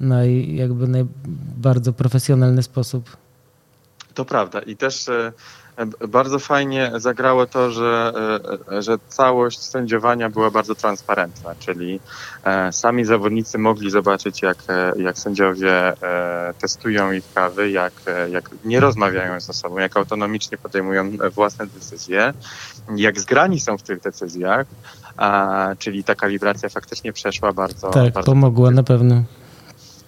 naj, 0.00 0.54
jakby 0.54 0.88
naj, 0.88 1.06
bardzo 1.56 1.92
profesjonalny 1.92 2.62
sposób. 2.62 3.16
To 4.14 4.24
prawda 4.24 4.60
i 4.60 4.76
też 4.76 5.08
e, 5.08 5.32
bardzo 6.08 6.38
fajnie 6.38 6.92
zagrało 6.96 7.46
to, 7.46 7.70
że, 7.70 8.12
e, 8.72 8.82
że 8.82 8.98
całość 9.08 9.58
sędziowania 9.58 10.30
była 10.30 10.50
bardzo 10.50 10.74
transparentna, 10.74 11.54
czyli 11.58 12.00
e, 12.44 12.72
sami 12.72 13.04
zawodnicy 13.04 13.58
mogli 13.58 13.90
zobaczyć, 13.90 14.42
jak, 14.42 14.58
jak 14.96 15.18
sędziowie 15.18 15.92
testują 16.60 17.12
ich 17.12 17.24
kawy, 17.34 17.70
jak, 17.70 17.92
jak 18.30 18.50
nie 18.64 18.80
rozmawiają 18.80 19.40
ze 19.40 19.52
sobą, 19.52 19.78
jak 19.78 19.96
autonomicznie 19.96 20.58
podejmują 20.58 21.10
własne 21.34 21.66
decyzje, 21.66 22.32
jak 22.96 23.20
zgrani 23.20 23.60
są 23.60 23.78
w 23.78 23.82
tych 23.82 24.00
decyzjach, 24.00 24.66
a, 25.16 25.68
czyli 25.78 26.04
ta 26.04 26.14
kalibracja 26.14 26.68
faktycznie 26.68 27.12
przeszła 27.12 27.52
bardzo. 27.52 27.90
Tak, 27.90 28.12
bardzo 28.12 28.32
pomogła 28.32 28.70
na 28.70 28.82
pewno 28.82 29.22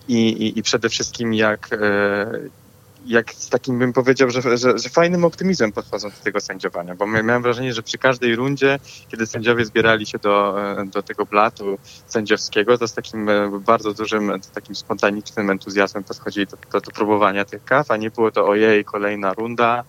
i, 0.08 0.28
i, 0.28 0.58
i 0.58 0.62
przede 0.62 0.88
wszystkim 0.88 1.34
jak, 1.34 1.68
e, 1.72 2.26
jak 3.06 3.32
z 3.34 3.48
takim 3.48 3.78
bym 3.78 3.92
powiedział, 3.92 4.30
że, 4.30 4.42
że, 4.42 4.78
że, 4.78 4.88
fajnym 4.88 5.24
optymizmem 5.24 5.72
podchodzą 5.72 6.08
do 6.10 6.16
tego 6.24 6.40
sędziowania, 6.40 6.94
bo 6.94 7.06
miałem 7.06 7.42
wrażenie, 7.42 7.72
że 7.72 7.82
przy 7.82 7.98
każdej 7.98 8.36
rundzie, 8.36 8.78
kiedy 9.08 9.26
sędziowie 9.26 9.64
zbierali 9.64 10.06
się 10.06 10.18
do, 10.18 10.62
e, 10.80 10.86
do 10.86 11.02
tego 11.02 11.26
blatu 11.26 11.78
sędziowskiego, 12.06 12.78
to 12.78 12.88
z 12.88 12.94
takim 12.94 13.28
e, 13.28 13.60
bardzo 13.60 13.94
dużym, 13.94 14.32
takim 14.54 14.74
spontanicznym 14.74 15.50
entuzjazmem 15.50 16.04
podchodzili 16.04 16.46
do, 16.46 16.56
do, 16.72 16.80
do 16.80 16.90
próbowania 16.90 17.44
tych 17.44 17.64
kaw, 17.64 17.90
a 17.90 17.96
nie 17.96 18.10
było 18.10 18.30
to 18.30 18.46
ojej, 18.46 18.84
kolejna 18.84 19.32
runda, 19.32 19.84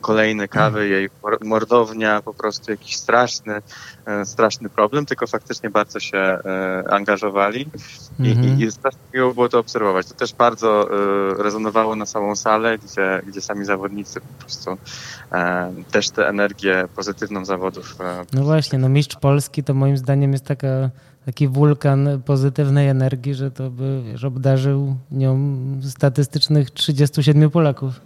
kolejne 0.00 0.48
kawy, 0.48 0.88
jej 0.88 1.10
mordownia, 1.44 2.22
po 2.22 2.34
prostu 2.34 2.70
jakiś 2.70 2.96
straszny, 2.96 3.62
e, 4.06 4.24
straszny 4.24 4.68
problem, 4.68 5.06
tylko 5.06 5.26
faktycznie 5.26 5.70
bardzo 5.70 6.00
się 6.00 6.18
e, 6.18 6.84
angażowali 6.90 7.66
i, 8.18 8.30
mhm. 8.30 8.60
i 8.60 8.72
strasznie 8.72 9.00
miło 9.14 9.34
było 9.34 9.48
to 9.48 9.58
obserwować. 9.58 10.06
To 10.06 10.14
też 10.14 10.34
bardzo 10.34 10.88
e, 10.90 11.42
rezonowało 11.42 11.96
na 11.96 12.06
całą 12.06 12.36
salę, 12.36 12.78
gdzie, 12.78 13.22
gdzie 13.26 13.40
sami 13.40 13.64
zawodnicy 13.64 14.20
po 14.20 14.40
prostu 14.40 14.76
też 15.90 16.10
tę 16.10 16.28
energię 16.28 16.84
pozytywną 16.96 17.44
zawodów. 17.44 17.96
No 18.32 18.42
właśnie, 18.42 18.78
no 18.78 18.88
mistrz 18.88 19.16
Polski 19.16 19.64
to 19.64 19.74
moim 19.74 19.96
zdaniem 19.96 20.32
jest 20.32 20.44
taka 20.44 20.90
taki 21.26 21.48
wulkan 21.48 22.22
pozytywnej 22.24 22.88
energii, 22.88 23.34
że 23.34 23.50
to 23.50 23.70
by 23.70 24.02
wiesz, 24.04 24.24
obdarzył 24.24 24.96
nią 25.10 25.58
statystycznych 25.82 26.70
37 26.70 27.50
Polaków. 27.50 28.00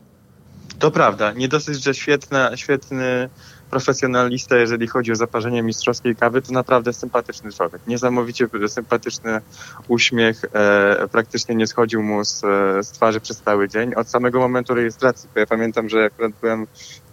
To 0.78 0.90
prawda. 0.90 1.32
Nie 1.32 1.48
dosyć, 1.48 1.84
że 1.84 1.94
świetna, 1.94 2.56
świetny 2.56 3.28
profesjonalista, 3.70 4.56
jeżeli 4.56 4.86
chodzi 4.86 5.12
o 5.12 5.16
zaparzenie 5.16 5.62
mistrzowskiej 5.62 6.16
kawy, 6.16 6.42
to 6.42 6.52
naprawdę 6.52 6.92
sympatyczny 6.92 7.52
człowiek. 7.52 7.80
Niesamowicie 7.86 8.48
sympatyczny 8.68 9.40
uśmiech, 9.88 10.44
e, 10.52 11.08
praktycznie 11.12 11.54
nie 11.54 11.66
schodził 11.66 12.02
mu 12.02 12.24
z, 12.24 12.40
z, 12.80 12.90
twarzy 12.90 13.20
przez 13.20 13.40
cały 13.40 13.68
dzień. 13.68 13.94
Od 13.94 14.10
samego 14.10 14.40
momentu 14.40 14.74
rejestracji, 14.74 15.28
bo 15.34 15.40
ja 15.40 15.46
pamiętam, 15.46 15.88
że 15.88 16.04
akurat 16.04 16.32
byłem 16.40 16.66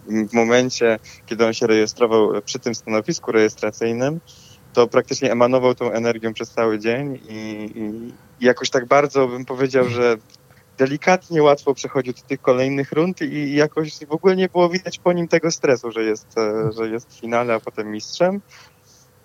w 0.08 0.34
momencie, 0.34 1.00
kiedy 1.26 1.46
on 1.46 1.54
się 1.54 1.68
rejestrował 1.68 2.42
przy 2.42 2.60
tym 2.60 2.76
stanowisku 2.76 3.32
rejestracyjnym, 3.32 4.20
to 4.74 4.88
praktycznie 4.88 5.32
emanował 5.32 5.76
tą 5.76 5.92
energią 5.92 6.34
przez 6.34 6.50
cały 6.50 6.80
dzień 6.80 7.20
i, 7.30 7.72
i 8.40 8.46
jakoś 8.46 8.70
tak 8.70 8.86
bardzo 8.86 9.28
bym 9.28 9.46
powiedział, 9.46 9.90
że 9.90 10.18
delikatnie 10.78 11.44
łatwo 11.44 11.74
przechodził 11.74 12.14
do 12.14 12.22
tych 12.22 12.42
kolejnych 12.42 12.92
rund 12.92 13.22
i 13.22 13.56
jakoś 13.56 14.06
w 14.06 14.12
ogóle 14.12 14.36
nie 14.36 14.50
było 14.50 14.70
widać 14.70 15.00
po 15.00 15.14
nim 15.14 15.28
tego 15.28 15.52
stresu, 15.52 15.92
że 15.92 16.04
jest, 16.04 16.38
e, 16.38 16.72
że 16.72 16.90
jest 16.90 17.14
w 17.14 17.20
finale, 17.20 17.54
a 17.54 17.60
potem 17.60 17.92
mistrzem. 17.92 18.42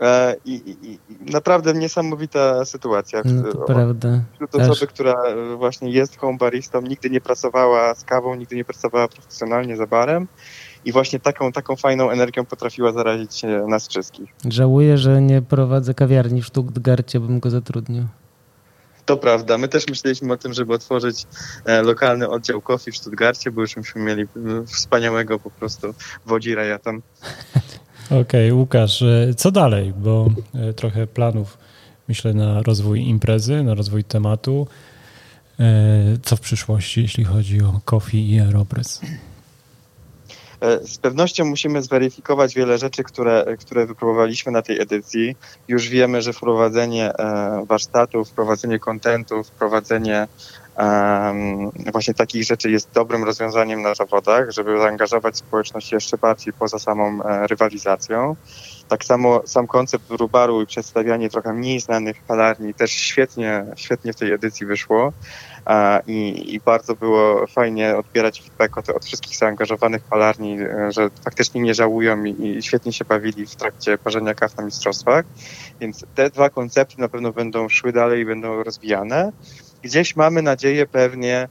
E, 0.01 0.37
I, 0.45 0.55
i, 0.55 0.93
i 0.93 0.99
naprawdę 1.33 1.73
niesamowita 1.73 2.65
sytuacja. 2.65 3.23
No 3.25 3.53
to 3.53 3.59
prawda. 3.59 4.21
Wśród 4.35 4.55
osoby, 4.55 4.87
która 4.87 5.15
właśnie 5.57 5.91
jest 5.91 6.17
homebaristą, 6.17 6.81
nigdy 6.81 7.11
nie 7.11 7.21
pracowała 7.21 7.95
z 7.95 8.05
kawą, 8.05 8.35
nigdy 8.35 8.57
nie 8.57 8.65
pracowała 8.65 9.09
profesjonalnie 9.09 9.77
za 9.77 9.87
barem 9.87 10.29
i 10.85 10.93
właśnie 10.93 11.21
taką, 11.21 11.53
taką 11.53 11.77
fajną 11.77 12.11
energią 12.11 12.45
potrafiła 12.45 12.93
zarazić 12.93 13.43
nas 13.69 13.89
wszystkich. 13.89 14.31
Żałuję, 14.49 14.99
że 14.99 15.23
nie 15.23 15.43
prowadzę 15.43 15.95
kawiarni 15.95 16.43
w 16.43 16.47
Stuttgarcie, 16.47 17.21
bym 17.21 17.41
go 17.41 17.51
zatrudnił. 17.51 18.05
To 19.11 19.17
prawda. 19.17 19.59
My 19.59 19.69
też 19.69 19.89
myśleliśmy 19.89 20.33
o 20.33 20.37
tym, 20.37 20.53
żeby 20.53 20.75
otworzyć 20.75 21.27
e, 21.65 21.83
lokalny 21.83 22.29
oddział 22.29 22.61
coffee 22.61 22.93
w 22.93 22.97
Stuttgarcie, 22.97 23.51
bo 23.51 23.61
już 23.61 23.75
byśmy 23.75 24.03
mieli 24.03 24.23
e, 24.23 24.27
wspaniałego 24.67 25.39
po 25.39 25.51
prostu 25.51 25.95
wodzira 26.27 26.79
tam. 26.79 27.03
Okej, 28.07 28.21
okay, 28.21 28.55
Łukasz, 28.55 29.03
e, 29.03 29.35
co 29.37 29.51
dalej? 29.51 29.93
Bo 29.97 30.29
trochę 30.77 31.07
planów 31.07 31.59
myślę 32.09 32.35
na 32.35 32.63
rozwój 32.63 33.01
imprezy, 33.01 33.63
na 33.63 33.75
rozwój 33.75 34.05
tematu. 34.05 34.67
Co 36.23 36.37
w 36.37 36.41
przyszłości, 36.41 37.03
jeśli 37.03 37.25
chodzi 37.25 37.63
o 37.63 37.81
coffee 37.85 38.31
i 38.31 38.41
aeropress? 38.41 39.01
E, 40.61 40.87
z 40.87 40.99
pewnością 40.99 41.45
musimy 41.45 41.83
zweryfikować 41.83 42.55
wiele 42.55 42.79
rzeczy, 42.79 43.05
które, 43.05 43.57
które 43.61 43.87
wypróbowaliśmy 43.87 44.53
na 44.53 44.63
tej 44.63 44.81
edycji. 44.81 45.37
Już 45.69 45.89
wiemy, 45.89 46.23
że 46.23 46.33
wprowadzenie 46.33 47.13
e, 47.13 47.65
warsztatów, 47.67 48.29
wprowadzenie 48.29 48.79
kontentu, 48.79 49.45
wprowadzenie 49.45 50.27
właśnie 51.93 52.15
takich 52.15 52.45
rzeczy 52.45 52.71
jest 52.71 52.91
dobrym 52.95 53.25
rozwiązaniem 53.25 53.83
na 53.83 53.95
zawodach, 53.95 54.51
żeby 54.51 54.79
zaangażować 54.79 55.37
społeczność 55.37 55.93
jeszcze 55.93 56.19
bardziej 56.19 56.53
poza 56.53 56.79
samą 56.79 57.23
e, 57.23 57.47
rywalizacją. 57.47 58.37
Tak 58.89 59.05
samo 59.05 59.43
sam 59.47 59.67
koncept 59.67 60.09
brubaru 60.09 60.63
i 60.63 60.67
przedstawianie 60.67 61.31
trochę 61.31 61.53
mniej 61.53 61.81
znanych 61.81 62.23
palarni 62.27 62.75
też 62.75 62.91
świetnie, 62.91 63.67
świetnie 63.77 64.13
w 64.13 64.17
tej 64.17 64.33
edycji 64.33 64.67
wyszło 64.67 65.13
i, 66.07 66.55
i 66.55 66.61
bardzo 66.61 66.95
było 66.95 67.47
fajnie 67.47 67.97
odbierać 67.97 68.43
feedback 68.43 68.79
od, 68.79 68.89
od 68.89 69.05
wszystkich 69.05 69.37
zaangażowanych 69.37 70.03
palarni, 70.03 70.61
e, 70.61 70.93
że 70.93 71.11
faktycznie 71.25 71.61
nie 71.61 71.75
żałują 71.75 72.25
i, 72.25 72.57
i 72.59 72.63
świetnie 72.63 72.93
się 72.93 73.05
bawili 73.05 73.47
w 73.47 73.57
trakcie 73.57 73.99
parzenia 73.99 74.35
kaw 74.35 74.57
na 74.57 74.65
mistrzostwach. 74.65 75.25
Więc 75.81 76.05
te 76.15 76.31
dwa 76.31 76.51
koncepty 76.51 77.01
na 77.01 77.09
pewno 77.09 77.33
będą 77.33 77.69
szły 77.69 77.93
dalej 77.93 78.23
i 78.23 78.27
będą 78.27 78.63
rozwijane. 78.63 79.33
Gdzieś 79.83 80.17
mamy 80.17 80.43
nadzieję 80.43 80.87
pewnie 80.87 81.49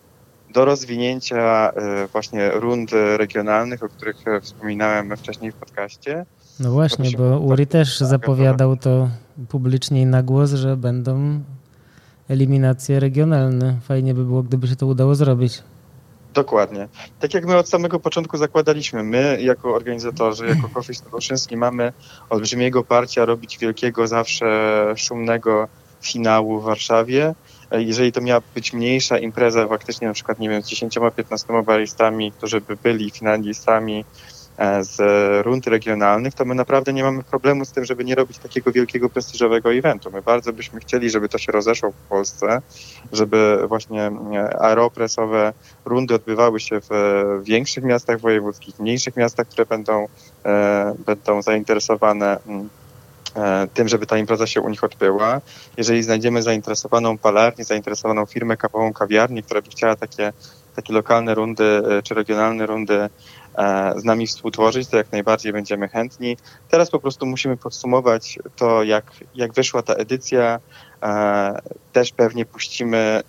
do 0.54 0.66
rozwinięcia 0.66 1.72
e, 1.72 2.08
właśnie 2.08 2.52
rund 2.52 2.92
regionalnych, 3.18 3.84
o 3.84 3.90
których 3.90 4.28
e, 4.28 4.42
wspominałem 4.42 5.18
wcześniej 5.18 5.52
w 5.52 5.56
podcaście. 5.56 6.26
No 6.60 6.72
właśnie, 6.72 7.12
bo 7.18 7.40
Uri 7.40 7.68
też 7.68 8.00
zapowiadał 8.00 8.78
to 8.78 9.10
publicznie 9.50 10.02
i 10.02 10.06
na 10.06 10.24
głos, 10.24 10.54
że 10.54 10.78
będą 10.78 11.44
eliminacje 12.30 13.00
regionalne. 13.00 13.78
Fajnie 13.82 14.14
by 14.14 14.26
było, 14.26 14.44
gdyby 14.44 14.68
się 14.68 14.76
to 14.76 14.86
udało 14.86 15.16
zrobić. 15.16 15.64
Dokładnie. 16.34 16.88
Tak 17.20 17.34
jak 17.34 17.46
my 17.46 17.58
od 17.58 17.70
samego 17.70 18.00
początku 18.00 18.38
zakładaliśmy, 18.38 19.04
my 19.04 19.38
jako 19.42 19.76
organizatorzy, 19.76 20.48
jako 20.48 20.70
Coffee 20.74 20.94
nie 21.52 21.58
mamy 21.58 21.94
olbrzymiego 22.30 22.84
parcia 22.84 23.26
robić 23.26 23.58
wielkiego, 23.58 24.08
zawsze 24.08 24.48
szumnego 24.98 25.68
finału 26.02 26.62
w 26.62 26.64
Warszawie. 26.64 27.36
Jeżeli 27.72 28.12
to 28.12 28.22
miała 28.22 28.42
być 28.56 28.74
mniejsza 28.74 29.18
impreza, 29.18 29.68
faktycznie 29.68 30.08
na 30.08 30.14
przykład, 30.14 30.40
nie 30.40 30.50
wiem, 30.50 30.62
z 30.62 30.68
10-15 30.68 31.64
baristami, 31.64 32.32
którzy 32.32 32.62
by 32.62 32.76
byli 32.84 33.12
finalistami 33.12 34.06
z 34.82 34.98
rund 35.46 35.68
regionalnych, 35.68 36.34
to 36.34 36.46
my 36.46 36.56
naprawdę 36.56 36.94
nie 36.94 37.04
mamy 37.04 37.24
problemu 37.24 37.66
z 37.66 37.72
tym, 37.72 37.86
żeby 37.86 38.06
nie 38.06 38.16
robić 38.16 38.38
takiego 38.38 38.72
wielkiego, 38.72 39.10
prestiżowego 39.10 39.74
eventu. 39.74 40.12
My 40.12 40.22
bardzo 40.22 40.54
byśmy 40.54 40.80
chcieli, 40.80 41.10
żeby 41.10 41.30
to 41.30 41.38
się 41.38 41.52
rozeszło 41.52 41.92
w 41.92 42.10
Polsce, 42.10 42.62
żeby 43.12 43.64
właśnie 43.68 44.12
e, 44.34 44.62
aeropresowe 44.62 45.54
rundy 45.86 46.16
odbywały 46.16 46.60
się 46.60 46.80
w 46.90 46.90
większych 47.44 47.84
miastach 47.84 48.20
wojewódzkich, 48.20 48.80
mniejszych 48.80 49.16
miastach, 49.16 49.48
które 49.48 49.66
będą, 49.66 50.08
e, 50.46 50.96
będą 51.06 51.42
zainteresowane 51.42 52.38
mm, 52.48 52.70
e, 53.36 53.68
tym, 53.74 53.88
żeby 53.88 54.06
ta 54.06 54.18
impreza 54.18 54.48
się 54.48 54.62
u 54.62 54.70
nich 54.70 54.84
odbyła. 54.84 55.42
Jeżeli 55.78 56.04
znajdziemy 56.04 56.42
zainteresowaną 56.42 57.18
palarnię, 57.18 57.64
zainteresowaną 57.64 58.26
firmę 58.26 58.58
kawową, 58.58 58.94
kawiarnię, 58.94 59.44
która 59.44 59.62
by 59.62 59.70
chciała 59.70 59.96
takie, 59.96 60.34
takie 60.76 60.94
lokalne 60.94 61.36
rundy 61.36 61.82
e, 61.90 62.02
czy 62.02 62.14
regionalne 62.14 62.66
rundy 62.66 63.10
z 63.96 64.04
nami 64.04 64.28
współtworzyć, 64.28 64.88
to 64.88 64.98
jak 64.98 65.12
najbardziej 65.12 65.54
będziemy 65.54 65.88
chętni. 65.88 66.38
Teraz 66.70 66.90
po 66.90 67.00
prostu 67.00 67.26
musimy 67.26 67.58
podsumować 67.58 68.40
to, 68.56 68.84
jak, 68.84 69.12
jak 69.36 69.54
wyszła 69.54 69.82
ta 69.82 69.94
edycja. 69.94 70.60
Też 71.94 72.12
pewnie 72.12 72.46
puścimy 72.46 73.22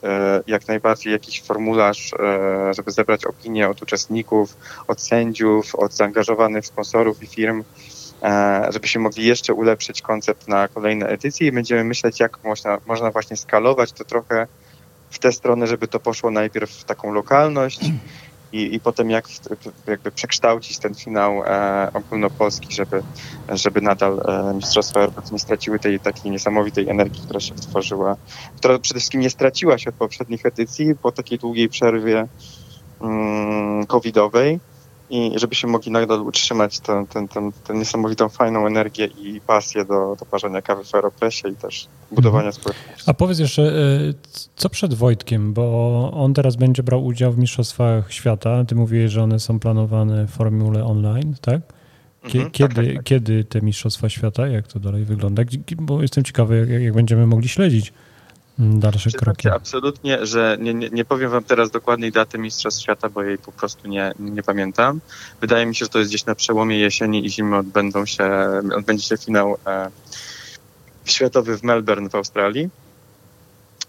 jak 0.46 0.68
najbardziej 0.68 1.12
jakiś 1.12 1.42
formularz, 1.42 2.10
żeby 2.76 2.90
zebrać 2.90 3.24
opinie 3.24 3.68
od 3.68 3.82
uczestników, 3.82 4.56
od 4.88 5.00
sędziów, 5.00 5.74
od 5.74 5.92
zaangażowanych 5.92 6.66
sponsorów 6.66 7.22
i 7.22 7.26
firm, 7.26 7.64
żeby 8.68 8.88
się 8.88 8.98
mogli 8.98 9.26
jeszcze 9.26 9.54
ulepszyć 9.54 10.02
koncept 10.02 10.48
na 10.48 10.68
kolejne 10.68 11.06
edycje 11.06 11.46
i 11.46 11.52
będziemy 11.52 11.84
myśleć, 11.84 12.20
jak 12.20 12.44
można, 12.44 12.78
można 12.86 13.10
właśnie 13.10 13.36
skalować 13.36 13.92
to 13.92 14.04
trochę 14.04 14.46
w 15.10 15.18
tę 15.18 15.32
stronę, 15.32 15.66
żeby 15.66 15.88
to 15.88 16.00
poszło 16.00 16.30
najpierw 16.30 16.70
w 16.70 16.84
taką 16.84 17.12
lokalność, 17.12 17.80
i, 18.52 18.74
i 18.74 18.80
potem 18.80 19.10
jak 19.10 19.28
jakby 19.86 20.10
przekształcić 20.10 20.78
ten 20.78 20.94
finał 20.94 21.42
e, 21.44 21.90
ogólnopolski, 21.94 22.74
żeby, 22.74 23.02
żeby 23.48 23.80
nadal 23.80 24.20
e, 24.20 24.54
Mistrzostwa 24.54 25.00
Europy 25.00 25.22
nie 25.32 25.38
straciły 25.38 25.78
tej 25.78 26.00
takiej 26.00 26.30
niesamowitej 26.30 26.88
energii, 26.88 27.22
która 27.24 27.40
się 27.40 27.54
wytworzyła, 27.54 28.16
która 28.56 28.78
przede 28.78 29.00
wszystkim 29.00 29.20
nie 29.20 29.30
straciła 29.30 29.78
się 29.78 29.90
od 29.90 29.96
poprzednich 29.96 30.46
edycji 30.46 30.94
po 31.02 31.12
takiej 31.12 31.38
długiej 31.38 31.68
przerwie 31.68 32.26
mm, 33.00 33.86
covidowej 33.86 34.60
i 35.10 35.38
żeby 35.38 35.54
się 35.54 35.66
mogli 35.66 35.90
nadal 35.90 36.20
utrzymać 36.20 36.80
tę, 36.80 37.04
tę, 37.10 37.28
tę, 37.28 37.50
tę 37.64 37.74
niesamowitą, 37.74 38.28
fajną 38.28 38.66
energię 38.66 39.06
i 39.06 39.40
pasję 39.46 39.84
do, 39.84 40.16
do 40.20 40.26
parzenia 40.26 40.62
kawy 40.62 40.84
w 40.84 40.94
Aeropressie 40.94 41.48
i 41.48 41.56
też 41.56 41.88
budowania 42.12 42.48
mhm. 42.48 42.62
społeczności. 42.62 43.10
A 43.10 43.14
powiedz 43.14 43.38
jeszcze, 43.38 43.62
e, 43.62 43.72
co 44.56 44.70
przed 44.70 44.94
Wojtkiem, 44.94 45.52
bo 45.52 46.10
on 46.14 46.34
teraz 46.34 46.56
będzie 46.56 46.82
brał 46.82 47.04
udział 47.04 47.32
w 47.32 47.38
Mistrzostwach 47.38 48.12
Świata. 48.12 48.64
Ty 48.64 48.74
mówiłeś, 48.74 49.10
że 49.12 49.22
one 49.22 49.40
są 49.40 49.60
planowane 49.60 50.26
w 50.26 50.30
formule 50.30 50.84
online, 50.84 51.34
tak? 51.40 51.60
Mhm, 52.24 52.50
kiedy, 52.50 52.74
tak, 52.74 52.84
tak, 52.84 52.94
tak. 52.94 53.04
kiedy 53.04 53.44
te 53.44 53.60
Mistrzostwa 53.60 54.08
Świata, 54.08 54.46
jak 54.46 54.66
to 54.66 54.80
dalej 54.80 55.04
wygląda? 55.04 55.42
Bo 55.76 56.02
jestem 56.02 56.24
ciekawy, 56.24 56.66
jak, 56.70 56.82
jak 56.82 56.94
będziemy 56.94 57.26
mogli 57.26 57.48
śledzić 57.48 57.92
dalsze 58.60 59.10
kroki. 59.10 59.48
Absolutnie, 59.48 60.26
że 60.26 60.56
nie, 60.60 60.74
nie, 60.74 60.90
nie, 60.90 61.04
powiem 61.04 61.30
wam 61.30 61.44
teraz 61.44 61.70
dokładnej 61.70 62.12
daty 62.12 62.38
Mistrzostw 62.38 62.82
Świata, 62.82 63.08
bo 63.08 63.22
jej 63.22 63.38
po 63.38 63.52
prostu 63.52 63.88
nie, 63.88 64.12
nie 64.18 64.42
pamiętam. 64.42 65.00
Wydaje 65.40 65.66
mi 65.66 65.74
się, 65.74 65.84
że 65.84 65.88
to 65.88 65.98
jest 65.98 66.10
gdzieś 66.10 66.26
na 66.26 66.34
przełomie 66.34 66.78
jesieni 66.78 67.26
i 67.26 67.30
zimy 67.30 67.56
odbędą 67.56 68.06
się, 68.06 68.30
odbędzie 68.76 69.04
się 69.06 69.16
finał 69.16 69.56
e, 69.66 69.90
światowy 71.04 71.58
w 71.58 71.62
Melbourne 71.62 72.08
w 72.08 72.14
Australii. 72.14 72.68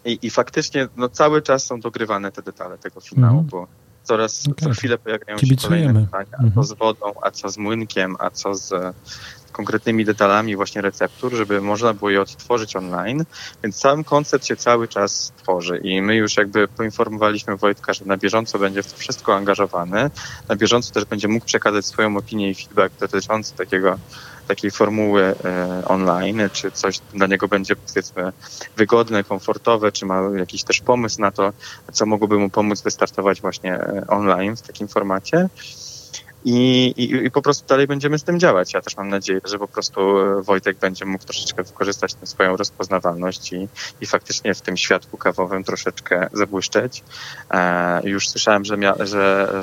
I, 0.06 0.19
I 0.22 0.30
faktycznie 0.30 0.88
no, 0.98 1.10
cały 1.10 1.41
czas 1.41 1.65
są 1.65 1.80
dogrywane 1.80 2.31
te 2.31 2.41
detale 2.41 2.77
tego 2.77 3.02
finału, 3.02 3.38
mm. 3.38 3.49
bo 3.49 3.68
coraz 4.03 4.48
okay. 4.48 4.56
co 4.68 4.80
chwilę 4.80 4.98
pojawiają 4.98 5.38
się 5.38 5.56
kolejne 5.56 6.06
pytania, 6.06 6.26
a 6.31 6.38
co 6.38 6.43
mhm. 6.43 6.65
z 6.65 6.73
wodą, 6.73 7.14
a 7.22 7.31
co 7.31 7.49
z 7.49 7.57
młynkiem, 7.57 8.15
a 8.19 8.30
co 8.30 8.56
z 8.56 8.95
konkretnymi 9.52 10.06
detalami 10.06 10.56
właśnie 10.56 10.82
receptur, 10.82 11.34
żeby 11.34 11.61
można 11.61 11.94
było 11.94 12.10
je 12.10 12.22
odtworzyć 12.22 12.76
online, 12.76 13.26
więc 13.64 13.76
sam 13.76 14.03
koncept 14.03 14.45
się 14.45 14.56
cały 14.56 14.88
czas 14.88 15.34
tworzy 15.38 15.78
i 15.84 16.02
my 16.02 16.15
już 16.15 16.38
jakby 16.38 16.68
poinformowaliśmy 16.68 17.57
Wojtka, 17.57 17.94
że 17.94 18.06
na 18.06 18.18
bieżąco 18.18 18.60
będzie 18.60 18.84
w 18.84 18.91
to 18.91 18.98
wszystko 18.98 19.36
angażowany, 19.36 20.11
na 20.49 20.56
bieżąco 20.56 20.91
też 20.94 21.06
będzie 21.06 21.28
mógł 21.28 21.45
przekazać 21.45 21.86
swoją 21.86 22.18
opinię 22.18 22.49
i 22.49 22.56
feedback 22.56 22.99
dotyczący 22.99 23.56
takiego 23.56 23.98
takiej 24.48 24.72
formuły 24.72 25.23
e, 25.23 25.84
online, 25.86 26.41
czy 26.53 26.72
coś 26.72 26.99
dla 27.14 27.28
niego 27.28 27.48
będzie 27.48 27.76
powiedzmy 27.76 28.32
wygodne, 28.78 29.23
komfortowe, 29.23 29.91
czy 29.91 30.06
ma 30.06 30.22
jakiś 30.38 30.64
też 30.64 30.82
pomysł 30.82 31.22
na 31.22 31.32
to, 31.32 31.53
co 31.91 32.06
mogłoby 32.06 32.40
mu 32.40 32.49
pomóc 32.49 32.82
wystartować 32.82 33.41
właśnie 33.41 33.73
e, 33.73 34.03
online 34.07 34.56
w 34.56 34.61
takim 34.61 34.88
formacie. 34.88 35.49
I, 36.46 36.88
i, 36.98 37.26
I, 37.26 37.32
po 37.32 37.42
prostu 37.42 37.68
dalej 37.68 37.88
będziemy 37.88 38.20
z 38.20 38.24
tym 38.24 38.40
działać. 38.40 38.74
Ja 38.74 38.82
też 38.82 38.98
mam 38.98 39.10
nadzieję, 39.10 39.42
że 39.44 39.60
po 39.60 39.68
prostu 39.68 40.02
Wojtek 40.42 40.78
będzie 40.78 41.06
mógł 41.06 41.24
troszeczkę 41.24 41.64
wykorzystać 41.64 42.14
tę 42.14 42.28
swoją 42.28 42.58
rozpoznawalność 42.58 43.54
i, 43.54 43.68
i 44.02 44.06
faktycznie 44.06 44.54
w 44.54 44.62
tym 44.62 44.78
światku 44.78 45.18
kawowym 45.18 45.64
troszeczkę 45.64 46.30
zabłyszczeć. 46.34 47.04
E, 47.52 48.02
już 48.10 48.30
słyszałem, 48.30 48.66
że, 48.66 48.78
mia, 48.78 48.96
że, 49.00 49.06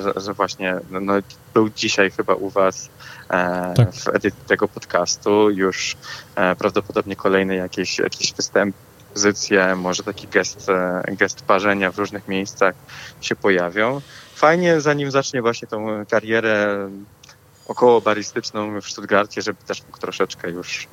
że, 0.03 0.21
że, 0.21 0.33
właśnie 0.33 0.79
no, 0.91 0.99
no, 0.99 1.13
był 1.53 1.69
dzisiaj 1.69 2.11
chyba 2.11 2.33
u 2.33 2.49
Was 2.49 2.89
e, 3.29 3.73
tak. 3.75 3.93
w 3.93 4.07
edycji 4.07 4.43
tego 4.47 4.67
podcastu. 4.67 5.49
Już 5.49 5.97
e, 6.35 6.55
prawdopodobnie 6.55 7.15
kolejny 7.15 7.55
jakiś, 7.55 7.99
jakiś 7.99 8.33
występ 8.33 8.75
pozycje, 9.13 9.75
może 9.75 10.03
taki 10.03 10.27
gest, 10.27 10.69
e, 10.69 11.03
gest 11.15 11.41
parzenia 11.41 11.91
w 11.91 11.97
różnych 11.97 12.27
miejscach 12.27 12.75
się 13.21 13.35
pojawią 13.35 14.01
fajnie, 14.39 14.81
zanim 14.81 15.11
zacznie 15.11 15.41
właśnie 15.41 15.67
tą 15.67 16.05
karierę 16.05 16.89
około 17.67 18.01
baristyczną 18.01 18.81
w 18.81 18.85
Stuttgarcie, 18.85 19.41
żeby 19.41 19.59
też 19.67 19.83
mógł 19.83 19.97
troszeczkę 19.97 20.49
już 20.49 20.87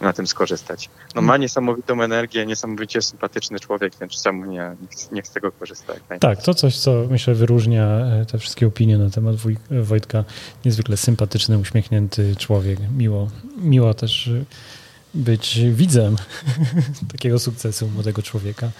na 0.00 0.12
tym 0.12 0.26
skorzystać. 0.26 0.90
No 1.14 1.22
ma 1.22 1.36
niesamowitą 1.36 2.02
energię, 2.02 2.46
niesamowicie 2.46 3.02
sympatyczny 3.02 3.60
człowiek, 3.60 3.92
więc 4.00 4.22
czemu 4.22 4.44
nie, 4.44 4.76
nie 5.12 5.24
z 5.24 5.30
tego 5.30 5.52
korzystać? 5.52 5.98
Tak, 6.20 6.42
to 6.42 6.54
coś, 6.54 6.78
co 6.78 7.04
myślę 7.10 7.34
wyróżnia 7.34 7.84
e, 7.84 8.26
te 8.32 8.38
wszystkie 8.38 8.66
opinie 8.66 8.98
na 8.98 9.10
temat 9.10 9.36
Wojtka. 9.70 10.24
Niezwykle 10.64 10.96
sympatyczny, 10.96 11.58
uśmiechnięty 11.58 12.36
człowiek. 12.36 12.78
Miło, 12.96 13.28
miło 13.56 13.94
też 13.94 14.30
być 15.14 15.60
widzem 15.70 16.16
takiego 17.12 17.38
sukcesu 17.38 17.88
młodego 17.88 18.22
człowieka. 18.22 18.70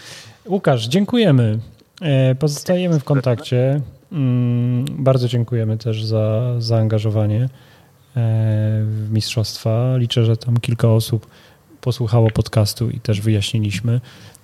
Łukasz, 0.46 0.88
dziękujemy. 0.88 1.58
E, 2.02 2.34
pozostajemy 2.34 3.00
w 3.00 3.04
kontakcie. 3.04 3.80
Mm, 4.12 4.84
bardzo 4.98 5.28
dziękujemy 5.28 5.78
też 5.78 6.04
za 6.04 6.54
zaangażowanie 6.58 7.42
e, 7.44 7.48
w 8.84 9.08
mistrzostwa. 9.10 9.96
Liczę, 9.96 10.24
że 10.24 10.36
tam 10.36 10.56
kilka 10.56 10.88
osób 10.88 11.26
posłuchało 11.80 12.30
podcastu 12.30 12.90
i 12.90 13.00
też 13.00 13.20
wyjaśniliśmy 13.20 14.00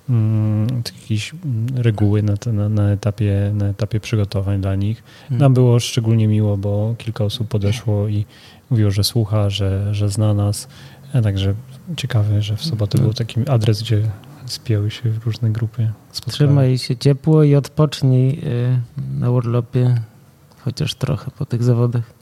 mm, 0.08 0.66
jakieś 1.00 1.34
reguły 1.74 2.22
na, 2.22 2.34
na, 2.52 2.68
na, 2.68 2.90
etapie, 2.90 3.52
na 3.54 3.66
etapie 3.66 4.00
przygotowań 4.00 4.60
dla 4.60 4.74
nich. 4.74 5.02
Hmm. 5.28 5.40
Nam 5.40 5.54
było 5.54 5.80
szczególnie 5.80 6.28
miło, 6.28 6.56
bo 6.56 6.94
kilka 6.98 7.24
osób 7.24 7.48
podeszło 7.48 8.08
i 8.08 8.24
mówiło, 8.70 8.90
że 8.90 9.04
słucha, 9.04 9.50
że, 9.50 9.94
że 9.94 10.08
zna 10.08 10.34
nas. 10.34 10.68
E, 11.14 11.22
także 11.22 11.54
ciekawe, 11.96 12.42
że 12.42 12.56
w 12.56 12.64
sobotę 12.64 12.98
był 12.98 13.14
taki 13.14 13.48
adres, 13.48 13.82
gdzie 13.82 14.02
spięły 14.46 14.90
się 14.90 15.10
w 15.10 15.26
różne 15.26 15.50
grupy. 15.50 15.92
Spotkały. 16.12 16.32
Trzymaj 16.32 16.78
się 16.78 16.96
ciepło 16.96 17.42
i 17.42 17.54
odpocznij 17.54 18.40
y, 18.44 18.80
na 19.18 19.30
urlopie 19.30 19.94
chociaż 20.58 20.94
trochę 20.94 21.30
po 21.30 21.46
tych 21.46 21.62
zawodach. 21.62 22.17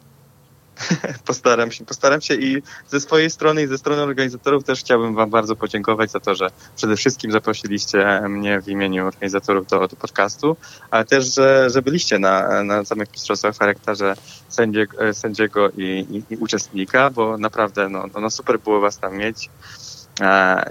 Postaram 1.27 1.73
się, 1.73 1.85
postaram 1.85 2.21
się 2.21 2.35
i 2.35 2.63
ze 2.89 3.01
swojej 3.01 3.31
strony 3.31 3.63
i 3.63 3.67
ze 3.67 3.79
strony 3.79 4.03
organizatorów 4.03 4.65
też 4.65 4.81
chciałbym 4.81 5.15
Wam 5.15 5.31
bardzo 5.31 5.57
podziękować 5.57 6.11
za 6.11 6.21
to, 6.21 6.35
że 6.35 6.51
przede 6.77 6.97
wszystkim 6.97 7.33
zaprosiliście 7.33 8.21
mnie 8.29 8.61
w 8.61 8.69
imieniu 8.69 9.07
organizatorów 9.07 9.67
do, 9.67 9.89
do 9.89 9.97
podcastu, 9.97 10.57
ale 10.91 11.05
też, 11.05 11.35
że, 11.35 11.71
że 11.71 11.83
byliście 11.83 12.19
na, 12.19 12.65
na 12.65 12.85
samych 12.85 13.13
mistrzostwach 13.13 13.59
charakterze 13.59 14.15
sędziego, 14.49 15.15
sędziego 15.15 15.71
i, 15.71 15.83
i, 16.11 16.35
i, 16.35 16.37
uczestnika, 16.37 17.11
bo 17.11 17.39
naprawdę 17.39 17.89
no, 17.89 18.05
no 18.21 18.31
super 18.31 18.59
było 18.59 18.81
Was 18.81 18.99
tam 18.99 19.17
mieć. 19.17 19.51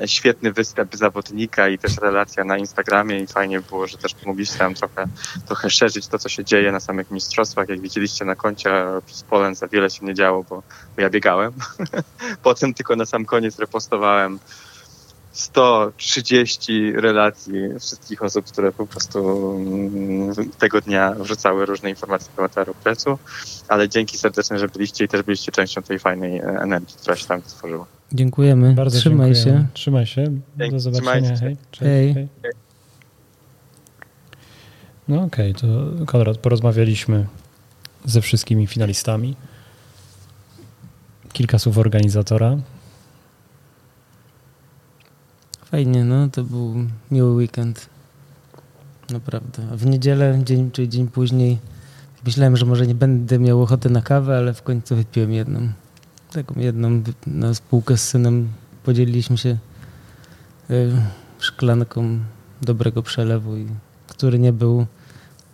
Świetny 0.05 0.51
występ 0.51 0.95
zawodnika 0.95 1.67
i 1.67 1.77
też 1.77 1.97
relacja 1.97 2.43
na 2.43 2.57
Instagramie 2.57 3.19
i 3.19 3.27
fajnie 3.27 3.61
było, 3.61 3.87
że 3.87 3.97
też 3.97 4.13
pomogliście 4.13 4.57
nam 4.59 4.73
trochę, 4.73 5.05
trochę 5.45 5.69
szerzyć 5.69 6.07
to, 6.07 6.19
co 6.19 6.29
się 6.29 6.45
dzieje 6.45 6.71
na 6.71 6.79
samych 6.79 7.11
mistrzostwach. 7.11 7.69
Jak 7.69 7.81
widzieliście 7.81 8.25
na 8.25 8.35
koncie 8.35 8.85
z 9.07 9.23
Polen 9.23 9.55
za 9.55 9.67
wiele 9.67 9.89
się 9.89 10.05
nie 10.05 10.13
działo, 10.13 10.45
bo, 10.49 10.63
ja 10.97 11.09
biegałem. 11.09 11.53
Potem 12.43 12.73
tylko 12.73 12.95
na 12.95 13.05
sam 13.05 13.25
koniec 13.25 13.59
repostowałem 13.59 14.39
130 15.35 16.91
relacji 16.91 17.53
wszystkich 17.79 18.23
osób, 18.23 18.45
które 18.45 18.71
po 18.71 18.87
prostu 18.87 19.51
mm, 19.57 20.33
tego 20.57 20.81
dnia 20.81 21.11
wrzucały 21.11 21.65
różne 21.65 21.89
informacje 21.89 22.27
na 22.29 22.35
temat 22.35 22.57
Aeropressu, 22.57 23.19
ale 23.67 23.89
dzięki 23.89 24.17
serdecznie, 24.17 24.59
że 24.59 24.67
byliście 24.67 25.05
i 25.05 25.07
też 25.07 25.21
byliście 25.21 25.51
częścią 25.51 25.81
tej 25.81 25.99
fajnej 25.99 26.37
e, 26.37 26.43
energii, 26.43 26.95
która 27.01 27.15
się 27.15 27.27
tam 27.27 27.41
stworzyła. 27.45 27.94
Dziękujemy. 28.13 28.73
Bardzo 28.73 28.99
Trzymaj 28.99 29.33
dziękujemy. 29.33 29.61
się. 29.61 29.67
Trzymaj 29.73 30.05
się. 30.05 30.25
Do 30.71 30.79
zobaczenia. 30.79 31.37
Hej. 31.37 31.57
Cześć. 31.71 31.83
Hej. 31.83 32.13
Hej. 32.13 32.27
No 35.07 35.23
okej, 35.23 35.51
okay, 35.51 35.61
to 35.61 36.05
Konrad, 36.05 36.37
porozmawialiśmy 36.37 37.25
ze 38.05 38.21
wszystkimi 38.21 38.67
finalistami. 38.67 39.35
Kilka 41.33 41.59
słów 41.59 41.77
organizatora. 41.77 42.57
Fajnie, 45.65 46.03
no 46.03 46.29
to 46.29 46.43
był 46.43 46.75
miły 47.11 47.31
weekend. 47.31 47.89
Naprawdę. 49.09 49.67
A 49.73 49.75
w 49.75 49.85
niedzielę, 49.85 50.41
dzień 50.43 50.71
czy 50.71 50.87
dzień 50.87 51.07
później, 51.07 51.57
myślałem, 52.25 52.57
że 52.57 52.65
może 52.65 52.87
nie 52.87 52.95
będę 52.95 53.39
miał 53.39 53.61
ochoty 53.61 53.89
na 53.89 54.01
kawę, 54.01 54.37
ale 54.37 54.53
w 54.53 54.61
końcu 54.61 54.95
wypiłem 54.95 55.33
jedną 55.33 55.69
taką 56.35 56.59
jedną 56.59 57.01
na 57.27 57.53
spółkę 57.53 57.97
z 57.97 58.09
synem 58.09 58.49
podzieliliśmy 58.83 59.37
się 59.37 59.57
y, 60.69 60.91
szklanką 61.39 62.19
dobrego 62.61 63.03
przelewu, 63.03 63.51
który 64.07 64.39
nie 64.39 64.53
był 64.53 64.85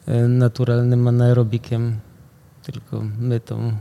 y, 0.08 0.28
naturalnym 0.28 1.08
anaerobikiem, 1.08 2.00
tylko 2.64 3.04
my 3.20 3.40
tą 3.40 3.74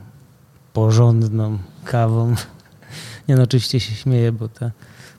porządną 0.72 1.58
kawą. 1.84 2.34
Nie 3.28 3.36
no, 3.36 3.42
oczywiście 3.42 3.80
się 3.80 3.94
śmieję, 3.94 4.32
bo 4.32 4.48
ta, 4.48 4.70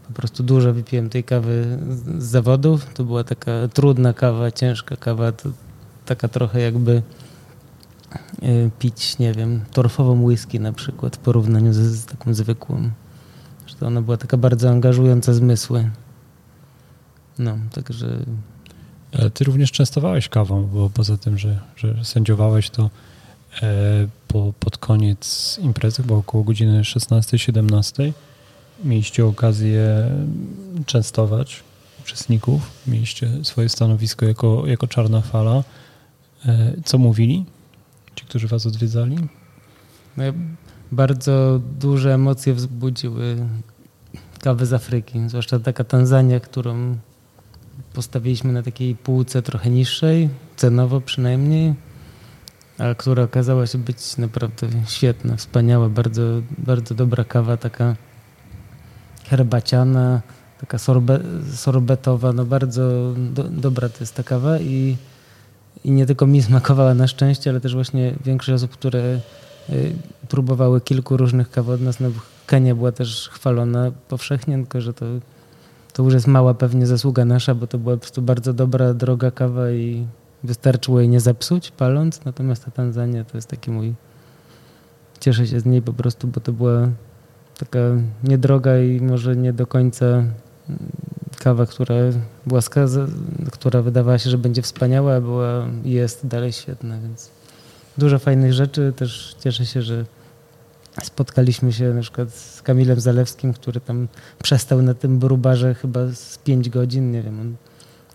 po 0.07 0.13
prostu 0.13 0.43
dużo 0.43 0.73
wypiłem 0.73 1.09
tej 1.09 1.23
kawy 1.23 1.79
z 2.17 2.23
zawodów. 2.23 2.93
To 2.93 3.03
była 3.03 3.23
taka 3.23 3.51
trudna 3.73 4.13
kawa, 4.13 4.51
ciężka 4.51 4.95
kawa, 4.95 5.33
taka 6.05 6.27
trochę 6.27 6.61
jakby 6.61 7.01
pić, 8.79 9.17
nie 9.17 9.33
wiem, 9.33 9.61
torfową 9.71 10.23
whisky 10.23 10.59
na 10.59 10.73
przykład 10.73 11.15
w 11.15 11.19
porównaniu 11.19 11.73
z, 11.73 11.77
z 11.77 12.05
taką 12.05 12.33
zwykłą. 12.33 12.89
Że 13.67 13.87
ona 13.87 14.01
była 14.01 14.17
taka 14.17 14.37
bardzo 14.37 14.69
angażująca 14.69 15.33
zmysły. 15.33 15.89
No, 17.39 17.57
także... 17.71 18.25
Ale 19.19 19.29
ty 19.29 19.43
również 19.43 19.71
częstowałeś 19.71 20.29
kawą, 20.29 20.67
bo 20.67 20.89
poza 20.89 21.17
tym, 21.17 21.37
że, 21.37 21.59
że 21.75 22.05
sędziowałeś, 22.05 22.69
to 22.69 22.89
e, 23.61 24.07
po, 24.27 24.53
pod 24.59 24.77
koniec 24.77 25.59
imprezy, 25.61 26.03
bo 26.03 26.17
około 26.17 26.43
godziny 26.43 26.81
16-17 26.81 28.11
mieliście 28.83 29.25
okazję 29.25 30.09
częstować 30.85 31.63
uczestników, 32.01 32.71
mieliście 32.87 33.29
swoje 33.43 33.69
stanowisko 33.69 34.25
jako, 34.25 34.67
jako 34.67 34.87
czarna 34.87 35.21
fala. 35.21 35.63
E, 36.45 36.73
co 36.85 36.97
mówili 36.97 37.45
którzy 38.31 38.47
was 38.47 38.65
odwiedzali? 38.65 39.15
No, 40.17 40.23
bardzo 40.91 41.61
duże 41.79 42.13
emocje 42.13 42.53
wzbudziły 42.53 43.37
kawy 44.39 44.65
z 44.65 44.73
Afryki, 44.73 45.19
zwłaszcza 45.29 45.59
taka 45.59 45.83
Tanzania, 45.83 46.39
którą 46.39 46.97
postawiliśmy 47.93 48.53
na 48.53 48.63
takiej 48.63 48.95
półce 48.95 49.41
trochę 49.41 49.69
niższej, 49.69 50.29
cenowo 50.55 51.01
przynajmniej, 51.01 51.73
ale 52.77 52.95
która 52.95 53.23
okazała 53.23 53.67
się 53.67 53.77
być 53.77 54.17
naprawdę 54.17 54.67
świetna, 54.87 55.35
wspaniała, 55.35 55.89
bardzo, 55.89 56.21
bardzo 56.57 56.95
dobra 56.95 57.23
kawa, 57.23 57.57
taka 57.57 57.95
herbaciana, 59.25 60.21
taka 60.59 60.77
sorbe, 60.77 61.19
sorbetowa, 61.55 62.33
no 62.33 62.45
bardzo 62.45 63.13
do, 63.33 63.43
dobra 63.43 63.89
to 63.89 63.97
jest 63.99 64.15
ta 64.15 64.23
kawa 64.23 64.59
i, 64.59 64.97
i 65.83 65.91
nie 65.91 66.05
tylko 66.05 66.27
mi 66.27 66.41
smakowała 66.41 66.93
na 66.93 67.07
szczęście, 67.07 67.49
ale 67.49 67.61
też 67.61 67.73
właśnie 67.73 68.13
większość 68.25 68.55
osób, 68.55 68.71
które 68.71 69.19
y, 69.69 69.93
próbowały 70.29 70.81
kilku 70.81 71.17
różnych 71.17 71.51
kaw 71.51 71.69
od 71.69 71.81
nas, 71.81 71.99
no 71.99 72.09
Kenia 72.45 72.75
była 72.75 72.91
też 72.91 73.29
chwalona 73.29 73.91
powszechnie, 74.07 74.55
tylko 74.55 74.81
że 74.81 74.93
to, 74.93 75.05
to 75.93 76.03
już 76.03 76.13
jest 76.13 76.27
mała 76.27 76.53
pewnie 76.53 76.87
zasługa 76.87 77.25
nasza, 77.25 77.55
bo 77.55 77.67
to 77.67 77.77
była 77.77 77.95
po 77.95 78.01
prostu 78.01 78.21
bardzo 78.21 78.53
dobra, 78.53 78.93
droga 78.93 79.31
kawa 79.31 79.71
i 79.71 80.05
wystarczyło 80.43 80.99
jej 80.99 81.09
nie 81.09 81.19
zepsuć 81.19 81.71
paląc, 81.71 82.25
natomiast 82.25 82.65
ta 82.65 82.71
Tanzania 82.71 83.23
to 83.23 83.37
jest 83.37 83.47
taki 83.47 83.71
mój 83.71 83.93
cieszę 85.21 85.47
się 85.47 85.59
z 85.59 85.65
niej 85.65 85.81
po 85.81 85.93
prostu, 85.93 86.27
bo 86.27 86.39
to 86.39 86.51
była 86.51 86.89
taka 87.59 87.79
niedroga 88.23 88.79
i 88.79 89.01
może 89.01 89.35
nie 89.35 89.53
do 89.53 89.67
końca 89.67 90.23
mm, 91.45 91.57
kawa, 91.57 91.65
która 91.65 91.95
była 92.45 92.61
skaza, 92.61 93.05
która 93.51 93.81
wydawała 93.81 94.19
się, 94.19 94.29
że 94.29 94.37
będzie 94.37 94.61
wspaniała, 94.61 95.21
była 95.21 95.67
i 95.83 95.91
jest 95.91 96.27
dalej 96.27 96.51
świetna, 96.51 96.99
więc 96.99 97.29
dużo 97.97 98.19
fajnych 98.19 98.53
rzeczy. 98.53 98.93
Też 98.95 99.35
cieszę 99.43 99.65
się, 99.65 99.81
że 99.81 100.05
spotkaliśmy 101.03 101.73
się 101.73 101.93
na 101.93 102.01
przykład 102.01 102.33
z 102.33 102.61
Kamilem 102.61 102.99
Zalewskim, 102.99 103.53
który 103.53 103.79
tam 103.79 104.07
przestał 104.43 104.81
na 104.81 104.93
tym 104.93 105.19
brubarze 105.19 105.73
chyba 105.73 105.99
z 106.13 106.37
5 106.37 106.69
godzin, 106.69 107.11
nie 107.11 107.21
wiem, 107.21 107.39
on 107.39 107.55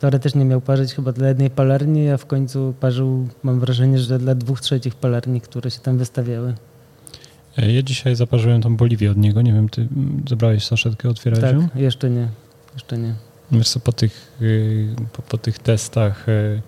teoretycznie 0.01 0.45
miał 0.45 0.61
parzyć 0.61 0.95
chyba 0.95 1.13
dla 1.13 1.29
jednej 1.29 1.51
palarni, 1.51 2.11
a 2.11 2.17
w 2.17 2.27
końcu 2.27 2.75
parzył, 2.81 3.29
mam 3.43 3.61
wrażenie, 3.61 3.99
że 3.99 4.19
dla 4.19 4.35
dwóch 4.35 4.61
trzecich 4.61 4.95
palarni, 4.95 5.41
które 5.41 5.71
się 5.71 5.81
tam 5.81 5.99
wystawiały. 5.99 6.55
Ja 7.57 7.83
dzisiaj 7.83 8.17
zaparzyłem 8.17 8.63
tą 8.63 8.77
Boliwię 8.77 9.11
od 9.11 9.17
niego. 9.17 9.43
Nie 9.43 9.53
wiem, 9.53 9.69
ty 9.69 9.89
zabrałeś 10.29 10.67
saszetkę, 10.67 11.09
otwierałeś 11.09 11.45
tak, 11.45 11.55
ją? 11.55 11.69
jeszcze 11.75 12.11
nie. 12.11 12.29
Jeszcze 12.77 12.99
nie. 12.99 13.15
Wiesz 13.53 13.69
co, 13.69 13.81
po 13.81 13.93
tych, 13.93 14.33
y, 14.43 14.97
po, 15.13 15.23
po 15.23 15.39
tych 15.39 15.59
testach 15.59 16.29
y, 16.29 16.63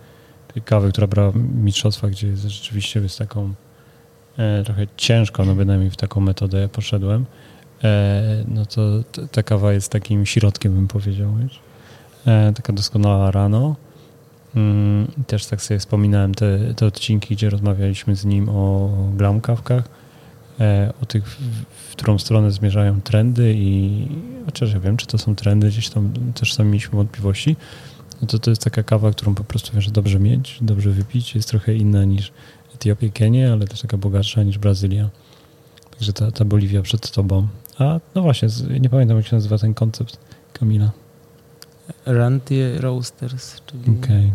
tej 0.55 0.62
kawy, 0.62 0.93
która 0.93 1.06
brała 1.06 1.32
mistrzostwa, 1.62 2.09
gdzie 2.09 2.36
rzeczywiście 2.36 3.01
jest 3.01 3.18
taką 3.18 3.55
e, 4.39 4.64
trochę 4.64 4.86
ciężko, 4.97 5.44
no 5.44 5.55
bynajmniej 5.55 5.90
w 5.90 5.97
taką 5.97 6.20
metodę 6.20 6.68
poszedłem, 6.68 7.24
e, 7.85 8.44
no 8.48 8.66
to 8.66 8.82
ta 9.32 9.43
kawa 9.43 9.72
jest 9.72 9.93
takim 9.93 10.26
środkiem, 10.26 10.74
bym 10.74 10.89
powiedział, 10.89 11.35
wiesz? 11.43 11.60
taka 12.55 12.72
doskonała 12.72 13.30
rano. 13.30 13.76
Mm, 14.55 15.06
też 15.26 15.47
tak 15.47 15.62
sobie 15.62 15.80
wspominałem 15.80 16.35
te, 16.35 16.74
te 16.74 16.86
odcinki, 16.86 17.35
gdzie 17.35 17.51
rozmawialiśmy 17.51 18.16
z 18.16 18.24
nim 18.24 18.48
o 18.48 18.90
glamkawkach 19.16 19.82
E, 19.85 20.07
o 21.02 21.06
tych, 21.06 21.26
w 21.70 21.90
którą 21.90 22.18
stronę 22.18 22.51
zmierzają 22.51 23.01
trendy 23.01 23.55
i 23.56 24.06
chociaż 24.47 24.72
ja 24.72 24.80
wiem, 24.80 24.97
czy 24.97 25.06
to 25.06 25.18
są 25.18 25.35
trendy, 25.35 25.68
gdzieś 25.68 25.89
tam 25.89 26.12
też 26.35 26.55
sami 26.55 26.70
mieliśmy 26.70 26.97
wątpliwości, 26.97 27.56
no 28.22 28.28
to 28.28 28.39
to 28.39 28.51
jest 28.51 28.64
taka 28.64 28.82
kawa, 28.82 29.10
którą 29.10 29.35
po 29.35 29.44
prostu 29.44 29.70
wiesz, 29.74 29.90
dobrze 29.90 30.20
mieć, 30.20 30.59
dobrze 30.60 30.90
wypić, 30.90 31.35
jest 31.35 31.48
trochę 31.48 31.74
inna 31.74 32.05
niż 32.05 32.32
Etiopia, 32.74 33.09
Kenia, 33.09 33.52
ale 33.52 33.66
też 33.66 33.80
taka 33.80 33.97
bogatsza 33.97 34.43
niż 34.43 34.59
Brazylia. 34.59 35.10
Także 35.90 36.12
ta, 36.12 36.30
ta 36.30 36.44
Boliwia 36.44 36.82
przed 36.82 37.10
tobą. 37.10 37.48
A 37.78 38.01
no 38.14 38.22
właśnie, 38.22 38.48
nie 38.80 38.89
pamiętam 38.89 39.16
jak 39.16 39.26
się 39.26 39.36
nazywa 39.36 39.59
ten 39.59 39.74
koncept 39.74 40.18
Kamila. 40.52 40.90
Ranty 42.06 42.80
Roasters, 42.80 43.60
czyli, 43.66 43.98
okay. 43.98 44.32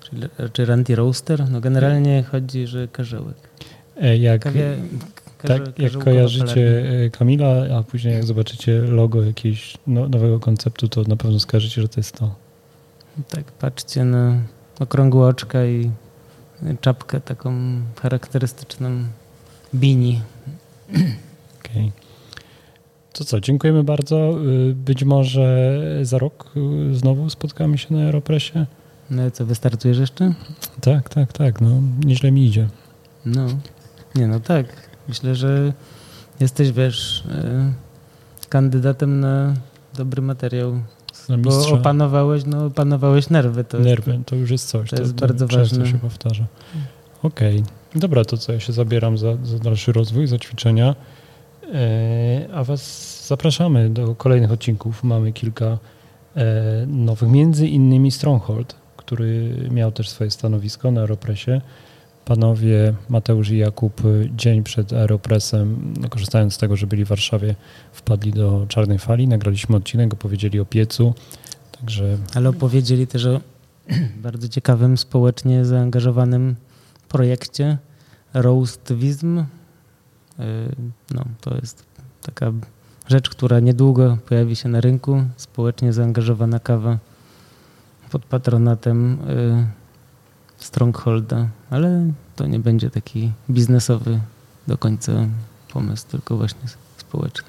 czyli 0.00 0.22
czy 0.52 0.64
Ranty 0.64 0.96
Roaster? 0.96 1.50
No 1.50 1.60
generalnie 1.60 2.22
chodzi, 2.22 2.66
że 2.66 2.88
karzełek. 2.88 3.36
E, 4.00 4.16
jak, 4.16 4.42
Kawie, 4.42 4.76
tak, 5.48 5.78
jak 5.78 5.92
kojarzycie 5.92 6.84
e, 7.04 7.10
Kamila, 7.10 7.78
a 7.78 7.82
później 7.82 8.14
jak 8.14 8.24
zobaczycie 8.24 8.80
logo 8.80 9.22
jakiegoś 9.22 9.76
no, 9.86 10.08
nowego 10.08 10.40
konceptu, 10.40 10.88
to 10.88 11.02
na 11.02 11.16
pewno 11.16 11.40
skojarzycie, 11.40 11.82
że 11.82 11.88
to 11.88 12.00
jest 12.00 12.18
to. 12.18 12.34
Tak, 13.28 13.44
patrzcie 13.44 14.04
na 14.04 14.36
okrągłe 14.80 15.26
oczka 15.26 15.66
i 15.66 15.90
czapkę 16.80 17.20
taką 17.20 17.54
charakterystyczną 18.02 18.90
bini. 19.74 20.20
Okej. 20.90 21.12
Okay. 21.60 21.92
To 23.12 23.24
co, 23.24 23.40
dziękujemy 23.40 23.84
bardzo. 23.84 24.34
Y, 24.70 24.74
być 24.74 25.04
może 25.04 25.70
za 26.02 26.18
rok 26.18 26.52
y, 26.90 26.94
znowu 26.94 27.30
spotkamy 27.30 27.78
się 27.78 27.94
na 27.94 28.00
Aeropresie. 28.00 28.66
No 29.10 29.30
co, 29.30 29.46
wystartujesz 29.46 29.98
jeszcze? 29.98 30.34
Tak, 30.80 31.08
tak, 31.08 31.32
tak. 31.32 31.60
No, 31.60 31.70
nieźle 32.04 32.32
mi 32.32 32.46
idzie. 32.46 32.68
No, 33.26 33.46
nie 34.14 34.26
no 34.26 34.40
tak. 34.40 34.91
Myślę, 35.08 35.34
że 35.34 35.72
jesteś, 36.40 36.72
wiesz, 36.72 37.24
e, 37.30 37.72
kandydatem 38.48 39.20
na 39.20 39.54
dobry 39.94 40.22
materiał. 40.22 40.80
Na 41.28 41.38
bo 41.38 41.68
opanowałeś, 41.68 42.44
no, 42.46 42.66
opanowałeś 42.66 43.30
nerwy. 43.30 43.64
To 43.64 43.78
nerwy, 43.78 44.20
to 44.26 44.36
już 44.36 44.50
jest 44.50 44.68
coś. 44.68 44.90
To, 44.90 44.96
to 44.96 45.02
jest 45.02 45.16
to 45.16 45.26
bardzo 45.26 45.46
ważne. 45.46 45.86
się 45.86 45.98
powtarza. 45.98 46.44
Okej. 47.22 47.56
Okay. 47.60 48.00
Dobra, 48.00 48.24
to 48.24 48.36
co, 48.36 48.52
ja 48.52 48.60
się 48.60 48.72
zabieram 48.72 49.18
za, 49.18 49.36
za 49.44 49.58
dalszy 49.58 49.92
rozwój, 49.92 50.26
za 50.26 50.38
ćwiczenia. 50.38 50.94
E, 51.74 52.48
a 52.54 52.64
Was 52.64 53.26
zapraszamy 53.26 53.90
do 53.90 54.14
kolejnych 54.14 54.52
odcinków. 54.52 55.04
Mamy 55.04 55.32
kilka 55.32 55.78
e, 56.36 56.86
nowych, 56.86 57.30
między 57.30 57.68
innymi 57.68 58.10
Stronghold, 58.10 58.76
który 58.96 59.56
miał 59.70 59.92
też 59.92 60.08
swoje 60.08 60.30
stanowisko 60.30 60.90
na 60.90 61.00
Aeropresie. 61.00 61.60
Panowie 62.24 62.94
Mateusz 63.08 63.50
i 63.50 63.58
Jakub 63.58 64.02
dzień 64.36 64.62
przed 64.62 64.92
Aeropressem, 64.92 65.94
korzystając 66.10 66.54
z 66.54 66.58
tego, 66.58 66.76
że 66.76 66.86
byli 66.86 67.04
w 67.04 67.08
Warszawie, 67.08 67.54
wpadli 67.92 68.32
do 68.32 68.66
Czarnej 68.68 68.98
Fali, 68.98 69.28
nagraliśmy 69.28 69.76
odcinek, 69.76 70.14
opowiedzieli 70.14 70.60
o 70.60 70.64
piecu, 70.64 71.14
także... 71.80 72.18
Ale 72.34 72.48
opowiedzieli 72.48 73.06
też 73.06 73.26
o 73.26 73.40
bardzo 74.22 74.48
ciekawym, 74.48 74.98
społecznie 74.98 75.64
zaangażowanym 75.64 76.56
projekcie 77.08 77.78
Roastwism. 78.34 79.38
Y, 79.38 79.44
no, 81.14 81.24
to 81.40 81.54
jest 81.54 81.84
taka 82.22 82.52
rzecz, 83.08 83.30
która 83.30 83.60
niedługo 83.60 84.18
pojawi 84.28 84.56
się 84.56 84.68
na 84.68 84.80
rynku. 84.80 85.22
Społecznie 85.36 85.92
zaangażowana 85.92 86.58
kawa 86.58 86.98
pod 88.10 88.24
patronatem 88.24 89.18
y, 89.30 89.81
Strongholda, 90.64 91.48
ale 91.70 92.12
to 92.36 92.46
nie 92.46 92.58
będzie 92.58 92.90
taki 92.90 93.32
biznesowy 93.50 94.20
do 94.66 94.78
końca 94.78 95.12
pomysł, 95.72 96.06
tylko 96.10 96.36
właśnie 96.36 96.60
społeczny. 96.96 97.48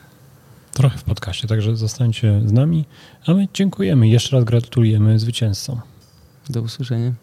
Trochę 0.73 0.97
w 0.97 1.03
podcaście, 1.03 1.47
także 1.47 1.75
zostańcie 1.75 2.41
z 2.45 2.51
nami, 2.51 2.85
a 3.27 3.33
my 3.33 3.47
dziękujemy. 3.53 4.07
Jeszcze 4.07 4.35
raz 4.35 4.45
gratulujemy 4.45 5.19
zwycięzcom. 5.19 5.81
Do 6.49 6.61
usłyszenia. 6.61 7.13